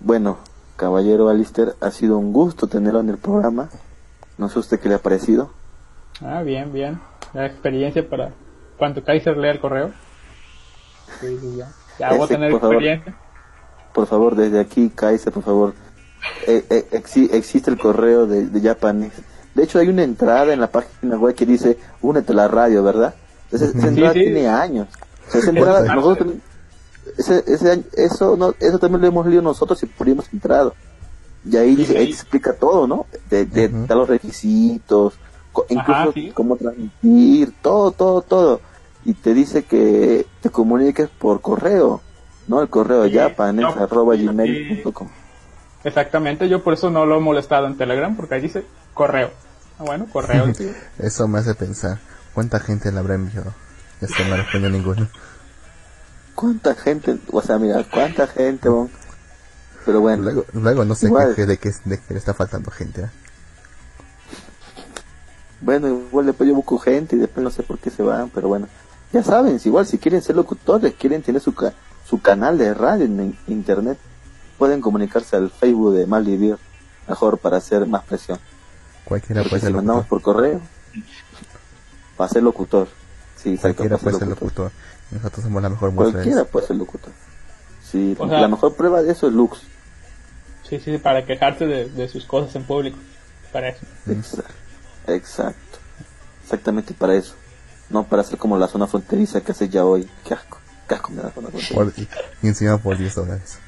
[0.00, 0.38] Bueno,
[0.76, 3.68] caballero Alister, ha sido un gusto tenerlo en el programa.
[4.38, 5.50] No sé usted qué le ha parecido.
[6.22, 7.00] Ah, bien, bien.
[7.34, 8.30] La experiencia para
[8.78, 9.90] cuando Kaiser lea el correo.
[11.20, 11.68] Sí, sí, ya.
[11.98, 12.74] Ya voy a Ese, tener por favor.
[12.76, 13.16] experiencia.
[13.92, 15.74] Por favor, desde aquí, Kaiser, por favor.
[16.46, 19.22] Eh, eh, exi- existe el correo de, de Japanese.
[19.54, 22.82] De hecho, hay una entrada en la página web que dice, únete a la radio,
[22.82, 23.14] ¿verdad?
[23.52, 24.20] Esa, esa Sí, entrada sí.
[24.20, 24.88] tiene años.
[25.28, 26.42] O sea, nosotros también-
[27.18, 30.32] ese, ese año- eso, no, eso también lo hemos leído nosotros y por ahí hemos
[30.32, 30.74] entrado.
[31.44, 33.06] Y ahí, te explica todo, ¿no?
[33.30, 35.14] De, de, da los requisitos,
[35.70, 36.30] incluso Ajá, sí.
[36.34, 38.60] cómo transmitir, todo, todo, todo.
[39.04, 42.02] Y te dice que te comuniques por correo,
[42.46, 42.60] ¿no?
[42.60, 44.26] El correo Sí, japanes no, arroba sí.
[44.26, 45.08] gmail.com.
[45.82, 49.30] Exactamente, yo por eso no lo he molestado en Telegram, porque ahí dice correo.
[49.78, 50.52] Ah, bueno, correo.
[50.54, 50.70] sí.
[50.98, 51.98] Eso me hace pensar,
[52.34, 53.52] ¿cuánta gente le habrá enviado?
[54.00, 55.08] Este no respondió ninguno.
[56.34, 57.18] ¿Cuánta gente?
[57.32, 58.68] O sea, mira, ¿cuánta gente?
[58.68, 58.90] bon?
[59.84, 61.28] Pero bueno, Luego, luego no se Igual.
[61.30, 63.02] queje de que, de que le está faltando gente.
[63.02, 63.10] ¿eh?
[65.60, 68.48] bueno, igual después yo busco gente y después no sé por qué se van, pero
[68.48, 68.66] bueno.
[69.12, 71.72] Ya saben, si igual si quieren ser locutores, quieren tener su, ca-
[72.08, 73.98] su canal de radio en in- internet,
[74.56, 76.56] pueden comunicarse al Facebook de Malvivir,
[77.08, 78.38] mejor para hacer más presión.
[79.04, 80.60] Cualquiera Porque puede si ser mandamos por correo,
[82.20, 82.86] para ser locutor.
[83.36, 84.70] Sí, exacto, Cualquiera puede ser locutor.
[85.10, 87.12] Nosotros somos la mejor muestra de Cualquiera puede ser locutor.
[87.90, 89.62] Sí, O sea- la mejor prueba de eso es Lux.
[90.68, 92.98] Sí, sí, para quejarse de, de sus cosas en público.
[93.52, 93.86] Para eso.
[94.06, 94.52] Exacto.
[95.06, 95.78] Exacto.
[96.42, 97.34] Exactamente para eso.
[97.88, 100.06] No para ser como la zona fronteriza que hace ya hoy.
[100.24, 100.58] Qué asco.
[100.86, 101.74] Qué asco me da la zona fronteriza.
[101.74, 101.92] Por-
[102.42, 103.58] y encima por 10 dólares.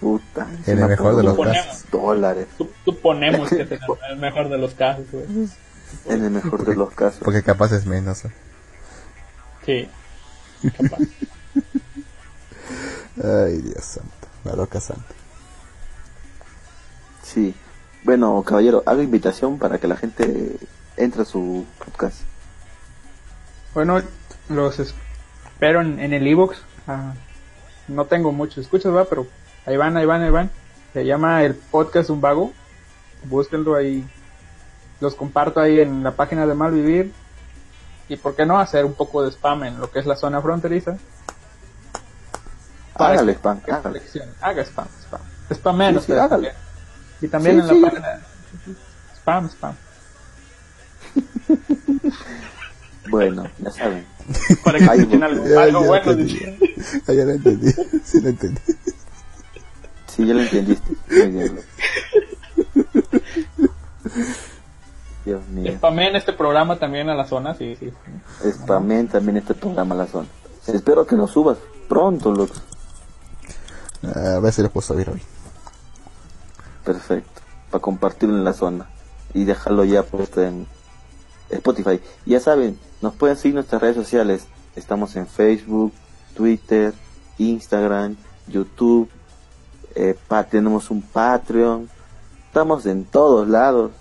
[0.00, 0.46] Puta.
[0.66, 1.84] En el mejor de los casos.
[1.92, 2.46] Dólares.
[2.58, 3.70] Sup- Suponemos que es
[4.10, 5.24] el mejor de los casos, güey.
[6.06, 7.20] En el mejor de los casos.
[7.24, 8.24] Porque capaz es menos.
[8.24, 8.30] ¿eh?
[9.64, 9.88] Sí.
[10.76, 10.98] Capaz.
[13.22, 14.28] Ay, Dios santo.
[14.44, 15.14] La loca santa.
[17.22, 17.54] Sí.
[18.02, 20.56] Bueno, caballero, haga invitación para que la gente
[20.96, 22.20] entre a su podcast.
[23.72, 24.02] Bueno,
[24.48, 26.58] los espero en, en el iBox.
[27.88, 29.26] no tengo muchos escuchas, va, pero
[29.66, 30.50] ahí van, ahí van, ahí van.
[30.92, 32.52] Se llama el podcast Un Vago.
[33.24, 34.06] Búsquenlo ahí.
[35.00, 37.12] Los comparto ahí en la página de Malvivir.
[38.08, 40.40] Y por qué no hacer un poco de spam en lo que es la zona
[40.42, 40.96] fronteriza.
[42.94, 44.02] Hágale que- spam, hágale.
[44.40, 45.20] Haga spam, spam.
[45.52, 46.48] Spamen Sí, sí, ustedes hágale.
[46.48, 46.54] también.
[47.20, 47.80] Y también Sí, en sí.
[47.80, 48.20] la página.
[49.16, 49.74] Spam, spam.
[53.10, 54.06] Bueno, ya saben.
[54.64, 56.10] Para que escuchen algo, Ya, algo ya bueno.
[56.12, 56.32] entendí.
[56.34, 56.58] dice.
[57.06, 57.72] Ah, ya lo entendí.
[58.02, 58.60] Sí lo entendí.
[60.06, 60.92] Sí, ya lo entendiste.
[61.10, 61.60] Muy bien.
[65.24, 65.72] Dios mío.
[65.76, 67.92] Spamen este programa también a la zona, sí, sí.
[68.52, 70.26] Spamen también este programa a la zona.
[70.66, 72.52] Espero que lo subas pronto, Lux.
[74.02, 75.22] Ah, A ver si lo puedo subir hoy.
[76.84, 77.40] Perfecto.
[77.70, 78.86] para compartirlo en la zona
[79.32, 80.66] y dejarlo ya puesto en
[81.50, 82.00] Spotify.
[82.26, 84.46] Ya saben, nos pueden seguir en nuestras redes sociales.
[84.76, 85.92] Estamos en Facebook,
[86.36, 86.94] Twitter,
[87.38, 89.08] Instagram, YouTube.
[89.96, 91.88] eh, pa- tenemos un Patreon.
[92.46, 93.92] Estamos en todos lados.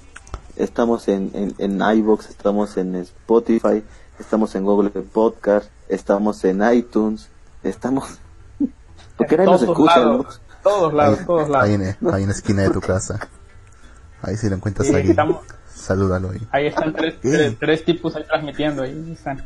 [0.55, 3.83] Estamos en, en, en iVoox, estamos en Spotify,
[4.19, 7.29] estamos en Google Podcast, estamos en iTunes,
[7.63, 8.19] estamos...
[9.17, 10.11] Porque nadie nos todos escucha, ¿no?
[10.11, 11.67] lados, todos lados, ahí, todos lados.
[11.67, 11.81] ahí en,
[12.13, 13.19] ahí en la esquina de tu casa.
[14.21, 15.37] Ahí si lo encuentras Sí, ahí, estamos-
[15.73, 16.39] salúdalo ahí.
[16.51, 19.43] Ahí están tres, tres, tres tipos ahí transmitiendo, ahí están.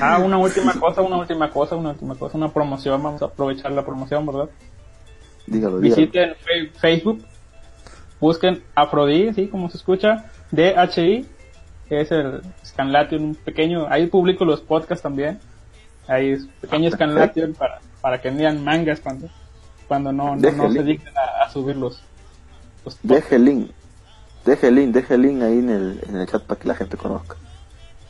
[0.00, 3.72] Ah, una última cosa, una última cosa, una última cosa, una promoción, vamos a aprovechar
[3.72, 4.48] la promoción, ¿verdad?
[5.46, 5.96] Dígalo, dígalo.
[6.02, 7.24] Visiten fe- Facebook,
[8.24, 11.26] busquen Afrodí, sí, como se escucha, DHI,
[11.88, 15.38] que es el Scanlation, un pequeño, ahí publico los podcasts también,
[16.08, 19.28] ahí es pequeño Ah, Scanlation para, para que lean mangas cuando,
[19.86, 22.00] cuando no, no, no se dignen a, a subir los,
[22.84, 23.70] los Deje el link.
[24.46, 26.74] Deje el link, deje el link ahí en el, en el chat para que la
[26.74, 27.36] gente conozca.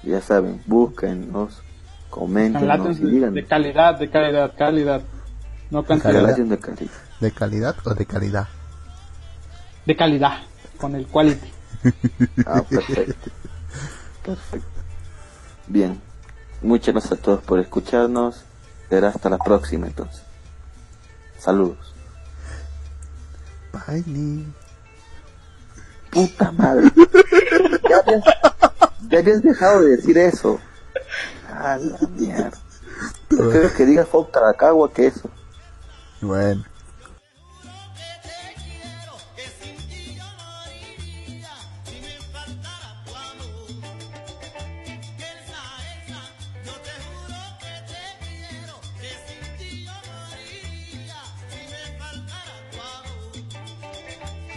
[0.05, 1.61] Ya saben, búsquennos,
[2.09, 3.35] comenten y digan.
[3.35, 5.03] de calidad, de calidad, calidad,
[5.71, 6.37] no cantidad.
[7.21, 8.47] ¿De calidad o de calidad?
[9.87, 10.39] De calidad,
[10.79, 11.53] con el quality.
[12.47, 13.31] Ah, perfecto.
[14.25, 14.69] Perfecto.
[15.67, 16.01] Bien.
[16.63, 18.43] Muchas gracias a todos por escucharnos.
[18.89, 20.23] Será hasta la próxima entonces.
[21.39, 21.95] Saludos.
[23.71, 24.47] Bailey.
[26.11, 26.91] Puta madre.
[27.91, 28.25] Ya habías,
[29.11, 30.59] ya habías dejado de decir eso.
[31.53, 32.53] A la mierda.
[33.29, 35.29] Prefiero que digas Fou Caracagua que eso.
[36.23, 36.65] Bueno.